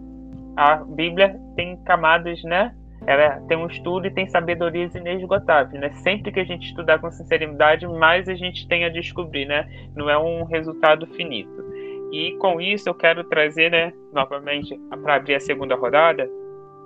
a 0.56 0.78
Bíblia 0.78 1.40
tem 1.56 1.78
camadas 1.84 2.42
né 2.44 2.74
ela 3.08 3.40
tem 3.48 3.58
um 3.58 3.68
estudo 3.68 4.08
e 4.08 4.12
tem 4.12 4.28
sabedorias 4.28 4.96
inesgotáveis, 4.96 5.80
né? 5.80 5.92
Sempre 5.94 6.32
que 6.32 6.40
a 6.40 6.44
gente 6.44 6.68
estudar 6.68 7.00
com 7.00 7.12
sinceridade, 7.12 7.86
mais 7.88 8.28
a 8.28 8.34
gente 8.34 8.68
tem 8.68 8.84
a 8.84 8.90
descobrir, 8.90 9.46
né? 9.46 9.68
Não 9.96 10.10
é 10.10 10.18
um 10.18 10.44
resultado 10.44 11.06
finito. 11.08 11.64
E 12.12 12.36
com 12.38 12.60
isso 12.60 12.90
eu 12.90 12.94
quero 12.96 13.24
trazer, 13.26 13.70
né, 13.70 13.94
novamente, 14.14 14.80
para 15.04 15.16
abrir 15.16 15.36
a 15.36 15.40
segunda 15.40 15.76
rodada, 15.76 16.28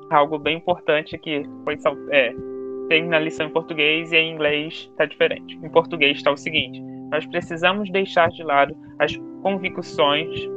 algo 0.09 0.39
bem 0.39 0.57
importante 0.57 1.17
que 1.17 1.43
foi 1.63 1.77
é, 2.09 2.33
tem 2.89 3.07
na 3.07 3.19
lição 3.19 3.45
em 3.45 3.51
português 3.51 4.11
e 4.11 4.17
em 4.17 4.33
inglês 4.33 4.89
está 4.91 5.05
diferente. 5.05 5.57
Em 5.63 5.69
português 5.69 6.17
está 6.17 6.31
o 6.31 6.37
seguinte: 6.37 6.81
nós 7.09 7.25
precisamos 7.27 7.89
deixar 7.91 8.29
de 8.29 8.43
lado 8.43 8.75
as 8.99 9.15
convicções 9.41 10.49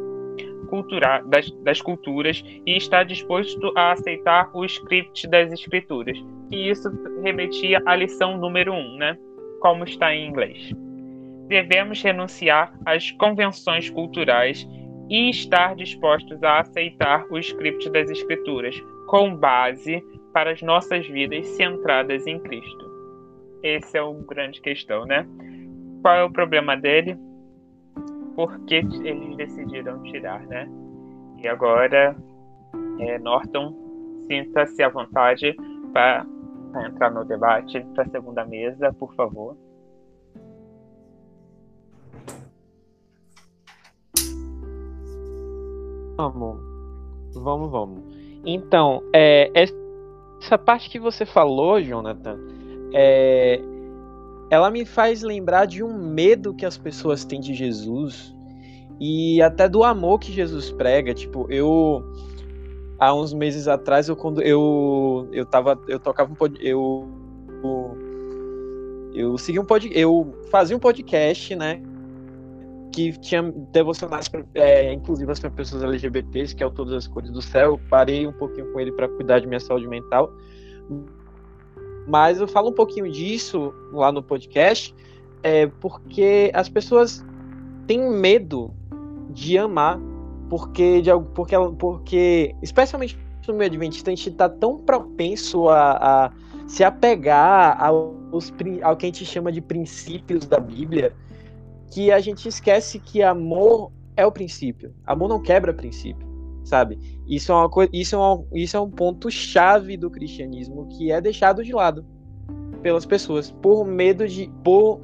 cultura, 0.72 1.22
das, 1.26 1.50
das 1.62 1.82
culturas 1.82 2.42
e 2.66 2.78
estar 2.78 3.04
disposto 3.04 3.70
a 3.76 3.92
aceitar 3.92 4.50
o 4.54 4.64
script 4.64 5.28
das 5.28 5.52
escrituras. 5.52 6.18
E 6.50 6.70
isso 6.70 6.88
remetia 7.22 7.82
à 7.84 7.94
lição 7.94 8.38
número 8.38 8.72
1, 8.72 8.76
um, 8.76 8.96
né? 8.96 9.18
Como 9.60 9.84
está 9.84 10.14
em 10.14 10.26
inglês. 10.26 10.72
Devemos 11.46 12.00
renunciar 12.00 12.72
às 12.86 13.10
convenções 13.10 13.90
culturais 13.90 14.66
e 15.10 15.28
estar 15.28 15.76
dispostos 15.76 16.42
a 16.42 16.60
aceitar 16.60 17.26
o 17.30 17.38
script 17.38 17.90
das 17.90 18.09
escrituras, 18.09 18.74
com 19.09 19.36
base 19.36 20.02
para 20.32 20.52
as 20.52 20.62
nossas 20.62 21.06
vidas 21.06 21.46
centradas 21.48 22.26
em 22.26 22.38
Cristo. 22.40 22.90
Esse 23.62 23.96
é 23.96 24.02
o 24.02 24.14
grande 24.14 24.60
questão, 24.60 25.04
né? 25.04 25.26
Qual 26.02 26.14
é 26.14 26.24
o 26.24 26.32
problema 26.32 26.76
dele? 26.76 27.16
Por 28.34 28.59
que 28.64 28.76
eles 28.76 29.36
decidiram 29.36 30.02
tirar, 30.02 30.44
né? 30.46 30.68
E 31.38 31.46
agora, 31.46 32.16
é, 32.98 33.18
Norton, 33.18 33.74
sinta-se 34.26 34.82
à 34.82 34.88
vontade 34.88 35.54
para 35.92 36.26
entrar 36.86 37.10
no 37.10 37.24
debate 37.24 37.80
para 37.94 38.04
a 38.04 38.09
segunda 38.09 38.44
mesa, 38.44 38.92
por 38.94 39.14
favor. 39.14 39.56
Vamos, 46.16 46.60
vamos, 47.34 47.70
vamos. 47.70 48.02
Então, 48.44 49.02
é, 49.14 49.50
essa 49.54 49.81
parte 50.59 50.90
que 50.90 50.98
você 50.98 51.24
falou, 51.24 51.81
Jonathan, 51.81 52.39
é, 52.93 53.60
ela 54.51 54.70
me 54.70 54.85
faz 54.85 55.23
lembrar 55.23 55.66
de 55.66 55.82
um 55.82 55.97
medo 55.97 56.55
que 56.55 56.66
as 56.66 56.77
pessoas 56.77 57.24
têm 57.24 57.40
de 57.40 57.55
Jesus 57.55 58.35
e 59.01 59.40
até 59.43 59.69
do 59.69 59.82
amor 59.82 60.19
que 60.19 60.32
Jesus 60.32 60.70
prega. 60.70 61.14
Tipo, 61.14 61.47
eu 61.51 62.05
há 62.98 63.14
uns 63.14 63.32
meses 63.32 63.66
atrás 63.66 64.09
eu 64.09 64.16
quando 64.16 64.43
eu 64.43 65.28
eu 65.32 65.47
tava 65.47 65.81
eu 65.89 65.98
tocava 65.98 66.32
um 66.32 66.35
pod, 66.35 66.56
eu 66.60 67.09
eu 69.14 69.36
segui 69.39 69.59
um 69.59 69.64
pod, 69.64 69.90
eu 69.93 70.35
fazia 70.51 70.77
um 70.77 70.81
podcast, 70.81 71.55
né? 71.55 71.82
Que 72.93 73.19
tinha 73.19 73.43
devocionais, 73.73 74.31
é, 74.55 74.93
inclusivas 74.93 75.40
para 75.40 75.51
pessoas 75.51 75.82
LGBTs, 75.82 76.55
que 76.55 76.62
é 76.62 76.66
o 76.66 76.70
Todas 76.70 76.93
as 76.93 77.06
Cores 77.06 77.31
do 77.31 77.40
Céu. 77.40 77.73
Eu 77.73 77.81
parei 77.89 78.27
um 78.27 78.32
pouquinho 78.32 78.70
com 78.73 78.78
ele 78.78 78.93
para 78.93 79.09
cuidar 79.09 79.40
de 79.40 79.47
minha 79.47 79.60
saúde 79.60 79.89
mental. 79.89 80.32
Mas 82.06 82.40
eu 82.40 82.47
falo 82.47 82.70
um 82.70 82.74
pouquinho 82.74 83.10
disso 83.10 83.73
lá 83.93 84.12
no 84.12 84.23
podcast, 84.23 84.94
é, 85.43 85.66
porque 85.66 86.51
as 86.55 86.69
pessoas 86.69 87.24
têm 87.86 88.10
medo 88.10 88.74
de 89.31 89.56
amar, 89.56 89.98
porque, 90.51 91.01
de, 91.01 91.10
porque, 91.35 91.56
porque 91.78 92.55
especialmente 92.60 93.19
no 93.48 93.55
meio 93.55 93.69
adventista, 93.69 94.10
a 94.10 94.14
gente 94.14 94.28
está 94.28 94.48
tão 94.48 94.78
propenso 94.78 95.69
a, 95.69 96.27
a 96.27 96.32
se 96.66 96.85
apegar 96.85 97.82
aos, 97.82 98.52
ao 98.82 98.97
que 98.97 99.06
a 99.06 99.09
gente 99.09 99.24
chama 99.24 99.51
de 99.51 99.60
princípios 99.60 100.47
da 100.47 100.60
Bíblia, 100.60 101.12
que 101.93 102.10
a 102.10 102.19
gente 102.20 102.48
esquece 102.48 102.98
que 102.98 103.23
amor 103.23 103.93
é 104.16 104.24
o 104.24 104.32
princípio. 104.32 104.94
Amor 105.06 105.28
não 105.28 105.40
quebra 105.40 105.74
princípio, 105.74 106.27
sabe? 106.64 106.98
Isso 107.28 107.52
é, 107.52 107.55
uma 107.55 107.70
isso, 107.93 108.14
é 108.14 108.19
uma, 108.19 108.44
isso 108.55 108.77
é 108.77 108.81
um 108.81 108.90
ponto 108.90 109.31
chave 109.31 109.97
do 109.98 110.10
cristianismo 110.10 110.86
que 110.89 111.12
é 111.12 111.20
deixado 111.20 111.62
de 111.62 111.73
lado 111.73 112.05
pelas 112.81 113.05
pessoas 113.05 113.51
por 113.51 113.85
medo 113.85 114.27
de 114.27 114.51
por 114.64 115.01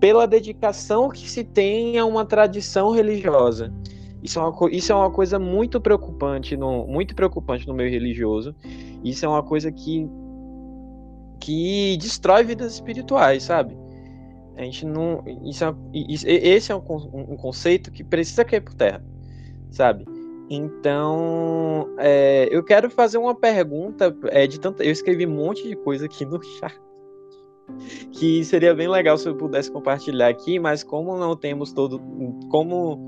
pela 0.00 0.26
dedicação 0.26 1.10
que 1.10 1.28
se 1.28 1.44
tem 1.44 1.98
a 1.98 2.06
uma 2.06 2.24
tradição 2.24 2.90
religiosa. 2.90 3.70
Isso 4.22 4.38
é 4.38 4.42
uma, 4.42 4.70
isso 4.70 4.92
é 4.92 4.94
uma 4.94 5.10
coisa 5.10 5.38
muito 5.38 5.78
preocupante 5.78 6.56
no 6.56 6.86
muito 6.86 7.14
preocupante 7.14 7.68
no 7.68 7.74
meio 7.74 7.90
religioso. 7.90 8.54
Isso 9.04 9.26
é 9.26 9.28
uma 9.28 9.42
coisa 9.42 9.70
que 9.70 10.08
que 11.38 11.98
destrói 11.98 12.44
vidas 12.44 12.72
espirituais, 12.74 13.42
sabe? 13.42 13.76
A 14.56 14.62
gente 14.62 14.84
não 14.84 15.22
isso 15.44 15.64
é, 15.64 15.74
isso, 15.94 16.26
esse 16.28 16.72
é 16.72 16.76
um, 16.76 16.82
um 17.14 17.36
conceito 17.36 17.90
que 17.90 18.04
precisa 18.04 18.44
cair 18.44 18.60
por 18.60 18.74
terra, 18.74 19.02
sabe? 19.70 20.04
Então, 20.50 21.88
é, 21.96 22.48
eu 22.50 22.64
quero 22.64 22.90
fazer 22.90 23.18
uma 23.18 23.36
pergunta. 23.36 24.14
É, 24.26 24.48
de 24.48 24.58
eu 24.80 24.90
escrevi 24.90 25.24
um 25.24 25.30
monte 25.30 25.66
de 25.68 25.76
coisa 25.76 26.06
aqui 26.06 26.24
no 26.24 26.42
chat. 26.58 26.76
Que 28.10 28.44
seria 28.44 28.74
bem 28.74 28.88
legal 28.88 29.16
se 29.16 29.28
eu 29.28 29.36
pudesse 29.36 29.70
compartilhar 29.70 30.26
aqui, 30.26 30.58
mas 30.58 30.82
como 30.82 31.16
não 31.16 31.36
temos 31.36 31.72
todo. 31.72 32.00
Como, 32.50 32.98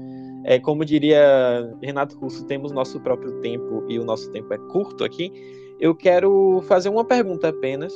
é, 0.45 0.61
como 0.61 0.85
diria 0.85 1.77
Renato 1.83 2.17
Russo, 2.17 2.47
temos 2.47 2.71
nosso 2.71 3.01
próprio 3.01 3.41
tempo 3.41 3.85
e 3.89 3.99
o 3.99 4.05
nosso 4.05 4.31
tempo 4.31 4.55
é 4.55 4.59
curto 4.71 5.03
aqui, 5.03 5.33
eu 5.81 5.97
quero 5.97 6.63
fazer 6.69 6.91
uma 6.91 7.05
pergunta 7.05 7.49
apenas. 7.49 7.93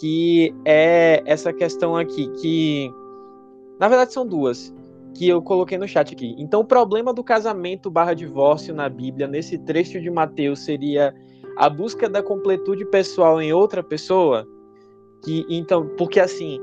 Que 0.00 0.54
é 0.64 1.22
essa 1.24 1.52
questão 1.52 1.96
aqui, 1.96 2.28
que. 2.40 2.90
Na 3.78 3.88
verdade, 3.88 4.12
são 4.12 4.26
duas 4.26 4.74
que 5.14 5.28
eu 5.28 5.40
coloquei 5.40 5.78
no 5.78 5.88
chat 5.88 6.12
aqui. 6.12 6.34
Então, 6.38 6.60
o 6.60 6.64
problema 6.64 7.12
do 7.12 7.24
casamento 7.24 7.90
barra 7.90 8.14
divórcio 8.14 8.74
na 8.74 8.88
Bíblia, 8.88 9.26
nesse 9.26 9.56
trecho 9.58 10.00
de 10.00 10.10
Mateus, 10.10 10.60
seria 10.60 11.14
a 11.56 11.70
busca 11.70 12.08
da 12.08 12.22
completude 12.22 12.84
pessoal 12.84 13.40
em 13.40 13.52
outra 13.52 13.82
pessoa? 13.82 14.46
Que, 15.24 15.46
então, 15.48 15.88
porque 15.96 16.20
assim, 16.20 16.60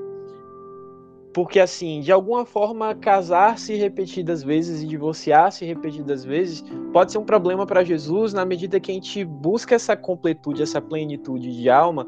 porque 1.33 1.59
assim, 1.59 1.99
de 2.01 2.11
alguma 2.11 2.45
forma, 2.45 2.93
casar-se 2.93 3.73
repetidas 3.73 4.43
vezes 4.43 4.83
e 4.83 4.87
divorciar-se 4.87 5.65
repetidas 5.65 6.23
vezes 6.23 6.63
pode 6.93 7.11
ser 7.11 7.17
um 7.17 7.25
problema 7.25 7.65
para 7.65 7.83
Jesus 7.83 8.33
na 8.33 8.45
medida 8.45 8.79
que 8.79 8.91
a 8.91 8.93
gente 8.93 9.25
busca 9.25 9.73
essa 9.73 9.97
completude, 9.97 10.61
essa 10.61 10.79
plenitude 10.79 11.51
de 11.57 11.69
alma 11.69 12.07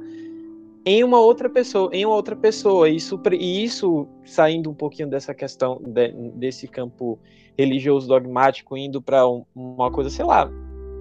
em 0.86 1.03
uma 1.03 1.20
outra 1.20 1.49
pessoa, 1.49 1.90
em 1.91 2.06
uma 2.06 2.16
outra 2.16 2.36
pessoa. 2.36 2.88
Isso, 2.88 3.20
e 3.32 3.64
isso 3.64 4.07
saindo 4.24 4.70
um 4.70 4.74
pouquinho 4.74 5.10
dessa 5.10 5.34
questão 5.34 5.82
de, 5.82 6.12
desse 6.36 6.68
campo 6.68 7.20
religioso 7.57 8.07
dogmático, 8.07 8.78
indo 8.78 9.02
para 9.02 9.28
um, 9.28 9.44
uma 9.56 9.91
coisa, 9.91 10.10
sei 10.10 10.26
lá, 10.26 10.49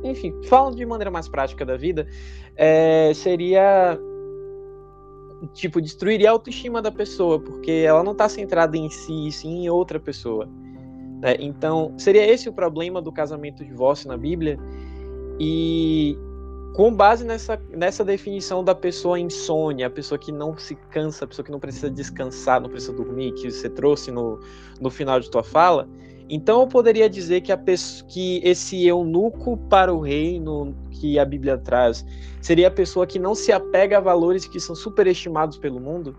enfim, 0.02 0.32
falando 0.44 0.76
de 0.76 0.86
maneira 0.86 1.10
mais 1.10 1.28
prática 1.28 1.64
da 1.64 1.76
vida, 1.76 2.06
é, 2.56 3.12
seria 3.14 3.98
tipo 5.52 5.80
destruiria 5.80 6.30
a 6.30 6.32
autoestima 6.32 6.80
da 6.80 6.90
pessoa, 6.90 7.38
porque 7.38 7.84
ela 7.86 8.02
não 8.02 8.12
está 8.12 8.28
centrada 8.28 8.76
em 8.78 8.88
si, 8.88 9.30
sim 9.30 9.64
em 9.64 9.68
outra 9.68 10.00
pessoa. 10.00 10.48
Né? 11.20 11.36
Então, 11.40 11.92
seria 11.98 12.24
esse 12.24 12.48
o 12.48 12.52
problema 12.52 13.02
do 13.02 13.12
casamento 13.12 13.64
divórcio 13.64 14.08
na 14.08 14.16
Bíblia. 14.16 14.58
E 15.38 16.16
com 16.74 16.92
base 16.92 17.24
nessa, 17.24 17.58
nessa 17.70 18.04
definição 18.04 18.62
da 18.64 18.74
pessoa 18.74 19.18
insônia, 19.18 19.86
a 19.86 19.90
pessoa 19.90 20.18
que 20.18 20.32
não 20.32 20.58
se 20.58 20.74
cansa, 20.90 21.24
a 21.24 21.28
pessoa 21.28 21.46
que 21.46 21.52
não 21.52 21.60
precisa 21.60 21.88
descansar, 21.88 22.60
não 22.60 22.68
precisa 22.68 22.92
dormir, 22.92 23.32
que 23.32 23.48
você 23.48 23.70
trouxe 23.70 24.10
no, 24.10 24.40
no 24.80 24.90
final 24.90 25.20
de 25.20 25.30
tua 25.30 25.44
fala, 25.44 25.88
então 26.28 26.60
eu 26.62 26.66
poderia 26.66 27.08
dizer 27.08 27.42
que, 27.42 27.52
a 27.52 27.56
pessoa, 27.56 28.10
que 28.10 28.40
esse 28.42 28.84
eunuco 28.84 29.56
para 29.56 29.94
o 29.94 30.00
reino 30.00 30.74
que 30.90 31.16
a 31.16 31.24
Bíblia 31.24 31.56
traz 31.56 32.04
seria 32.40 32.66
a 32.66 32.72
pessoa 32.72 33.06
que 33.06 33.20
não 33.20 33.36
se 33.36 33.52
apega 33.52 33.98
a 33.98 34.00
valores 34.00 34.44
que 34.44 34.58
são 34.58 34.74
superestimados 34.74 35.56
pelo 35.56 35.78
mundo? 35.78 36.16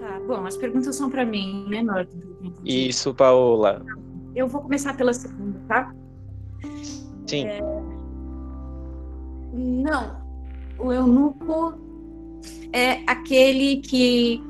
Tá, 0.00 0.18
bom, 0.26 0.46
as 0.46 0.56
perguntas 0.56 0.96
são 0.96 1.10
para 1.10 1.24
mim, 1.26 1.66
né, 1.68 1.82
Norton? 1.82 2.18
Isso, 2.64 3.12
Paola. 3.12 3.84
Eu 4.34 4.48
vou 4.48 4.62
começar 4.62 4.96
pela 4.96 5.12
segunda, 5.12 5.60
tá? 5.68 5.94
Sim. 7.26 7.46
É 7.46 7.95
não. 9.56 10.24
O 10.78 10.92
eunuco 10.92 11.74
é 12.72 13.02
aquele 13.06 13.78
que 13.78 14.42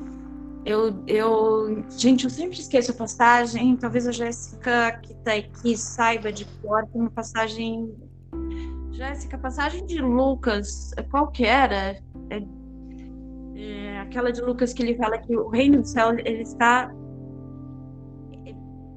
eu, 0.65 0.93
eu. 1.07 1.85
Gente, 1.91 2.24
eu 2.24 2.31
sempre 2.31 2.59
esqueço 2.59 2.91
a 2.91 2.95
passagem. 2.95 3.77
Talvez 3.77 4.07
a 4.07 4.12
Jéssica, 4.12 4.99
que 5.01 5.12
está 5.12 5.35
aqui, 5.35 5.77
saiba 5.77 6.33
de 6.33 6.45
cor. 6.61 6.85
Tem 6.87 7.01
uma 7.01 7.11
passagem. 7.11 7.95
Jéssica, 8.91 9.39
passagem 9.39 9.87
de 9.87 10.01
Lucas. 10.01 10.93
Qual 11.11 11.28
que 11.28 11.45
era? 11.45 11.97
É, 12.31 12.43
é, 13.55 14.01
aquela 14.01 14.33
de 14.33 14.41
Lucas 14.41 14.73
que 14.73 14.83
ele 14.83 14.97
fala 14.97 15.19
que 15.19 15.37
o 15.37 15.49
reino 15.49 15.83
do 15.83 15.87
céu 15.87 16.12
ele 16.19 16.43
está. 16.43 16.93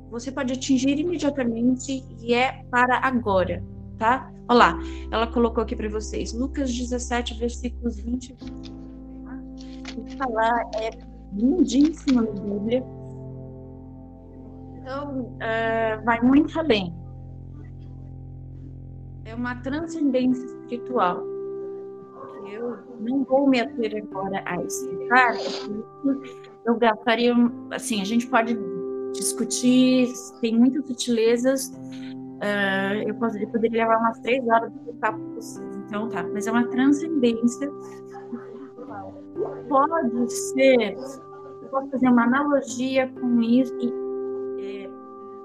Você 0.09 0.31
pode 0.31 0.53
atingir 0.53 0.97
imediatamente 0.97 2.03
e 2.19 2.33
é 2.33 2.63
para 2.71 2.97
agora, 2.97 3.63
tá? 3.99 4.31
Olha 4.47 4.57
lá, 4.57 4.79
ela 5.11 5.27
colocou 5.27 5.61
aqui 5.61 5.75
para 5.75 5.89
vocês, 5.89 6.33
Lucas 6.33 6.73
17, 6.73 7.35
versículos 7.35 7.97
20 7.99 8.29
e 8.29 8.33
21. 8.33 8.63
Tá? 8.63 8.79
falar 10.17 10.69
é 10.75 10.89
lindíssima 11.33 12.23
na 12.23 12.31
Bíblia. 12.31 12.83
Então, 14.77 15.21
uh, 15.21 16.03
vai 16.03 16.21
muito 16.21 16.57
além. 16.59 16.95
É 19.25 19.35
uma 19.35 19.55
transcendência 19.57 20.43
espiritual. 20.43 21.23
Eu 22.51 22.79
não 22.99 23.23
vou 23.23 23.47
me 23.47 23.59
ater 23.59 24.03
agora 24.03 24.41
a 24.45 24.61
explicar, 24.63 25.35
eu 26.65 26.75
gastaria, 26.77 27.33
assim, 27.69 28.01
a 28.01 28.05
gente 28.05 28.25
pode 28.25 28.57
discutir, 29.13 30.11
tem 30.41 30.57
muitas 30.57 30.87
sutilezas, 30.87 31.71
uh, 32.39 33.07
eu, 33.07 33.15
poderia, 33.15 33.47
poderia 33.47 33.83
levar 33.83 33.99
umas 33.99 34.19
três 34.19 34.47
horas 34.47 34.71
para 34.71 34.81
explicar 34.81 35.13
para 35.13 35.35
vocês. 35.35 35.77
Então, 35.85 36.09
tá, 36.09 36.23
mas 36.23 36.47
é 36.47 36.51
uma 36.51 36.67
transcendência 36.67 37.71
pode 39.69 40.31
ser, 40.31 40.97
eu 41.61 41.69
posso 41.69 41.89
fazer 41.89 42.09
uma 42.09 42.23
analogia 42.23 43.07
com 43.07 43.41
isso, 43.41 43.73
e 43.79 43.93
é, 44.59 44.89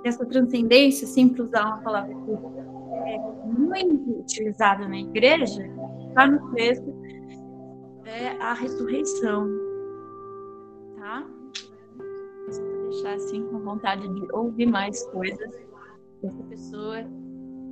essa 0.09 0.25
transcendência, 0.27 1.07
sempre 1.07 1.43
usar 1.43 1.67
uma 1.67 1.79
palavra 1.79 2.15
que 2.15 2.33
é 3.09 3.19
muito 3.47 4.21
utilizada 4.21 4.89
na 4.89 4.99
igreja, 4.99 5.71
está 6.09 6.27
no 6.27 6.51
texto, 6.53 6.95
é 8.07 8.31
a 8.41 8.55
ressurreição. 8.55 9.49
Tá? 10.97 11.27
Para 12.47 12.89
deixar 12.89 13.15
assim 13.15 13.45
com 13.47 13.59
vontade 13.61 14.09
de 14.09 14.33
ouvir 14.33 14.67
mais 14.67 15.05
coisas 15.09 15.64
dessa 16.25 16.43
pessoa 16.45 17.05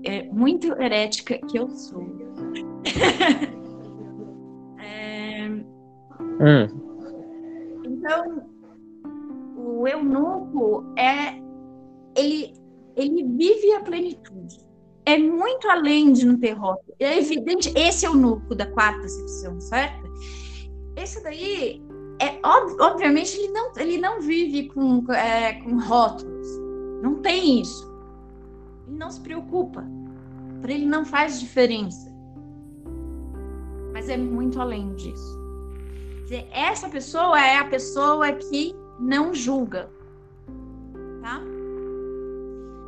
é 0.04 0.24
muito 0.24 0.72
herética 0.80 1.38
que 1.46 1.58
eu 1.58 1.70
sou. 1.70 2.02
é... 4.78 5.48
hum. 5.48 6.66
Então, 7.84 8.46
o 9.56 9.86
eunuco 9.86 10.84
é 10.98 11.40
ele 12.16 12.54
ele 12.94 13.24
vive 13.24 13.72
a 13.72 13.80
plenitude. 13.80 14.60
É 15.06 15.16
muito 15.18 15.66
além 15.68 16.12
de 16.12 16.26
não 16.26 16.38
ter 16.38 16.52
rótulo. 16.52 16.94
É 17.00 17.18
evidente, 17.18 17.72
esse 17.76 18.06
é 18.06 18.10
o 18.10 18.14
núcleo 18.14 18.54
da 18.54 18.66
quarta 18.66 19.06
acepção, 19.06 19.60
certo? 19.60 20.08
Esse 20.96 21.22
daí, 21.22 21.82
é, 22.20 22.38
ob, 22.46 22.80
obviamente, 22.80 23.36
ele 23.36 23.48
não, 23.48 23.72
ele 23.76 23.98
não 23.98 24.20
vive 24.20 24.68
com, 24.68 25.10
é, 25.12 25.54
com 25.54 25.78
rótulos. 25.78 26.46
Não 27.02 27.16
tem 27.16 27.62
isso. 27.62 27.91
Ele 28.92 28.98
não 28.98 29.10
se 29.10 29.20
preocupa. 29.20 29.84
Para 30.60 30.72
ele 30.72 30.84
não 30.84 31.04
faz 31.04 31.40
diferença. 31.40 32.12
Mas 33.92 34.08
é 34.10 34.18
muito 34.18 34.60
além 34.60 34.94
disso. 34.94 35.40
Dizer, 36.24 36.46
essa 36.52 36.88
pessoa 36.90 37.40
é 37.40 37.56
a 37.56 37.64
pessoa 37.64 38.30
que 38.32 38.76
não 39.00 39.34
julga. 39.34 39.90
Tá? 41.22 41.40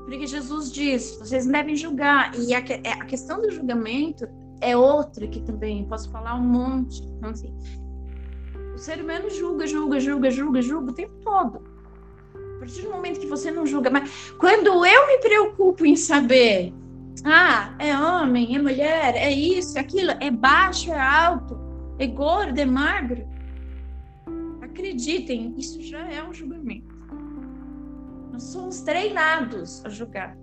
Porque 0.05 0.27
Jesus 0.27 0.71
diz: 0.71 1.17
vocês 1.19 1.47
devem 1.47 1.75
julgar. 1.75 2.35
E 2.39 2.55
a, 2.55 2.59
é, 2.59 2.93
a 2.93 3.05
questão 3.07 3.41
do 3.41 3.51
julgamento 3.51 4.29
é 4.61 4.77
outra 4.77 5.27
que 5.27 5.41
também 5.41 5.89
posso 5.89 6.11
falar 6.11 6.35
um 6.35 6.43
monte. 6.43 7.03
Então, 7.03 7.31
assim, 7.31 7.53
o 8.75 8.79
ser 8.79 9.01
humano 9.01 9.31
julga, 9.31 9.67
julga, 9.67 9.99
julga, 9.99 10.31
julga, 10.31 10.61
julga 10.61 10.91
o 10.91 10.95
tempo 10.95 11.15
todo. 11.25 11.74
A 12.57 12.59
partir 12.61 12.83
do 12.83 12.91
momento 12.91 13.21
que 13.21 13.27
você 13.27 13.51
não 13.51 13.67
julga, 13.67 13.91
mas 13.91 14.33
quando 14.39 14.85
eu 14.85 15.07
me 15.07 15.19
preocupo 15.19 15.85
em 15.85 15.97
saber, 15.97 16.73
ah, 17.25 17.75
é 17.79 17.97
homem, 17.97 18.57
é 18.57 18.59
mulher, 18.59 19.17
é 19.17 19.31
isso, 19.31 19.77
é 19.79 19.81
aquilo, 19.81 20.13
é 20.21 20.31
baixo, 20.31 20.93
é 20.93 21.01
alto, 21.01 21.59
é 21.99 22.07
gordo, 22.07 22.59
é 22.59 22.65
magro, 22.65 23.27
acreditem, 24.61 25.55
isso 25.57 25.81
já 25.81 26.01
é 26.11 26.23
um 26.23 26.33
julgamento. 26.33 26.95
Nós 28.33 28.43
somos 28.45 28.81
treinados 28.81 29.85
a 29.85 29.89
julgar. 29.89 30.37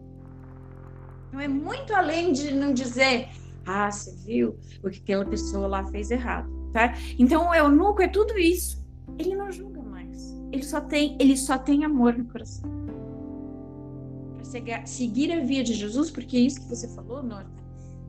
Não 1.34 1.40
é 1.40 1.48
muito 1.48 1.94
além 1.94 2.32
de 2.32 2.54
não 2.54 2.74
dizer, 2.74 3.28
ah, 3.66 3.92
você 3.92 4.16
viu 4.26 4.58
o 4.84 4.90
que 4.90 5.00
aquela 5.00 5.26
pessoa 5.26 5.68
lá 5.68 5.86
fez 5.88 6.10
errado, 6.10 6.50
tá? 6.72 6.94
Então 7.20 7.50
o 7.50 7.54
eunuco 7.54 8.02
é 8.02 8.08
tudo 8.08 8.38
isso. 8.38 8.82
Ele 9.20 9.36
não 9.36 9.52
julga. 9.52 9.81
Ele 10.52 10.64
só 10.64 10.82
tem, 10.82 11.16
ele 11.20 11.38
só 11.38 11.58
tem 11.58 11.86
amor 11.86 12.18
no 12.18 12.26
coração. 12.26 12.70
Para 14.36 14.86
seguir 14.86 15.32
a 15.32 15.40
via 15.40 15.64
de 15.64 15.74
Jesus, 15.74 16.12
porque 16.12 16.36
é 16.36 16.42
isso 16.42 16.62
que 16.62 16.68
você 16.68 16.88
falou, 16.90 17.24
Norta, 17.24 17.50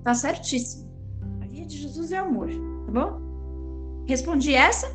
tá 0.02 0.12
certíssimo. 0.12 0.90
A 1.40 1.46
via 1.46 1.64
de 1.64 1.78
Jesus 1.78 2.10
é 2.10 2.18
amor, 2.18 2.48
tá 2.86 2.92
bom? 2.92 4.04
Respondi 4.06 4.54
essa? 4.54 4.92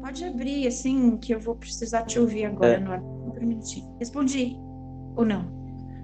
Pode 0.00 0.24
abrir, 0.24 0.68
assim, 0.68 1.16
que 1.16 1.34
eu 1.34 1.40
vou 1.40 1.56
precisar 1.56 2.02
te 2.04 2.20
ouvir 2.20 2.44
agora, 2.44 2.74
é. 2.74 2.78
Nora. 2.78 3.00
Não 3.00 3.32
permitir. 3.32 3.82
Respondi. 3.98 4.56
Ou 5.16 5.24
não? 5.24 5.44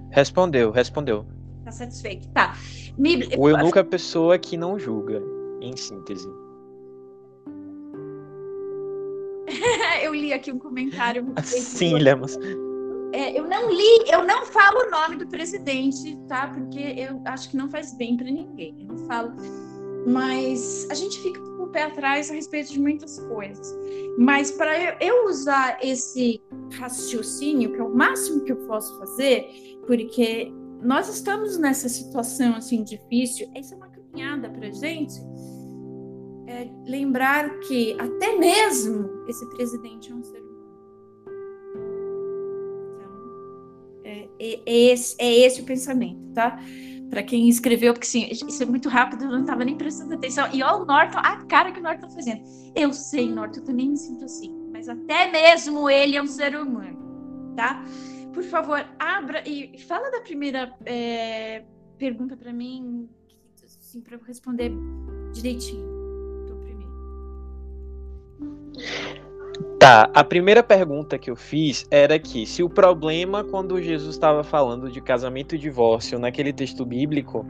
Respondeu, 0.09 0.71
respondeu. 0.71 1.25
Tá 1.63 1.71
satisfeito. 1.71 2.27
Tá. 2.29 2.57
Me... 2.97 3.29
O 3.37 3.47
eunuco 3.47 3.77
é 3.77 3.81
a 3.81 3.85
pessoa 3.85 4.37
que 4.37 4.57
não 4.57 4.77
julga, 4.77 5.21
em 5.61 5.77
síntese. 5.77 6.27
Eu 10.03 10.13
li 10.13 10.33
aqui 10.33 10.51
um 10.51 10.59
comentário. 10.59 11.33
Sim, 11.43 11.97
Lemos. 11.97 12.37
É, 13.13 13.37
eu 13.37 13.47
não 13.47 13.71
li, 13.71 14.11
eu 14.11 14.23
não 14.23 14.45
falo 14.45 14.87
o 14.87 14.89
nome 14.89 15.17
do 15.17 15.27
presidente, 15.27 16.17
tá? 16.27 16.47
Porque 16.47 16.79
eu 16.79 17.21
acho 17.25 17.49
que 17.49 17.57
não 17.57 17.69
faz 17.69 17.95
bem 17.95 18.17
para 18.17 18.25
ninguém. 18.25 18.75
Eu 18.79 18.87
não 18.87 18.97
falo. 19.07 19.33
Mas 20.05 20.87
a 20.89 20.95
gente 20.95 21.19
fica 21.21 21.39
pé 21.73 21.83
atrás 21.83 22.31
a 22.31 22.35
respeito 22.35 22.71
de 22.71 22.79
muitas 22.79 23.19
coisas. 23.19 23.75
Mas 24.17 24.51
para 24.51 24.95
eu 25.03 25.25
usar 25.25 25.79
esse 25.81 26.41
raciocínio, 26.77 27.73
que 27.73 27.79
é 27.79 27.83
o 27.83 27.93
máximo 27.93 28.45
que 28.45 28.51
eu 28.53 28.57
posso 28.67 28.97
fazer, 28.99 29.45
porque 29.85 30.53
nós 30.81 31.09
estamos 31.09 31.57
nessa 31.57 31.89
situação 31.89 32.55
assim 32.55 32.83
difícil, 32.83 33.49
essa 33.55 33.73
é 33.73 33.77
uma 33.77 33.89
caminhada 33.89 34.49
para 34.49 34.71
gente. 34.71 35.15
É 36.47 36.67
lembrar 36.85 37.59
que 37.59 37.95
até 37.99 38.37
mesmo 38.37 39.23
esse 39.27 39.45
presidente 39.49 40.11
é 40.11 40.15
um 40.15 40.23
ser 40.23 40.39
humano. 40.39 40.53
Então, 42.95 43.11
é, 44.03 44.29
é, 44.39 44.61
é, 44.65 44.91
esse, 44.91 45.15
é 45.19 45.31
esse 45.45 45.61
o 45.61 45.65
pensamento, 45.65 46.33
tá? 46.33 46.59
para 47.13 47.21
quem 47.21 47.47
escreveu, 47.47 47.93
porque 47.93 48.07
assim, 48.07 48.27
isso 48.31 48.63
é 48.63 48.65
muito 48.65 48.89
rápido, 48.89 49.25
eu 49.25 49.29
não 49.29 49.41
estava 49.41 49.63
nem 49.63 49.77
prestando 49.77 50.15
atenção. 50.15 50.49
E 50.51 50.63
olha 50.63 50.77
o 50.77 50.85
Norton, 50.85 51.19
a 51.19 51.45
cara 51.45 51.71
que 51.71 51.79
o 51.79 51.83
Norton 51.83 52.07
tá 52.07 52.09
fazendo. 52.09 52.41
Eu 52.75 52.91
sei, 52.91 53.29
Norton, 53.29 53.59
eu 53.59 53.65
também 53.65 53.89
me 53.89 53.97
sinto 53.97 54.25
assim. 54.25 54.51
Mas 54.71 54.89
até 54.89 55.31
mesmo 55.31 55.87
ele 55.87 56.17
é 56.17 56.21
um 56.23 56.25
ser 56.25 56.55
humano, 56.55 57.53
tá? 57.55 57.85
Por 58.33 58.43
favor, 58.43 58.83
abra 58.97 59.47
e 59.47 59.77
fala 59.77 60.09
da 60.09 60.21
primeira 60.21 60.75
é, 60.87 61.63
pergunta 61.99 62.35
para 62.35 62.51
mim, 62.51 63.07
assim, 63.63 64.01
para 64.01 64.15
eu 64.15 64.21
responder 64.23 64.71
direitinho. 65.33 65.92
Tá, 69.79 70.09
a 70.13 70.23
primeira 70.23 70.63
pergunta 70.63 71.17
que 71.17 71.29
eu 71.29 71.35
fiz 71.35 71.85
era 71.91 72.17
que 72.17 72.45
se 72.45 72.63
o 72.63 72.69
problema 72.69 73.43
quando 73.43 73.81
Jesus 73.81 74.15
estava 74.15 74.43
falando 74.43 74.89
de 74.89 75.01
casamento 75.01 75.55
e 75.55 75.57
divórcio 75.57 76.17
naquele 76.17 76.53
texto 76.53 76.85
bíblico, 76.85 77.45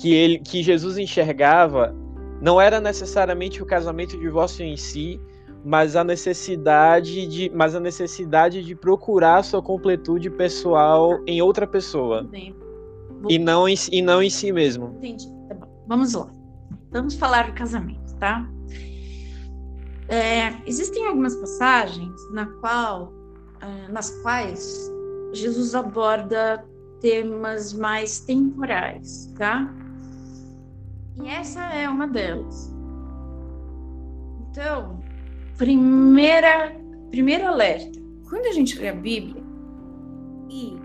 que 0.00 0.14
ele 0.14 0.38
que 0.38 0.62
Jesus 0.62 0.96
enxergava 0.96 1.94
não 2.40 2.60
era 2.60 2.80
necessariamente 2.80 3.62
o 3.62 3.66
casamento 3.66 4.14
e 4.14 4.18
o 4.18 4.20
divórcio 4.20 4.64
em 4.64 4.76
si, 4.76 5.20
mas 5.64 5.96
a 5.96 6.04
necessidade 6.04 7.26
de, 7.26 7.50
mas 7.52 7.74
a 7.74 7.80
necessidade 7.80 8.62
de 8.62 8.74
procurar 8.76 9.42
sua 9.42 9.60
completude 9.60 10.30
pessoal 10.30 11.20
em 11.26 11.42
outra 11.42 11.66
pessoa. 11.66 12.28
E 13.28 13.38
não 13.38 13.68
em, 13.68 13.74
e 13.90 14.00
não 14.00 14.22
em 14.22 14.30
si 14.30 14.52
mesmo. 14.52 14.94
Entendi. 14.98 15.26
Tá 15.48 15.54
bom. 15.54 15.66
Vamos 15.88 16.12
lá. 16.12 16.28
Vamos 16.92 17.14
falar 17.14 17.48
do 17.48 17.54
casamento, 17.54 18.14
tá? 18.16 18.48
É, 20.08 20.54
existem 20.66 21.06
algumas 21.06 21.34
passagens 21.36 22.14
na 22.32 22.46
qual, 22.60 23.12
é, 23.60 23.88
nas 23.90 24.10
quais 24.22 24.90
Jesus 25.32 25.74
aborda 25.74 26.64
temas 27.00 27.72
mais 27.72 28.20
temporais, 28.20 29.32
tá? 29.36 29.68
E 31.22 31.28
essa 31.28 31.62
é 31.72 31.88
uma 31.88 32.06
delas. 32.06 32.72
Então, 34.50 35.02
primeira, 35.56 36.74
primeiro 37.10 37.46
alerta. 37.46 37.98
Quando 38.28 38.46
a 38.46 38.52
gente 38.52 38.78
lê 38.78 38.88
a 38.88 38.94
Bíblia, 38.94 39.42
e 40.48 40.76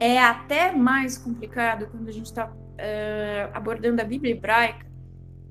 é 0.00 0.18
até 0.18 0.72
mais 0.72 1.16
complicado 1.16 1.88
quando 1.90 2.08
a 2.08 2.12
gente 2.12 2.26
está 2.26 2.52
é, 2.78 3.48
abordando 3.52 4.00
a 4.00 4.04
Bíblia 4.04 4.32
hebraica, 4.32 4.85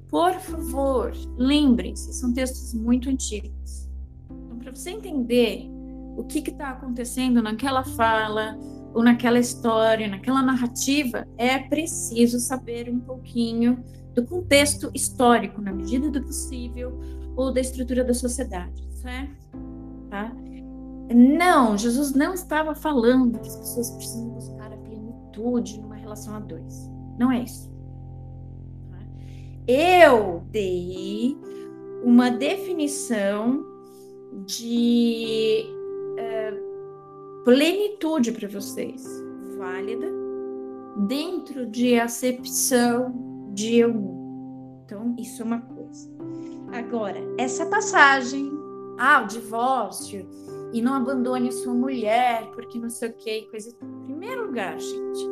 por 0.09 0.33
favor, 0.33 1.11
lembrem-se, 1.37 2.13
são 2.13 2.33
textos 2.33 2.73
muito 2.73 3.09
antigos. 3.09 3.89
Então, 4.29 4.57
para 4.59 4.73
você 4.73 4.91
entender 4.91 5.69
o 6.17 6.23
que 6.23 6.39
está 6.39 6.69
acontecendo 6.69 7.41
naquela 7.41 7.83
fala, 7.83 8.57
ou 8.95 9.03
naquela 9.03 9.37
história, 9.37 10.07
naquela 10.07 10.41
narrativa, 10.41 11.27
é 11.37 11.59
preciso 11.59 12.39
saber 12.39 12.89
um 12.89 12.99
pouquinho 12.99 13.83
do 14.13 14.25
contexto 14.25 14.89
histórico, 14.93 15.61
na 15.61 15.73
medida 15.73 16.09
do 16.09 16.23
possível, 16.23 16.97
ou 17.35 17.51
da 17.51 17.59
estrutura 17.59 18.05
da 18.05 18.13
sociedade, 18.13 18.87
certo? 18.91 19.35
Tá? 20.09 20.33
Não, 21.13 21.77
Jesus 21.77 22.13
não 22.13 22.33
estava 22.33 22.73
falando 22.73 23.37
que 23.37 23.49
as 23.49 23.57
pessoas 23.57 23.91
precisam 23.91 24.29
buscar 24.29 24.71
a 24.71 24.77
plenitude 24.77 25.81
numa 25.81 25.95
relação 25.95 26.33
a 26.33 26.39
dois. 26.39 26.89
Não 27.19 27.29
é 27.29 27.43
isso. 27.43 27.74
Eu 29.67 30.43
dei 30.51 31.35
uma 32.03 32.29
definição 32.29 33.65
de 34.45 35.65
uh, 36.19 37.43
plenitude 37.43 38.31
para 38.31 38.47
vocês, 38.47 39.03
válida, 39.57 40.07
dentro 41.07 41.65
de 41.65 41.99
acepção 41.99 43.51
de 43.53 43.77
eu. 43.77 43.91
Então, 44.85 45.15
isso 45.17 45.41
é 45.41 45.45
uma 45.45 45.61
coisa. 45.61 46.13
Agora, 46.71 47.17
essa 47.39 47.65
passagem, 47.65 48.51
ah, 48.99 49.23
o 49.23 49.27
divórcio, 49.27 50.29
e 50.73 50.81
não 50.81 50.93
abandone 50.93 51.51
sua 51.51 51.73
mulher, 51.73 52.51
porque 52.53 52.77
não 52.77 52.89
sei 52.89 53.09
o 53.09 53.13
que, 53.13 53.49
coisa. 53.49 53.75
Em 53.81 54.03
primeiro 54.03 54.45
lugar, 54.45 54.79
gente, 54.79 55.27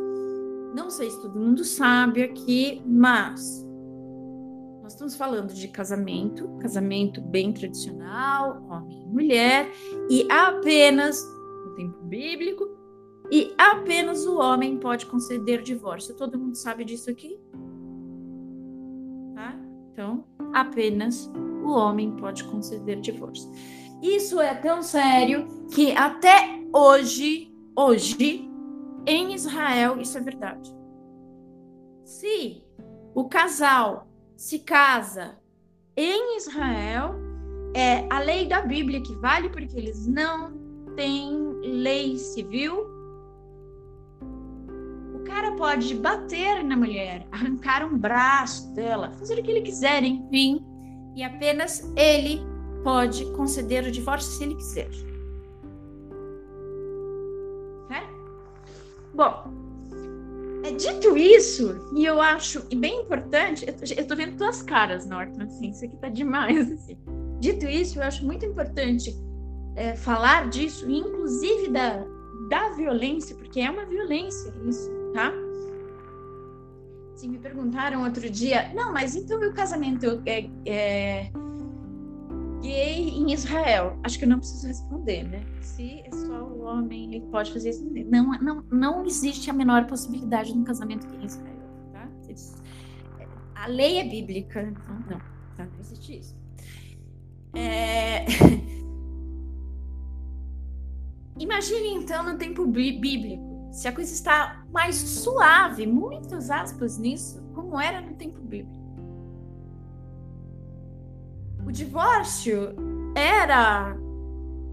não 0.73 0.89
sei 0.89 1.11
se 1.11 1.21
todo 1.21 1.39
mundo 1.39 1.63
sabe 1.63 2.23
aqui, 2.23 2.81
mas 2.83 3.63
nós 4.83 4.91
estamos 4.91 5.15
falando 5.15 5.53
de 5.53 5.69
casamento, 5.69 6.57
casamento 6.59 7.21
bem 7.21 7.53
tradicional, 7.53 8.61
homem 8.69 9.01
e 9.01 9.05
mulher, 9.05 9.71
e 10.09 10.27
apenas, 10.29 11.23
no 11.65 11.73
tempo 11.73 12.03
bíblico, 12.03 12.67
e 13.31 13.55
apenas 13.57 14.25
o 14.25 14.37
homem 14.37 14.77
pode 14.77 15.05
conceder 15.05 15.61
divórcio. 15.61 16.17
Todo 16.17 16.37
mundo 16.37 16.55
sabe 16.55 16.83
disso 16.83 17.09
aqui? 17.09 17.39
Tá? 19.33 19.55
Então, 19.89 20.25
apenas 20.53 21.31
o 21.63 21.71
homem 21.71 22.11
pode 22.17 22.43
conceder 22.43 22.99
divórcio. 22.99 23.49
Isso 24.01 24.41
é 24.41 24.53
tão 24.53 24.83
sério 24.83 25.47
que 25.73 25.93
até 25.93 26.61
hoje, 26.73 27.55
hoje, 27.73 28.51
em 29.07 29.33
Israel, 29.33 30.01
isso 30.01 30.17
é 30.17 30.21
verdade. 30.21 30.75
Se 32.03 32.61
o 33.15 33.29
casal 33.29 34.12
se 34.43 34.59
casa 34.59 35.37
em 35.95 36.35
Israel, 36.35 37.15
é 37.73 38.05
a 38.09 38.19
lei 38.19 38.45
da 38.45 38.59
Bíblia 38.59 39.01
que 39.01 39.15
vale 39.15 39.47
porque 39.47 39.77
eles 39.77 40.05
não 40.05 40.51
têm 40.97 41.61
lei 41.61 42.17
civil. 42.17 42.85
O 45.15 45.23
cara 45.23 45.53
pode 45.53 45.95
bater 45.95 46.61
na 46.61 46.75
mulher, 46.75 47.25
arrancar 47.31 47.85
um 47.85 47.97
braço 47.97 48.73
dela, 48.73 49.11
fazer 49.11 49.39
o 49.39 49.43
que 49.43 49.49
ele 49.49 49.61
quiser, 49.61 50.03
enfim, 50.03 50.61
e 51.15 51.23
apenas 51.23 51.89
ele 51.95 52.41
pode 52.83 53.25
conceder 53.31 53.85
o 53.85 53.91
divórcio 53.91 54.29
se 54.29 54.43
ele 54.43 54.55
quiser. 54.55 54.91
Certo? 57.87 58.13
Bom, 59.13 59.53
é, 59.55 59.62
dito 60.71 61.17
isso, 61.17 61.89
e 61.95 62.05
eu 62.05 62.21
acho 62.21 62.63
bem 62.75 63.01
importante, 63.01 63.65
eu, 63.97 64.07
tô 64.07 64.15
vendo 64.15 64.37
tuas 64.37 64.61
caras, 64.61 65.05
Norton, 65.05 65.43
assim, 65.43 65.69
isso 65.69 65.83
aqui 65.83 65.97
tá 65.97 66.09
demais, 66.09 66.71
assim. 66.71 66.97
Dito 67.39 67.65
isso, 67.65 67.99
eu 67.99 68.03
acho 68.03 68.25
muito 68.25 68.45
importante 68.45 69.13
é, 69.75 69.95
falar 69.95 70.49
disso, 70.49 70.89
inclusive 70.89 71.69
da, 71.69 72.05
da 72.49 72.69
violência, 72.69 73.35
porque 73.35 73.59
é 73.59 73.69
uma 73.69 73.85
violência 73.85 74.53
isso, 74.65 74.89
tá? 75.13 75.33
Se 77.15 77.27
me 77.27 77.37
perguntaram 77.37 78.03
outro 78.03 78.29
dia, 78.29 78.71
não, 78.73 78.93
mas 78.93 79.15
então 79.15 79.39
o 79.39 79.53
casamento 79.53 80.21
é, 80.25 80.49
é 80.65 81.31
gay 82.63 83.09
em 83.09 83.31
Israel? 83.31 83.99
Acho 84.03 84.17
que 84.17 84.23
eu 84.25 84.29
não 84.29 84.39
preciso 84.39 84.67
responder, 84.67 85.23
né? 85.23 85.45
Se 85.61 85.99
é 85.99 86.09
só 86.11 86.43
o 86.43 86.61
homem, 86.61 87.13
ele 87.13 87.25
pode 87.29 87.51
fazer 87.51 87.69
isso. 87.71 87.85
Não, 88.09 88.31
não, 88.39 88.63
não 88.71 89.05
existe 89.05 89.49
a 89.49 89.53
menor 89.53 89.85
possibilidade 89.85 90.53
de 90.53 90.57
um 90.57 90.63
casamento 90.63 91.05
gay 91.07 91.19
em 91.21 91.25
Israel, 91.25 91.59
tá? 91.91 92.09
A 93.55 93.67
lei 93.67 93.99
é 93.99 94.03
bíblica, 94.03 94.61
então 94.61 94.95
não, 95.09 95.19
tá? 95.57 95.65
não 95.65 95.79
existe 95.79 96.17
isso. 96.17 96.35
É... 97.53 98.25
Imagine 101.37 101.95
então 101.95 102.23
no 102.23 102.37
tempo 102.37 102.65
bíblico, 102.65 103.69
se 103.71 103.87
a 103.87 103.91
coisa 103.91 104.13
está 104.13 104.63
mais 104.71 104.95
suave, 104.95 105.85
muitas 105.87 106.49
aspas 106.49 106.97
nisso, 106.97 107.43
como 107.53 107.79
era 107.79 107.99
no 108.01 108.13
tempo 108.13 108.39
bíblico. 108.41 108.82
O 111.65 111.71
divórcio 111.71 112.75
era 113.15 113.95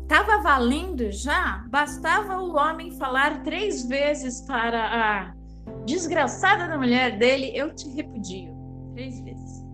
estava 0.03 0.43
valendo 0.43 1.13
já, 1.13 1.65
bastava 1.69 2.43
o 2.43 2.57
homem 2.57 2.91
falar 2.91 3.45
três 3.45 3.87
vezes 3.87 4.41
para 4.41 5.31
a 5.31 5.35
desgraçada 5.85 6.67
da 6.67 6.77
mulher 6.77 7.17
dele, 7.17 7.53
eu 7.55 7.73
te 7.73 7.89
repudio. 7.91 8.53
Três 8.95 9.21
vezes. 9.21 9.65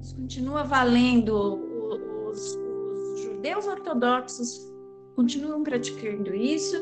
Isso 0.00 0.16
continua 0.16 0.64
valendo. 0.64 1.34
Os, 2.30 2.56
os 2.56 3.20
judeus 3.22 3.66
ortodoxos 3.66 4.72
continuam 5.14 5.62
praticando 5.62 6.34
isso 6.34 6.76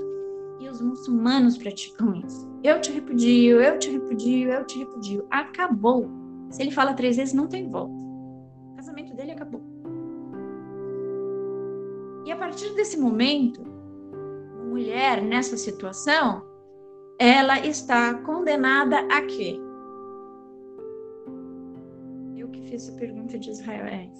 e 0.60 0.68
os 0.68 0.80
muçulmanos 0.80 1.58
praticam 1.58 2.14
isso. 2.14 2.48
Eu 2.62 2.80
te 2.80 2.92
repudio, 2.92 3.60
eu 3.60 3.78
te 3.80 3.90
repudio, 3.90 4.48
eu 4.48 4.64
te 4.64 4.78
repudio. 4.78 5.26
Acabou. 5.28 6.08
Se 6.50 6.62
ele 6.62 6.70
fala 6.70 6.94
três 6.94 7.16
vezes, 7.16 7.34
não 7.34 7.48
tem 7.48 7.68
volta. 7.68 8.01
Dele 9.32 9.34
acabou. 9.34 9.62
E 12.24 12.32
a 12.32 12.36
partir 12.36 12.74
desse 12.74 12.98
momento, 12.98 13.62
a 14.60 14.64
mulher 14.64 15.22
nessa 15.22 15.56
situação, 15.56 16.44
ela 17.18 17.58
está 17.60 18.14
condenada 18.22 19.00
a 19.10 19.22
quê? 19.22 19.58
Eu 22.36 22.48
que 22.48 22.62
fiz 22.62 22.88
a 22.88 22.92
pergunta 22.92 23.38
de 23.38 23.50
Israel 23.50 23.86
é 23.86 24.10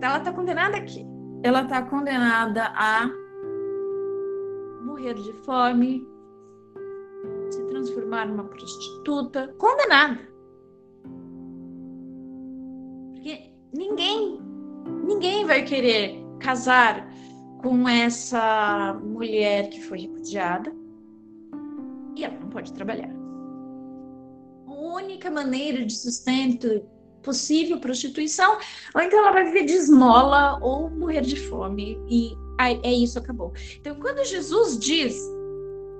Ela 0.00 0.18
está 0.18 0.32
condenada 0.32 0.76
a 0.76 0.82
quê? 0.82 1.06
Ela 1.42 1.62
está 1.62 1.82
condenada 1.82 2.72
a 2.74 3.08
morrer 4.84 5.14
de 5.14 5.32
fome, 5.44 6.06
se 7.50 7.62
transformar 7.66 8.26
numa 8.26 8.44
prostituta, 8.44 9.54
condenada. 9.58 10.35
Ninguém, 13.76 14.40
ninguém 15.04 15.44
vai 15.44 15.62
querer 15.62 16.24
casar 16.40 17.08
com 17.62 17.88
essa 17.88 18.94
mulher 19.02 19.68
que 19.70 19.80
foi 19.82 20.00
repudiada 20.00 20.72
e 22.14 22.24
ela 22.24 22.38
não 22.40 22.48
pode 22.48 22.72
trabalhar. 22.72 23.10
A 24.66 24.72
única 24.72 25.30
maneira 25.30 25.84
de 25.84 25.94
sustento 25.94 26.82
possível 27.22 27.80
prostituição, 27.80 28.58
ou 28.94 29.00
então 29.00 29.18
ela 29.18 29.32
vai 29.32 29.44
viver 29.44 29.64
de 29.64 29.72
esmola 29.72 30.58
ou 30.62 30.88
morrer 30.90 31.22
de 31.22 31.36
fome 31.48 31.98
e 32.08 32.32
é 32.58 32.92
isso 32.92 33.18
acabou. 33.18 33.52
Então, 33.78 33.96
quando 33.96 34.24
Jesus 34.24 34.78
diz 34.78 35.16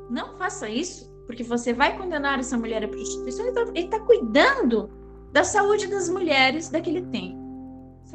não 0.08 0.38
faça 0.38 0.68
isso, 0.68 1.10
porque 1.26 1.42
você 1.42 1.72
vai 1.72 1.98
condenar 1.98 2.38
essa 2.38 2.56
mulher 2.56 2.84
à 2.84 2.88
prostituição, 2.88 3.46
ele 3.46 3.80
está 3.80 3.98
tá 3.98 4.04
cuidando 4.04 4.88
da 5.32 5.42
saúde 5.42 5.88
das 5.88 6.08
mulheres 6.08 6.68
daquele 6.68 7.02
tempo, 7.02 7.35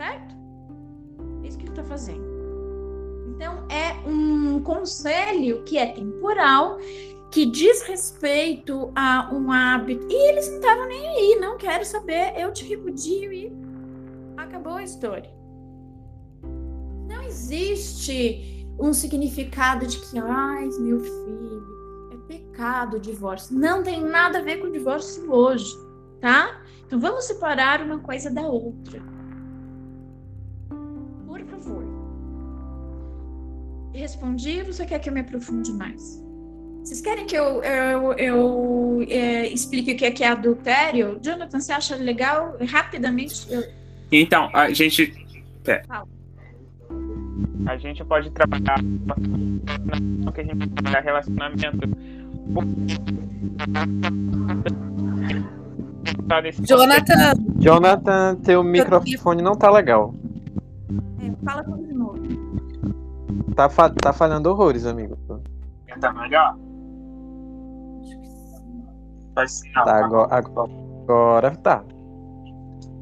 certo? 0.02 0.42
está 1.72 1.84
fazendo. 1.84 2.32
Então, 3.28 3.66
é 3.70 3.94
um 4.08 4.62
conselho 4.62 5.64
que 5.64 5.78
é 5.78 5.88
temporal, 5.88 6.78
que 7.32 7.46
diz 7.46 7.82
respeito 7.84 8.92
a 8.96 9.30
um 9.34 9.52
hábito. 9.52 10.06
E 10.10 10.30
eles 10.30 10.48
não 10.50 10.58
estavam 10.58 10.88
nem 10.88 11.08
aí, 11.08 11.40
não 11.40 11.58
quero 11.58 11.86
saber, 11.86 12.34
eu 12.38 12.52
te 12.54 12.66
repudio 12.66 13.34
e 13.34 13.52
acabou 14.38 14.74
a 14.74 14.84
história. 14.84 15.32
Não 17.08 17.22
existe 17.24 18.68
um 18.80 18.94
significado 18.94 19.88
de 19.88 20.00
que, 20.00 20.20
ai, 20.20 20.68
meu 20.80 21.00
filho, 21.00 21.64
é 22.14 22.28
pecado 22.28 22.98
o 22.98 23.00
divórcio. 23.00 23.58
Não 23.58 23.82
tem 23.82 24.04
nada 24.04 24.40
a 24.40 24.42
ver 24.42 24.58
com 24.58 24.68
o 24.68 24.72
divórcio 24.72 25.32
hoje, 25.32 25.74
tá? 26.20 26.62
Então 26.86 27.00
vamos 27.00 27.26
separar 27.26 27.82
uma 27.82 28.00
coisa 28.00 28.30
da 28.30 28.42
outra. 28.42 29.02
Respondi 33.94 34.60
ou 34.60 34.66
você 34.66 34.86
quer 34.86 35.00
que 35.00 35.10
eu 35.10 35.14
me 35.14 35.22
aprofunde 35.22 35.72
mais? 35.74 36.22
Vocês 36.84 37.02
querem 37.02 37.26
que 37.26 37.36
eu, 37.36 37.64
eu, 37.64 38.14
eu 38.14 39.06
é, 39.08 39.48
explique 39.48 39.94
o 39.94 39.98
que 39.98 40.06
é, 40.06 40.12
que 40.12 40.24
é 40.24 40.30
adultério? 40.30 41.20
Jonathan, 41.22 41.60
você 41.60 41.72
acha 41.74 41.96
legal? 41.96 42.58
Rapidamente. 42.68 43.46
Eu... 43.50 43.64
Então, 44.12 44.50
a 44.54 44.72
gente. 44.72 45.14
Fala. 45.88 46.08
A 47.68 47.78
gente 47.78 48.04
pode 48.04 48.32
trabalhar 48.32 48.82
no 48.82 50.32
que 50.32 50.42
a 50.42 50.44
gente 50.44 50.68
trabalhar 50.70 51.02
relacionamento. 51.02 51.88
Jonathan, 56.64 57.34
Jonathan, 57.60 58.36
teu 58.44 58.64
microfone 58.64 59.44
não 59.44 59.56
tá 59.56 59.70
legal. 59.70 60.16
Fala 61.46 61.64
tudo 61.64 61.86
de 61.86 61.94
novo. 61.94 62.18
Tá, 63.56 63.70
fa- 63.70 63.90
tá 63.90 64.14
falhando 64.14 64.50
horrores, 64.50 64.86
amigo. 64.86 65.18
Tá 66.00 66.12
melhor? 66.14 66.58
Faz 69.36 69.60
sinal, 69.60 69.86
Tá, 69.86 69.92
tá? 70.00 70.06
agora, 70.06 70.36
agora 70.36 71.56
tá. 71.58 71.84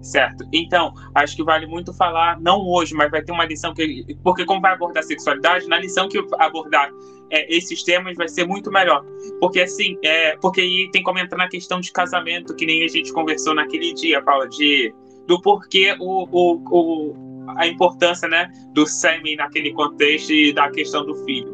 Certo. 0.02 0.48
Então, 0.54 0.94
acho 1.14 1.36
que 1.36 1.44
vale 1.44 1.68
muito 1.68 1.94
falar, 1.94 2.40
não 2.40 2.62
hoje, 2.66 2.94
mas 2.96 3.12
vai 3.12 3.22
ter 3.22 3.32
uma 3.32 3.46
lição 3.46 3.74
que. 3.74 4.06
Porque, 4.24 4.46
como 4.46 4.62
vai 4.62 4.74
abordar 4.74 5.04
sexualidade, 5.04 5.68
na 5.68 5.78
lição 5.78 6.08
que 6.08 6.18
abordar 6.40 6.90
é, 7.30 7.54
esses 7.54 7.84
temas 7.84 8.16
vai 8.16 8.28
ser 8.28 8.48
muito 8.48 8.72
melhor. 8.72 9.04
Porque, 9.42 9.60
assim, 9.60 9.98
é, 10.04 10.38
porque 10.38 10.62
aí 10.62 10.90
tem 10.92 11.04
como 11.04 11.20
entrar 11.20 11.38
na 11.38 11.50
questão 11.50 11.80
de 11.82 11.92
casamento, 11.92 12.56
que 12.56 12.66
nem 12.66 12.84
a 12.86 12.88
gente 12.88 13.12
conversou 13.12 13.54
naquele 13.54 13.94
dia, 13.94 14.22
Paula, 14.24 14.48
de, 14.48 14.94
do 15.28 15.42
porquê 15.42 15.96
o, 16.00 16.24
o, 16.32 16.64
o, 16.72 17.29
a 17.58 17.68
importância 17.68 18.28
né, 18.28 18.50
do 18.74 18.86
sêmen 18.86 19.36
naquele 19.36 19.74
contexto 19.74 20.32
e 20.32 20.54
da 20.54 20.70
questão 20.72 21.06
do 21.06 21.16
filho. 21.26 21.54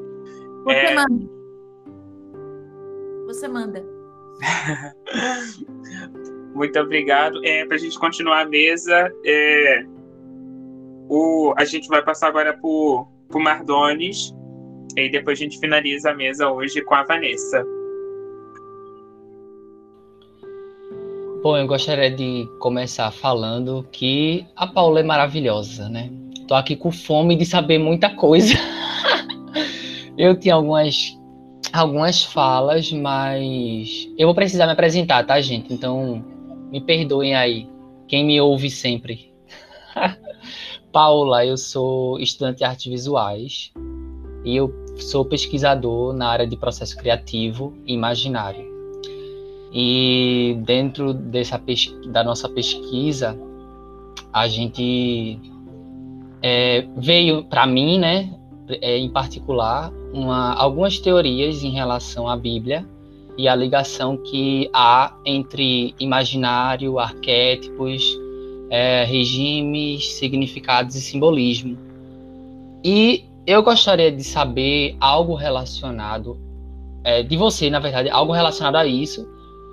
Você 0.64 0.76
É. 0.76 0.96
manda. 0.96 1.30
Você 3.28 3.48
manda. 3.48 3.86
Muito 6.54 6.80
obrigado. 6.80 7.40
É, 7.44 7.66
para 7.66 7.76
a 7.76 7.80
gente 7.80 7.98
continuar 8.00 8.42
a 8.42 8.46
mesa, 8.46 9.12
é, 9.26 9.86
o, 11.10 11.54
a 11.58 11.66
gente 11.66 11.88
vai 11.88 12.04
passar 12.04 12.28
agora 12.28 12.54
para 12.54 12.70
o 12.70 13.08
Mardones 13.36 14.34
e 14.96 15.10
depois 15.10 15.40
a 15.40 15.44
gente 15.44 15.60
finaliza 15.60 16.12
a 16.12 16.16
mesa 16.16 16.50
hoje 16.50 16.82
com 16.82 16.96
a 16.96 17.04
Vanessa. 17.04 17.66
Bom, 21.46 21.56
eu 21.56 21.68
gostaria 21.68 22.10
de 22.10 22.50
começar 22.58 23.12
falando 23.12 23.88
que 23.92 24.48
a 24.56 24.66
Paula 24.66 25.02
é 25.02 25.04
maravilhosa, 25.04 25.88
né? 25.88 26.10
Tô 26.48 26.56
aqui 26.56 26.76
com 26.76 26.92
fome 26.92 27.36
de 27.36 27.46
saber 27.46 27.78
muita 27.78 28.10
coisa. 28.10 28.56
eu 30.18 30.36
tinha 30.40 30.56
algumas 30.56 31.16
algumas 31.72 32.24
falas, 32.24 32.92
mas 32.92 34.10
eu 34.18 34.26
vou 34.26 34.34
precisar 34.34 34.66
me 34.66 34.72
apresentar, 34.72 35.24
tá, 35.24 35.40
gente? 35.40 35.72
Então, 35.72 36.26
me 36.72 36.82
perdoem 36.82 37.36
aí, 37.36 37.70
quem 38.08 38.26
me 38.26 38.42
ouve 38.42 38.72
sempre. 38.72 39.32
Paula, 40.92 41.46
eu 41.46 41.58
sou 41.58 42.20
estudante 42.20 42.58
de 42.58 42.64
artes 42.64 42.92
visuais 42.92 43.72
e 44.44 44.56
eu 44.56 44.74
sou 44.98 45.24
pesquisador 45.24 46.12
na 46.12 46.28
área 46.28 46.48
de 46.48 46.58
processo 46.58 46.98
criativo 46.98 47.78
e 47.86 47.94
imaginário. 47.94 48.75
E 49.72 50.58
dentro 50.66 51.14
dessa 51.14 51.62
da 52.08 52.24
nossa 52.24 52.48
pesquisa, 52.48 53.38
a 54.32 54.48
gente 54.48 55.40
é, 56.42 56.88
veio 56.98 57.44
para 57.44 57.66
mim, 57.66 58.00
né, 58.00 58.34
é, 58.82 58.98
em 58.98 59.10
particular, 59.10 59.92
uma, 60.14 60.54
algumas 60.54 61.00
teorias 61.00 61.64
em 61.64 61.72
relação 61.72 62.28
à 62.28 62.38
Bíblia 62.38 62.86
e 63.38 63.48
a 63.48 63.56
ligação 63.56 64.18
que 64.18 64.70
há 64.74 65.14
entre 65.26 65.94
imaginário, 66.00 67.00
arquétipos, 67.00 68.18
é, 68.70 69.04
regimes, 69.04 70.14
significados 70.14 70.96
e 70.96 71.02
simbolismo. 71.02 71.78
E 72.84 73.26
eu 73.46 73.62
gostaria 73.62 74.12
de 74.12 74.24
saber 74.24 74.96
algo 75.00 75.36
relacionado, 75.36 76.38
é, 77.04 77.22
de 77.22 77.36
você, 77.38 77.70
na 77.70 77.80
verdade, 77.80 78.10
algo 78.10 78.32
relacionado 78.32 78.76
a 78.76 78.86
isso, 78.86 79.28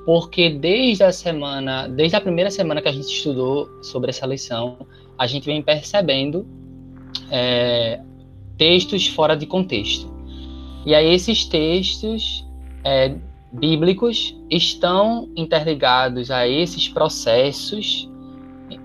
porque 0.04 0.50
desde 0.50 1.04
a 1.04 1.12
semana, 1.12 1.86
desde 1.86 2.16
a 2.16 2.20
primeira 2.20 2.50
semana 2.50 2.82
que 2.82 2.88
a 2.88 2.92
gente 2.92 3.06
estudou 3.06 3.68
sobre 3.82 4.10
essa 4.10 4.26
lição, 4.26 4.78
a 5.18 5.26
gente 5.26 5.46
vem 5.46 5.62
percebendo 5.62 6.46
é, 7.30 8.00
textos 8.56 9.06
fora 9.06 9.36
de 9.36 9.46
contexto. 9.46 10.12
E 10.84 10.94
aí 10.94 11.14
esses 11.14 11.44
textos 11.44 12.44
é, 12.84 13.14
bíblicos 13.52 14.36
estão 14.50 15.28
interligados 15.36 16.30
a 16.30 16.48
esses 16.48 16.88
processos, 16.88 18.08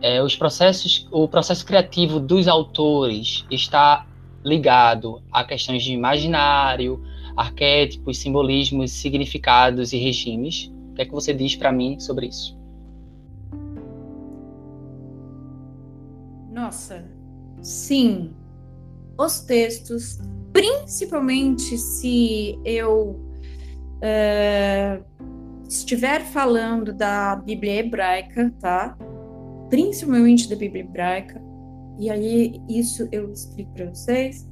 é, 0.01 0.21
os 0.21 0.35
processos, 0.35 1.07
o 1.11 1.27
processo 1.27 1.65
criativo 1.65 2.19
dos 2.19 2.47
autores 2.47 3.45
está 3.49 4.05
ligado 4.43 5.21
a 5.31 5.43
questões 5.43 5.83
de 5.83 5.93
imaginário, 5.93 7.03
arquétipos, 7.35 8.17
simbolismos, 8.19 8.91
significados 8.91 9.93
e 9.93 9.97
regimes. 9.97 10.71
Que 10.97 11.03
é 11.03 11.05
que 11.05 11.11
você 11.11 11.31
diz 11.31 11.55
para 11.55 11.71
mim 11.71 11.99
sobre 11.99 12.25
isso? 12.25 12.57
Nossa, 16.51 17.05
sim. 17.61 18.33
Os 19.15 19.41
textos, 19.41 20.17
principalmente 20.51 21.77
se 21.77 22.59
eu 22.65 23.15
eh, 24.01 24.99
estiver 25.69 26.25
falando 26.25 26.91
da 26.91 27.35
Bíblia 27.35 27.75
hebraica, 27.75 28.51
tá? 28.59 28.97
Principalmente 29.69 30.49
da 30.49 30.55
Bíblia 30.55 30.83
hebraica, 30.83 31.39
e 31.99 32.09
aí 32.09 32.59
isso 32.67 33.07
eu 33.11 33.31
explico 33.31 33.71
para 33.73 33.85
vocês, 33.85 34.49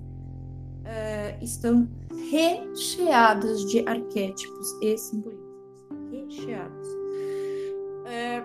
eh, 0.83 1.39
estão 1.41 1.89
recheados 2.29 3.65
de 3.71 3.79
arquétipos 3.87 4.67
e 4.83 4.95
simbolismos. 4.95 5.44
Eh, 8.07 8.43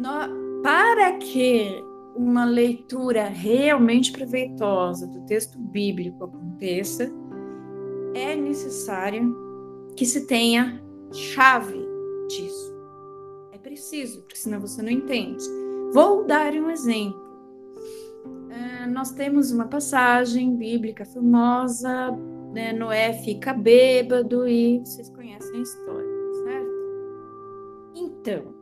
no- 0.00 0.62
para 0.62 1.18
que 1.18 1.82
uma 2.16 2.44
leitura 2.44 3.24
realmente 3.24 4.12
proveitosa 4.12 5.06
do 5.06 5.20
texto 5.26 5.58
bíblico 5.58 6.24
aconteça, 6.24 7.10
é 8.14 8.36
necessário 8.36 9.34
que 9.96 10.06
se 10.06 10.26
tenha 10.26 10.80
chave 11.12 11.78
disso. 12.28 12.72
É 13.52 13.58
preciso, 13.58 14.22
porque 14.22 14.36
senão 14.36 14.60
você 14.60 14.82
não 14.82 14.90
entende. 14.90 15.44
Vou 15.92 16.24
dar 16.24 16.52
um 16.54 16.70
exemplo. 16.70 17.22
Ah, 18.50 18.86
nós 18.86 19.10
temos 19.12 19.50
uma 19.50 19.66
passagem 19.66 20.56
bíblica 20.56 21.04
famosa, 21.04 22.10
né, 22.54 22.72
Noé 22.72 23.12
fica 23.24 23.52
bêbado 23.52 24.48
e 24.48 24.78
vocês 24.78 25.10
conhecem 25.10 25.58
a 25.58 25.62
história, 25.62 26.08
certo? 26.44 26.70
Então, 27.96 28.54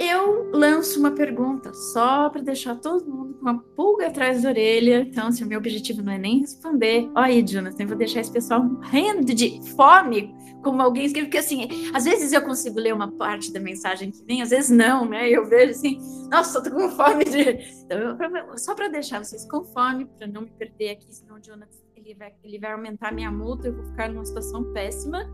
eu 0.00 0.50
lanço 0.50 0.98
uma 0.98 1.12
pergunta 1.12 1.72
só 1.72 2.28
para 2.30 2.40
deixar 2.42 2.76
todo 2.80 3.08
mundo 3.08 3.34
com 3.34 3.42
uma 3.42 3.58
pulga 3.76 4.08
atrás 4.08 4.42
da 4.42 4.48
orelha. 4.48 5.00
Então, 5.08 5.30
se 5.30 5.44
o 5.44 5.46
meu 5.46 5.58
objetivo 5.58 6.02
não 6.02 6.12
é 6.12 6.18
nem 6.18 6.40
responder, 6.40 7.08
olha 7.14 7.26
aí, 7.26 7.42
Jonathan, 7.42 7.82
eu 7.82 7.88
vou 7.88 7.96
deixar 7.96 8.20
esse 8.20 8.32
pessoal 8.32 8.64
morrendo 8.64 9.32
de 9.32 9.60
fome, 9.76 10.34
como 10.64 10.80
alguém 10.80 11.04
escreve, 11.04 11.26
porque 11.26 11.38
assim, 11.38 11.68
às 11.94 12.04
vezes 12.04 12.32
eu 12.32 12.40
consigo 12.42 12.80
ler 12.80 12.94
uma 12.94 13.12
parte 13.12 13.52
da 13.52 13.60
mensagem 13.60 14.10
que 14.10 14.24
vem, 14.24 14.42
às 14.42 14.50
vezes 14.50 14.70
não, 14.70 15.04
né? 15.04 15.28
Eu 15.28 15.44
vejo 15.46 15.72
assim, 15.72 15.98
nossa, 16.30 16.58
eu 16.58 16.62
tô 16.62 16.70
com 16.70 16.88
fome 16.90 17.24
de. 17.24 17.40
Então, 17.84 17.98
eu- 17.98 18.58
só 18.58 18.74
para 18.74 18.88
deixar 18.88 19.22
vocês 19.22 19.48
com 19.48 19.62
fome, 19.64 20.06
para 20.06 20.26
não 20.26 20.42
me 20.42 20.50
perder 20.50 20.90
aqui, 20.90 21.12
senão 21.14 21.36
o 21.36 21.40
Jonathan 21.40 21.78
ele 22.04 22.14
vai, 22.14 22.32
ele 22.42 22.58
vai 22.58 22.72
aumentar 22.72 23.12
minha 23.12 23.30
multa, 23.30 23.68
eu 23.68 23.74
vou 23.74 23.84
ficar 23.84 24.08
numa 24.08 24.24
situação 24.24 24.72
péssima. 24.72 25.24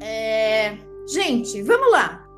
É, 0.00 0.76
Gente, 1.08 1.62
vamos 1.62 1.90
lá. 1.90 2.28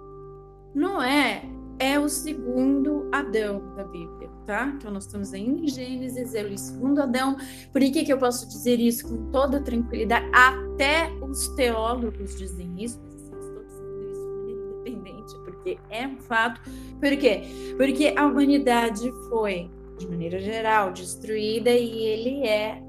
Noé 0.72 1.42
é 1.80 1.98
o 1.98 2.08
segundo 2.08 3.08
Adão 3.10 3.74
da 3.74 3.82
Bíblia, 3.82 4.30
tá? 4.46 4.72
Então 4.76 4.92
nós 4.92 5.06
estamos 5.06 5.34
em 5.34 5.66
Gênesis, 5.66 6.36
é 6.36 6.44
o 6.44 6.56
segundo 6.56 7.02
Adão. 7.02 7.36
Por 7.72 7.80
que, 7.80 8.04
que 8.04 8.12
eu 8.12 8.18
posso 8.18 8.46
dizer 8.46 8.78
isso 8.78 9.08
com 9.08 9.28
toda 9.32 9.60
tranquilidade? 9.60 10.24
Até 10.32 11.10
os 11.20 11.48
teólogos 11.56 12.38
dizem 12.38 12.72
isso, 12.78 13.00
estou 13.08 13.64
dizendo 13.64 14.02
isso 14.08 14.22
de 14.22 14.36
maneira 14.36 14.62
independente, 14.62 15.34
porque 15.44 15.78
é 15.90 16.06
um 16.06 16.20
fato. 16.20 16.60
Por 17.00 17.16
quê? 17.18 17.42
Porque 17.76 18.14
a 18.16 18.24
humanidade 18.24 19.10
foi, 19.28 19.68
de 20.00 20.08
maneira 20.08 20.40
geral, 20.40 20.92
destruída 20.92 21.70
e 21.70 22.04
ele 22.04 22.46
é 22.46 22.82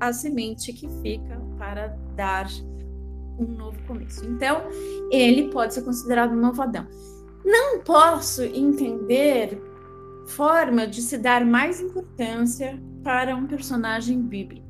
a 0.00 0.12
semente 0.12 0.72
que 0.72 0.88
fica 1.02 1.38
para 1.58 1.88
dar 2.16 2.46
um 3.38 3.44
novo 3.44 3.78
começo. 3.86 4.24
Então, 4.24 4.62
ele 5.10 5.50
pode 5.50 5.74
ser 5.74 5.82
considerado 5.82 6.32
um 6.32 6.40
novo 6.40 6.62
Adão. 6.62 6.86
Não 7.44 7.80
posso 7.80 8.42
entender 8.42 9.62
forma 10.26 10.86
de 10.86 11.02
se 11.02 11.18
dar 11.18 11.44
mais 11.44 11.80
importância 11.80 12.80
para 13.04 13.36
um 13.36 13.46
personagem 13.46 14.20
bíblico. 14.20 14.66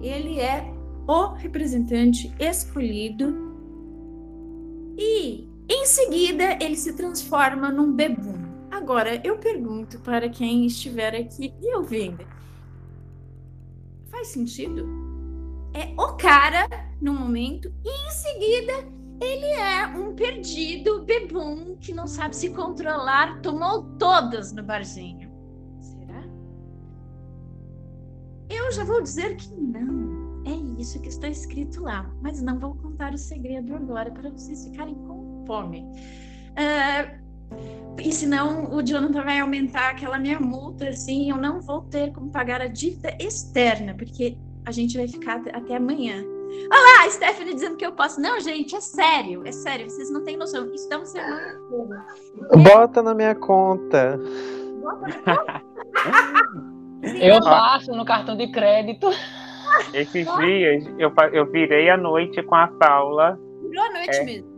Ele 0.00 0.38
é 0.40 0.72
o 1.06 1.34
representante 1.34 2.32
escolhido 2.38 3.34
e, 4.96 5.46
em 5.68 5.84
seguida, 5.84 6.56
ele 6.58 6.76
se 6.76 6.94
transforma 6.94 7.70
num 7.70 7.92
bebum. 7.92 8.39
Agora, 8.70 9.20
eu 9.26 9.38
pergunto 9.38 9.98
para 10.00 10.28
quem 10.28 10.64
estiver 10.64 11.14
aqui 11.14 11.52
e 11.60 11.74
ouvindo: 11.74 12.24
faz 14.10 14.28
sentido? 14.28 14.86
É 15.74 15.92
o 16.00 16.16
cara 16.16 16.68
no 17.00 17.14
momento 17.14 17.72
e 17.84 17.88
em 17.88 18.10
seguida 18.10 19.00
ele 19.20 19.46
é 19.46 19.86
um 19.86 20.14
perdido 20.14 21.04
bebum 21.04 21.76
que 21.76 21.92
não 21.92 22.06
sabe 22.06 22.34
se 22.34 22.50
controlar, 22.50 23.40
tomou 23.42 23.82
todas 23.98 24.52
no 24.52 24.62
barzinho. 24.62 25.30
Será? 25.78 26.24
Eu 28.48 28.72
já 28.72 28.82
vou 28.84 29.02
dizer 29.02 29.36
que 29.36 29.54
não. 29.54 30.42
É 30.46 30.80
isso 30.80 30.98
que 31.02 31.08
está 31.08 31.28
escrito 31.28 31.82
lá, 31.82 32.10
mas 32.22 32.40
não 32.40 32.58
vou 32.58 32.74
contar 32.76 33.12
o 33.12 33.18
segredo 33.18 33.74
agora 33.76 34.10
para 34.10 34.30
vocês 34.30 34.64
ficarem 34.64 34.94
com 34.94 35.44
fome. 35.46 35.84
Uh, 36.52 37.20
e 37.98 38.12
senão 38.12 38.72
o 38.72 38.82
Jonathan 38.82 39.22
vai 39.22 39.40
aumentar 39.40 39.90
aquela 39.90 40.18
minha 40.18 40.40
multa, 40.40 40.88
assim, 40.88 41.30
eu 41.30 41.36
não 41.36 41.60
vou 41.60 41.82
ter 41.82 42.12
como 42.12 42.30
pagar 42.30 42.60
a 42.60 42.66
dívida 42.66 43.16
externa, 43.20 43.94
porque 43.94 44.36
a 44.66 44.70
gente 44.70 44.96
vai 44.96 45.08
ficar 45.08 45.42
até 45.52 45.76
amanhã. 45.76 46.24
Olha 46.72 47.04
lá, 47.04 47.10
Stephanie 47.10 47.54
dizendo 47.54 47.76
que 47.76 47.86
eu 47.86 47.92
posso. 47.92 48.20
Não, 48.20 48.40
gente, 48.40 48.74
é 48.74 48.80
sério, 48.80 49.42
é 49.46 49.52
sério, 49.52 49.88
vocês 49.88 50.10
não 50.10 50.24
têm 50.24 50.36
noção. 50.36 50.72
Isso 50.74 50.88
dá 50.88 50.98
uma 50.98 51.06
semana 51.06 51.58
Bota 52.62 53.02
na 53.02 53.14
minha 53.14 53.34
conta. 53.34 54.18
Bota 54.80 55.08
na 55.26 55.60
conta? 56.02 57.16
eu 57.18 57.40
passo 57.40 57.92
no 57.92 58.04
cartão 58.04 58.36
de 58.36 58.50
crédito. 58.50 59.08
Esses 59.94 60.26
dias 60.36 60.84
eu, 60.98 61.12
eu 61.32 61.50
virei 61.50 61.88
a 61.88 61.96
noite 61.96 62.42
com 62.42 62.54
a 62.54 62.66
Paula. 62.66 63.38
Virou 63.62 63.84
a 63.84 63.92
noite 63.92 64.16
é, 64.16 64.24
mesmo. 64.24 64.49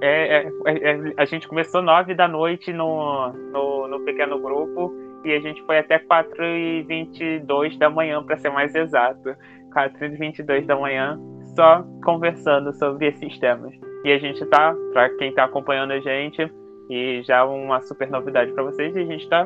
É, 0.00 0.44
é, 0.44 0.50
é, 0.66 1.14
a 1.16 1.24
gente 1.24 1.48
começou 1.48 1.82
nove 1.82 2.14
da 2.14 2.28
noite 2.28 2.72
no, 2.72 3.32
no, 3.32 3.88
no 3.88 4.00
pequeno 4.04 4.38
grupo 4.38 4.94
e 5.24 5.32
a 5.32 5.40
gente 5.40 5.60
foi 5.64 5.78
até 5.78 5.98
4 5.98 6.44
e 6.44 6.82
22 6.82 7.76
da 7.78 7.90
manhã, 7.90 8.22
para 8.22 8.36
ser 8.36 8.50
mais 8.50 8.74
exato. 8.74 9.34
4 9.72 10.04
e 10.04 10.08
22 10.10 10.66
da 10.66 10.76
manhã, 10.76 11.18
só 11.56 11.84
conversando 12.04 12.72
sobre 12.74 13.08
esses 13.08 13.38
temas. 13.38 13.74
E 14.04 14.12
a 14.12 14.18
gente 14.18 14.44
tá, 14.46 14.74
para 14.92 15.10
quem 15.16 15.30
está 15.30 15.44
acompanhando 15.44 15.92
a 15.92 16.00
gente, 16.00 16.50
e 16.88 17.22
já 17.24 17.44
uma 17.44 17.80
super 17.80 18.08
novidade 18.08 18.52
para 18.52 18.62
vocês, 18.62 18.96
a 18.96 19.00
gente 19.00 19.24
está 19.24 19.42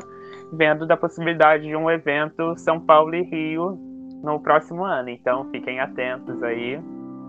vendo 0.53 0.85
da 0.85 0.95
possibilidade 0.95 1.63
de 1.63 1.75
um 1.75 1.89
evento 1.89 2.55
São 2.57 2.79
Paulo 2.79 3.15
e 3.15 3.23
Rio 3.23 3.77
no 4.23 4.39
próximo 4.39 4.85
ano. 4.85 5.09
Então 5.09 5.49
fiquem 5.49 5.79
atentos 5.79 6.41
aí, 6.43 6.79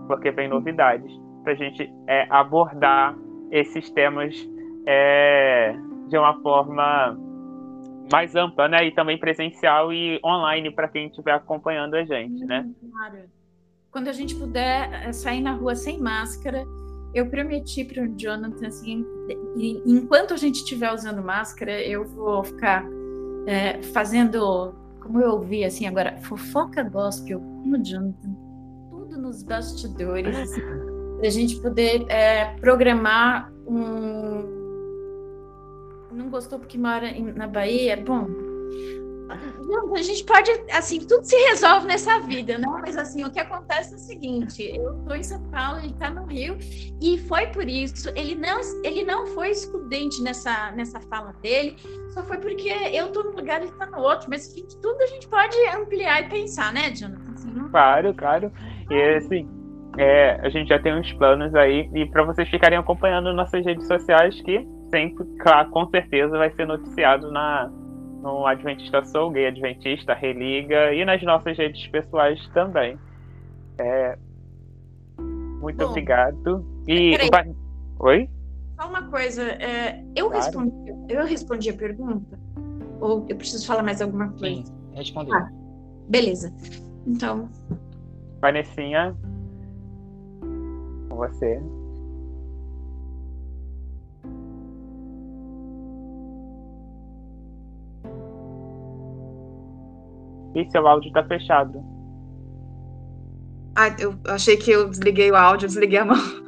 porque 0.07 0.29
vem 0.29 0.47
novidades 0.47 1.24
para 1.45 1.53
a 1.53 1.55
gente 1.55 1.89
é, 2.07 2.27
abordar 2.29 3.15
esses 3.51 3.89
temas 3.91 4.35
é, 4.87 5.75
de 6.09 6.17
uma 6.17 6.41
forma 6.41 7.17
mais 8.11 8.35
ampla, 8.35 8.67
né? 8.67 8.87
E 8.87 8.91
também 8.91 9.17
presencial 9.17 9.93
e 9.93 10.19
online 10.25 10.71
para 10.71 10.87
quem 10.87 11.07
estiver 11.07 11.33
acompanhando 11.33 11.95
a 11.95 12.03
gente, 12.03 12.43
né? 12.45 12.67
Claro. 12.91 13.19
Quando 13.91 14.07
a 14.09 14.11
gente 14.11 14.35
puder 14.35 15.07
é, 15.07 15.13
sair 15.13 15.39
na 15.39 15.53
rua 15.53 15.75
sem 15.75 15.99
máscara, 16.01 16.65
eu 17.13 17.29
prometi 17.29 17.85
para 17.85 18.03
o 18.03 18.07
Jonathan 18.17 18.67
assim, 18.67 19.05
enquanto 19.85 20.33
a 20.33 20.37
gente 20.37 20.55
estiver 20.55 20.91
usando 20.93 21.23
máscara, 21.23 21.81
eu 21.81 22.03
vou 22.03 22.43
ficar 22.43 22.83
é, 23.47 23.81
fazendo, 23.81 24.75
como 25.01 25.21
eu 25.21 25.31
ouvi 25.31 25.63
assim 25.63 25.87
agora, 25.87 26.17
fofoca 26.17 26.83
gospel 26.83 27.39
com 27.39 27.69
o 27.69 27.77
Jonathan, 27.81 28.35
tudo 28.89 29.17
nos 29.17 29.43
bastidores, 29.43 30.51
assim, 31.25 31.25
para 31.25 31.27
a 31.27 31.31
gente 31.31 31.55
poder 31.61 32.05
é, 32.09 32.45
programar 32.59 33.51
um 33.67 34.55
não 36.15 36.29
gostou 36.29 36.57
porque 36.57 36.77
mora 36.77 37.11
na 37.35 37.47
Bahia, 37.47 37.97
bom. 37.97 38.27
a 39.95 40.01
gente 40.01 40.23
pode, 40.23 40.51
assim, 40.71 40.99
tudo 40.99 41.23
se 41.23 41.35
resolve 41.49 41.87
nessa 41.87 42.19
vida, 42.21 42.57
né? 42.57 42.67
Mas, 42.81 42.97
assim, 42.97 43.23
o 43.23 43.31
que 43.31 43.39
acontece 43.39 43.93
é 43.93 43.95
o 43.95 43.99
seguinte: 43.99 44.63
eu 44.63 44.97
estou 44.97 45.15
em 45.15 45.23
São 45.23 45.41
Paulo, 45.49 45.79
ele 45.79 45.93
está 45.93 46.09
no 46.09 46.25
Rio, 46.25 46.57
e 47.01 47.17
foi 47.27 47.47
por 47.47 47.67
isso. 47.67 48.09
Ele 48.15 48.35
não, 48.35 48.59
ele 48.83 49.03
não 49.03 49.27
foi 49.27 49.49
excludente 49.49 50.21
nessa, 50.21 50.71
nessa 50.71 50.99
fala 51.01 51.33
dele, 51.41 51.75
só 52.13 52.23
foi 52.23 52.37
porque 52.37 52.69
eu 52.69 53.07
estou 53.07 53.23
num 53.23 53.35
lugar 53.35 53.59
e 53.59 53.65
ele 53.65 53.71
está 53.71 53.85
no 53.85 53.99
outro. 53.99 54.29
Mas, 54.29 54.49
enfim, 54.51 54.65
tudo 54.81 55.01
a 55.01 55.07
gente 55.07 55.27
pode 55.27 55.57
ampliar 55.75 56.23
e 56.23 56.29
pensar, 56.29 56.73
né, 56.73 56.91
Jonathan? 56.91 57.33
Assim, 57.33 57.51
não... 57.51 57.69
Claro, 57.69 58.13
claro. 58.13 58.51
E, 58.89 59.15
assim, 59.15 59.49
é, 59.97 60.39
a 60.41 60.49
gente 60.49 60.69
já 60.69 60.79
tem 60.79 60.93
uns 60.93 61.11
planos 61.13 61.53
aí, 61.55 61.89
e 61.93 62.05
para 62.05 62.23
vocês 62.23 62.47
ficarem 62.49 62.77
acompanhando 62.77 63.33
nossas 63.33 63.65
redes 63.65 63.87
sociais, 63.87 64.39
que 64.41 64.67
sempre, 64.89 65.25
claro, 65.39 65.69
com 65.69 65.89
certeza 65.89 66.37
vai 66.37 66.51
ser 66.51 66.65
noticiado 66.65 67.31
na, 67.31 67.71
no 68.21 68.45
Adventista 68.45 69.03
Sou, 69.05 69.31
Gay 69.31 69.47
Adventista, 69.47 70.13
Religa 70.13 70.93
e 70.93 71.03
nas 71.05 71.21
nossas 71.23 71.57
redes 71.57 71.87
pessoais 71.87 72.39
também. 72.49 72.97
É, 73.77 74.17
muito 75.65 75.77
Bom, 75.77 75.85
obrigado. 75.85 76.65
E 76.87 77.17
vai... 77.29 77.51
Oi? 77.99 78.29
Só 78.79 78.89
uma 78.89 79.03
coisa, 79.03 79.43
é, 79.43 80.03
eu, 80.15 80.29
claro. 80.29 80.45
respondi, 80.45 80.93
eu 81.09 81.25
respondi 81.25 81.69
a 81.69 81.73
pergunta? 81.73 82.39
Ou 82.99 83.25
eu 83.29 83.35
preciso 83.35 83.65
falar 83.65 83.83
mais 83.83 84.01
alguma 84.01 84.29
coisa? 84.29 84.63
Sim, 84.63 84.63
respondeu. 84.93 85.33
Ah, 85.33 85.49
beleza. 86.09 86.53
Então. 87.07 87.49
Vanessinha, 88.41 89.15
com 91.15 91.27
você. 91.27 91.61
E 100.53 100.71
seu 100.71 100.87
áudio 100.87 101.11
tá 101.11 101.23
fechado. 101.25 101.83
Ah, 103.75 103.93
eu 103.99 104.15
achei 104.27 104.55
que 104.55 104.71
eu 104.71 104.89
desliguei 104.89 105.29
o 105.31 105.35
áudio, 105.35 105.67
desliguei 105.67 105.99
a 105.99 106.05
mão. 106.05 106.15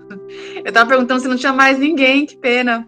Eu 0.63 0.71
tava 0.71 0.89
perguntando 0.89 1.19
se 1.21 1.27
não 1.27 1.35
tinha 1.35 1.51
mais 1.51 1.77
ninguém, 1.77 2.25
que 2.25 2.37
pena. 2.37 2.87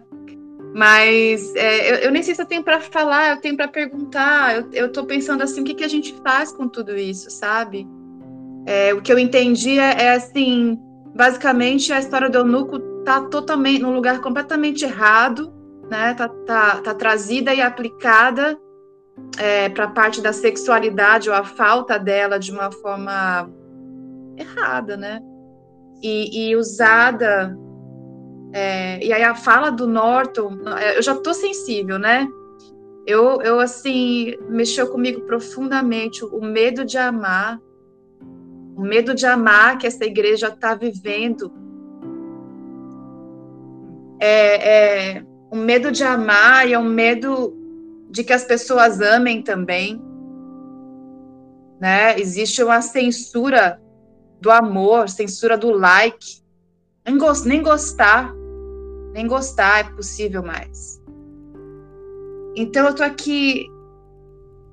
Mas 0.74 1.54
é, 1.54 1.90
eu, 1.90 1.96
eu, 1.96 2.10
nem 2.10 2.22
sei 2.22 2.34
se 2.34 2.40
eu 2.40 2.46
tenho 2.46 2.62
para 2.62 2.80
falar, 2.80 3.30
eu 3.30 3.40
tenho 3.40 3.56
para 3.56 3.68
perguntar. 3.68 4.56
Eu, 4.56 4.68
eu 4.72 4.92
tô 4.92 5.04
pensando 5.04 5.42
assim, 5.42 5.60
o 5.60 5.64
que, 5.64 5.74
que 5.74 5.84
a 5.84 5.88
gente 5.88 6.14
faz 6.22 6.52
com 6.52 6.68
tudo 6.68 6.96
isso, 6.96 7.30
sabe? 7.30 7.86
É, 8.66 8.94
o 8.94 9.02
que 9.02 9.12
eu 9.12 9.18
entendi 9.18 9.78
é, 9.78 10.04
é, 10.04 10.10
assim, 10.12 10.78
basicamente 11.20 11.92
a 11.92 11.98
história 11.98 12.30
do 12.30 12.38
eunuco 12.38 12.78
tá 13.04 13.20
totalmente 13.20 13.82
num 13.82 13.92
lugar 13.92 14.22
completamente 14.22 14.86
errado, 14.86 15.52
né? 15.90 16.14
Tá, 16.14 16.28
tá, 16.28 16.80
tá 16.80 16.94
trazida 16.94 17.52
e 17.52 17.60
aplicada 17.60 18.58
é, 19.38 19.68
para 19.68 19.84
a 19.84 19.90
parte 19.90 20.22
da 20.22 20.32
sexualidade 20.32 21.28
ou 21.28 21.36
a 21.36 21.44
falta 21.44 21.98
dela 21.98 22.38
de 22.38 22.50
uma 22.50 22.72
forma 22.72 23.50
errada, 24.34 24.96
né? 24.96 25.20
E, 26.02 26.48
e 26.48 26.56
usada. 26.56 27.54
É, 28.54 29.04
e 29.04 29.12
aí 29.12 29.22
a 29.22 29.34
fala 29.34 29.68
do 29.68 29.86
Norton, 29.86 30.56
é, 30.78 30.96
eu 30.96 31.02
já 31.02 31.14
tô 31.14 31.34
sensível, 31.34 31.98
né? 31.98 32.26
Eu, 33.06 33.42
eu 33.42 33.60
assim, 33.60 34.34
mexeu 34.48 34.86
comigo 34.86 35.20
profundamente 35.26 36.24
o 36.24 36.40
medo 36.40 36.82
de 36.82 36.96
amar, 36.96 37.60
o 38.76 38.82
medo 38.82 39.14
de 39.14 39.26
amar 39.26 39.78
que 39.78 39.86
essa 39.86 40.04
igreja 40.04 40.48
está 40.48 40.74
vivendo. 40.74 41.52
É, 44.20 45.16
é, 45.16 45.24
o 45.50 45.56
medo 45.56 45.90
de 45.90 46.04
amar 46.04 46.68
e 46.68 46.72
é 46.72 46.78
um 46.78 46.88
medo 46.88 47.56
de 48.10 48.24
que 48.24 48.32
as 48.32 48.44
pessoas 48.44 49.00
amem 49.00 49.42
também. 49.42 50.00
Né? 51.80 52.18
Existe 52.18 52.62
uma 52.62 52.82
censura 52.82 53.80
do 54.40 54.50
amor, 54.50 55.08
censura 55.08 55.56
do 55.56 55.70
like. 55.70 56.40
Nem, 57.06 57.18
gost, 57.18 57.46
nem 57.46 57.62
gostar, 57.62 58.32
nem 59.12 59.26
gostar 59.26 59.80
é 59.80 59.84
possível 59.84 60.42
mais. 60.42 61.00
Então 62.56 62.86
eu 62.86 62.94
tô 62.94 63.02
aqui 63.02 63.66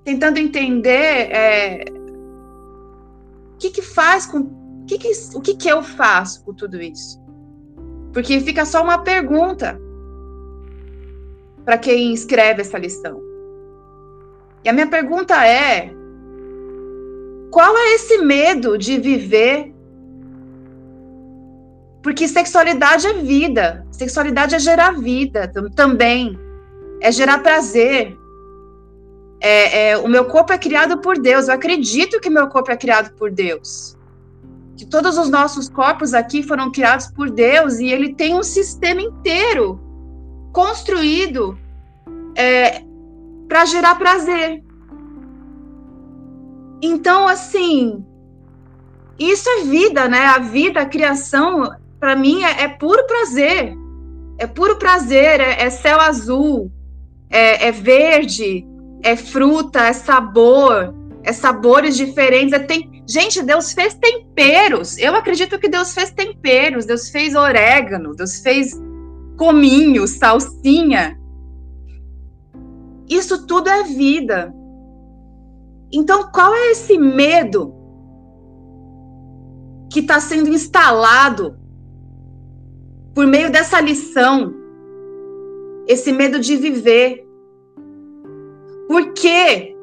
tentando 0.04 0.38
entender 0.38 1.32
é, 1.32 1.86
o 3.58 3.60
que 3.60 3.72
que 3.72 3.82
faz 3.82 4.28
com 4.28 4.38
o 4.38 4.86
que 4.86 5.00
que, 5.00 5.12
o 5.34 5.42
que 5.42 5.56
que 5.56 5.68
eu 5.68 5.82
faço 5.82 6.46
com 6.46 6.54
tudo 6.54 6.80
isso? 6.80 7.20
Porque 8.14 8.40
fica 8.40 8.64
só 8.66 8.84
uma 8.84 9.00
pergunta 9.00 9.82
para 11.66 11.78
quem 11.80 12.14
escreve 12.14 12.62
essa 12.62 12.78
lição. 12.78 13.20
E 14.64 14.70
a 14.70 14.74
minha 14.74 14.88
pergunta 14.88 15.44
é: 15.44 15.92
qual 17.52 17.76
é 17.76 17.96
esse 17.96 18.20
medo 18.20 18.78
de 18.78 19.00
viver? 19.00 19.74
Porque 22.04 22.28
sexualidade 22.28 23.08
é 23.08 23.14
vida, 23.14 23.86
sexualidade 23.92 24.54
é 24.54 24.60
gerar 24.60 24.92
vida 24.92 25.52
também, 25.76 26.40
é 27.02 27.12
gerar 27.12 27.40
prazer. 27.40 28.16
É, 29.40 29.90
é, 29.90 29.98
o 29.98 30.08
meu 30.08 30.26
corpo 30.26 30.52
é 30.52 30.58
criado 30.58 30.98
por 31.00 31.20
Deus, 31.20 31.48
eu 31.48 31.54
acredito 31.54 32.20
que 32.20 32.30
meu 32.30 32.48
corpo 32.48 32.72
é 32.72 32.78
criado 32.78 33.14
por 33.16 33.32
Deus. 33.32 33.96
Que 34.76 34.86
todos 34.86 35.18
os 35.18 35.30
nossos 35.30 35.70
corpos 35.70 36.14
aqui 36.14 36.42
foram 36.42 36.72
criados 36.72 37.08
por 37.08 37.30
Deus 37.30 37.80
e 37.80 37.88
ele 37.88 38.14
tem 38.14 38.36
um 38.36 38.44
sistema 38.44 39.02
inteiro 39.02 39.80
construído 40.52 41.58
é, 42.36 42.84
para 43.48 43.66
gerar 43.66 43.96
prazer. 43.96 44.64
Então, 46.82 47.28
assim, 47.28 48.06
isso 49.18 49.50
é 49.50 49.64
vida, 49.64 50.08
né? 50.08 50.26
A 50.26 50.40
vida, 50.40 50.82
a 50.82 50.86
criação, 50.86 51.72
para 52.00 52.16
mim, 52.16 52.44
é, 52.44 52.64
é, 52.64 52.68
puro 52.68 53.06
prazer. 53.08 53.76
É 54.38 54.46
puro 54.46 54.78
prazer, 54.78 55.40
é, 55.42 55.64
é 55.64 55.70
céu 55.72 56.00
azul, 56.00 56.72
é, 57.30 57.68
é, 57.68 57.72
verde, 57.72 58.64
é 59.04 59.16
fruta, 59.16 59.82
é 59.82 59.94
sabor, 59.94 60.94
é 61.24 61.34
sabores 61.34 61.96
diferentes. 61.96 62.54
É 62.54 62.60
tem... 62.60 63.04
Gente, 63.08 63.42
Deus 63.44 63.74
fez 63.74 63.94
temperos. 63.94 64.98
Eu 64.98 65.16
acredito 65.16 65.60
que 65.60 65.70
Deus 65.70 65.94
fez 65.94 66.12
temperos. 66.12 66.86
Deus 66.86 67.10
fez 67.10 67.36
orégano, 67.36 68.16
Deus 68.16 68.40
fez 68.40 68.74
cominho, 69.38 70.08
salsinha. 70.08 71.18
Isso 73.10 73.46
tudo 73.46 73.70
é 73.70 73.84
vida. 73.84 74.54
Então, 75.92 76.30
qual 76.32 76.54
é 76.54 76.72
esse 76.72 76.98
medo 76.98 77.74
que 79.92 80.02
está 80.02 80.20
sendo 80.20 80.50
instalado 80.50 81.58
por 83.14 83.26
meio 83.26 83.50
dessa 83.52 83.80
lição? 83.80 84.54
Esse 85.88 86.12
medo 86.12 86.40
de 86.40 86.58
viver. 86.58 87.27
Por 88.88 89.14
que 89.14 89.76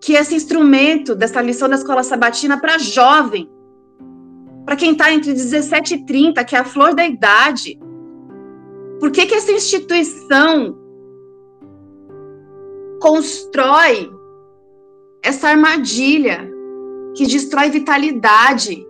que 0.00 0.12
esse 0.12 0.34
instrumento 0.34 1.14
dessa 1.14 1.40
lição 1.40 1.68
da 1.68 1.76
escola 1.76 2.02
sabatina 2.02 2.60
para 2.60 2.78
jovem, 2.78 3.50
para 4.64 4.76
quem 4.76 4.92
está 4.92 5.12
entre 5.12 5.32
17 5.32 5.94
e 5.94 6.06
30, 6.06 6.44
que 6.44 6.54
é 6.54 6.58
a 6.58 6.64
flor 6.64 6.94
da 6.94 7.04
idade, 7.04 7.78
por 9.00 9.10
que 9.10 9.26
que 9.26 9.34
essa 9.34 9.50
instituição 9.50 10.76
constrói 13.00 14.10
essa 15.22 15.48
armadilha 15.48 16.48
que 17.14 17.26
destrói 17.26 17.70
vitalidade. 17.70 18.86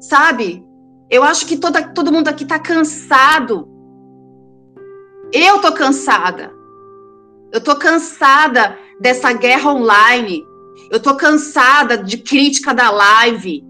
Sabe? 0.00 0.64
Eu 1.10 1.22
acho 1.22 1.46
que 1.46 1.56
toda, 1.56 1.82
todo 1.88 2.12
mundo 2.12 2.28
aqui 2.28 2.44
está 2.44 2.58
cansado. 2.58 3.68
Eu 5.32 5.60
tô 5.60 5.72
cansada. 5.72 6.52
Eu 7.52 7.60
tô 7.60 7.76
cansada 7.76 8.78
dessa 9.00 9.32
guerra 9.32 9.72
online. 9.72 10.44
Eu 10.90 11.00
tô 11.00 11.16
cansada 11.16 11.98
de 11.98 12.18
crítica 12.18 12.74
da 12.74 12.90
live. 12.90 13.64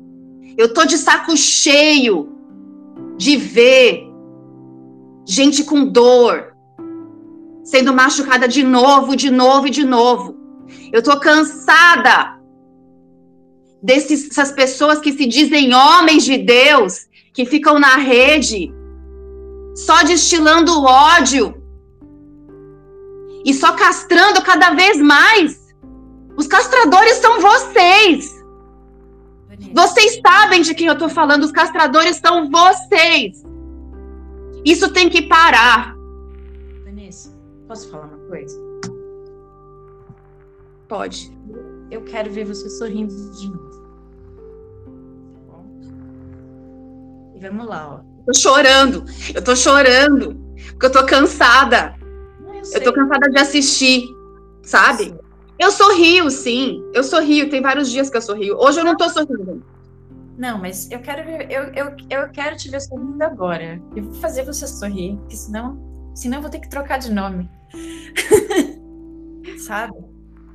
Eu 0.57 0.73
tô 0.73 0.85
de 0.85 0.97
saco 0.97 1.37
cheio 1.37 2.33
de 3.17 3.37
ver 3.37 4.07
gente 5.27 5.65
com 5.65 5.85
dor, 5.85 6.55
sendo 7.65 7.93
machucada 7.93 8.47
de 8.47 8.63
novo, 8.63 9.17
de 9.17 9.31
novo 9.31 9.67
e 9.67 9.71
de 9.71 9.85
novo. 9.85 10.37
Eu 10.93 11.03
tô 11.03 11.19
cansada 11.19 12.39
dessas 13.83 14.53
pessoas 14.53 14.99
que 14.99 15.13
se 15.13 15.27
dizem 15.27 15.75
homens 15.75 16.25
de 16.25 16.39
Deus, 16.39 17.07
que 17.35 17.45
ficam 17.45 17.79
na 17.79 17.97
rede 17.97 18.73
só 19.77 20.03
destilando 20.03 20.83
ódio 20.83 21.63
e 23.45 23.55
só 23.55 23.73
castrando 23.75 24.43
cada 24.43 24.71
vez 24.71 25.01
mais. 25.01 25.75
Os 26.37 26.47
castradores 26.47 27.17
são 27.19 27.41
vocês. 27.41 28.35
Vocês 29.73 30.21
sabem 30.27 30.63
de 30.63 30.75
quem 30.75 30.87
eu 30.87 30.99
tô 30.99 31.09
falando, 31.09 31.45
os 31.45 31.53
castradores 31.53 32.17
são 32.17 32.51
vocês. 32.51 33.45
Isso 34.65 34.93
tem 34.93 35.09
que 35.09 35.23
parar. 35.23 35.95
Posso 37.69 37.91
falar 37.91 38.07
uma 38.07 38.29
coisa? 38.29 38.57
Pode. 40.89 41.37
Eu 41.91 42.03
quero 42.05 42.31
ver 42.31 42.45
você 42.45 42.69
sorrindo 42.71 43.13
de 43.33 43.49
novo. 43.49 43.67
Tá 45.49 45.59
e 47.35 47.41
vamos 47.41 47.67
lá, 47.67 48.01
ó. 48.01 48.16
Tô 48.27 48.35
chorando. 48.35 49.05
Eu 49.35 49.43
tô 49.43 49.55
chorando. 49.55 50.35
Porque 50.73 50.87
eu 50.87 50.93
tô 50.93 51.07
cansada. 51.07 51.95
Eu, 52.43 52.81
eu, 52.81 52.85
tô 52.85 52.93
cansada 52.93 53.31
de 53.31 53.39
assistir, 53.39 54.05
sabe? 54.63 55.05
Sim. 55.05 55.19
Eu 55.59 55.71
sorrio, 55.71 56.31
sim. 56.31 56.83
Eu 56.93 57.05
sorrio. 57.05 57.49
Tem 57.49 57.63
vários 57.63 57.91
dias 57.91 58.11
que 58.11 58.17
eu 58.17 58.23
sorrio. 58.23 58.59
Hoje 58.59 58.81
eu 58.81 58.85
não 58.85 58.97
tô 58.97 59.09
sorrindo. 59.09 59.65
Não, 60.37 60.59
mas 60.59 60.91
eu 60.91 61.01
quero 61.01 61.25
ver, 61.25 61.51
eu, 61.51 61.63
eu, 61.73 61.97
eu 62.11 62.29
quero 62.29 62.57
te 62.57 62.69
ver 62.69 62.81
sorrindo 62.81 63.23
agora. 63.23 63.81
Eu 63.95 64.05
vou 64.05 64.15
fazer 64.15 64.45
você 64.45 64.67
sorrir, 64.67 65.17
porque 65.17 65.37
senão, 65.37 65.79
senão 66.15 66.39
eu 66.39 66.43
vou 66.43 66.51
ter 66.51 66.59
que 66.59 66.69
trocar 66.69 66.99
de 66.99 67.11
nome. 67.11 67.49
Sabe? 69.59 69.97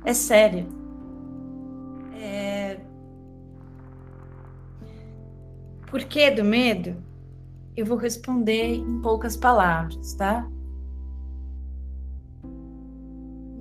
É 0.04 0.14
sério. 0.14 0.68
É... 2.14 2.78
Por 5.90 6.04
que 6.04 6.30
do 6.30 6.44
medo? 6.44 6.96
Eu 7.76 7.86
vou 7.86 7.96
responder 7.96 8.74
em 8.74 9.00
poucas 9.00 9.36
palavras, 9.36 10.14
tá? 10.14 10.46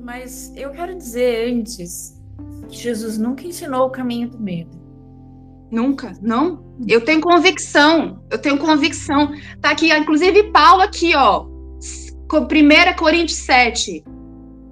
Mas 0.03 0.51
eu 0.55 0.71
quero 0.71 0.95
dizer 0.95 1.49
antes 1.53 2.19
que 2.67 2.75
Jesus 2.75 3.17
nunca 3.17 3.45
ensinou 3.45 3.87
o 3.87 3.91
caminho 3.91 4.29
do 4.29 4.39
medo. 4.39 4.81
Nunca, 5.71 6.11
não. 6.21 6.75
Eu 6.85 7.05
tenho 7.05 7.21
convicção, 7.21 8.21
eu 8.29 8.37
tenho 8.37 8.57
convicção. 8.57 9.31
Tá 9.61 9.71
aqui, 9.71 9.93
inclusive 9.93 10.51
Paulo 10.51 10.81
aqui, 10.81 11.15
ó, 11.15 11.45
1 11.45 12.95
Coríntios 12.97 13.39
7, 13.39 14.03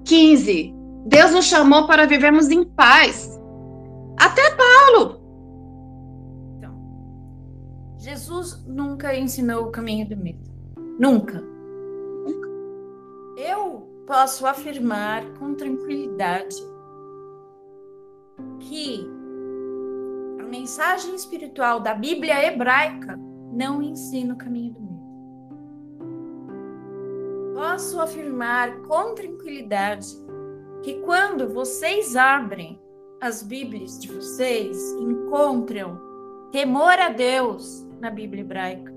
15. 0.04 0.74
Deus 1.06 1.32
nos 1.32 1.46
chamou 1.46 1.88
para 1.88 2.06
vivermos 2.06 2.50
em 2.50 2.64
paz. 2.64 3.40
Até 4.20 4.56
Paulo. 4.56 5.19
Jesus 8.20 8.62
nunca 8.68 9.16
ensinou 9.16 9.68
o 9.68 9.72
caminho 9.72 10.08
do 10.08 10.18
medo. 10.18 10.52
Nunca. 11.00 11.42
Eu 13.38 13.88
posso 14.06 14.46
afirmar 14.46 15.24
com 15.40 15.56
tranquilidade 15.56 16.56
que 18.60 19.08
a 20.42 20.44
mensagem 20.44 21.16
espiritual 21.16 21.80
da 21.80 21.94
Bíblia 21.94 22.46
hebraica 22.46 23.18
não 23.54 23.82
ensina 23.82 24.34
o 24.34 24.38
caminho 24.38 24.74
do 24.74 24.82
medo 24.82 24.90
posso 27.56 28.00
afirmar 28.00 28.82
com 28.84 29.14
tranquilidade 29.14 30.08
que 30.82 31.02
quando 31.02 31.50
vocês 31.50 32.16
abrem 32.16 32.80
as 33.20 33.44
Bíblias 33.44 34.00
de 34.00 34.08
vocês, 34.08 34.78
encontram 34.94 36.00
temor 36.54 36.98
a 36.98 37.10
Deus 37.10 37.89
na 38.00 38.10
Bíblia 38.10 38.42
hebraica, 38.42 38.94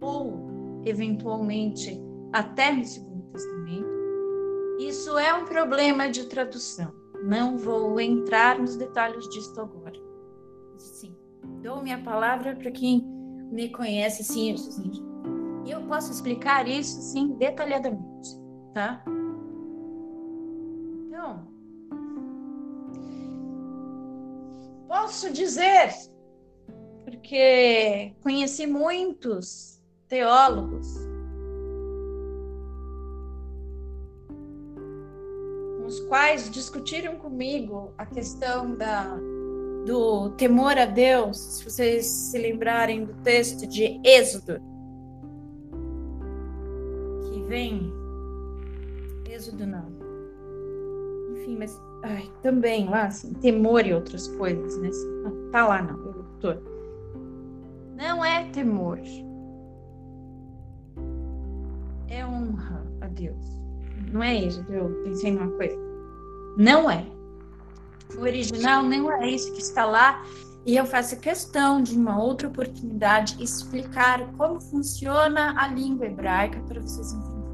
ou 0.00 0.82
eventualmente 0.84 2.00
até 2.32 2.72
no 2.72 2.84
Segundo 2.84 3.22
Testamento, 3.32 3.96
isso 4.78 5.18
é 5.18 5.34
um 5.34 5.44
problema 5.44 6.08
de 6.08 6.26
tradução. 6.26 6.92
Não 7.24 7.56
vou 7.56 7.98
entrar 7.98 8.58
nos 8.58 8.76
detalhes 8.76 9.28
disso 9.30 9.58
agora. 9.60 9.98
Sim, 10.76 11.16
dou 11.62 11.82
minha 11.82 12.02
palavra 12.02 12.54
para 12.54 12.70
quem 12.70 13.02
me 13.50 13.70
conhece, 13.70 14.22
sim, 14.22 14.54
e 15.64 15.70
eu 15.70 15.82
posso 15.86 16.12
explicar 16.12 16.68
isso, 16.68 17.00
sim, 17.00 17.36
detalhadamente, 17.38 18.38
tá? 18.72 19.02
Então, 21.08 21.48
posso 24.86 25.32
dizer, 25.32 25.90
porque 27.06 28.12
conheci 28.20 28.66
muitos 28.66 29.80
teólogos 30.08 30.86
os 35.86 36.00
quais 36.00 36.50
discutiram 36.50 37.16
comigo 37.16 37.94
a 37.96 38.04
questão 38.04 38.74
da 38.74 39.16
do 39.86 40.30
temor 40.30 40.76
a 40.76 40.84
Deus, 40.84 41.38
se 41.38 41.64
vocês 41.64 42.06
se 42.06 42.36
lembrarem 42.36 43.04
do 43.04 43.14
texto 43.22 43.68
de 43.68 44.00
Êxodo, 44.02 44.60
vem. 47.46 47.92
Êxodo 49.30 49.66
não. 49.66 49.86
Enfim, 51.34 51.56
mas 51.58 51.80
ai, 52.02 52.30
também 52.42 52.88
lá, 52.88 53.06
assim, 53.06 53.32
temor 53.34 53.86
e 53.86 53.94
outras 53.94 54.28
coisas, 54.28 54.78
né? 54.78 54.90
Tá 55.52 55.66
lá 55.66 55.82
não, 55.82 55.98
eu 56.06 56.24
tô. 56.40 56.75
Não 57.96 58.22
é 58.22 58.44
temor. 58.50 59.00
É 62.08 62.24
honra 62.26 62.86
a 63.00 63.06
Deus. 63.06 63.46
Não 64.12 64.22
é 64.22 64.34
isso, 64.34 64.62
eu 64.68 65.02
pensei 65.02 65.32
numa 65.32 65.50
coisa. 65.52 65.76
Não 66.58 66.90
é. 66.90 67.06
O 68.14 68.20
original 68.20 68.82
não 68.82 69.10
é 69.10 69.30
isso 69.30 69.50
que 69.52 69.62
está 69.62 69.86
lá. 69.86 70.22
E 70.66 70.76
eu 70.76 70.84
faço 70.84 71.18
questão 71.20 71.80
de 71.80 71.96
uma 71.96 72.22
outra 72.22 72.48
oportunidade 72.48 73.42
explicar 73.42 74.26
como 74.36 74.60
funciona 74.60 75.54
a 75.56 75.68
língua 75.68 76.06
hebraica 76.06 76.60
para 76.60 76.80
vocês 76.80 77.12
entenderem. 77.12 77.46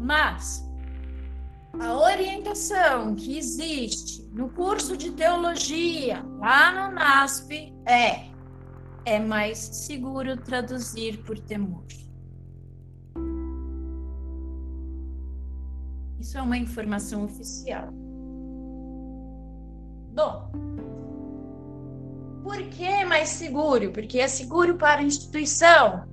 Mas 0.00 0.64
a 1.78 1.94
orientação 1.94 3.14
que 3.14 3.36
existe 3.36 4.22
no 4.32 4.48
curso 4.48 4.96
de 4.96 5.10
teologia 5.10 6.24
lá 6.38 6.88
no 6.88 6.94
NASP 6.94 7.74
é 7.84 8.28
é 9.08 9.18
mais 9.18 9.58
seguro 9.58 10.36
traduzir 10.36 11.22
por 11.24 11.38
temor. 11.38 11.84
Isso 16.18 16.36
é 16.36 16.42
uma 16.42 16.58
informação 16.58 17.24
oficial. 17.24 17.88
Bom, 20.14 20.50
por 22.42 22.58
que 22.68 22.84
é 22.84 23.04
mais 23.04 23.30
seguro? 23.30 23.92
Porque 23.92 24.18
é 24.18 24.28
seguro 24.28 24.76
para 24.76 25.00
a 25.00 25.04
instituição. 25.04 26.06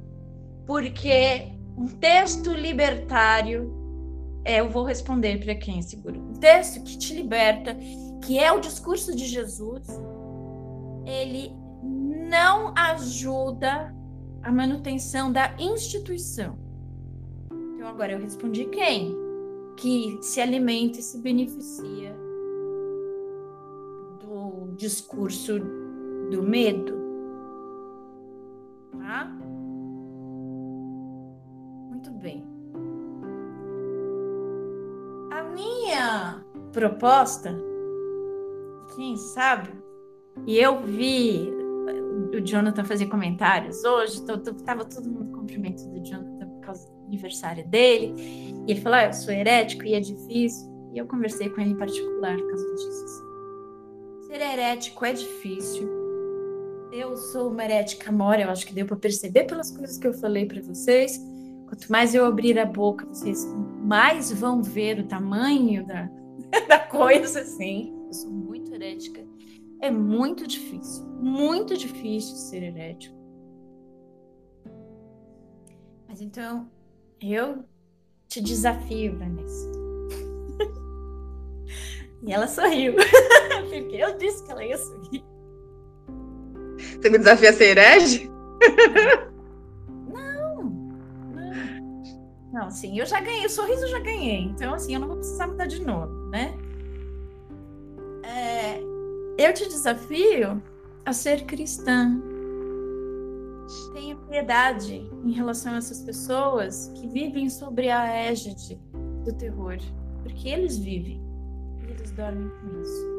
Porque 0.66 1.52
um 1.78 1.88
texto 1.88 2.52
libertário, 2.52 3.74
é, 4.46 4.62
eu 4.62 4.70
vou 4.70 4.86
responder 4.86 5.44
para 5.44 5.54
quem 5.56 5.80
é 5.80 5.82
seguro. 5.82 6.22
Um 6.22 6.34
texto 6.34 6.82
que 6.82 6.98
te 6.98 7.14
liberta, 7.14 7.76
que 8.24 8.40
é 8.40 8.54
o 8.54 8.62
discurso 8.62 9.14
de 9.14 9.26
Jesus, 9.26 9.86
ele 11.06 11.65
não 12.36 12.74
ajuda 12.76 13.95
a 14.44 14.52
manutenção 14.52 15.32
da 15.32 15.56
instituição. 15.57 16.57
Então 17.52 17.88
agora 17.88 18.12
eu 18.12 18.20
respondi 18.20 18.66
quem? 18.66 19.26
que 19.76 20.18
se 20.22 20.40
alimenta 20.40 20.99
e 20.99 21.03
se 21.03 21.20
beneficia 21.20 22.16
do 24.22 24.74
discurso 24.76 25.60
do 26.32 26.41
medo. 26.41 26.94
Tá? 28.98 29.26
Muito 31.90 32.12
bem. 32.12 32.48
A 35.32 35.44
minha 35.44 36.45
proposta, 36.72 37.53
quem 38.95 39.18
sabe, 39.18 39.72
e 40.45 40.57
eu 40.57 40.82
vi 40.82 41.65
o 41.91 42.41
Jonathan 42.45 42.84
fazer 42.84 43.07
comentários 43.07 43.84
hoje, 43.84 44.22
estava 44.22 44.86
todo 44.86 45.10
mundo 45.10 45.32
cumprimento 45.32 45.88
do 45.90 46.03
Jonathan 46.03 46.48
por 46.48 46.60
causa 46.62 46.88
do 46.90 47.06
aniversário 47.06 47.68
dele. 47.68 48.14
E 48.68 48.72
ele 48.72 48.82
falou: 48.82 48.99
ah, 48.99 49.06
eu 49.06 49.14
sou 49.14 49.34
herético 49.34 49.86
e 49.86 49.94
é 49.94 49.99
difícil. 49.99 50.74
E 50.94 50.98
eu 50.98 51.06
conversei 51.07 51.49
com 51.49 51.62
ele 51.62 51.72
em 51.72 51.78
particular 51.78 52.38
por 52.38 52.48
causa 52.48 52.76
disso. 52.76 53.03
Assim. 53.03 54.28
Ser 54.28 54.41
herético 54.41 55.06
é 55.06 55.14
difícil. 55.14 55.90
Eu 56.91 57.18
sou 57.18 57.52
uma 57.52 57.66
herética 57.66 58.12
mora, 58.12 58.41
eu 58.41 58.49
acho 58.49 58.66
que 58.66 58.74
deu 58.74 58.86
para 58.86 58.95
perceber 58.95 59.44
pelas 59.44 59.70
coisas 59.70 59.98
que 59.98 60.07
eu 60.07 60.14
falei 60.14 60.45
para 60.45 60.62
vocês. 60.62 61.20
Quanto 61.68 61.91
mais 61.91 62.16
eu 62.16 62.26
abrir 62.26 62.57
a 62.60 62.66
boca, 62.66 63.06
vocês 63.06 63.45
mais 63.82 64.32
vão 64.32 64.62
ver 64.62 64.99
o 64.99 65.07
tamanho 65.07 65.86
da, 65.86 66.10
da 66.70 66.80
coisa, 66.80 67.41
assim. 67.41 67.94
Eu 68.07 68.14
sou 68.14 68.32
muito 68.32 68.74
herética. 68.74 69.25
É 69.86 69.91
muito 69.91 70.48
difícil, 70.48 71.06
muito 71.22 71.78
difícil 71.78 72.36
ser 72.38 72.64
herético. 72.64 73.16
Mas 76.07 76.22
então, 76.22 76.68
eu 77.22 77.64
te 78.28 78.41
desafio, 78.41 79.16
Vanessa. 79.20 79.72
e 82.26 82.34
ela 82.34 82.48
sorriu, 82.48 82.95
porque 83.70 83.95
eu 83.95 84.18
disse 84.18 84.44
que 84.44 84.52
ela 84.52 84.66
ia 84.66 84.76
sorrir. 84.76 85.24
Você 86.99 87.07
me 87.12 87.20
desafia 87.20 87.52
a 87.52 87.53
ser 87.53 87.78
herege? 87.78 88.28
não, 90.12 90.64
não. 90.64 91.53
Não, 92.52 92.72
sim, 92.72 92.98
eu 92.98 93.06
já 93.06 93.22
ganhei, 93.22 93.45
o 93.45 93.49
sorriso 93.52 93.84
eu 93.84 93.90
já 93.90 93.99
ganhei. 93.99 94.45
Então, 94.45 94.74
assim, 94.74 94.95
eu 94.95 94.99
não 94.99 95.10
vou 95.10 95.18
precisar 95.18 95.45
mudar 95.45 95.68
de 95.68 95.80
novo, 95.86 96.12
né? 96.32 96.57
É, 98.24 98.95
eu 99.38 99.53
te 99.53 99.68
desafio 99.68 100.62
a 101.06 101.14
ser 101.14 101.45
cristã. 101.45 102.22
Tenha 103.94 104.16
piedade 104.16 105.10
em 105.24 105.32
relação 105.32 105.74
a 105.74 105.78
essas 105.78 106.02
pessoas 106.02 106.91
que 106.95 107.07
vivem 107.07 107.49
sobre 107.49 107.90
a 107.90 108.06
égide 108.07 108.80
do 109.24 109.34
terror, 109.34 109.78
porque 110.24 110.49
eles 110.49 110.78
vivem 110.78 111.22
e 111.82 111.91
eles 111.91 112.12
dormem 112.12 112.49
com 112.49 112.82
isso. 112.82 113.16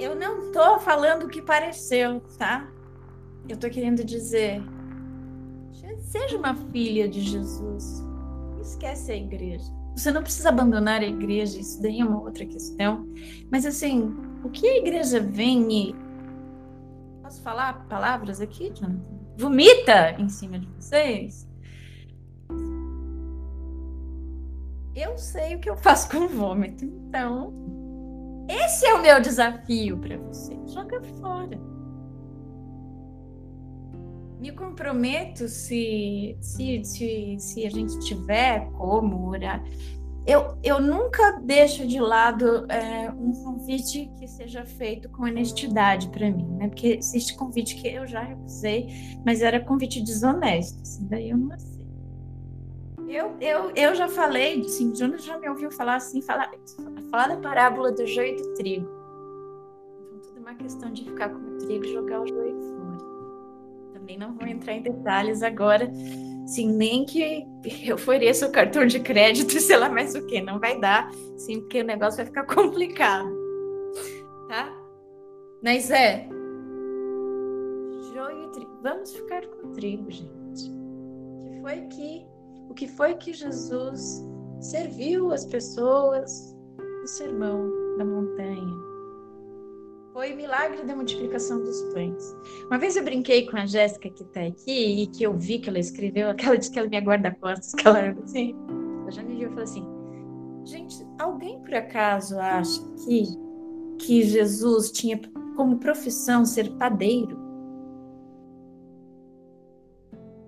Eu 0.00 0.14
não 0.16 0.50
tô 0.50 0.78
falando 0.80 1.24
o 1.24 1.28
que 1.28 1.40
pareceu, 1.40 2.20
tá? 2.38 2.68
Eu 3.48 3.56
tô 3.56 3.68
querendo 3.70 4.04
dizer, 4.04 4.62
seja 6.14 6.36
uma 6.36 6.54
filha 6.54 7.08
de 7.08 7.20
Jesus. 7.20 8.04
Esquece 8.60 9.12
a 9.12 9.16
igreja. 9.16 9.83
Você 9.94 10.10
não 10.10 10.22
precisa 10.22 10.48
abandonar 10.48 11.00
a 11.00 11.06
igreja, 11.06 11.58
isso 11.58 11.80
daí 11.80 12.00
é 12.00 12.04
uma 12.04 12.20
outra 12.20 12.44
questão. 12.44 13.06
Mas 13.50 13.64
assim, 13.64 14.14
o 14.42 14.50
que 14.50 14.66
a 14.66 14.78
igreja 14.78 15.20
vem 15.20 15.90
e 15.90 16.04
Posso 17.24 17.40
falar 17.40 17.86
palavras 17.88 18.38
aqui, 18.38 18.70
Jonathan? 18.70 19.18
Vomita 19.38 20.10
em 20.20 20.28
cima 20.28 20.58
de 20.58 20.66
vocês? 20.66 21.48
Eu 24.94 25.16
sei 25.16 25.56
o 25.56 25.58
que 25.58 25.70
eu 25.70 25.76
faço 25.76 26.10
com 26.10 26.28
vômito, 26.28 26.84
então 26.84 27.52
esse 28.48 28.86
é 28.86 28.94
o 28.94 29.00
meu 29.00 29.20
desafio 29.22 29.98
para 29.98 30.18
você. 30.18 30.54
Joga 30.66 31.02
fora. 31.18 31.58
Me 34.44 34.52
comprometo 34.52 35.48
se, 35.48 36.36
se, 36.38 36.84
se, 36.84 37.36
se 37.38 37.66
a 37.66 37.70
gente 37.70 37.98
tiver 38.00 38.70
como 38.72 39.30
orar 39.30 39.64
eu, 40.26 40.58
eu 40.62 40.80
nunca 40.80 41.32
deixo 41.42 41.86
de 41.86 41.98
lado 41.98 42.66
é, 42.70 43.10
um 43.10 43.32
convite 43.32 44.10
que 44.18 44.26
seja 44.26 44.66
feito 44.66 45.08
com 45.08 45.24
honestidade 45.24 46.10
para 46.10 46.30
mim, 46.30 46.46
né? 46.56 46.68
Porque 46.68 46.98
existe 46.98 47.34
convite 47.36 47.76
que 47.76 47.88
eu 47.88 48.06
já 48.06 48.20
recusei, 48.20 48.88
mas 49.24 49.40
era 49.40 49.60
convite 49.60 50.02
desonesto, 50.02 50.80
assim, 50.80 51.06
daí 51.08 51.30
eu 51.30 51.38
não 51.38 51.54
aceito. 51.54 51.74
Eu, 53.06 53.36
eu, 53.40 53.70
eu 53.74 53.94
já 53.94 54.08
falei, 54.08 54.60
assim, 54.60 54.94
Jonas 54.94 55.24
já 55.24 55.38
me 55.38 55.48
ouviu 55.48 55.70
falar 55.70 55.96
assim, 55.96 56.20
falar, 56.22 56.50
falar 57.10 57.28
da 57.28 57.36
parábola 57.36 57.92
do 57.92 58.06
joio 58.06 58.34
e 58.34 58.36
do 58.36 58.54
trigo. 58.54 58.88
Então, 60.06 60.20
tudo 60.20 60.36
é 60.36 60.40
uma 60.40 60.54
questão 60.54 60.90
de 60.90 61.04
ficar 61.04 61.28
com 61.28 61.38
o 61.38 61.58
trigo 61.58 61.84
e 61.84 61.92
jogar 61.92 62.22
o 62.22 62.26
joio. 62.26 62.43
Também 64.04 64.18
não 64.18 64.34
vou 64.34 64.46
entrar 64.46 64.74
em 64.74 64.82
detalhes 64.82 65.42
agora, 65.42 65.90
Sim, 66.46 66.74
nem 66.74 67.06
que 67.06 67.46
eu 67.86 67.94
ofereça 67.94 68.46
o 68.46 68.52
cartão 68.52 68.84
de 68.84 69.00
crédito, 69.00 69.52
sei 69.58 69.78
lá 69.78 69.88
mais 69.88 70.14
o 70.14 70.26
que, 70.26 70.42
não 70.42 70.60
vai 70.60 70.78
dar, 70.78 71.10
sim, 71.38 71.60
porque 71.60 71.80
o 71.80 71.84
negócio 71.84 72.18
vai 72.18 72.26
ficar 72.26 72.44
complicado, 72.54 73.34
tá? 74.46 74.70
Mas 75.62 75.90
é, 75.90 76.28
joio 78.12 78.44
e 78.44 78.52
trigo, 78.52 78.78
vamos 78.82 79.14
ficar 79.14 79.46
com 79.46 79.72
trigo, 79.72 80.10
gente. 80.10 80.70
Que 81.40 81.60
foi 81.62 81.80
que, 81.86 82.26
o 82.68 82.74
que 82.74 82.86
foi 82.86 83.14
que 83.14 83.32
Jesus 83.32 84.22
serviu 84.60 85.32
as 85.32 85.46
pessoas 85.46 86.54
no 87.00 87.08
sermão 87.08 87.96
da 87.96 88.04
montanha? 88.04 88.93
Foi 90.14 90.32
milagre 90.32 90.84
da 90.84 90.94
multiplicação 90.94 91.60
dos 91.60 91.82
pães. 91.92 92.36
Uma 92.66 92.78
vez 92.78 92.94
eu 92.94 93.02
brinquei 93.02 93.46
com 93.46 93.56
a 93.56 93.66
Jéssica 93.66 94.08
que 94.08 94.22
está 94.22 94.42
aqui 94.42 95.02
e 95.02 95.06
que 95.08 95.24
eu 95.24 95.36
vi 95.36 95.58
que 95.58 95.68
ela 95.68 95.80
escreveu, 95.80 96.30
aquela 96.30 96.56
disse 96.56 96.70
que 96.70 96.78
ela 96.78 96.88
me 96.88 96.96
aguarda 96.96 97.32
costas, 97.32 97.74
que 97.74 97.86
ela 97.86 98.14
assim, 98.22 98.54
já 99.10 99.22
me 99.24 99.34
viu 99.34 99.48
e 99.48 99.50
falou 99.50 99.64
assim, 99.64 99.84
gente, 100.64 101.04
alguém 101.18 101.60
por 101.60 101.74
acaso 101.74 102.38
acha 102.38 102.80
que, 103.04 103.24
que 103.98 104.22
Jesus 104.22 104.92
tinha 104.92 105.20
como 105.56 105.78
profissão 105.78 106.46
ser 106.46 106.70
padeiro? 106.76 107.36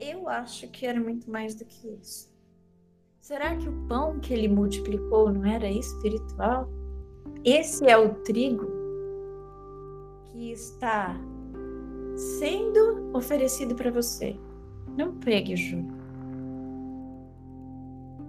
Eu 0.00 0.28
acho 0.28 0.68
que 0.68 0.86
era 0.86 1.00
muito 1.00 1.28
mais 1.28 1.56
do 1.56 1.64
que 1.64 1.88
isso. 2.00 2.32
Será 3.20 3.56
que 3.56 3.68
o 3.68 3.86
pão 3.88 4.20
que 4.20 4.32
ele 4.32 4.46
multiplicou 4.46 5.32
não 5.32 5.44
era 5.44 5.68
espiritual? 5.68 6.68
Esse 7.44 7.88
é 7.88 7.98
o 7.98 8.14
trigo 8.22 8.75
que 10.46 10.52
está 10.52 11.16
sendo 12.38 13.10
oferecido 13.12 13.74
para 13.74 13.90
você. 13.90 14.38
Não 14.96 15.12
pegue 15.16 15.54
o 15.54 15.56
joio. 15.56 15.88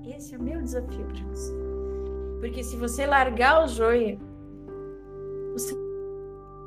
Esse 0.04 0.34
é 0.34 0.38
o 0.40 0.42
meu 0.42 0.60
desafio 0.60 1.06
para 1.06 1.24
você. 1.28 1.54
Porque 2.40 2.64
se 2.64 2.76
você 2.76 3.06
largar 3.06 3.64
o 3.64 3.68
joio, 3.68 4.20
você 5.54 5.76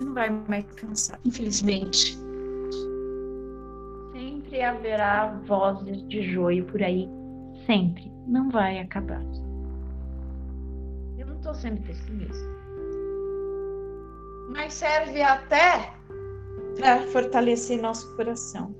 não 0.00 0.14
vai 0.14 0.30
mais 0.30 0.64
cansar, 0.76 1.18
infelizmente. 1.24 2.16
Sempre 4.12 4.62
haverá 4.62 5.36
vozes 5.46 6.06
de 6.06 6.30
joio 6.30 6.64
por 6.66 6.80
aí. 6.80 7.08
Sempre. 7.66 8.12
Não 8.28 8.50
vai 8.50 8.78
acabar. 8.78 9.22
Eu 11.18 11.26
não 11.26 11.36
estou 11.36 11.54
sendo 11.54 11.82
pessimista. 11.82 12.59
Mas 14.50 14.74
serve 14.74 15.22
até 15.22 15.94
para 16.76 17.06
fortalecer 17.08 17.80
nosso 17.80 18.14
coração. 18.16 18.74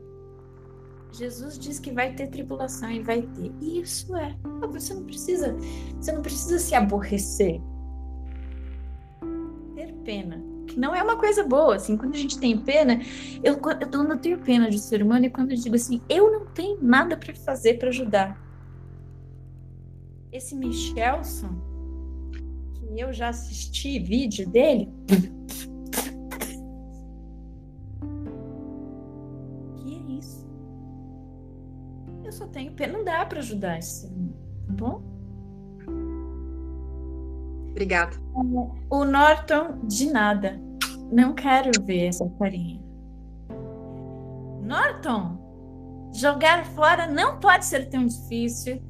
Jesus 1.12 1.58
diz 1.58 1.78
que 1.78 1.90
vai 1.90 2.14
ter 2.14 2.28
tribulação 2.28 2.90
e 2.90 3.02
vai 3.02 3.22
ter. 3.22 3.52
E 3.60 3.80
isso 3.80 4.14
é. 4.16 4.36
Você 4.70 4.94
não 4.94 5.04
precisa, 5.04 5.56
você 5.98 6.12
não 6.12 6.22
precisa 6.22 6.58
se 6.58 6.74
aborrecer. 6.74 7.60
Ter 9.74 9.92
pena, 10.04 10.42
que 10.66 10.78
não 10.78 10.94
é 10.94 11.02
uma 11.02 11.16
coisa 11.16 11.42
boa, 11.42 11.76
assim, 11.76 11.96
quando 11.96 12.14
a 12.14 12.18
gente 12.18 12.38
tem 12.38 12.56
pena, 12.58 13.00
eu, 13.42 13.54
eu 13.54 14.04
eu 14.08 14.18
tenho 14.18 14.38
pena 14.38 14.70
de 14.70 14.78
ser 14.78 15.02
humano 15.02 15.26
e 15.26 15.30
quando 15.30 15.50
eu 15.50 15.56
digo 15.56 15.74
assim, 15.74 16.00
eu 16.08 16.30
não 16.30 16.46
tenho 16.46 16.78
nada 16.80 17.16
para 17.16 17.34
fazer 17.34 17.74
para 17.74 17.88
ajudar. 17.88 18.40
Esse 20.32 20.54
Michelson, 20.54 21.69
que 22.94 23.00
eu 23.00 23.12
já 23.12 23.28
assisti 23.28 23.98
vídeo 23.98 24.48
dele, 24.48 24.88
tenho 32.50 32.72
pena, 32.72 32.98
não 32.98 33.04
dá 33.04 33.24
para 33.24 33.38
ajudar 33.38 33.78
esse 33.78 34.02
ser 34.02 34.08
tá 34.08 34.72
bom? 34.72 35.02
Obrigada. 37.70 38.16
O 38.90 39.04
Norton, 39.04 39.78
de 39.84 40.10
nada. 40.10 40.60
Não 41.10 41.34
quero 41.34 41.70
ver 41.84 42.08
essa 42.08 42.28
carinha. 42.38 42.80
Norton, 44.62 46.10
jogar 46.12 46.64
fora 46.66 47.06
não 47.06 47.40
pode 47.40 47.64
ser 47.64 47.88
tão 47.88 48.06
difícil. 48.06 48.82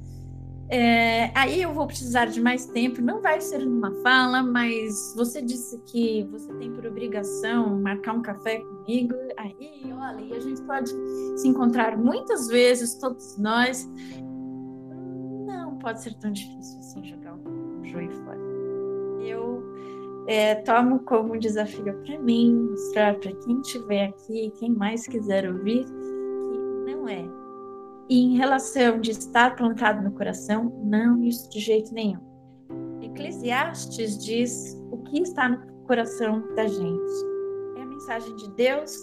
É, 0.71 1.33
aí 1.35 1.63
eu 1.63 1.75
vou 1.75 1.85
precisar 1.85 2.27
de 2.27 2.41
mais 2.41 2.65
tempo. 2.67 3.03
Não 3.03 3.21
vai 3.21 3.41
ser 3.41 3.59
numa 3.59 3.93
fala, 4.03 4.41
mas 4.41 5.13
você 5.17 5.43
disse 5.43 5.77
que 5.79 6.23
você 6.31 6.53
tem 6.55 6.73
por 6.73 6.87
obrigação 6.87 7.81
marcar 7.81 8.13
um 8.13 8.23
café 8.23 8.61
comigo. 8.61 9.15
Aí, 9.37 9.83
olha, 9.93 10.21
e 10.21 10.33
a 10.33 10.39
gente 10.39 10.63
pode 10.63 10.91
se 11.37 11.49
encontrar 11.49 11.99
muitas 11.99 12.47
vezes, 12.47 12.95
todos 12.95 13.37
nós. 13.37 13.91
Não 15.45 15.77
pode 15.79 16.03
ser 16.03 16.15
tão 16.15 16.31
difícil 16.31 16.79
assim 16.79 17.05
jogar 17.05 17.35
um 17.35 17.85
joio 17.85 18.13
fora. 18.25 18.39
Eu 19.21 19.65
é, 20.29 20.55
tomo 20.55 21.01
como 21.01 21.35
um 21.35 21.39
desafio 21.39 21.93
para 22.05 22.17
mim, 22.21 22.69
mostrar 22.71 23.19
para 23.19 23.33
quem 23.33 23.61
estiver 23.61 24.07
aqui, 24.11 24.53
quem 24.61 24.71
mais 24.71 25.05
quiser 25.05 25.51
ouvir, 25.51 25.85
que 25.85 26.95
não 26.95 27.09
é 27.09 27.40
e 28.11 28.19
em 28.19 28.37
relação 28.37 29.01
de 29.01 29.13
estar 29.13 29.55
plantado 29.55 30.03
no 30.03 30.11
coração, 30.11 30.83
não 30.85 31.23
isso 31.23 31.49
de 31.49 31.61
jeito 31.61 31.95
nenhum. 31.95 32.19
Eclesiastes 33.01 34.19
diz 34.19 34.77
o 34.91 34.99
que 34.99 35.21
está 35.21 35.49
no 35.49 35.65
coração 35.85 36.43
da 36.57 36.67
gente. 36.67 37.13
É 37.77 37.83
a 37.83 37.87
mensagem 37.87 38.35
de 38.35 38.51
Deus 38.57 38.97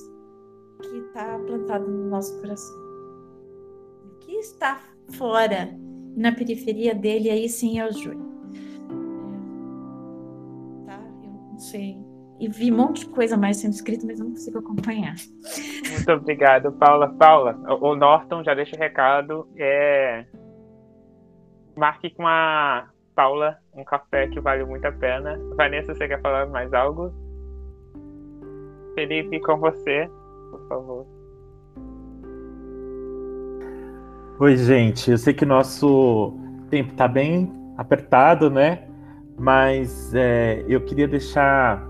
que 0.81 0.97
está 0.97 1.39
plantado 1.39 1.89
no 1.89 2.09
nosso 2.09 2.37
coração. 2.41 2.75
O 4.03 4.17
que 4.19 4.33
está 4.33 4.81
fora, 5.13 5.73
na 6.17 6.33
periferia 6.33 6.93
dele, 6.93 7.29
aí 7.29 7.47
sim 7.47 7.79
é 7.79 7.85
o. 7.85 7.87
É, 7.87 7.93
tá? 10.85 10.99
Eu 11.23 11.29
não 11.29 11.57
sei 11.57 12.06
e 12.39 12.47
vi 12.47 12.71
um 12.71 12.77
monte 12.77 13.01
de 13.01 13.09
coisa 13.09 13.35
mais 13.35 13.57
sendo 13.57 13.73
escrita, 13.73 14.05
mas 14.05 14.19
eu 14.19 14.25
não 14.25 14.33
consigo 14.33 14.59
acompanhar. 14.59 15.15
Muito 15.89 16.11
obrigado, 16.11 16.71
Paula. 16.73 17.09
Paula, 17.09 17.57
o 17.81 17.95
Norton 17.95 18.43
já 18.43 18.53
deixa 18.53 18.75
o 18.75 18.79
recado. 18.79 19.47
É... 19.57 20.25
Marque 21.75 22.09
com 22.11 22.27
a 22.27 22.89
Paula 23.15 23.57
um 23.75 23.83
café 23.83 24.27
que 24.27 24.39
vale 24.39 24.65
muito 24.65 24.85
a 24.85 24.91
pena. 24.91 25.39
Vanessa, 25.55 25.93
você 25.93 26.07
quer 26.07 26.21
falar 26.21 26.47
mais 26.47 26.71
algo? 26.73 27.11
Felipe, 28.93 29.39
com 29.41 29.57
você, 29.57 30.09
por 30.51 30.67
favor. 30.67 31.07
Oi, 34.39 34.57
gente. 34.57 35.09
Eu 35.09 35.17
sei 35.17 35.33
que 35.33 35.45
nosso 35.45 36.37
tempo 36.69 36.91
está 36.91 37.07
bem 37.07 37.51
apertado, 37.77 38.49
né? 38.49 38.87
Mas 39.37 40.13
é, 40.13 40.63
eu 40.67 40.81
queria 40.81 41.07
deixar 41.07 41.87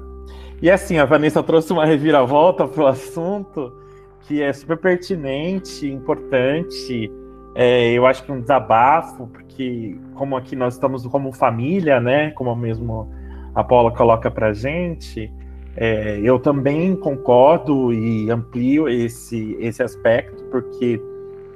e 0.62 0.72
assim, 0.72 0.98
a 0.98 1.06
Vanessa 1.06 1.44
trouxe 1.44 1.72
uma 1.72 1.86
reviravolta 1.86 2.68
para 2.68 2.84
o 2.84 2.88
assunto 2.88 3.74
que 4.22 4.42
é 4.42 4.52
super 4.52 4.78
pertinente, 4.78 5.88
importante. 5.88 7.12
É, 7.56 7.92
eu 7.94 8.06
acho 8.06 8.24
que 8.24 8.32
um 8.32 8.42
desabafo, 8.42 9.28
porque 9.28 9.98
como 10.14 10.36
aqui 10.36 10.56
nós 10.56 10.74
estamos 10.74 11.06
como 11.08 11.32
família, 11.32 12.00
né? 12.00 12.32
Como 12.32 12.54
mesmo 12.56 13.10
a 13.56 13.64
Paula 13.64 13.92
coloca 13.92 14.30
para 14.30 14.54
gente, 14.54 15.32
é, 15.76 16.20
eu 16.24 16.40
também 16.40 16.96
concordo 16.96 17.94
e 17.94 18.30
amplio 18.30 18.90
esse, 18.90 19.56
esse 19.60 19.82
aspecto, 19.82 20.44
porque 20.46 21.02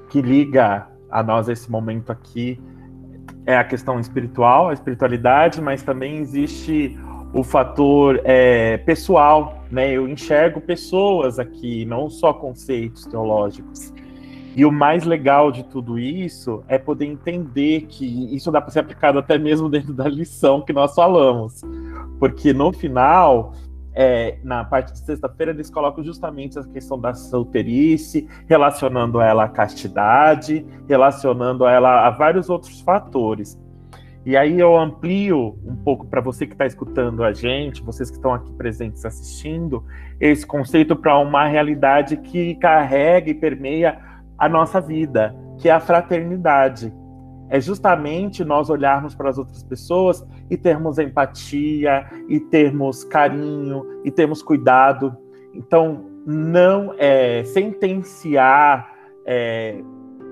que 0.09 0.21
liga 0.21 0.87
a 1.09 1.21
nós 1.21 1.49
esse 1.49 1.69
momento 1.69 2.11
aqui 2.11 2.59
é 3.45 3.57
a 3.57 3.63
questão 3.63 3.99
espiritual, 3.99 4.69
a 4.69 4.73
espiritualidade, 4.73 5.61
mas 5.61 5.83
também 5.83 6.17
existe 6.17 6.97
o 7.33 7.43
fator 7.43 8.19
é, 8.23 8.77
pessoal, 8.77 9.63
né? 9.71 9.91
Eu 9.91 10.07
enxergo 10.07 10.59
pessoas 10.59 11.39
aqui, 11.39 11.85
não 11.85 12.09
só 12.09 12.33
conceitos 12.33 13.05
teológicos. 13.05 13.93
E 14.53 14.65
o 14.65 14.71
mais 14.71 15.05
legal 15.05 15.49
de 15.49 15.63
tudo 15.63 15.97
isso 15.97 16.61
é 16.67 16.77
poder 16.77 17.05
entender 17.05 17.85
que 17.87 18.35
isso 18.35 18.51
dá 18.51 18.59
para 18.59 18.71
ser 18.71 18.79
aplicado 18.79 19.17
até 19.17 19.37
mesmo 19.37 19.69
dentro 19.69 19.93
da 19.93 20.09
lição 20.09 20.61
que 20.61 20.73
nós 20.73 20.93
falamos. 20.93 21.61
Porque 22.19 22.51
no 22.51 22.73
final, 22.73 23.53
é, 23.93 24.37
na 24.43 24.65
parte 24.65 24.91
de 24.91 24.99
sexta-feira, 24.99 25.53
eles 25.53 25.69
colocam 25.69 26.03
justamente 26.03 26.59
a 26.59 26.63
questão 26.63 26.99
da 26.99 27.13
solteirice, 27.13 28.27
relacionando 28.45 29.21
ela 29.21 29.45
à 29.45 29.49
castidade, 29.49 30.65
relacionando 30.85 31.65
ela 31.65 32.05
a 32.05 32.09
vários 32.09 32.49
outros 32.49 32.81
fatores. 32.81 33.57
E 34.23 34.37
aí 34.37 34.59
eu 34.59 34.77
amplio 34.77 35.57
um 35.65 35.75
pouco 35.75 36.05
para 36.05 36.21
você 36.21 36.45
que 36.45 36.53
está 36.53 36.65
escutando 36.65 37.23
a 37.23 37.33
gente, 37.33 37.81
vocês 37.81 38.09
que 38.09 38.17
estão 38.17 38.33
aqui 38.33 38.51
presentes 38.53 39.03
assistindo, 39.03 39.83
esse 40.19 40.45
conceito 40.45 40.95
para 40.95 41.17
uma 41.17 41.47
realidade 41.47 42.17
que 42.17 42.53
carrega 42.55 43.31
e 43.31 43.33
permeia 43.33 43.99
a 44.37 44.47
nossa 44.47 44.79
vida, 44.79 45.35
que 45.57 45.69
é 45.69 45.71
a 45.71 45.79
fraternidade. 45.79 46.93
É 47.49 47.59
justamente 47.59 48.45
nós 48.45 48.69
olharmos 48.69 49.15
para 49.15 49.29
as 49.29 49.37
outras 49.37 49.63
pessoas 49.63 50.25
e 50.49 50.55
termos 50.55 50.99
empatia, 50.99 52.05
e 52.29 52.39
termos 52.39 53.03
carinho, 53.03 53.83
e 54.05 54.11
termos 54.11 54.41
cuidado. 54.43 55.17
Então, 55.53 56.05
não 56.25 56.93
é, 56.97 57.43
sentenciar 57.43 58.89
é, 59.25 59.81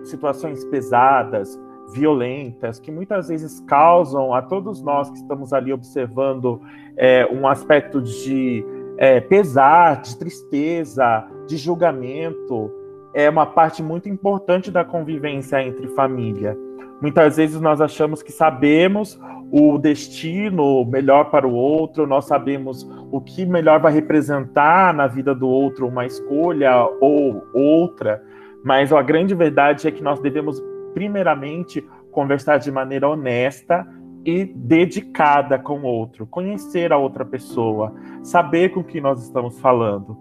situações 0.04 0.64
pesadas, 0.66 1.60
violentas, 1.94 2.80
que 2.80 2.92
muitas 2.92 3.28
vezes 3.30 3.60
causam 3.62 4.34
a 4.34 4.42
todos 4.42 4.82
nós 4.82 5.10
que 5.10 5.18
estamos 5.18 5.54
ali 5.54 5.74
observando 5.74 6.62
é, 6.98 7.28
um 7.32 7.48
aspecto 7.48 8.02
de 8.02 8.66
é, 8.98 9.20
pesar, 9.20 10.02
de 10.02 10.18
tristeza, 10.18 11.26
de 11.48 11.58
julgamento, 11.58 12.72
é 13.14 13.30
uma 13.30 13.46
parte 13.46 13.82
muito 13.82 14.08
importante 14.08 14.70
da 14.70 14.84
convivência 14.84 15.62
entre 15.64 15.88
família. 15.90 16.58
Muitas 17.02 17.38
vezes 17.38 17.62
nós 17.62 17.80
achamos 17.80 18.22
que 18.22 18.32
sabemos 18.32 19.20
o 19.52 19.78
destino 19.78 20.86
melhor 20.86 21.32
para 21.32 21.48
o 21.48 21.54
outro, 21.54 22.06
nós 22.06 22.26
sabemos 22.26 22.88
o 23.12 23.22
que 23.22 23.46
melhor 23.46 23.80
vai 23.80 23.94
representar 23.94 24.94
na 24.94 25.08
vida 25.08 25.34
do 25.34 25.48
outro 25.48 25.88
uma 25.88 26.06
escolha 26.06 26.88
ou 27.00 27.44
outra, 27.54 28.22
mas 28.64 28.92
a 28.92 29.02
grande 29.02 29.34
verdade 29.34 29.88
é 29.88 29.92
que 29.92 30.04
nós 30.04 30.20
devemos 30.20 30.62
primeiramente, 31.00 31.82
conversar 32.12 32.58
de 32.58 32.70
maneira 32.70 33.08
honesta 33.08 33.88
e 34.26 34.44
dedicada 34.44 35.58
com 35.58 35.80
o 35.80 35.86
outro, 35.86 36.28
conhecer 36.28 36.92
a 36.92 36.98
outra 36.98 37.24
pessoa, 37.24 37.96
saber 38.22 38.74
com 38.74 38.84
que 38.84 39.00
nós 39.00 39.24
estamos 39.24 39.58
falando. 39.62 40.18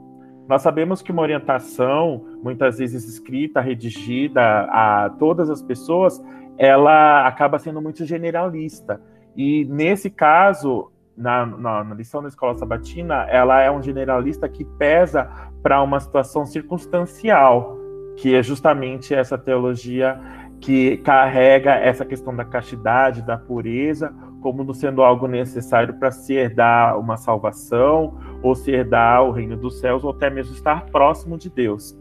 Nós 0.48 0.62
sabemos 0.62 1.02
que 1.02 1.10
uma 1.10 1.22
orientação, 1.22 2.24
muitas 2.44 2.78
vezes 2.78 3.08
escrita, 3.08 3.60
redigida 3.60 4.40
a 4.70 5.10
todas 5.18 5.50
as 5.50 5.60
pessoas, 5.60 6.22
ela 6.56 7.26
acaba 7.26 7.58
sendo 7.58 7.82
muito 7.82 8.04
generalista. 8.04 9.00
E 9.36 9.64
nesse 9.64 10.08
caso, 10.08 10.92
na, 11.16 11.44
na, 11.44 11.82
na, 11.82 11.94
lição 11.96 12.22
da 12.22 12.28
escola 12.28 12.56
sabatina, 12.56 13.26
ela 13.28 13.60
é 13.60 13.68
um 13.68 13.82
generalista 13.82 14.48
que 14.48 14.64
pesa 14.64 15.28
para 15.60 15.82
uma 15.82 15.98
situação 15.98 16.46
circunstancial, 16.46 17.76
que 18.16 18.32
é 18.34 18.42
justamente 18.44 19.12
essa 19.12 19.36
teologia 19.36 20.20
que 20.60 20.96
carrega 20.98 21.74
essa 21.74 22.04
questão 22.04 22.34
da 22.34 22.44
castidade, 22.44 23.22
da 23.22 23.36
pureza, 23.36 24.12
como 24.40 24.64
não 24.64 24.74
sendo 24.74 25.02
algo 25.02 25.26
necessário 25.26 25.94
para 25.94 26.10
se 26.10 26.34
herdar 26.34 26.98
uma 26.98 27.16
salvação, 27.16 28.18
ou 28.42 28.54
se 28.54 28.70
herdar 28.70 29.24
o 29.24 29.30
reino 29.30 29.56
dos 29.56 29.80
céus, 29.80 30.04
ou 30.04 30.10
até 30.10 30.30
mesmo 30.30 30.54
estar 30.54 30.86
próximo 30.86 31.36
de 31.36 31.48
Deus. 31.48 31.96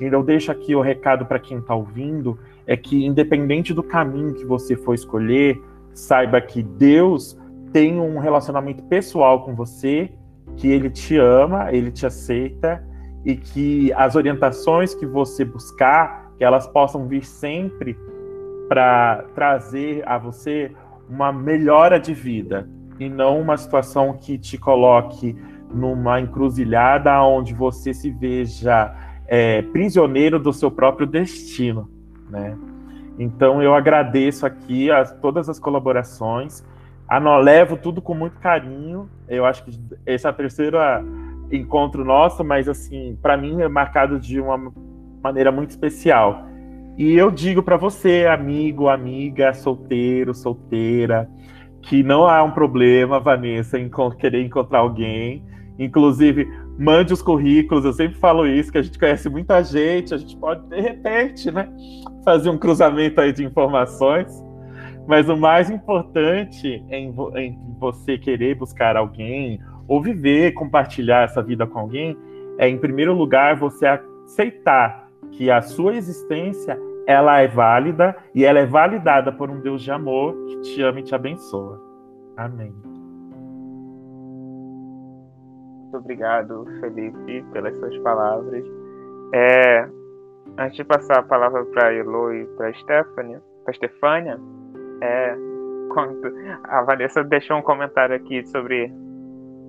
Então, 0.00 0.22
deixo 0.22 0.50
aqui 0.50 0.74
o 0.74 0.80
recado 0.80 1.24
para 1.26 1.38
quem 1.38 1.58
está 1.58 1.74
ouvindo: 1.74 2.38
é 2.66 2.76
que, 2.76 3.04
independente 3.04 3.72
do 3.72 3.82
caminho 3.82 4.34
que 4.34 4.44
você 4.44 4.76
for 4.76 4.94
escolher, 4.94 5.60
saiba 5.92 6.40
que 6.40 6.62
Deus 6.62 7.38
tem 7.72 8.00
um 8.00 8.18
relacionamento 8.18 8.82
pessoal 8.84 9.44
com 9.44 9.54
você 9.54 10.12
que 10.56 10.68
ele 10.68 10.90
te 10.90 11.16
ama, 11.16 11.72
ele 11.72 11.90
te 11.90 12.06
aceita 12.06 12.84
e 13.24 13.34
que 13.34 13.92
as 13.94 14.14
orientações 14.14 14.94
que 14.94 15.06
você 15.06 15.44
buscar, 15.44 16.23
que 16.36 16.44
elas 16.44 16.66
possam 16.66 17.06
vir 17.06 17.24
sempre 17.24 17.96
para 18.68 19.24
trazer 19.34 20.02
a 20.06 20.18
você 20.18 20.72
uma 21.08 21.32
melhora 21.32 21.98
de 21.98 22.14
vida 22.14 22.68
e 22.98 23.08
não 23.08 23.40
uma 23.40 23.56
situação 23.56 24.14
que 24.14 24.38
te 24.38 24.56
coloque 24.56 25.36
numa 25.72 26.20
encruzilhada 26.20 27.20
onde 27.22 27.52
você 27.52 27.92
se 27.92 28.10
veja 28.10 28.94
é, 29.26 29.62
prisioneiro 29.62 30.38
do 30.38 30.52
seu 30.52 30.70
próprio 30.70 31.06
destino, 31.06 31.90
né? 32.30 32.56
Então 33.18 33.62
eu 33.62 33.74
agradeço 33.74 34.44
aqui 34.46 34.90
a 34.90 35.04
todas 35.04 35.48
as 35.48 35.58
colaborações, 35.58 36.64
levo 37.42 37.76
tudo 37.76 38.02
com 38.02 38.14
muito 38.14 38.38
carinho. 38.40 39.08
Eu 39.28 39.44
acho 39.44 39.64
que 39.64 39.78
esse 40.04 40.26
é 40.26 40.30
o 40.30 40.32
terceiro 40.32 40.78
encontro 41.50 42.04
nosso, 42.04 42.42
mas 42.42 42.68
assim, 42.68 43.16
para 43.22 43.36
mim 43.36 43.60
é 43.60 43.68
marcado 43.68 44.18
de 44.18 44.40
uma 44.40 44.72
maneira 45.24 45.50
muito 45.50 45.70
especial. 45.70 46.46
E 46.98 47.14
eu 47.14 47.30
digo 47.30 47.62
para 47.62 47.78
você, 47.78 48.26
amigo, 48.26 48.88
amiga, 48.88 49.54
solteiro, 49.54 50.34
solteira, 50.34 51.28
que 51.80 52.02
não 52.02 52.26
há 52.26 52.42
um 52.42 52.50
problema, 52.50 53.18
Vanessa, 53.18 53.78
em 53.78 53.90
querer 54.18 54.44
encontrar 54.44 54.80
alguém. 54.80 55.42
Inclusive, 55.78 56.46
mande 56.78 57.12
os 57.12 57.22
currículos, 57.22 57.84
eu 57.84 57.92
sempre 57.92 58.18
falo 58.18 58.46
isso, 58.46 58.70
que 58.70 58.78
a 58.78 58.82
gente 58.82 58.98
conhece 58.98 59.28
muita 59.28 59.62
gente, 59.62 60.14
a 60.14 60.18
gente 60.18 60.36
pode, 60.36 60.68
de 60.68 60.80
repente, 60.80 61.50
né, 61.50 61.68
fazer 62.24 62.50
um 62.50 62.58
cruzamento 62.58 63.20
aí 63.20 63.32
de 63.32 63.44
informações. 63.44 64.30
Mas 65.06 65.28
o 65.28 65.36
mais 65.36 65.68
importante 65.68 66.82
em, 66.88 67.14
em 67.36 67.58
você 67.78 68.16
querer 68.16 68.54
buscar 68.54 68.96
alguém, 68.96 69.58
ou 69.88 70.00
viver, 70.00 70.52
compartilhar 70.52 71.24
essa 71.24 71.42
vida 71.42 71.66
com 71.66 71.78
alguém, 71.78 72.16
é, 72.58 72.68
em 72.68 72.78
primeiro 72.78 73.12
lugar, 73.14 73.56
você 73.56 73.86
aceitar 73.86 75.03
que 75.36 75.50
a 75.50 75.60
sua 75.62 75.94
existência 75.94 76.78
ela 77.06 77.40
é 77.40 77.46
válida 77.46 78.16
e 78.34 78.44
ela 78.44 78.58
é 78.60 78.66
validada 78.66 79.30
por 79.32 79.50
um 79.50 79.60
Deus 79.60 79.82
de 79.82 79.90
amor 79.90 80.34
que 80.46 80.60
te 80.62 80.82
ama 80.82 81.00
e 81.00 81.02
te 81.02 81.14
abençoa. 81.14 81.80
Amém. 82.36 82.72
Muito 85.82 85.98
obrigado, 85.98 86.64
Felipe, 86.80 87.44
pelas 87.52 87.76
suas 87.76 87.96
palavras. 87.98 88.64
É, 89.32 89.88
antes 90.58 90.76
de 90.76 90.84
passar 90.84 91.18
a 91.18 91.22
palavra 91.22 91.64
para 91.66 91.92
Elo 91.92 92.32
e 92.32 92.46
para 92.56 92.72
Stephanie, 92.74 93.38
para 93.64 93.74
Stefânia, 93.74 94.38
é, 95.02 95.36
a 96.64 96.82
Vanessa 96.82 97.22
deixou 97.22 97.58
um 97.58 97.62
comentário 97.62 98.16
aqui 98.16 98.44
sobre 98.46 98.92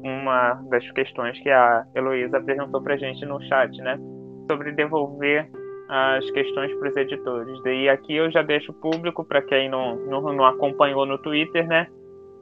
uma 0.03 0.53
das 0.69 0.89
questões 0.91 1.39
que 1.41 1.49
a 1.49 1.85
Heloísa 1.93 2.37
apresentou 2.37 2.81
para 2.81 2.97
gente 2.97 3.25
no 3.25 3.41
chat, 3.43 3.75
né? 3.81 3.99
Sobre 4.47 4.71
devolver 4.71 5.49
as 5.87 6.29
questões 6.31 6.73
para 6.75 6.89
os 6.89 6.97
editores. 6.97 7.61
Daí 7.63 7.89
aqui 7.89 8.15
eu 8.15 8.31
já 8.31 8.41
deixo 8.41 8.73
público 8.73 9.23
para 9.23 9.41
quem 9.41 9.69
não, 9.69 9.95
não, 9.95 10.21
não, 10.33 10.45
acompanhou 10.45 11.05
no 11.05 11.17
Twitter, 11.17 11.67
né? 11.67 11.87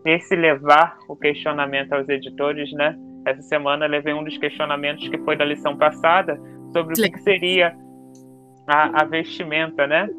Esse 0.05 0.35
levar 0.35 0.97
o 1.07 1.15
questionamento 1.15 1.93
aos 1.93 2.07
editores, 2.07 2.71
né? 2.73 2.97
Essa 3.25 3.41
semana 3.41 3.85
levei 3.85 4.13
um 4.13 4.23
dos 4.23 4.37
questionamentos 4.37 5.07
que 5.07 5.17
foi 5.19 5.35
da 5.35 5.45
lição 5.45 5.77
passada 5.77 6.39
sobre 6.71 6.93
o 6.93 6.95
que, 6.95 7.09
que 7.09 7.19
seria 7.21 7.75
a, 8.67 9.01
a, 9.01 9.05
vestimenta, 9.05 9.87
né? 9.87 10.09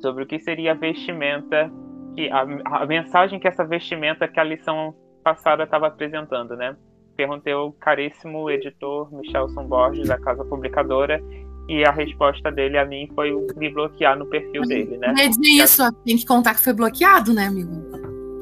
Sobre 0.00 0.24
o 0.24 0.26
que 0.26 0.38
seria 0.38 0.72
a 0.72 0.74
vestimenta, 0.74 1.70
que 2.14 2.28
a, 2.30 2.46
a 2.64 2.86
mensagem 2.86 3.38
que 3.38 3.48
essa 3.48 3.64
vestimenta 3.64 4.28
que 4.28 4.40
a 4.40 4.44
lição 4.44 4.94
passada 5.22 5.64
estava 5.64 5.88
apresentando, 5.88 6.56
né? 6.56 6.76
Perguntei 7.16 7.52
ao 7.52 7.72
caríssimo 7.72 8.50
editor 8.50 9.12
Michelson 9.12 9.64
Borges, 9.64 10.08
da 10.08 10.18
Casa 10.18 10.44
Publicadora, 10.44 11.22
e 11.68 11.84
a 11.84 11.90
resposta 11.90 12.52
dele 12.52 12.78
a 12.78 12.84
mim 12.84 13.08
foi 13.14 13.32
me 13.56 13.70
bloquear 13.70 14.16
no 14.16 14.26
perfil 14.26 14.62
dele, 14.62 14.96
né? 14.98 15.14
É 15.18 15.26
isso, 15.62 15.82
tem 16.04 16.16
que 16.16 16.26
contar 16.26 16.54
que 16.54 16.62
foi 16.62 16.72
bloqueado, 16.72 17.34
né, 17.34 17.46
amigo? 17.46 17.72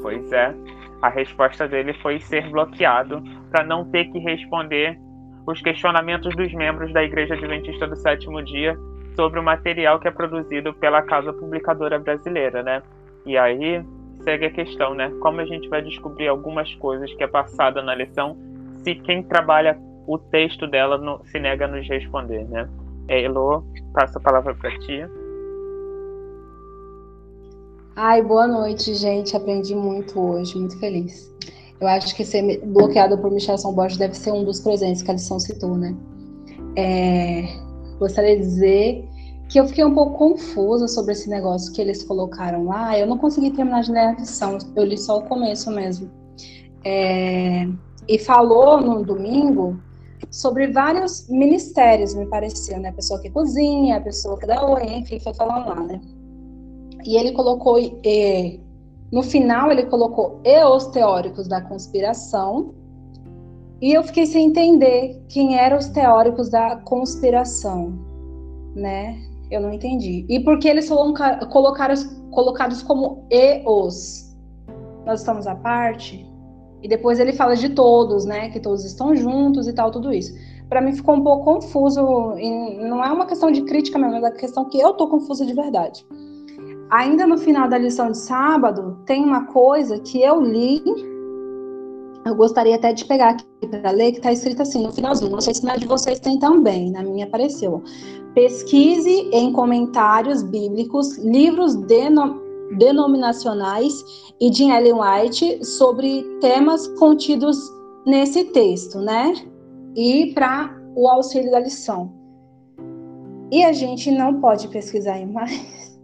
Pois 0.03 0.31
é. 0.33 0.55
A 1.01 1.09
resposta 1.09 1.67
dele 1.67 1.95
foi 1.95 2.21
ser 2.21 2.51
bloqueado 2.51 3.23
para 3.51 3.65
não 3.65 3.85
ter 3.91 4.07
que 4.07 4.19
responder 4.19 4.99
os 5.47 5.61
questionamentos 5.61 6.35
dos 6.37 6.53
membros 6.53 6.93
da 6.93 7.03
Igreja 7.03 7.35
Adventista 7.35 7.87
do 7.87 7.97
Sétimo 7.97 8.43
Dia 8.43 8.79
sobre 9.15 9.39
o 9.39 9.43
material 9.43 10.01
que 10.01 10.09
é 10.09 10.11
produzido 10.11 10.75
pela 10.75 11.03
Casa 11.03 11.33
Publicadora 11.33 11.99
Brasileira, 11.99 12.63
né? 12.63 12.83
E 13.25 13.39
aí 13.39 13.83
segue 14.23 14.47
a 14.47 14.51
questão, 14.51 14.95
né? 14.95 15.11
Como 15.21 15.41
a 15.41 15.47
gente 15.47 15.69
vai 15.69 15.83
descobrir 15.83 16.29
algumas 16.29 16.75
coisas 16.77 17.13
que 17.15 17.23
é 17.23 17.27
passada 17.27 17.83
na 17.83 17.95
lição 17.95 18.37
se 18.85 18.95
quem 18.97 19.23
trabalha 19.23 19.79
o 20.07 20.19
texto 20.19 20.67
dela 20.67 20.99
não, 20.99 21.25
se 21.25 21.41
nega 21.41 21.65
a 21.65 21.69
nos 21.69 21.89
responder, 21.89 22.47
né? 22.49 22.69
É, 23.09 23.25
Elo, 23.25 23.65
passo 23.93 24.19
a 24.19 24.21
palavra 24.21 24.55
para 24.55 24.71
ti. 24.81 25.03
Ai, 27.97 28.23
boa 28.23 28.47
noite, 28.47 28.95
gente. 28.95 29.37
Aprendi 29.37 29.75
muito 29.75 30.21
hoje, 30.21 30.57
muito 30.59 30.79
feliz. 30.79 31.33
Eu 31.81 31.89
acho 31.89 32.15
que 32.15 32.25
ser 32.25 32.61
bloqueado 32.67 33.17
por 33.19 33.31
Michel 33.31 33.59
São 33.59 33.75
Borges 33.75 33.99
deve 33.99 34.15
ser 34.15 34.33
um 34.33 34.45
dos 34.45 34.61
presentes 34.61 35.03
que 35.03 35.11
a 35.11 35.15
lição 35.15 35.39
citou, 35.41 35.77
né? 35.77 35.95
É, 36.77 37.45
gostaria 37.99 38.37
de 38.37 38.43
dizer 38.43 39.09
que 39.49 39.61
eu 39.61 39.67
fiquei 39.67 39.85
um 39.85 39.95
pouco 39.95 40.19
confusa 40.19 40.89
sobre 40.89 41.13
esse 41.13 41.29
negócio 41.29 41.73
que 41.73 41.81
eles 41.81 42.03
colocaram 42.03 42.65
lá. 42.65 42.99
Eu 42.99 43.07
não 43.07 43.19
consegui 43.19 43.51
terminar 43.51 43.83
de 43.83 43.93
ler 43.93 44.01
a 44.01 44.13
lição, 44.13 44.59
eu 44.75 44.85
li 44.85 44.99
só 44.99 45.19
o 45.19 45.23
começo 45.23 45.71
mesmo. 45.71 46.11
É, 46.85 47.69
e 48.09 48.19
falou 48.19 48.81
no 48.81 49.05
domingo 49.05 49.79
sobre 50.31 50.69
vários 50.69 51.29
ministérios, 51.29 52.15
me 52.15 52.27
pareceu, 52.27 52.79
né? 52.81 52.89
A 52.89 52.93
pessoa 52.93 53.21
que 53.21 53.31
cozinha, 53.31 53.97
a 53.97 54.01
pessoa 54.01 54.39
que 54.39 54.47
dá 54.47 54.65
oi, 54.65 54.85
enfim, 54.85 55.21
foi 55.21 55.35
falando 55.35 55.69
lá, 55.69 55.81
né? 55.83 56.01
E 57.05 57.17
ele 57.17 57.33
colocou, 57.33 57.79
e, 57.79 58.61
no 59.13 59.23
final, 59.23 59.71
ele 59.71 59.85
colocou 59.85 60.41
e 60.45 60.65
os 60.65 60.87
teóricos 60.87 61.47
da 61.47 61.61
conspiração, 61.61 62.75
e 63.81 63.93
eu 63.93 64.03
fiquei 64.03 64.27
sem 64.27 64.47
entender 64.47 65.23
quem 65.29 65.59
eram 65.59 65.77
os 65.77 65.89
teóricos 65.89 66.49
da 66.49 66.77
conspiração, 66.77 67.93
né? 68.75 69.21
Eu 69.51 69.61
não 69.61 69.73
entendi. 69.73 70.25
E 70.29 70.41
por 70.41 70.59
que 70.59 70.69
eles 70.69 70.89
colocaram, 70.89 71.47
colocaram 71.49 71.95
colocados 72.31 72.83
como 72.83 73.27
e 73.31 73.63
os? 73.67 74.35
Nós 75.05 75.21
estamos 75.21 75.47
à 75.47 75.55
parte? 75.55 76.34
E 76.85 76.89
depois 76.89 77.19
ele 77.19 77.33
fala 77.33 77.57
de 77.57 77.71
todos, 77.71 78.27
né? 78.27 78.51
Que 78.51 78.61
todos 78.61 78.85
estão 78.85 79.17
juntos 79.17 79.67
e 79.67 79.73
tal, 79.73 79.91
tudo 79.91 80.13
isso. 80.13 80.35
Para 80.69 80.83
mim 80.83 80.93
ficou 80.93 81.15
um 81.15 81.25
pouco 81.25 81.43
confuso. 81.43 82.35
E 82.37 82.77
não 82.87 83.03
é 83.03 83.11
uma 83.11 83.25
questão 83.25 83.51
de 83.51 83.63
crítica 83.63 83.99
mesmo, 83.99 84.17
é 84.17 84.19
uma 84.19 84.31
questão 84.31 84.67
que 84.67 84.79
eu 84.79 84.93
tô 84.93 85.09
confusa 85.09 85.47
de 85.47 85.55
verdade. 85.55 86.07
Ainda 86.91 87.27
no 87.27 87.39
final 87.39 87.71
da 87.71 87.79
lição 87.79 88.11
de 88.11 88.19
sábado, 88.19 88.99
tem 89.07 89.25
uma 89.25 89.47
coisa 89.47 89.99
que 89.99 90.21
eu 90.21 90.43
li. 90.43 90.83
Eu 92.27 92.35
gostaria 92.35 92.77
até 92.77 92.93
de 92.93 93.07
pegar 93.07 93.31
aqui 93.31 93.67
para 93.67 93.91
ler, 93.91 94.13
que 94.13 94.19
está 94.19 94.31
escrito 94.31 94.61
assim 94.61 94.83
no 94.83 94.93
finalzinho. 94.93 95.31
Não 95.31 95.41
sei 95.41 95.55
se 95.55 95.65
na 95.65 95.77
de 95.77 95.87
vocês 95.87 96.21
tem 96.21 96.39
também, 96.39 96.91
na 96.91 97.03
minha 97.03 97.25
apareceu. 97.25 97.83
Pesquise 98.35 99.31
em 99.33 99.51
comentários 99.53 100.43
bíblicos 100.43 101.17
livros 101.17 101.77
denominados 101.77 102.44
denominacionais 102.73 104.05
e 104.41 104.51
de 104.51 104.65
Ellen 104.65 104.95
White 104.95 105.65
sobre 105.65 106.23
temas 106.41 106.87
contidos 106.99 107.59
nesse 108.07 108.45
texto, 108.45 108.99
né? 108.99 109.35
E 109.97 110.33
para 110.35 110.77
o 110.97 111.09
auxílio 111.09 111.51
da 111.51 111.61
lição. 111.61 112.13
E 113.51 113.63
a 113.65 113.73
gente 113.73 114.11
não 114.11 114.41
pode 114.41 114.69
pesquisar 114.69 115.19
em 115.19 115.31
mais. 115.31 115.95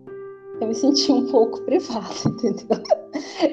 Eu 0.60 0.68
me 0.68 0.74
senti 0.74 1.10
um 1.10 1.26
pouco 1.26 1.60
privada, 1.64 2.14
entendeu? 2.26 2.82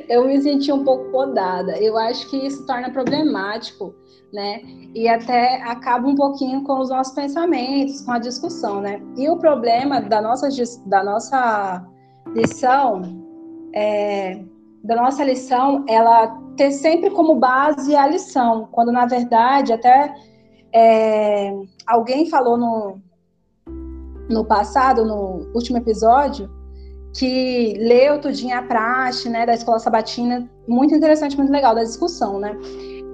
Eu 0.09 0.27
me 0.27 0.41
senti 0.41 0.71
um 0.71 0.83
pouco 0.83 1.09
podada. 1.11 1.77
Eu 1.77 1.97
acho 1.97 2.29
que 2.29 2.37
isso 2.37 2.65
torna 2.65 2.91
problemático, 2.91 3.95
né? 4.33 4.61
E 4.93 5.07
até 5.07 5.61
acaba 5.63 6.07
um 6.07 6.15
pouquinho 6.15 6.63
com 6.63 6.79
os 6.79 6.89
nossos 6.89 7.13
pensamentos, 7.13 8.01
com 8.01 8.11
a 8.11 8.19
discussão, 8.19 8.81
né? 8.81 9.01
E 9.15 9.29
o 9.29 9.37
problema 9.37 10.01
da 10.01 10.21
nossa, 10.21 10.49
da 10.85 11.03
nossa 11.03 11.87
lição, 12.33 13.01
é, 13.73 14.41
da 14.83 14.95
nossa 14.95 15.23
lição, 15.23 15.85
ela 15.87 16.27
ter 16.55 16.71
sempre 16.71 17.09
como 17.11 17.35
base 17.35 17.95
a 17.95 18.07
lição, 18.07 18.67
quando 18.71 18.91
na 18.91 19.05
verdade 19.05 19.73
até 19.73 20.13
é, 20.73 21.53
alguém 21.85 22.29
falou 22.29 22.57
no, 22.57 23.01
no 24.29 24.45
passado, 24.45 25.05
no 25.05 25.51
último 25.53 25.77
episódio, 25.77 26.49
que 27.13 27.73
leu 27.79 28.19
tudinho 28.19 28.57
a 28.57 28.61
praxe, 28.61 29.29
né, 29.29 29.45
da 29.45 29.53
escola 29.53 29.79
sabatina, 29.79 30.49
muito 30.67 30.93
interessante, 30.93 31.37
muito 31.37 31.51
legal, 31.51 31.73
da 31.73 31.83
discussão, 31.83 32.39
né, 32.39 32.55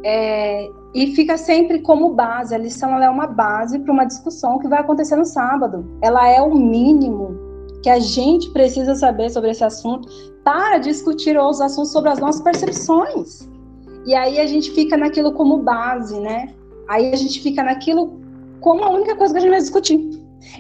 é, 0.06 0.68
e 0.94 1.16
fica 1.16 1.38
sempre 1.38 1.80
como 1.80 2.14
base, 2.14 2.54
a 2.54 2.58
lição 2.58 2.98
é 3.02 3.10
uma 3.10 3.28
base 3.28 3.80
para 3.80 3.94
uma 3.94 4.06
discussão 4.06 4.60
que 4.60 4.68
vai 4.68 4.80
acontecer 4.80 5.16
no 5.16 5.26
sábado, 5.26 5.98
ela 6.02 6.28
é 6.28 6.42
o 6.42 6.54
mínimo 6.54 7.43
que 7.84 7.90
a 7.90 8.00
gente 8.00 8.50
precisa 8.52 8.96
saber 8.96 9.30
sobre 9.30 9.52
esse 9.52 9.64
assunto 9.64 10.08
para 10.44 10.78
discutir 10.78 11.38
os 11.38 11.60
assuntos 11.60 11.92
sobre 11.92 12.10
as 12.10 12.20
nossas 12.20 12.42
percepções. 12.42 13.48
E 14.06 14.16
aí 14.16 14.40
a 14.40 14.48
gente 14.48 14.72
fica 14.72 14.96
naquilo 14.96 15.34
como 15.34 15.60
base, 15.60 16.18
né? 16.20 16.56
Aí 16.88 17.14
a 17.14 17.16
gente 17.16 17.42
fica 17.42 17.62
naquilo 17.62 18.20
como 18.62 18.84
a 18.84 18.90
única 18.90 19.16
coisa 19.16 19.34
que 19.34 19.40
a 19.40 19.42
gente 19.42 19.52
vai 19.52 19.60
discutir. 19.60 20.00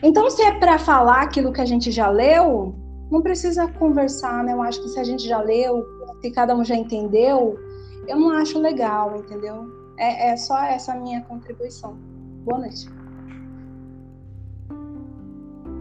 Então, 0.04 0.30
se 0.30 0.42
é 0.42 0.52
para 0.60 0.78
falar 0.78 1.22
aquilo 1.22 1.52
que 1.52 1.62
a 1.62 1.66
gente 1.66 1.92
já 1.92 2.10
leu, 2.10 2.76
não 3.10 3.22
precisa 3.22 3.68
conversar, 3.68 4.44
né? 4.44 4.54
Eu 4.54 4.62
acho 4.62 4.82
que 4.82 4.90
se 4.90 5.00
a 5.00 5.04
gente 5.04 5.26
já 5.28 5.40
leu, 5.40 5.86
se 6.22 6.32
cada 6.32 6.56
um 6.56 6.64
já 6.64 6.76
entendeu, 6.76 7.58
eu 8.08 8.20
não 8.20 8.32
acho 8.32 8.60
legal, 8.60 9.16
entendeu? 9.18 9.66
É, 9.98 10.32
é 10.32 10.38
só 10.38 10.62
essa 10.64 10.94
minha 10.96 11.22
contribuição. 11.22 11.98
Boa 12.46 12.60
noite. 12.60 12.88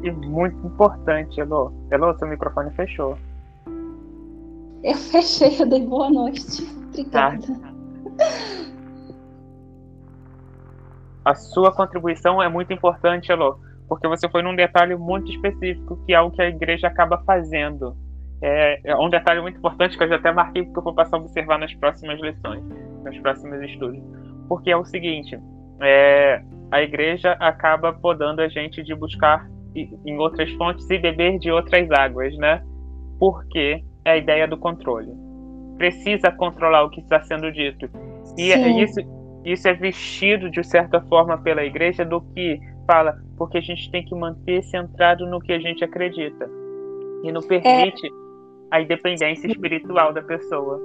E 0.03 0.11
muito 0.11 0.67
importante, 0.67 1.41
Elô. 1.41 1.73
Elô, 1.91 2.13
seu 2.19 2.27
microfone 2.27 2.71
fechou. 2.73 3.17
Eu 4.83 4.97
fechei, 4.97 5.61
eu 5.61 5.69
dei 5.69 5.87
boa 5.87 6.11
noite. 6.11 6.67
Obrigada. 6.89 7.47
A 11.25 11.35
sua 11.37 11.71
contribuição 11.71 12.43
é 12.43 12.49
muito 12.49 12.73
importante, 12.73 13.31
Elô, 13.31 13.57
porque 13.89 14.09
você 14.09 14.29
foi 14.29 14.43
num 14.43 14.57
detalhe 14.57 14.97
muito 14.97 15.31
específico, 15.31 15.97
que 16.05 16.13
é 16.13 16.21
o 16.21 16.33
que 16.33 16.43
a 16.43 16.49
igreja 16.49 16.89
acaba 16.89 17.23
fazendo. 17.25 17.97
É, 18.41 18.81
é 18.91 18.97
um 18.97 19.09
detalhe 19.09 19.41
muito 19.41 19.59
importante 19.59 19.97
que 19.97 20.03
eu 20.03 20.09
já 20.09 20.17
até 20.17 20.33
marquei 20.33 20.65
porque 20.65 20.81
eu 20.81 20.83
vou 20.83 20.95
passar 20.95 21.17
a 21.17 21.21
observar 21.21 21.61
nas 21.61 21.73
próximas 21.75 22.21
lições, 22.21 22.61
nos 23.05 23.17
próximos 23.21 23.63
estudos. 23.63 24.03
Porque 24.49 24.73
é 24.73 24.77
o 24.77 24.85
seguinte, 24.85 25.39
é, 25.81 26.43
a 26.73 26.83
igreja 26.83 27.37
acaba 27.39 27.93
podando 27.93 28.43
a 28.43 28.49
gente 28.49 28.83
de 28.83 28.97
buscar 28.97 29.49
em 29.75 30.18
outras 30.18 30.51
fontes 30.52 30.89
e 30.91 30.99
beber 30.99 31.39
de 31.39 31.51
outras 31.51 31.91
águas, 31.91 32.36
né? 32.36 32.62
Porque 33.18 33.83
é 34.05 34.12
a 34.12 34.17
ideia 34.17 34.47
do 34.47 34.57
controle. 34.57 35.12
Precisa 35.78 36.31
controlar 36.31 36.84
o 36.84 36.91
que 36.91 37.01
está 37.01 37.23
sendo 37.23 37.51
dito. 37.52 37.89
E 38.36 38.52
é 38.52 38.83
isso, 38.83 39.01
isso 39.44 39.68
é 39.68 39.75
vestido, 39.75 40.51
de 40.51 40.62
certa 40.65 41.01
forma, 41.02 41.39
pela 41.39 41.65
igreja 41.65 42.05
do 42.05 42.20
que 42.20 42.60
fala, 42.86 43.17
porque 43.36 43.59
a 43.59 43.60
gente 43.60 43.91
tem 43.91 44.05
que 44.05 44.15
manter 44.15 44.62
centrado 44.65 45.26
no 45.26 45.41
que 45.41 45.52
a 45.52 45.59
gente 45.59 45.84
acredita. 45.84 46.49
E 47.25 47.33
não 47.33 47.41
permite 47.41 48.07
é... 48.07 48.10
a 48.70 48.81
independência 48.81 49.47
espiritual 49.47 50.12
da 50.12 50.23
pessoa. 50.23 50.81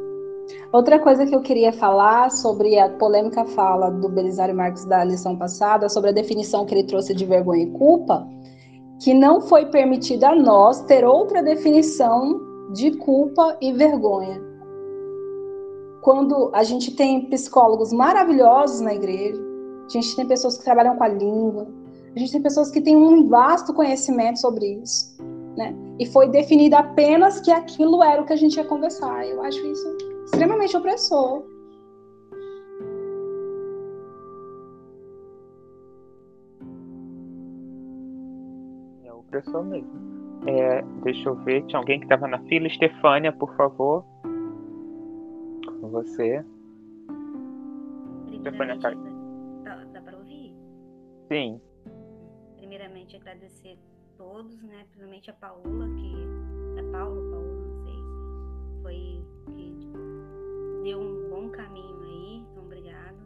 Outra 0.72 1.00
coisa 1.00 1.26
que 1.26 1.36
eu 1.36 1.42
queria 1.42 1.74
falar 1.74 2.30
sobre 2.32 2.80
a 2.80 2.90
polêmica 2.90 3.46
fala 3.46 3.90
do 3.90 4.08
Belisário 4.10 4.56
Marques 4.56 4.86
da 4.86 5.04
lição 5.04 5.36
passada, 5.36 5.90
sobre 5.90 6.12
a 6.12 6.14
definição 6.14 6.66
que 6.66 6.74
ele 6.74 6.86
trouxe 6.86 7.14
de 7.14 7.26
vergonha 7.26 7.64
e 7.64 7.72
culpa, 7.72 8.28
que 9.02 9.14
não 9.14 9.42
foi 9.42 9.68
permitido 9.68 10.24
a 10.24 10.36
nós 10.36 10.82
ter 10.82 11.06
outra 11.06 11.44
definição 11.44 12.42
de 12.74 12.92
culpa 12.98 13.58
e 13.62 13.72
vergonha. 13.72 14.42
Quando 16.02 16.50
a 16.54 16.64
gente 16.64 16.96
tem 16.96 17.30
psicólogos 17.30 17.92
maravilhosos 17.92 18.82
na 18.82 18.94
igreja, 18.94 19.42
a 19.86 19.90
gente 19.90 20.16
tem 20.16 20.26
pessoas 20.26 20.58
que 20.58 20.64
trabalham 20.64 20.96
com 20.96 21.04
a 21.04 21.08
língua, 21.08 21.68
a 22.16 22.20
gente 22.20 22.32
tem 22.32 22.42
pessoas 22.42 22.72
que 22.72 22.82
têm 22.82 22.96
um 22.96 23.28
vasto 23.28 23.74
conhecimento 23.74 24.40
sobre 24.40 24.82
isso, 24.82 25.16
né? 25.56 25.76
E 26.00 26.06
foi 26.06 26.30
definido 26.30 26.76
apenas 26.76 27.40
que 27.40 27.52
aquilo 27.52 28.04
era 28.04 28.22
o 28.22 28.26
que 28.26 28.34
a 28.34 28.38
gente 28.38 28.56
ia 28.56 28.64
conversar. 28.64 29.28
Eu 29.28 29.42
acho 29.44 29.66
isso 29.66 29.98
extremamente 30.26 30.76
opressor. 30.76 31.44
Opressor 39.28 39.64
mesmo. 39.64 40.18
É, 40.48 40.82
deixa 41.04 41.30
eu 41.30 41.36
ver, 41.36 41.64
tinha 41.66 41.80
alguém 41.80 42.00
que 42.00 42.06
estava 42.06 42.28
na 42.28 42.40
fila. 42.44 42.68
Estefânia, 42.68 43.32
por 43.32 43.54
favor. 43.56 44.04
Com 45.82 45.90
você. 45.90 46.44
Estefânia, 48.32 48.80
tá... 48.80 48.92
dá, 49.64 49.84
dá 49.94 50.02
para 50.02 50.18
ouvir? 50.18 50.56
Sim. 51.28 51.60
Primeiramente, 52.58 53.16
agradecer 53.18 53.78
a 53.78 54.18
todos, 54.18 54.62
né? 54.64 54.86
Principalmente 54.90 55.30
a 55.30 55.34
Paula, 55.34 55.90
que. 55.96 56.80
É 56.80 56.92
Paulo, 56.92 57.32
Paula, 57.32 57.56
não 57.56 57.84
sei. 57.84 57.96
Foi 58.84 59.22
que 59.54 59.76
deu 60.84 61.00
um 61.00 61.30
bom 61.30 61.50
caminho 61.50 62.02
aí, 62.04 62.46
então 62.52 62.64
obrigado. 62.64 63.18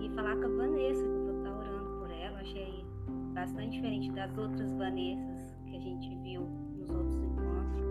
E 0.00 0.08
falar 0.10 0.36
com 0.36 0.44
a 0.44 0.48
Vanessa, 0.48 1.02
que 1.02 1.08
eu 1.08 1.24
vou 1.24 1.38
estar 1.38 1.58
orando 1.58 2.00
por 2.00 2.10
ela. 2.10 2.38
Achei 2.38 2.85
bastante 3.36 3.72
diferente 3.72 4.10
das 4.12 4.36
outras 4.38 4.72
Vanessas 4.72 5.54
que 5.66 5.76
a 5.76 5.80
gente 5.80 6.14
viu 6.22 6.40
nos 6.74 6.88
outros 6.88 7.22
encontros. 7.22 7.84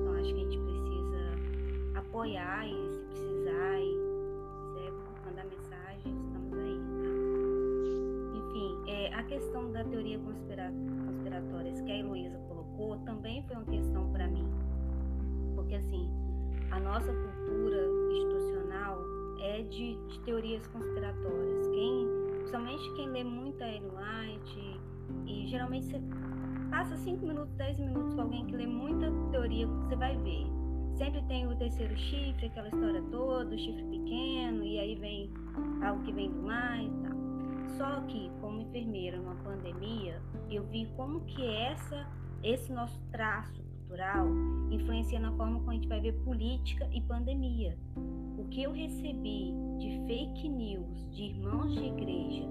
Então 0.00 0.14
acho 0.14 0.34
que 0.34 0.40
a 0.40 0.44
gente 0.44 0.58
precisa 0.58 1.98
apoiar 2.00 2.66
e 2.66 2.90
se 2.90 2.98
precisar 3.04 3.80
e 3.80 3.94
quiser 4.74 4.92
mandar 5.24 5.44
mensagem, 5.44 6.12
estamos 6.26 6.58
aí, 6.58 6.80
tá? 7.02 8.38
Enfim, 8.38 8.90
é, 8.90 9.14
a 9.14 9.22
questão 9.22 9.70
da 9.70 9.84
teoria 9.84 10.18
conspira 10.18 10.72
conspiratória 11.06 11.72
que 11.84 11.92
a 11.92 11.96
Heloísa 11.96 12.38
colocou 12.48 12.96
também 13.04 13.44
foi 13.44 13.56
uma 13.56 13.64
questão 13.66 14.10
para 14.10 14.26
mim. 14.26 14.46
Porque 15.54 15.76
assim, 15.76 16.10
a 16.72 16.80
nossa 16.80 17.12
cultura 17.12 17.86
institucional 18.10 18.98
é 19.40 19.62
de, 19.62 19.94
de 20.08 20.20
teorias 20.20 20.66
conspiratórias. 20.66 21.68
Quem, 21.68 22.08
principalmente 22.50 22.94
quem 22.96 23.08
lê 23.10 23.22
muito 23.22 23.62
a 23.62 23.66
White, 23.68 24.80
e 25.24 25.46
geralmente 25.46 25.86
você 25.86 26.00
Passa 26.68 26.96
5 26.96 27.26
minutos, 27.26 27.52
10 27.54 27.78
minutos 27.78 28.14
com 28.14 28.22
alguém 28.22 28.46
que 28.46 28.54
lê 28.54 28.64
muita 28.64 29.10
teoria, 29.32 29.66
você 29.66 29.96
vai 29.96 30.16
ver. 30.18 30.46
Sempre 30.96 31.20
tem 31.22 31.44
o 31.46 31.56
terceiro 31.56 31.96
chifre, 31.96 32.46
aquela 32.46 32.68
história 32.68 33.02
toda, 33.10 33.56
o 33.56 33.58
chifre 33.58 33.82
pequeno, 33.86 34.62
e 34.64 34.78
aí 34.78 34.94
vem 34.94 35.32
algo 35.82 36.00
que 36.04 36.12
vem 36.12 36.30
do 36.30 36.40
mar 36.42 36.80
e 36.80 36.88
tal. 37.02 37.18
Só 37.76 38.00
que, 38.02 38.30
como 38.40 38.60
enfermeira 38.60 39.16
numa 39.16 39.34
pandemia, 39.42 40.22
eu 40.48 40.64
vi 40.66 40.86
como 40.96 41.22
que 41.22 41.44
essa, 41.44 42.06
esse 42.44 42.72
nosso 42.72 43.00
traço 43.10 43.60
cultural 43.90 44.28
influencia 44.70 45.18
na 45.18 45.32
forma 45.32 45.58
como 45.58 45.70
a 45.72 45.74
gente 45.74 45.88
vai 45.88 46.00
ver 46.00 46.12
política 46.22 46.88
e 46.92 47.00
pandemia. 47.00 47.76
O 48.38 48.44
que 48.48 48.62
eu 48.62 48.72
recebi 48.72 49.52
de 49.78 50.06
fake 50.06 50.48
news 50.48 51.10
de 51.10 51.24
irmãos 51.24 51.74
de 51.74 51.86
igreja, 51.86 52.48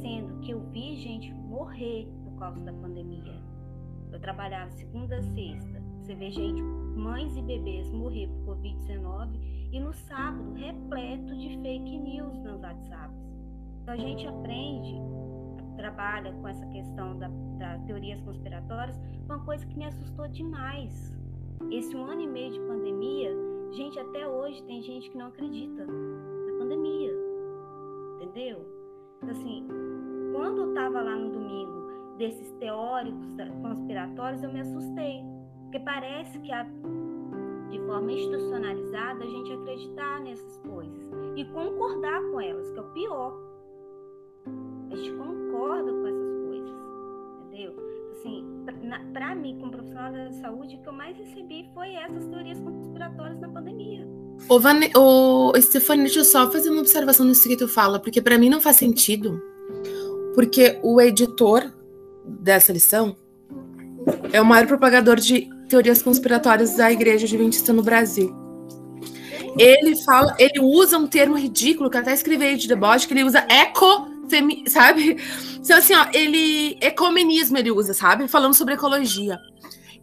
sendo 0.00 0.40
que 0.40 0.50
eu 0.50 0.60
vi 0.70 0.96
gente 0.96 1.32
morrer 1.34 2.08
por 2.24 2.38
causa 2.38 2.64
da 2.64 2.72
pandemia, 2.72 3.38
eu 4.10 4.18
trabalhava 4.18 4.70
segunda 4.72 5.18
a 5.18 5.22
sexta. 5.22 5.82
Você 6.00 6.14
vê 6.14 6.30
gente, 6.30 6.62
mães 6.62 7.36
e 7.36 7.42
bebês 7.42 7.90
morrer 7.90 8.26
por 8.28 8.56
Covid-19 8.56 9.68
e 9.70 9.80
no 9.80 9.92
sábado 9.92 10.54
repleto 10.54 11.36
de 11.36 11.58
fake 11.58 11.98
news 11.98 12.38
nos 12.38 12.62
WhatsApps. 12.62 13.18
Então 13.82 13.94
a 13.94 13.96
gente 13.98 14.26
aprende, 14.26 14.94
trabalha 15.78 16.32
com 16.32 16.48
essa 16.48 16.66
questão 16.66 17.16
da, 17.16 17.28
das 17.56 17.82
teorias 17.84 18.20
conspiratórias, 18.22 19.00
uma 19.24 19.38
coisa 19.44 19.64
que 19.64 19.78
me 19.78 19.86
assustou 19.86 20.28
demais. 20.28 21.16
Esse 21.70 21.96
um 21.96 22.04
ano 22.04 22.20
e 22.20 22.26
meio 22.26 22.52
de 22.52 22.60
pandemia, 22.60 23.30
gente, 23.72 23.98
até 23.98 24.26
hoje 24.26 24.62
tem 24.64 24.82
gente 24.82 25.08
que 25.08 25.16
não 25.16 25.28
acredita 25.28 25.86
na 25.86 26.58
pandemia. 26.58 27.12
Entendeu? 28.16 28.66
Então, 29.18 29.30
assim, 29.30 29.66
quando 30.34 30.62
eu 30.62 30.68
estava 30.70 31.00
lá 31.00 31.16
no 31.16 31.30
domingo 31.30 32.16
desses 32.18 32.50
teóricos 32.58 33.28
conspiratórios, 33.62 34.42
eu 34.42 34.52
me 34.52 34.60
assustei. 34.60 35.22
Porque 35.62 35.80
parece 35.80 36.38
que, 36.40 36.50
a, 36.50 36.66
de 37.70 37.78
forma 37.86 38.10
institucionalizada, 38.10 39.24
a 39.24 39.28
gente 39.28 39.52
acreditar 39.52 40.20
nessas 40.20 40.56
coisas 40.58 41.08
e 41.36 41.44
concordar 41.46 42.20
com 42.30 42.40
elas, 42.40 42.68
que 42.72 42.78
é 42.78 42.82
o 42.82 42.92
pior. 42.92 43.40
A 44.90 44.96
gente 44.96 45.12
concorda 45.12 45.37
Assim, 48.18 48.44
para 49.12 49.34
mim, 49.34 49.56
como 49.60 49.70
profissional 49.70 50.12
da 50.12 50.32
saúde, 50.32 50.74
o 50.74 50.82
que 50.82 50.88
eu 50.88 50.92
mais 50.92 51.16
recebi 51.16 51.70
foi 51.72 51.94
essas 51.94 52.26
teorias 52.26 52.58
conspiratórias 52.58 53.38
na 53.40 53.48
pandemia. 53.48 54.06
Ô, 54.48 54.58
Van... 54.58 54.80
Ô 54.96 55.52
Stefania, 55.60 56.04
deixa 56.04 56.20
eu 56.20 56.24
só 56.24 56.50
fazer 56.50 56.70
uma 56.70 56.80
observação 56.80 57.24
nisso 57.24 57.48
que 57.48 57.56
tu 57.56 57.68
fala, 57.68 58.00
porque 58.00 58.20
para 58.20 58.36
mim 58.36 58.50
não 58.50 58.60
faz 58.60 58.76
sentido. 58.76 59.40
Porque 60.34 60.78
o 60.82 61.00
editor 61.00 61.72
dessa 62.24 62.72
lição 62.72 63.16
é 64.32 64.40
o 64.40 64.44
maior 64.44 64.66
propagador 64.66 65.16
de 65.16 65.48
teorias 65.68 66.02
conspiratórias 66.02 66.76
da 66.76 66.90
Igreja 66.90 67.26
Adventista 67.26 67.72
no 67.72 67.82
Brasil. 67.82 68.34
Ele 69.56 69.96
fala, 70.04 70.34
ele 70.38 70.60
usa 70.60 70.98
um 70.98 71.06
termo 71.06 71.36
ridículo 71.36 71.88
que 71.90 71.96
até 71.96 72.12
escrevi 72.12 72.56
de 72.56 72.68
deboche, 72.68 73.06
que 73.06 73.14
ele 73.14 73.24
usa 73.24 73.46
eco, 73.48 74.08
sabe? 74.66 75.16
Então 75.58 75.76
assim, 75.78 75.94
ó, 75.94 76.06
ele 76.12 76.78
ecumenismo 76.80 77.58
ele 77.58 77.70
usa, 77.70 77.94
sabe? 77.94 78.28
Falando 78.28 78.54
sobre 78.54 78.74
ecologia. 78.74 79.38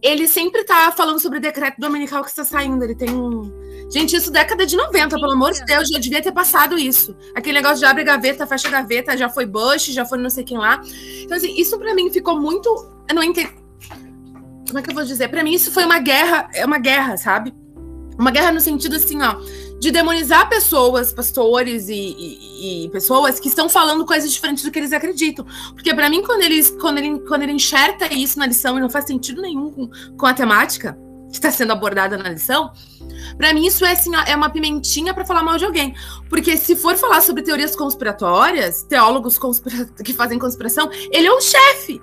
Ele 0.01 0.27
sempre 0.27 0.63
tá 0.63 0.91
falando 0.91 1.19
sobre 1.19 1.39
o 1.39 1.41
decreto 1.41 1.79
dominical 1.79 2.23
que 2.23 2.29
está 2.29 2.43
saindo, 2.43 2.83
ele 2.83 2.95
tem 2.95 3.09
um 3.09 3.65
Gente, 3.89 4.15
isso 4.15 4.31
década 4.31 4.65
de 4.65 4.75
90, 4.75 5.15
pelo 5.15 5.31
amor 5.31 5.53
de 5.53 5.63
Deus, 5.63 5.87
já 5.87 5.99
devia 5.99 6.21
ter 6.21 6.31
passado 6.31 6.77
isso. 6.77 7.15
Aquele 7.35 7.59
negócio 7.59 7.77
de 7.77 7.85
abre 7.85 8.03
gaveta, 8.03 8.47
fecha 8.47 8.69
gaveta, 8.69 9.15
já 9.15 9.29
foi 9.29 9.45
Bush, 9.45 9.85
já 9.85 10.05
foi 10.05 10.17
não 10.17 10.29
sei 10.29 10.43
quem 10.43 10.57
lá. 10.57 10.81
Então, 11.21 11.37
assim, 11.37 11.53
isso 11.55 11.77
para 11.77 11.93
mim 11.93 12.11
ficou 12.11 12.39
muito. 12.39 12.67
Eu 13.07 13.15
não 13.15 13.23
entendi. 13.23 13.53
Como 14.67 14.79
é 14.79 14.81
que 14.81 14.89
eu 14.89 14.95
vou 14.95 15.03
dizer? 15.03 15.27
Para 15.27 15.43
mim, 15.43 15.53
isso 15.53 15.71
foi 15.71 15.85
uma 15.85 15.99
guerra, 15.99 16.49
é 16.53 16.65
uma 16.65 16.79
guerra, 16.79 17.15
sabe? 17.17 17.53
Uma 18.17 18.31
guerra 18.31 18.51
no 18.51 18.59
sentido 18.59 18.95
assim, 18.95 19.21
ó, 19.21 19.35
de 19.79 19.91
demonizar 19.91 20.49
pessoas, 20.49 21.13
pastores 21.13 21.89
e, 21.89 21.93
e, 21.93 22.85
e, 22.85 22.89
pessoas 22.89 23.39
que 23.39 23.47
estão 23.47 23.67
falando 23.69 24.05
coisas 24.05 24.31
diferentes 24.31 24.63
do 24.63 24.71
que 24.71 24.79
eles 24.79 24.93
acreditam. 24.93 25.45
Porque 25.73 25.93
para 25.93 26.09
mim, 26.09 26.21
quando, 26.23 26.41
eles, 26.41 26.71
quando, 26.71 26.97
ele, 26.97 27.19
quando 27.19 27.43
ele 27.43 27.51
enxerta 27.51 28.11
isso 28.13 28.39
na 28.39 28.47
lição 28.47 28.77
e 28.77 28.81
não 28.81 28.89
faz 28.89 29.05
sentido 29.05 29.41
nenhum 29.41 29.71
com, 29.71 29.89
com 30.17 30.25
a 30.25 30.33
temática 30.33 30.97
que 31.29 31.35
está 31.35 31.51
sendo 31.51 31.73
abordada 31.73 32.17
na 32.17 32.29
lição, 32.29 32.71
para 33.37 33.53
mim 33.53 33.65
isso 33.65 33.85
é, 33.85 33.91
assim, 33.91 34.11
é 34.25 34.35
uma 34.35 34.49
pimentinha 34.49 35.13
para 35.13 35.25
falar 35.25 35.43
mal 35.43 35.57
de 35.57 35.65
alguém. 35.65 35.93
Porque 36.29 36.55
se 36.55 36.75
for 36.75 36.95
falar 36.95 37.21
sobre 37.21 37.43
teorias 37.43 37.75
conspiratórias, 37.75 38.83
teólogos 38.83 39.37
conspira 39.37 39.85
que 40.03 40.13
fazem 40.13 40.39
conspiração, 40.39 40.89
ele 41.11 41.27
é 41.27 41.31
o 41.31 41.41
chefe, 41.41 42.01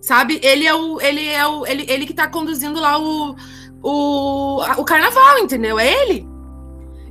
sabe? 0.00 0.40
Ele 0.42 0.66
é 0.66 0.74
o, 0.74 1.00
ele 1.00 1.28
é 1.28 1.46
o, 1.46 1.66
ele, 1.66 1.84
ele 1.88 2.06
que 2.06 2.14
tá 2.14 2.26
conduzindo 2.26 2.80
lá 2.80 2.98
o, 2.98 3.36
o, 3.82 4.62
o 4.78 4.84
carnaval, 4.84 5.38
entendeu? 5.38 5.78
É 5.78 5.92
ele. 5.92 6.33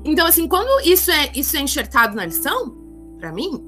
Então, 0.04 0.28
assim, 0.28 0.48
quando 0.48 0.86
isso 0.86 1.10
é, 1.12 1.32
isso 1.34 1.56
é 1.56 1.62
enxertado 1.62 2.16
na 2.16 2.26
lição, 2.26 2.76
para 3.18 3.32
mim, 3.32 3.64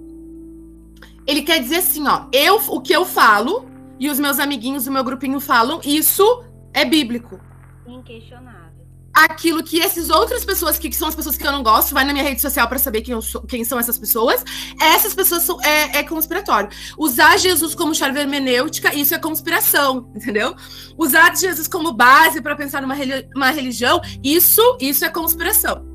ele 1.26 1.42
quer 1.42 1.60
dizer 1.60 1.78
assim, 1.78 2.08
ó, 2.08 2.26
eu, 2.32 2.58
o 2.68 2.82
que 2.82 2.94
eu 2.94 3.06
falo 3.06 3.66
e 4.00 4.10
os 4.10 4.20
meus 4.20 4.40
amiguinhos 4.40 4.86
do 4.86 4.92
meu 4.92 5.04
grupinho 5.04 5.40
falam, 5.40 5.80
isso 5.84 6.44
é 6.74 6.84
bíblico. 6.84 7.40
Inquestionável. 7.88 8.66
Aquilo 9.14 9.64
que 9.64 9.82
essas 9.82 10.10
outras 10.10 10.44
pessoas, 10.44 10.78
que, 10.78 10.90
que 10.90 10.96
são 10.96 11.08
as 11.08 11.16
pessoas 11.16 11.38
que 11.38 11.48
eu 11.48 11.52
não 11.54 11.64
gosto, 11.64 11.94
vai 11.94 12.04
na 12.04 12.12
minha 12.12 12.26
rede 12.26 12.42
social 12.42 12.68
para 12.68 12.78
saber 12.78 13.02
quem, 13.02 13.20
sou, 13.22 13.42
quem, 13.44 13.64
são 13.64 13.80
essas 13.80 13.98
pessoas. 13.98 14.44
Essas 14.80 15.14
pessoas 15.14 15.44
são, 15.44 15.58
é, 15.62 16.00
é 16.00 16.04
conspiratório. 16.04 16.70
Usar 16.98 17.38
Jesus 17.38 17.74
como 17.74 17.96
chave 17.96 18.20
hermenêutica, 18.20 18.94
isso 18.94 19.16
é 19.16 19.18
conspiração, 19.18 20.12
entendeu? 20.14 20.54
Usar 20.98 21.34
Jesus 21.34 21.66
como 21.66 21.94
base 21.94 22.42
para 22.42 22.58
pensar 22.58 22.82
numa 22.82 22.96
uma 23.34 23.52
religião, 23.52 24.02
isso, 24.22 24.78
isso 24.82 25.06
é 25.06 25.10
conspiração. 25.10 25.95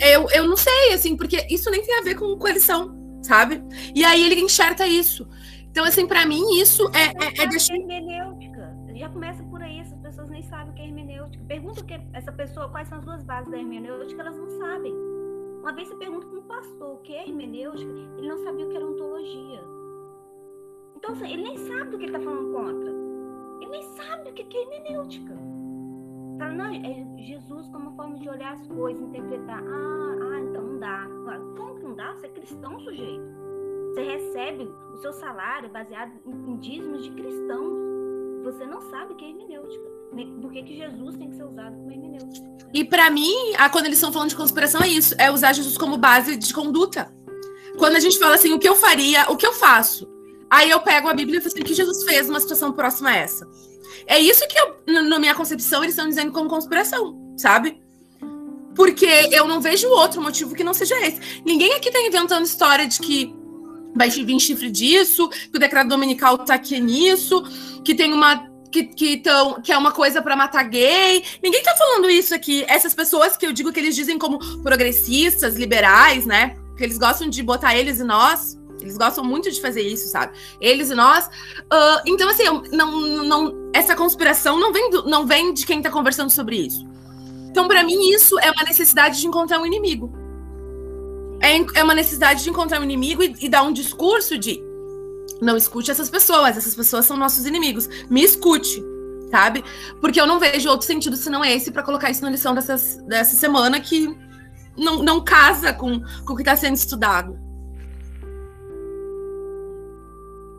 Eu, 0.00 0.26
eu 0.34 0.46
não 0.46 0.56
sei, 0.56 0.92
assim, 0.92 1.16
porque 1.16 1.46
isso 1.50 1.70
nem 1.70 1.82
tem 1.82 1.98
a 1.98 2.02
ver 2.02 2.14
com 2.14 2.36
coalição, 2.36 2.94
sabe? 3.22 3.62
E 3.94 4.04
aí 4.04 4.24
ele 4.24 4.40
enxerta 4.40 4.86
isso. 4.86 5.28
Então, 5.70 5.84
assim, 5.84 6.06
para 6.06 6.24
mim, 6.26 6.58
isso 6.60 6.90
é, 6.94 7.42
é, 7.42 7.42
é 7.42 7.46
deixar. 7.46 7.74
hermenêutica. 7.74 8.74
Já 8.94 9.10
começa 9.10 9.42
por 9.44 9.62
aí, 9.62 9.78
essas 9.80 9.98
pessoas 10.00 10.30
nem 10.30 10.42
sabem 10.42 10.70
o 10.70 10.74
que 10.74 10.80
é 10.80 10.86
hermenêutica. 10.86 11.44
Pergunta 11.44 11.84
que 11.84 12.00
essa 12.14 12.32
pessoa, 12.32 12.68
quais 12.70 12.88
são 12.88 12.98
as 12.98 13.04
duas 13.04 13.22
bases 13.22 13.50
da 13.50 13.58
hermenêutica, 13.58 14.22
elas 14.22 14.36
não 14.36 14.48
sabem. 14.58 14.94
Uma 15.60 15.72
vez 15.72 15.88
você 15.88 15.96
pergunta 15.96 16.26
para 16.26 16.38
um 16.38 16.42
pastor 16.42 16.94
o 16.94 16.98
que 16.98 17.14
é 17.14 17.28
hermenêutica, 17.28 17.92
ele 18.16 18.28
não 18.28 18.38
sabia 18.38 18.64
o 18.64 18.70
que 18.70 18.76
era 18.76 18.86
ontologia. 18.86 19.60
Então, 20.96 21.12
assim, 21.12 21.30
ele 21.30 21.42
nem 21.42 21.58
sabe 21.58 21.90
do 21.90 21.98
que 21.98 22.04
ele 22.04 22.16
está 22.16 22.20
falando 22.24 22.52
contra. 22.52 22.90
Ele 23.60 23.70
nem 23.70 23.82
sabe 23.96 24.30
o 24.30 24.32
que 24.32 24.56
é 24.56 24.62
hermenêutica. 24.62 25.45
Fala, 26.38 26.52
não, 26.52 26.66
é 26.66 27.24
Jesus 27.24 27.68
como 27.68 27.96
forma 27.96 28.18
de 28.18 28.28
olhar 28.28 28.52
as 28.52 28.66
coisas, 28.66 29.02
interpretar. 29.02 29.62
Ah, 29.62 30.16
ah, 30.32 30.40
então 30.40 30.62
não 30.62 30.78
dá. 30.78 31.06
Como 31.56 31.74
que 31.76 31.82
não 31.82 31.94
dá? 31.94 32.12
Você 32.12 32.26
é 32.26 32.30
cristão, 32.30 32.78
sujeito. 32.80 33.24
Você 33.94 34.02
recebe 34.02 34.70
o 34.92 34.96
seu 34.98 35.12
salário 35.12 35.70
baseado 35.70 36.12
em 36.26 36.56
dízimos 36.58 37.04
de 37.04 37.10
cristãos. 37.12 37.72
Você 38.44 38.66
não 38.66 38.80
sabe 38.82 39.14
que 39.14 39.24
é 39.24 39.30
hermenêutica. 39.30 39.84
Por 40.40 40.52
que, 40.52 40.62
que 40.62 40.76
Jesus 40.76 41.16
tem 41.16 41.30
que 41.30 41.36
ser 41.36 41.44
usado 41.44 41.74
como 41.76 41.90
hermenêutica? 41.90 42.46
E 42.72 42.84
para 42.84 43.10
mim, 43.10 43.34
quando 43.72 43.86
eles 43.86 43.98
estão 43.98 44.12
falando 44.12 44.28
de 44.28 44.36
conspiração, 44.36 44.82
é 44.82 44.88
isso: 44.88 45.14
é 45.18 45.30
usar 45.30 45.52
Jesus 45.52 45.76
como 45.78 45.96
base 45.96 46.36
de 46.36 46.52
conduta. 46.52 47.12
Quando 47.78 47.96
a 47.96 48.00
gente 48.00 48.18
fala 48.18 48.34
assim, 48.34 48.52
o 48.52 48.58
que 48.58 48.68
eu 48.68 48.74
faria, 48.74 49.30
o 49.30 49.36
que 49.36 49.46
eu 49.46 49.52
faço? 49.52 50.15
Aí 50.50 50.70
eu 50.70 50.80
pego 50.80 51.08
a 51.08 51.14
Bíblia 51.14 51.38
e 51.38 51.40
falo 51.40 51.52
assim, 51.52 51.62
o 51.62 51.64
que 51.64 51.74
Jesus 51.74 52.04
fez 52.04 52.28
numa 52.28 52.40
situação 52.40 52.72
próxima 52.72 53.10
a 53.10 53.16
essa? 53.16 53.48
É 54.06 54.18
isso 54.18 54.46
que, 54.46 54.58
eu, 54.58 54.76
na 54.86 55.18
minha 55.18 55.34
concepção, 55.34 55.82
eles 55.82 55.94
estão 55.94 56.08
dizendo 56.08 56.32
como 56.32 56.48
conspiração, 56.48 57.34
sabe? 57.36 57.80
Porque 58.74 59.06
eu 59.32 59.48
não 59.48 59.60
vejo 59.60 59.88
outro 59.88 60.20
motivo 60.20 60.54
que 60.54 60.62
não 60.62 60.74
seja 60.74 60.94
esse. 61.00 61.18
Ninguém 61.44 61.72
aqui 61.72 61.90
tá 61.90 62.00
inventando 62.00 62.44
história 62.44 62.86
de 62.86 62.98
que 62.98 63.34
vai 63.96 64.10
vir 64.10 64.38
chifre 64.38 64.70
disso, 64.70 65.28
que 65.28 65.56
o 65.56 65.58
decreto 65.58 65.88
dominical 65.88 66.36
tá 66.38 66.54
aqui 66.54 66.78
nisso, 66.78 67.42
que 67.82 67.94
tem 67.94 68.12
uma. 68.12 68.54
Que, 68.70 68.84
que, 68.84 69.16
tão, 69.18 69.62
que 69.62 69.72
é 69.72 69.78
uma 69.78 69.90
coisa 69.90 70.20
para 70.20 70.36
matar 70.36 70.64
gay. 70.64 71.24
Ninguém 71.42 71.62
tá 71.62 71.74
falando 71.76 72.10
isso 72.10 72.34
aqui. 72.34 72.64
Essas 72.68 72.92
pessoas 72.92 73.36
que 73.36 73.46
eu 73.46 73.52
digo 73.52 73.72
que 73.72 73.80
eles 73.80 73.94
dizem 73.94 74.18
como 74.18 74.38
progressistas, 74.62 75.56
liberais, 75.56 76.26
né? 76.26 76.56
Que 76.76 76.84
eles 76.84 76.98
gostam 76.98 77.30
de 77.30 77.42
botar 77.42 77.74
eles 77.74 78.00
e 78.00 78.04
nós. 78.04 78.58
Eles 78.86 78.96
gostam 78.96 79.24
muito 79.24 79.50
de 79.50 79.60
fazer 79.60 79.82
isso, 79.82 80.08
sabe? 80.08 80.32
Eles 80.60 80.90
e 80.90 80.94
nós. 80.94 81.26
Uh, 81.26 82.00
então, 82.06 82.28
assim, 82.28 82.44
não, 82.72 83.00
não, 83.24 83.70
essa 83.72 83.96
conspiração 83.96 84.58
não 84.58 84.72
vem, 84.72 84.90
do, 84.90 85.04
não 85.08 85.26
vem 85.26 85.52
de 85.52 85.66
quem 85.66 85.82
tá 85.82 85.90
conversando 85.90 86.30
sobre 86.30 86.56
isso. 86.56 86.86
Então, 87.50 87.66
para 87.66 87.82
mim, 87.82 88.10
isso 88.10 88.38
é 88.38 88.50
uma 88.50 88.64
necessidade 88.64 89.20
de 89.20 89.26
encontrar 89.26 89.58
um 89.58 89.66
inimigo. 89.66 90.12
É, 91.40 91.80
é 91.80 91.84
uma 91.84 91.94
necessidade 91.94 92.42
de 92.42 92.50
encontrar 92.50 92.80
um 92.80 92.84
inimigo 92.84 93.22
e, 93.22 93.34
e 93.40 93.48
dar 93.48 93.62
um 93.62 93.72
discurso 93.72 94.38
de 94.38 94.62
não 95.40 95.56
escute 95.56 95.90
essas 95.90 96.08
pessoas, 96.08 96.56
essas 96.56 96.74
pessoas 96.74 97.04
são 97.04 97.16
nossos 97.16 97.44
inimigos. 97.44 97.88
Me 98.08 98.22
escute, 98.22 98.82
sabe? 99.30 99.64
Porque 100.00 100.20
eu 100.20 100.26
não 100.26 100.38
vejo 100.38 100.68
outro 100.68 100.86
sentido 100.86 101.16
senão 101.16 101.44
esse 101.44 101.70
para 101.70 101.82
colocar 101.82 102.10
isso 102.10 102.22
na 102.22 102.30
lição 102.30 102.54
dessas, 102.54 102.96
dessa 103.08 103.36
semana 103.36 103.80
que 103.80 104.16
não, 104.76 105.02
não 105.02 105.24
casa 105.24 105.72
com, 105.72 106.00
com 106.24 106.32
o 106.32 106.36
que 106.36 106.42
está 106.42 106.56
sendo 106.56 106.76
estudado 106.76 107.45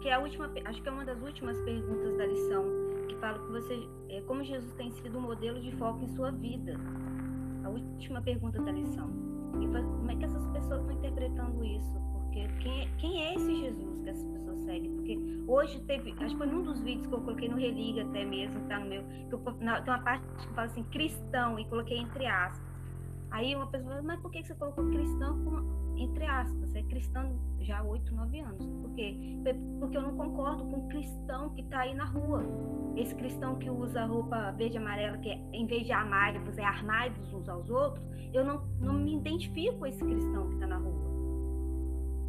que 0.07 0.11
é 0.11 0.13
a 0.13 0.19
última, 0.19 0.49
acho 0.63 0.81
que 0.81 0.87
é 0.87 0.91
uma 0.93 1.03
das 1.03 1.21
últimas 1.21 1.59
perguntas 1.63 2.15
da 2.15 2.25
lição, 2.25 2.63
que 3.09 3.15
fala 3.17 3.37
que 3.39 3.51
você, 3.51 3.89
é, 4.07 4.21
como 4.21 4.41
Jesus 4.41 4.71
tem 4.75 4.89
sido 4.89 5.17
um 5.17 5.21
modelo 5.21 5.59
de 5.59 5.69
foco 5.73 6.01
em 6.01 6.07
sua 6.07 6.31
vida. 6.31 6.79
A 7.65 7.67
última 7.67 8.21
pergunta 8.21 8.61
da 8.61 8.71
lição. 8.71 9.09
E 9.59 9.67
como 9.67 10.09
é 10.09 10.15
que 10.15 10.23
essas 10.23 10.47
pessoas 10.47 10.79
estão 10.79 10.95
interpretando 10.95 11.61
isso? 11.61 11.99
Porque 12.13 12.47
quem, 12.61 12.83
é, 12.83 12.87
quem 12.97 13.21
é 13.21 13.35
esse 13.35 13.53
Jesus 13.53 13.99
que 13.99 14.09
essas 14.09 14.25
pessoas 14.29 14.59
seguem? 14.59 14.95
Porque 14.95 15.19
hoje 15.45 15.77
teve, 15.81 16.11
acho 16.11 16.29
que 16.29 16.37
foi 16.37 16.47
num 16.47 16.63
dos 16.63 16.81
vídeos 16.81 17.05
que 17.05 17.13
eu 17.13 17.19
coloquei 17.19 17.49
no 17.49 17.57
Religa 17.57 18.03
até 18.03 18.23
mesmo, 18.23 18.65
tá 18.69 18.79
no 18.79 18.85
meu, 18.85 19.03
que 19.03 19.33
eu, 19.33 19.41
na, 19.59 19.81
tem 19.81 19.93
uma 19.93 20.03
parte 20.03 20.25
que 20.25 20.53
fala 20.53 20.67
assim, 20.67 20.83
cristão, 20.85 21.59
e 21.59 21.65
coloquei 21.65 21.97
entre 21.97 22.25
aspas. 22.27 22.65
Aí 23.31 23.55
uma 23.55 23.67
pessoa 23.67 24.01
mas 24.01 24.19
por 24.21 24.31
que 24.31 24.43
você 24.43 24.55
colocou 24.55 24.89
cristão 24.89 25.43
com, 25.43 25.97
entre 25.97 26.25
aspas? 26.25 26.75
É 26.75 26.83
cristão 26.83 27.37
já 27.59 27.79
há 27.79 27.83
8, 27.83 28.15
9 28.15 28.39
anos. 28.39 28.65
Por 28.65 28.91
quê? 28.95 29.17
Porque 29.79 29.97
eu 29.97 30.01
não 30.01 30.15
concordo 30.15 30.63
com 30.65 30.85
o 30.85 30.87
cristão 30.87 31.49
que 31.49 31.61
está 31.61 31.81
aí 31.81 31.93
na 31.93 32.05
rua. 32.05 32.43
Esse 32.95 33.13
cristão 33.15 33.57
que 33.57 33.69
usa 33.69 34.05
roupa 34.05 34.51
verde 34.51 34.75
e 34.75 34.77
amarela, 34.77 35.17
que 35.17 35.29
é, 35.29 35.39
em 35.53 35.67
vez 35.67 35.85
de 35.85 35.91
amar, 35.91 36.33
você 36.39 36.61
é 36.61 36.65
armar 36.65 37.11
uns 37.33 37.47
aos 37.47 37.69
outros, 37.69 38.03
eu 38.33 38.43
não, 38.43 38.63
não 38.79 38.93
me 38.93 39.15
identifico 39.15 39.77
com 39.77 39.85
esse 39.85 40.03
cristão 40.03 40.47
que 40.47 40.55
está 40.55 40.67
na 40.67 40.77
rua. 40.77 41.07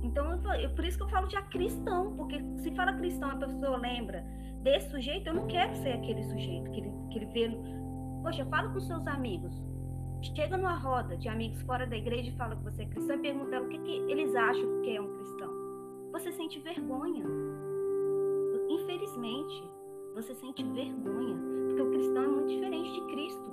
Então, 0.02 0.30
eu, 0.30 0.52
eu, 0.54 0.70
por 0.74 0.84
isso 0.84 0.96
que 0.96 1.04
eu 1.04 1.08
falo 1.08 1.26
de 1.26 1.40
cristão, 1.44 2.14
porque 2.16 2.42
se 2.58 2.70
fala 2.72 2.92
cristão, 2.94 3.30
a 3.30 3.36
pessoa 3.36 3.76
lembra 3.76 4.24
desse 4.62 4.90
sujeito, 4.90 5.28
eu 5.28 5.34
não 5.34 5.46
quero 5.46 5.74
ser 5.76 5.92
aquele 5.92 6.22
sujeito 6.24 6.70
que 6.70 6.80
ele, 6.80 6.92
que 7.10 7.18
ele 7.18 7.26
vê. 7.26 7.50
Poxa, 8.22 8.44
fala 8.46 8.68
com 8.70 8.80
seus 8.80 9.06
amigos 9.06 9.56
chega 10.22 10.56
numa 10.56 10.74
roda 10.74 11.16
de 11.16 11.28
amigos 11.28 11.60
fora 11.62 11.86
da 11.86 11.96
igreja 11.96 12.30
e 12.30 12.36
fala 12.36 12.56
que 12.56 12.64
você 12.64 12.82
é 12.82 12.86
cristão 12.86 13.16
e 13.16 13.20
pergunta 13.20 13.60
o 13.60 13.68
que, 13.68 13.78
que 13.78 13.90
eles 14.10 14.34
acham 14.34 14.82
que 14.82 14.96
é 14.96 15.00
um 15.00 15.14
cristão. 15.16 15.52
Você 16.12 16.32
sente 16.32 16.58
vergonha. 16.60 17.24
Infelizmente, 18.68 19.70
você 20.14 20.34
sente 20.34 20.62
vergonha, 20.62 21.36
porque 21.68 21.82
o 21.82 21.90
cristão 21.90 22.24
é 22.24 22.26
muito 22.28 22.48
diferente 22.48 22.92
de 22.92 23.00
Cristo. 23.06 23.50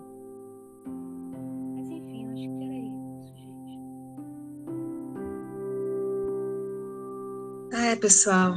Mas 1.75 1.89
enfim, 1.89 2.25
acho 2.33 2.49
que 2.49 2.63
era 2.63 2.75
isso, 2.75 3.27
gente. 3.37 3.79
É, 7.73 7.95
pessoal. 7.95 8.55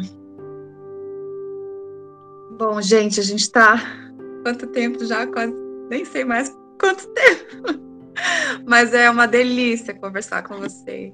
Bom, 2.58 2.80
gente, 2.82 3.20
a 3.20 3.22
gente 3.22 3.40
está 3.40 3.76
quanto 4.42 4.66
tempo 4.68 5.04
já? 5.04 5.26
Quase 5.26 5.54
nem 5.90 6.04
sei 6.04 6.24
mais 6.24 6.56
quanto 6.78 7.06
tempo. 7.08 7.87
Mas 8.68 8.92
é 8.92 9.08
uma 9.08 9.26
delícia 9.26 9.94
conversar 9.94 10.42
com 10.42 10.58
você. 10.58 11.10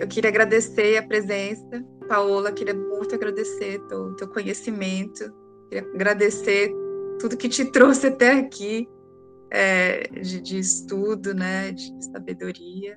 Eu 0.00 0.08
queria 0.08 0.30
agradecer 0.30 0.96
a 0.96 1.02
presença, 1.02 1.84
Paola, 2.08 2.50
queria 2.50 2.74
muito 2.74 3.14
agradecer 3.14 3.80
o 3.92 4.12
teu 4.16 4.26
conhecimento, 4.26 5.32
queria 5.70 5.88
agradecer 5.94 6.74
tudo 7.20 7.36
que 7.36 7.48
te 7.48 7.64
trouxe 7.70 8.08
até 8.08 8.32
aqui, 8.32 8.88
é, 9.52 10.08
de, 10.08 10.40
de, 10.40 10.58
estudo, 10.58 11.34
né, 11.34 11.70
de 11.70 11.92
sabedoria. 12.06 12.94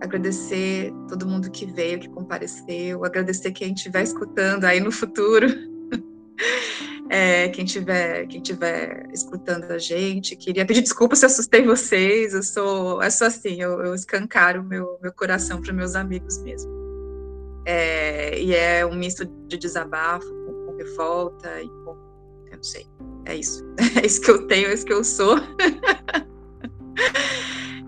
Agradecer 0.00 0.94
todo 1.08 1.28
mundo 1.28 1.50
que 1.50 1.66
veio, 1.66 2.00
que 2.00 2.08
compareceu, 2.08 3.04
agradecer 3.04 3.52
quem 3.52 3.74
estiver 3.74 4.02
escutando 4.02 4.64
aí 4.64 4.80
no 4.80 4.90
futuro. 4.90 5.46
É, 7.10 7.48
quem 7.50 7.64
tiver 7.64 8.26
quem 8.26 8.40
tiver 8.40 9.06
escutando 9.12 9.70
a 9.70 9.78
gente, 9.78 10.34
queria 10.36 10.64
pedir 10.64 10.80
desculpa 10.80 11.14
se 11.14 11.26
assustei 11.26 11.62
vocês. 11.62 12.34
Eu 12.34 12.42
sou, 12.42 13.02
eu 13.02 13.10
sou 13.10 13.26
assim, 13.26 13.60
eu, 13.60 13.80
eu 13.82 13.94
escancaro 13.94 14.62
meu 14.62 14.98
meu 15.02 15.12
coração 15.12 15.60
para 15.60 15.72
meus 15.72 15.94
amigos 15.94 16.38
mesmo. 16.42 16.72
É, 17.66 18.38
e 18.40 18.54
é 18.54 18.84
um 18.84 18.94
misto 18.94 19.24
de 19.48 19.56
desabafo 19.56 20.26
com, 20.26 20.66
com 20.66 20.76
revolta 20.76 21.62
e 21.62 21.68
com, 21.68 21.96
eu 22.50 22.56
não 22.56 22.62
sei, 22.62 22.86
é 23.24 23.36
isso, 23.36 23.64
é 24.02 24.04
isso 24.04 24.20
que 24.20 24.30
eu 24.30 24.46
tenho, 24.46 24.68
é 24.68 24.74
isso 24.74 24.84
que 24.84 24.92
eu 24.92 25.04
sou. 25.04 25.36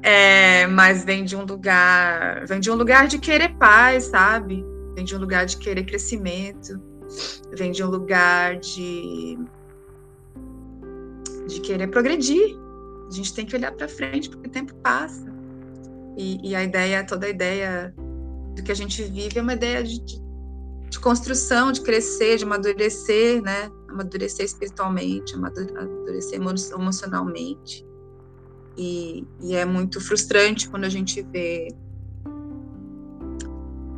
É, 0.02 0.68
mas 0.68 1.04
vem 1.04 1.24
de 1.24 1.34
um 1.34 1.44
lugar, 1.44 2.46
vem 2.46 2.60
de 2.60 2.70
um 2.70 2.76
lugar 2.76 3.08
de 3.08 3.18
querer 3.18 3.56
paz, 3.56 4.04
sabe? 4.04 4.64
Vem 4.94 5.04
de 5.04 5.16
um 5.16 5.18
lugar 5.18 5.46
de 5.46 5.56
querer 5.56 5.84
crescimento, 5.84 6.80
vem 7.52 7.72
de 7.72 7.82
um 7.82 7.88
lugar 7.88 8.56
de 8.58 9.38
de 11.46 11.60
querer 11.60 11.88
progredir. 11.88 12.56
A 13.08 13.14
gente 13.14 13.32
tem 13.32 13.46
que 13.46 13.54
olhar 13.54 13.72
para 13.72 13.88
frente 13.88 14.28
porque 14.28 14.48
o 14.48 14.50
tempo 14.50 14.74
passa. 14.76 15.26
E, 16.16 16.50
e, 16.50 16.54
a 16.54 16.64
ideia, 16.64 17.04
toda 17.04 17.26
a 17.26 17.28
ideia 17.28 17.94
do 18.54 18.62
que 18.62 18.72
a 18.72 18.74
gente 18.74 19.02
vive 19.04 19.38
é 19.38 19.42
uma 19.42 19.52
ideia 19.52 19.84
de, 19.84 20.00
de, 20.00 20.98
construção, 20.98 21.70
de 21.70 21.82
crescer, 21.82 22.38
de 22.38 22.44
amadurecer, 22.44 23.42
né? 23.42 23.70
Amadurecer 23.88 24.44
espiritualmente, 24.44 25.34
amadurecer 25.34 26.40
emocionalmente. 26.72 27.86
E, 28.76 29.26
e, 29.40 29.54
é 29.54 29.64
muito 29.64 30.00
frustrante 30.00 30.68
quando 30.68 30.84
a 30.84 30.88
gente 30.88 31.22
vê 31.22 31.68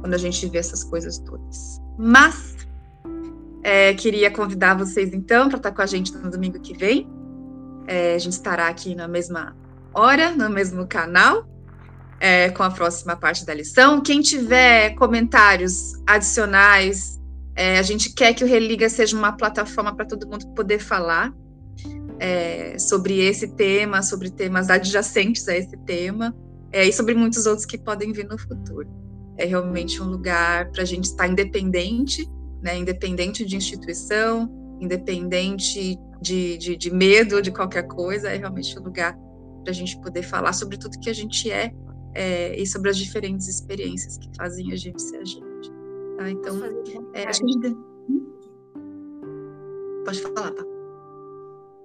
quando 0.01 0.15
a 0.15 0.19
gente 0.19 0.47
vê 0.49 0.59
essas 0.59 0.85
coisas 0.85 1.19
todas. 1.19 1.81
Mas 1.99 2.57
é, 3.63 3.95
queria 3.95 4.31
convidar 4.31 4.75
vocês 4.75 5.13
então 5.13 5.49
para 5.49 5.59
estar 5.59 5.73
com 5.73 5.83
a 5.83 5.87
gente 5.87 6.13
no 6.17 6.31
domingo 6.31 6.61
que 6.61 6.77
vem. 6.77 7.09
É, 7.87 8.15
a 8.15 8.19
gente 8.19 8.35
estará 8.35 8.69
aqui 8.69 8.95
na 8.95 9.09
mesma 9.09 9.57
hora, 9.95 10.35
no 10.35 10.51
mesmo 10.51 10.87
canal, 10.87 11.49
é, 12.21 12.51
com 12.51 12.63
a 12.63 12.71
próxima 12.71 13.17
parte 13.17 13.45
da 13.45 13.55
lição. 13.55 14.01
Quem 14.01 14.21
tiver 14.21 14.95
comentários 14.95 15.95
adicionais, 16.07 17.19
é, 17.57 17.79
a 17.79 17.83
gente 17.83 18.13
quer 18.13 18.35
que 18.35 18.45
o 18.45 18.47
Religa 18.47 18.89
seja 18.89 19.17
uma 19.17 19.33
plataforma 19.33 19.95
para 19.95 20.05
todo 20.05 20.29
mundo 20.29 20.47
poder 20.55 20.79
falar 20.79 21.33
é, 22.19 22.79
sobre 22.79 23.21
esse 23.21 23.49
tema, 23.55 24.03
sobre 24.03 24.31
temas 24.31 24.71
adjacentes 24.71 25.49
a 25.49 25.57
esse 25.57 25.77
tema, 25.79 26.35
é, 26.73 26.87
e 26.87 26.93
sobre 26.93 27.15
muitos 27.15 27.47
outros 27.47 27.65
que 27.65 27.79
podem 27.79 28.13
vir 28.13 28.27
no 28.27 28.39
futuro. 28.39 28.89
É 29.37 29.45
realmente 29.45 30.03
um 30.03 30.07
lugar 30.07 30.71
para 30.71 30.83
a 30.83 30.85
gente 30.85 31.05
estar 31.05 31.29
independente, 31.29 32.29
né, 32.63 32.77
independente 32.77 33.45
de 33.45 33.57
instituição, 33.57 34.51
independente 34.81 35.99
de, 36.21 36.59
de, 36.59 36.77
de 36.77 36.91
medo 36.93 37.41
de 37.41 37.51
qualquer 37.51 37.87
coisa, 37.87 38.29
é 38.29 38.37
realmente 38.37 38.79
um 38.79 38.83
lugar 38.83 39.17
para 39.63 39.71
a 39.71 39.75
gente 39.75 40.01
poder 40.01 40.23
falar 40.23 40.53
sobre 40.53 40.79
tudo 40.79 40.99
que 40.99 41.11
a 41.11 41.15
gente 41.15 41.51
é, 41.51 41.73
é, 42.15 42.61
e 42.61 42.67
sobre 42.67 42.91
as 42.91 42.97
diferentes 42.97 43.49
experiências 43.49 44.19
que 44.19 44.29
fazem 44.37 44.73
a 44.73 44.77
gente 44.77 45.01
ser 45.01 45.19
a 45.19 45.25
gente. 45.25 45.71
Tá? 46.17 46.31
Então, 46.31 46.57
é, 47.15 47.25
acho 47.25 47.41
que 47.41 47.47
a 47.47 47.69
gente... 47.69 47.77
Pode 50.05 50.23
falar, 50.23 50.51
tá? 50.53 50.65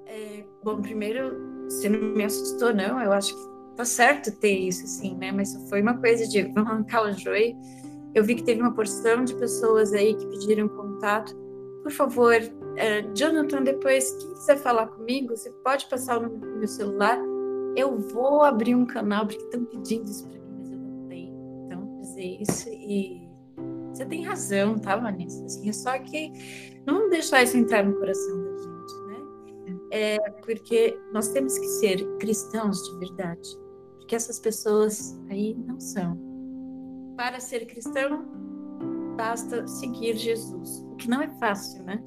É, 0.05 0.45
bom, 0.63 0.81
primeiro, 0.81 1.35
você 1.65 1.89
não 1.89 1.99
me 2.15 2.23
assustou, 2.23 2.73
não. 2.73 3.01
Eu 3.01 3.11
acho 3.11 3.33
que 3.33 3.75
tá 3.75 3.83
certo 3.83 4.31
ter 4.39 4.57
isso, 4.57 4.83
assim, 4.83 5.15
né? 5.15 5.31
Mas 5.31 5.53
foi 5.69 5.81
uma 5.81 5.97
coisa 5.97 6.27
de 6.27 6.43
vamos 6.43 6.69
arrancar 6.71 7.03
o 7.03 7.11
joio. 7.11 7.55
Eu 8.13 8.23
vi 8.23 8.35
que 8.35 8.43
teve 8.43 8.61
uma 8.61 8.73
porção 8.73 9.23
de 9.23 9.33
pessoas 9.35 9.91
aí 9.93 10.13
que 10.13 10.25
pediram 10.27 10.67
contato. 10.67 11.35
Por 11.81 11.91
favor, 11.91 12.35
uh, 12.35 13.15
Jonathan, 13.15 13.63
depois, 13.63 14.11
quem 14.13 14.33
quiser 14.33 14.57
falar 14.57 14.87
comigo, 14.87 15.35
você 15.35 15.49
pode 15.63 15.87
passar 15.87 16.19
o 16.19 16.23
número 16.23 16.51
do 16.51 16.57
meu 16.59 16.67
celular. 16.67 17.17
Eu 17.75 17.97
vou 17.97 18.43
abrir 18.43 18.75
um 18.75 18.85
canal, 18.85 19.25
porque 19.25 19.43
estão 19.43 19.65
pedindo 19.65 20.09
isso 20.09 20.27
para 20.27 20.39
mim, 20.39 20.55
mas 20.59 20.71
eu 20.71 20.77
não 20.77 21.07
tenho. 21.07 21.65
Então, 21.65 21.97
fazer 21.99 22.37
isso 22.39 22.69
e 22.69 23.27
você 23.91 24.05
tem 24.05 24.23
razão, 24.23 24.77
tá, 24.77 24.95
Vanessa? 24.95 25.43
Assim, 25.45 25.69
é 25.69 25.73
só 25.73 25.97
que 25.99 26.31
não 26.85 27.09
deixar 27.09 27.43
isso 27.43 27.57
entrar 27.57 27.83
no 27.83 27.95
coração 27.95 28.43
da 28.43 28.57
gente, 28.57 28.95
né? 29.07 29.77
É 29.91 30.19
porque 30.43 30.99
nós 31.11 31.27
temos 31.29 31.57
que 31.57 31.67
ser 31.67 32.03
cristãos 32.17 32.81
de 32.83 32.99
verdade, 32.99 33.49
porque 33.97 34.15
essas 34.15 34.39
pessoas 34.39 35.19
aí 35.29 35.55
não 35.67 35.79
são. 35.79 36.32
Para 37.15 37.39
ser 37.39 37.65
cristão, 37.65 38.25
basta 39.15 39.67
seguir 39.67 40.17
Jesus, 40.17 40.79
o 40.91 40.95
que 40.95 41.07
não 41.09 41.21
é 41.21 41.29
fácil, 41.39 41.83
né? 41.83 42.03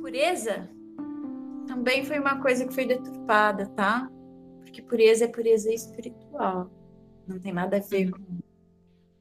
Pureza 0.00 0.68
também 1.66 2.04
foi 2.04 2.18
uma 2.18 2.40
coisa 2.40 2.66
que 2.66 2.74
foi 2.74 2.86
deturpada, 2.86 3.66
tá? 3.76 4.08
Porque 4.60 4.82
pureza 4.82 5.24
é 5.24 5.28
pureza 5.28 5.72
espiritual, 5.72 6.70
não 7.26 7.38
tem 7.38 7.52
nada 7.52 7.76
a 7.76 7.80
ver 7.80 8.10
com 8.10 8.22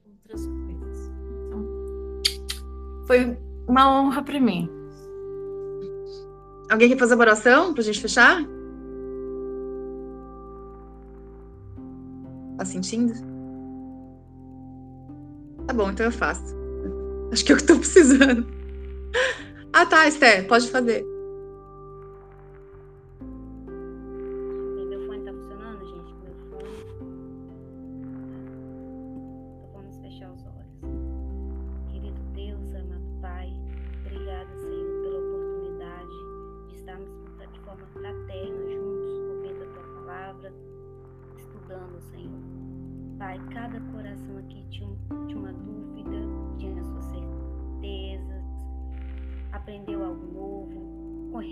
outras 0.05 0.45
coisas. 0.45 1.11
Então, 1.47 1.65
foi 3.07 3.37
uma 3.67 3.89
honra 3.89 4.23
para 4.23 4.39
mim. 4.39 4.69
Alguém 6.69 6.89
quer 6.89 6.97
fazer 6.97 7.15
uma 7.15 7.23
oração 7.23 7.73
a 7.75 7.81
gente 7.81 8.01
fechar? 8.01 8.41
Tá 12.57 12.65
sentindo? 12.65 13.32
Tá 15.67 15.73
bom, 15.73 15.89
então 15.91 16.05
eu 16.05 16.11
faço. 16.11 16.55
Acho 17.31 17.43
que 17.45 17.51
é 17.51 17.55
o 17.55 17.57
que 17.57 17.63
tô 17.65 17.77
precisando. 17.77 18.45
Ah, 19.71 19.85
tá, 19.85 20.07
Esther, 20.07 20.47
pode 20.47 20.69
fazer. 20.69 21.12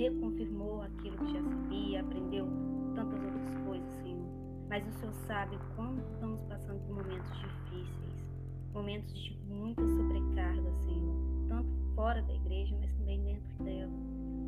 Reconfirmou 0.01 0.81
aquilo 0.81 1.17
que 1.17 1.33
já 1.33 1.41
sabia, 1.43 2.01
aprendeu 2.01 2.47
tantas 2.95 3.23
outras 3.23 3.55
coisas, 3.65 3.93
Senhor. 4.01 4.29
Mas 4.69 4.87
o 4.87 4.91
Senhor 4.99 5.13
sabe 5.27 5.59
quando 5.75 6.01
estamos 6.01 6.41
passando 6.43 6.79
por 6.87 6.95
momentos 6.95 7.31
difíceis, 7.39 8.25
momentos 8.73 9.13
de 9.13 9.37
muita 9.47 9.85
sobrecarga, 9.85 10.71
Senhor, 10.85 11.15
tanto 11.47 11.69
fora 11.95 12.21
da 12.21 12.33
igreja, 12.33 12.75
mas 12.79 12.91
também 12.93 13.21
dentro 13.21 13.63
dela. 13.63 13.91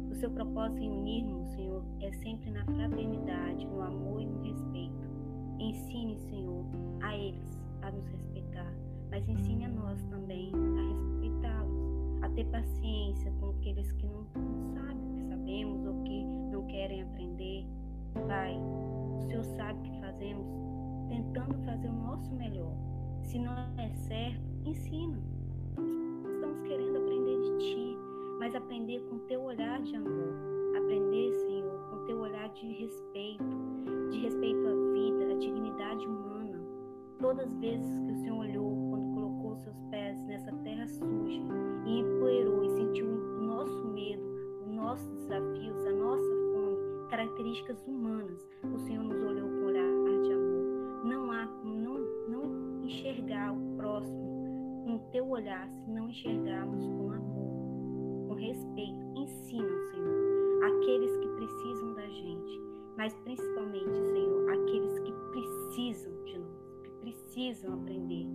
O 0.10 0.16
seu 0.16 0.30
propósito 0.32 0.82
em 0.82 0.90
unirmos, 0.90 1.50
Senhor, 1.52 1.84
é 2.02 2.12
sempre 2.14 2.52
na 2.52 2.64
fraternidade, 2.66 3.66
no 3.66 3.82
amor 3.82 4.22
e 4.22 4.26
no 4.26 4.42
respeito. 4.44 5.04
Ensine, 5.60 6.18
Senhor, 6.30 6.66
a 7.02 7.16
eles 7.16 7.60
a 7.82 7.92
nos 7.92 8.08
respeitar, 8.08 8.74
mas 9.12 9.28
ensine 9.28 9.66
a 9.66 9.70
nós 9.70 10.02
também 10.04 10.52
a 10.54 10.94
respeitá-los, 10.94 12.24
a 12.24 12.30
ter 12.30 12.46
paciência 12.46 13.32
com 13.40 13.50
aqueles 13.50 13.92
que 13.94 14.06
não, 14.06 14.26
não 14.36 14.74
sabem 14.74 14.93
sabemos 15.54 15.86
ou 15.86 15.94
que 16.04 16.26
não 16.52 16.66
querem 16.66 17.04
aprender. 17.04 17.66
Pai, 18.28 18.56
o 19.18 19.22
Senhor 19.22 19.44
sabe 19.44 19.80
que 19.82 20.00
fazemos, 20.00 20.48
tentando 21.08 21.56
fazer 21.66 21.90
o 21.90 21.94
nosso 21.94 22.34
melhor. 22.34 22.74
Se 23.22 23.38
não 23.38 23.54
é 23.78 23.90
certo, 24.08 24.42
ensina. 24.66 25.18
Estamos 26.28 26.62
querendo 26.64 26.98
aprender 26.98 27.42
de 27.42 27.58
Ti, 27.58 27.98
mas 28.40 28.56
aprender 28.56 29.00
com 29.10 29.20
Teu 29.28 29.42
olhar 29.44 29.82
de 29.82 29.96
amor. 29.96 30.34
Aprender, 30.78 31.32
Senhor, 31.34 31.90
com 31.90 32.06
Teu 32.06 32.20
olhar 32.20 32.50
de 32.50 32.68
respeito, 32.74 33.44
de 34.10 34.20
respeito 34.20 34.68
à 34.68 34.94
vida, 34.94 35.34
à 35.34 35.38
dignidade 35.38 36.06
humana. 36.06 36.60
Todas 37.20 37.48
as 37.48 37.58
vezes 37.58 38.00
que 38.00 38.12
o 38.12 38.16
Senhor 38.16 38.33
características 47.54 47.84
humanas, 47.86 48.48
o 48.64 48.80
Senhor 48.80 49.04
nos 49.04 49.22
olhou 49.22 49.48
com 49.48 49.66
olhar 49.68 50.22
de 50.24 50.34
amor. 50.34 51.06
Não 51.06 51.32
há 51.32 51.46
como 51.46 51.76
não, 51.76 52.00
não 52.28 52.84
enxergar 52.84 53.54
o 53.54 53.78
próximo 53.78 54.84
com 54.84 54.96
o 54.96 55.00
teu 55.12 55.30
olhar 55.30 55.70
se 55.70 55.92
não 55.92 56.10
enxergarmos 56.10 56.84
com 56.84 57.12
amor, 57.12 58.28
com 58.28 58.34
respeito. 58.34 59.04
Ensina, 59.16 59.70
Senhor, 59.92 60.64
aqueles 60.64 61.16
que 61.18 61.28
precisam 61.28 61.94
da 61.94 62.08
gente, 62.08 62.62
mas 62.98 63.14
principalmente, 63.24 63.94
Senhor, 63.94 64.50
aqueles 64.50 65.00
que 65.00 65.14
precisam 65.32 66.24
de 66.24 66.40
nós, 66.40 66.80
que 66.84 66.92
precisam 67.02 67.74
aprender. 67.76 68.28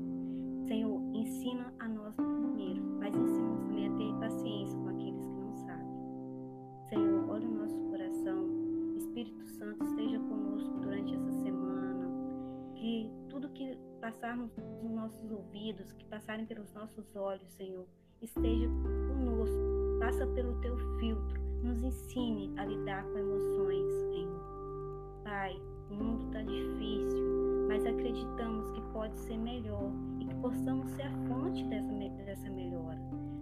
Nossos 15.09 15.33
ouvidos, 15.33 15.91
que 15.93 16.05
passarem 16.05 16.45
pelos 16.45 16.71
nossos 16.75 17.17
olhos, 17.17 17.49
Senhor, 17.53 17.87
esteja 18.21 18.69
conosco. 19.09 19.57
Passa 19.99 20.27
pelo 20.27 20.61
teu 20.61 20.77
filtro. 20.99 21.41
Nos 21.63 21.83
ensine 21.83 22.53
a 22.59 22.67
lidar 22.67 23.03
com 23.05 23.19
emoções, 23.19 23.91
Senhor. 24.13 25.23
Pai, 25.25 25.59
o 25.91 25.95
mundo 25.95 26.27
está 26.27 26.43
difícil, 26.43 27.25
mas 27.69 27.87
acreditamos 27.87 28.71
que 28.71 28.83
pode 28.93 29.19
ser 29.19 29.39
melhor 29.39 29.91
e 30.21 30.27
que 30.27 30.35
possamos 30.37 30.91
ser 30.91 31.03
a 31.05 31.13
fonte 31.27 31.65
dessa, 31.65 31.93
dessa 32.25 32.51
melhora. 32.51 32.99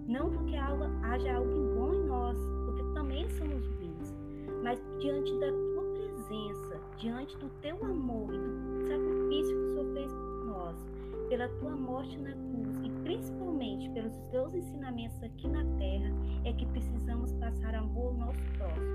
Não 0.07 0.31
porque 0.31 0.55
haja 0.57 1.35
algo 1.35 1.75
bom 1.75 1.95
em 1.95 2.07
nós, 2.07 2.39
porque 2.65 2.83
também 2.95 3.29
somos 3.31 3.67
ruins, 3.67 4.15
mas 4.63 4.81
diante 5.01 5.37
da 5.41 5.51
tua 5.51 5.83
presença, 5.95 6.81
diante 6.97 7.37
do 7.39 7.51
teu 7.61 7.77
amor 7.85 8.33
e 8.33 8.39
do 8.39 8.87
sacrifício 8.87 9.57
que 9.57 9.63
o 9.63 9.75
Senhor 9.75 9.95
fez 9.95 10.26
pela 11.29 11.49
tua 11.61 11.75
morte 11.77 12.17
na 12.19 12.33
cruz 12.33 12.77
e 12.85 12.91
principalmente 13.03 13.89
pelos 13.91 14.17
teus 14.31 14.55
ensinamentos 14.55 15.23
aqui 15.23 15.49
na 15.49 15.65
terra, 15.77 16.11
é 16.45 16.53
que 16.53 16.67
precisamos 16.67 17.33
passar 17.35 17.75
amor 17.75 18.07
ao 18.07 18.15
nosso 18.15 18.39
próximo. 18.57 18.87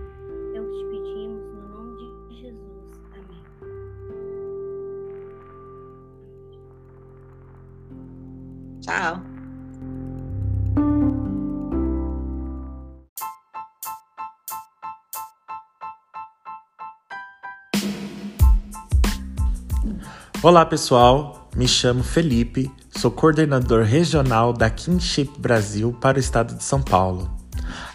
Eu 0.55 0.69
te 0.71 0.85
pedimos 0.91 1.43
no 1.53 1.69
nome 1.69 1.97
de 2.29 2.35
Jesus. 2.41 3.01
Amém. 3.13 3.43
Tchau. 8.81 9.21
Olá 20.43 20.65
pessoal, 20.65 21.40
me 21.55 21.67
chamo 21.67 22.01
Felipe, 22.01 22.71
sou 22.97 23.11
coordenador 23.11 23.83
regional 23.83 24.53
da 24.53 24.69
Kinship 24.69 25.29
Brasil 25.37 25.95
para 25.99 26.17
o 26.17 26.19
estado 26.19 26.55
de 26.55 26.63
São 26.63 26.81
Paulo. 26.81 27.29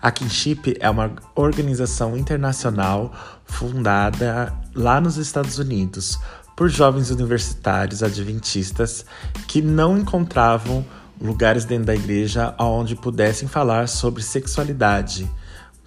A 0.00 0.10
Kinship 0.10 0.76
é 0.78 0.90
uma 0.90 1.12
organização 1.34 2.16
internacional 2.16 3.12
fundada 3.46 4.52
lá 4.74 5.00
nos 5.00 5.16
Estados 5.16 5.58
Unidos 5.58 6.18
por 6.54 6.68
jovens 6.68 7.10
universitários 7.10 8.02
adventistas 8.02 9.06
que 9.46 9.62
não 9.62 9.98
encontravam 9.98 10.84
lugares 11.20 11.64
dentro 11.64 11.86
da 11.86 11.94
igreja 11.94 12.54
onde 12.58 12.94
pudessem 12.94 13.48
falar 13.48 13.88
sobre 13.88 14.22
sexualidade, 14.22 15.30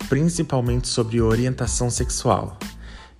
principalmente 0.07 0.87
sobre 0.87 1.21
orientação 1.21 1.89
sexual. 1.89 2.57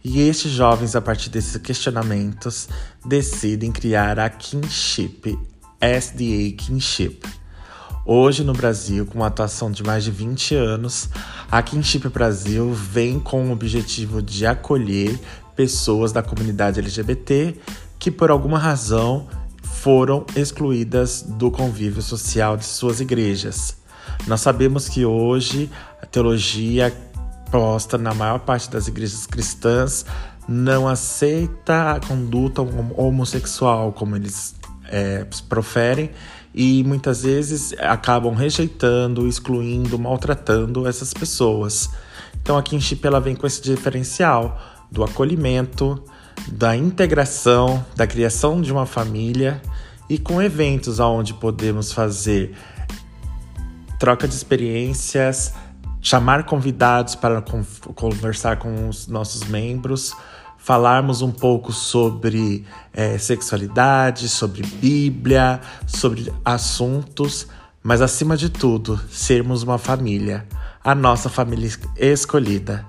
E 0.04 0.22
estes 0.22 0.52
jovens, 0.52 0.96
a 0.96 1.02
partir 1.02 1.30
desses 1.30 1.58
questionamentos, 1.58 2.70
decidem 3.06 3.70
criar 3.70 4.18
a 4.18 4.30
Kinship, 4.30 5.38
SDA 5.82 6.56
Kinship. 6.58 7.20
Hoje 8.06 8.44
no 8.46 8.54
Brasil, 8.54 9.06
com 9.06 9.20
uma 9.20 9.28
atuação 9.28 9.70
de 9.70 9.84
mais 9.84 10.06
de 10.06 10.12
20 10.12 10.56
anos, 10.56 11.10
a 11.52 11.62
Kinship 11.62 12.08
Brasil 12.08 12.74
vem 12.74 13.20
com 13.20 13.50
o 13.50 13.52
objetivo 13.52 14.22
de 14.22 14.46
acolher 14.46 15.20
pessoas 15.54 16.14
da 16.14 16.24
comunidade 16.24 16.80
LGBT 16.80 17.60
que 18.00 18.10
por 18.10 18.32
alguma 18.32 18.58
razão 18.58 19.28
foram 19.62 20.26
excluídas 20.34 21.22
do 21.22 21.52
convívio 21.52 22.02
social 22.02 22.56
de 22.56 22.66
suas 22.66 23.02
igrejas. 23.02 23.76
Nós 24.26 24.40
sabemos 24.40 24.88
que 24.88 25.06
hoje 25.06 25.70
a 26.02 26.06
teologia 26.06 26.90
posta 27.52 27.98
na 27.98 28.14
maior 28.14 28.40
parte 28.40 28.70
das 28.70 28.88
igrejas 28.88 29.26
cristãs 29.26 30.06
não 30.48 30.88
aceita 30.88 31.92
a 31.92 32.00
conduta 32.00 32.62
homossexual, 32.62 33.94
como 33.94 34.16
eles 34.16 34.56
é, 34.88 35.26
proferem, 35.48 36.10
e 36.54 36.84
muitas 36.84 37.22
vezes 37.22 37.74
acabam 37.78 38.34
rejeitando, 38.34 39.28
excluindo, 39.28 40.00
maltratando 40.00 40.88
essas 40.88 41.14
pessoas. 41.14 41.90
Então 42.42 42.58
a 42.58 42.64
Kinship 42.64 43.06
ela 43.06 43.20
vem 43.20 43.36
com 43.36 43.46
esse 43.46 43.62
diferencial 43.62 44.60
do 44.92 45.04
acolhimento, 45.04 46.04
da 46.48 46.76
integração, 46.76 47.86
da 47.96 48.08
criação 48.08 48.60
de 48.60 48.72
uma 48.72 48.88
família 48.88 49.62
e 50.10 50.18
com 50.18 50.42
eventos 50.42 51.00
onde 51.00 51.36
podemos 51.36 51.92
fazer 51.94 52.56
troca 54.00 54.28
de 54.28 54.34
experiências, 54.34 55.54
chamar 56.02 56.44
convidados 56.46 57.16
para 57.16 57.44
conversar 57.96 58.58
com 58.58 58.88
os 58.88 59.08
nossos 59.08 59.44
membros, 59.44 60.16
falarmos 60.58 61.22
um 61.22 61.32
pouco 61.32 61.72
sobre 61.72 62.66
é, 62.94 63.18
sexualidade, 63.18 64.30
sobre 64.30 64.62
Bíblia, 64.62 65.60
sobre 65.88 66.32
assuntos, 66.44 67.48
mas 67.82 68.02
acima 68.02 68.36
de 68.36 68.50
tudo, 68.50 69.00
sermos 69.10 69.64
uma 69.64 69.78
família, 69.78 70.46
a 70.84 70.94
nossa 70.94 71.30
família 71.30 71.70
escolhida. 71.98 72.86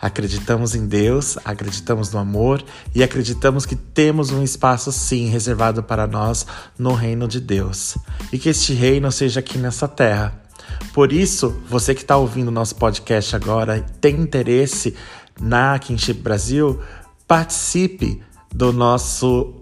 Acreditamos 0.00 0.74
em 0.74 0.86
Deus, 0.86 1.36
acreditamos 1.44 2.10
no 2.10 2.18
amor 2.18 2.64
e 2.94 3.02
acreditamos 3.02 3.66
que 3.66 3.76
temos 3.76 4.30
um 4.30 4.42
espaço 4.42 4.90
sim 4.90 5.28
reservado 5.28 5.82
para 5.82 6.06
nós 6.06 6.46
no 6.78 6.94
reino 6.94 7.28
de 7.28 7.38
Deus. 7.38 7.98
E 8.32 8.38
que 8.38 8.48
este 8.48 8.72
reino 8.72 9.12
seja 9.12 9.40
aqui 9.40 9.58
nessa 9.58 9.86
terra 9.86 10.40
por 10.92 11.12
isso, 11.12 11.60
você 11.68 11.94
que 11.94 12.02
está 12.02 12.16
ouvindo 12.16 12.50
nosso 12.50 12.76
podcast 12.76 13.34
agora 13.36 13.78
e 13.78 13.82
tem 14.00 14.16
interesse 14.16 14.96
na 15.40 15.78
Kinship 15.78 16.20
Brasil, 16.20 16.80
participe 17.26 18.22
do 18.52 18.72
nosso 18.72 19.54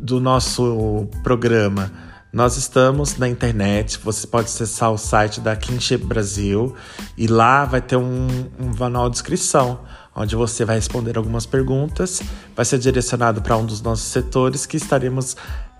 do 0.00 0.20
nosso 0.20 1.08
programa. 1.22 1.92
Nós 2.32 2.56
estamos 2.56 3.16
na 3.18 3.28
internet, 3.28 3.98
você 4.02 4.26
pode 4.26 4.46
acessar 4.46 4.90
o 4.90 4.98
site 4.98 5.40
da 5.40 5.54
Kinship 5.54 5.98
Brasil 5.98 6.74
e 7.16 7.26
lá 7.26 7.64
vai 7.64 7.80
ter 7.80 7.96
um, 7.96 8.26
um 8.58 8.72
de 9.10 9.16
inscrição, 9.16 9.80
onde 10.16 10.34
você 10.34 10.64
vai 10.64 10.76
responder 10.76 11.16
algumas 11.16 11.46
perguntas, 11.46 12.22
vai 12.56 12.64
ser 12.64 12.78
direcionado 12.78 13.42
para 13.42 13.56
um 13.56 13.66
dos 13.66 13.82
nossos 13.82 14.06
setores 14.06 14.66
que 14.66 14.76
estaremos 14.76 15.36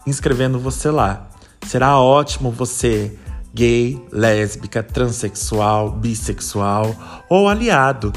inscrevendo 0.06 0.58
você 0.58 0.90
lá. 0.90 1.28
Será 1.66 1.98
ótimo 1.98 2.50
você 2.50 3.18
gay, 3.55 4.02
lésbica, 4.10 4.82
transexual, 4.82 5.90
bissexual 5.90 7.24
ou 7.28 7.48
aliado, 7.48 8.12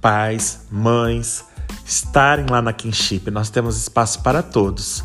pais, 0.00 0.66
mães, 0.70 1.44
estarem 1.84 2.46
lá 2.48 2.62
na 2.62 2.72
Kinship. 2.72 3.30
Nós 3.30 3.50
temos 3.50 3.76
espaço 3.76 4.22
para 4.22 4.42
todos. 4.42 5.04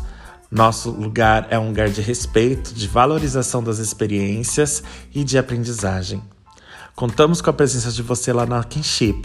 Nosso 0.50 0.90
lugar 0.90 1.46
é 1.50 1.58
um 1.58 1.68
lugar 1.68 1.88
de 1.88 2.02
respeito, 2.02 2.74
de 2.74 2.86
valorização 2.86 3.62
das 3.62 3.78
experiências 3.78 4.82
e 5.14 5.24
de 5.24 5.38
aprendizagem. 5.38 6.22
Contamos 6.94 7.40
com 7.40 7.48
a 7.48 7.54
presença 7.54 7.90
de 7.90 8.02
você 8.02 8.32
lá 8.32 8.44
na 8.44 8.62
Kinship. 8.62 9.22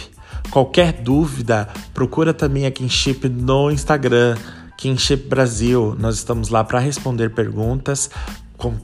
Qualquer 0.50 0.94
dúvida, 0.94 1.68
procura 1.94 2.34
também 2.34 2.66
a 2.66 2.72
Kinship 2.72 3.28
no 3.28 3.70
Instagram, 3.70 4.38
Kinship 4.78 5.28
Brasil. 5.28 5.96
Nós 6.00 6.16
estamos 6.16 6.48
lá 6.48 6.64
para 6.64 6.80
responder 6.80 7.32
perguntas, 7.32 8.10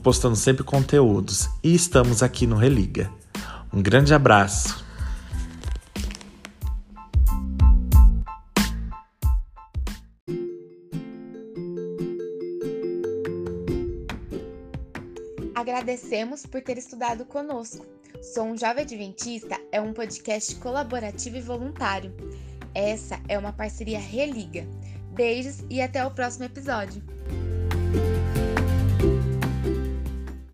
postando 0.03 0.35
sempre 0.35 0.63
conteúdos 0.63 1.49
e 1.63 1.73
estamos 1.73 2.21
aqui 2.21 2.45
no 2.45 2.55
Religa. 2.55 3.11
Um 3.73 3.81
grande 3.81 4.13
abraço. 4.13 4.83
Agradecemos 15.55 16.45
por 16.45 16.61
ter 16.61 16.77
estudado 16.77 17.25
conosco. 17.25 17.85
Sou 18.21 18.45
um 18.45 18.57
Jovem 18.57 18.83
Adventista 18.83 19.59
é 19.71 19.81
um 19.81 19.91
podcast 19.91 20.55
colaborativo 20.55 21.37
e 21.37 21.41
voluntário. 21.41 22.13
Essa 22.75 23.19
é 23.27 23.39
uma 23.39 23.51
parceria 23.51 23.99
Religa. 23.99 24.67
Beijos 25.13 25.63
e 25.69 25.81
até 25.81 26.05
o 26.05 26.11
próximo 26.11 26.45
episódio. 26.45 27.01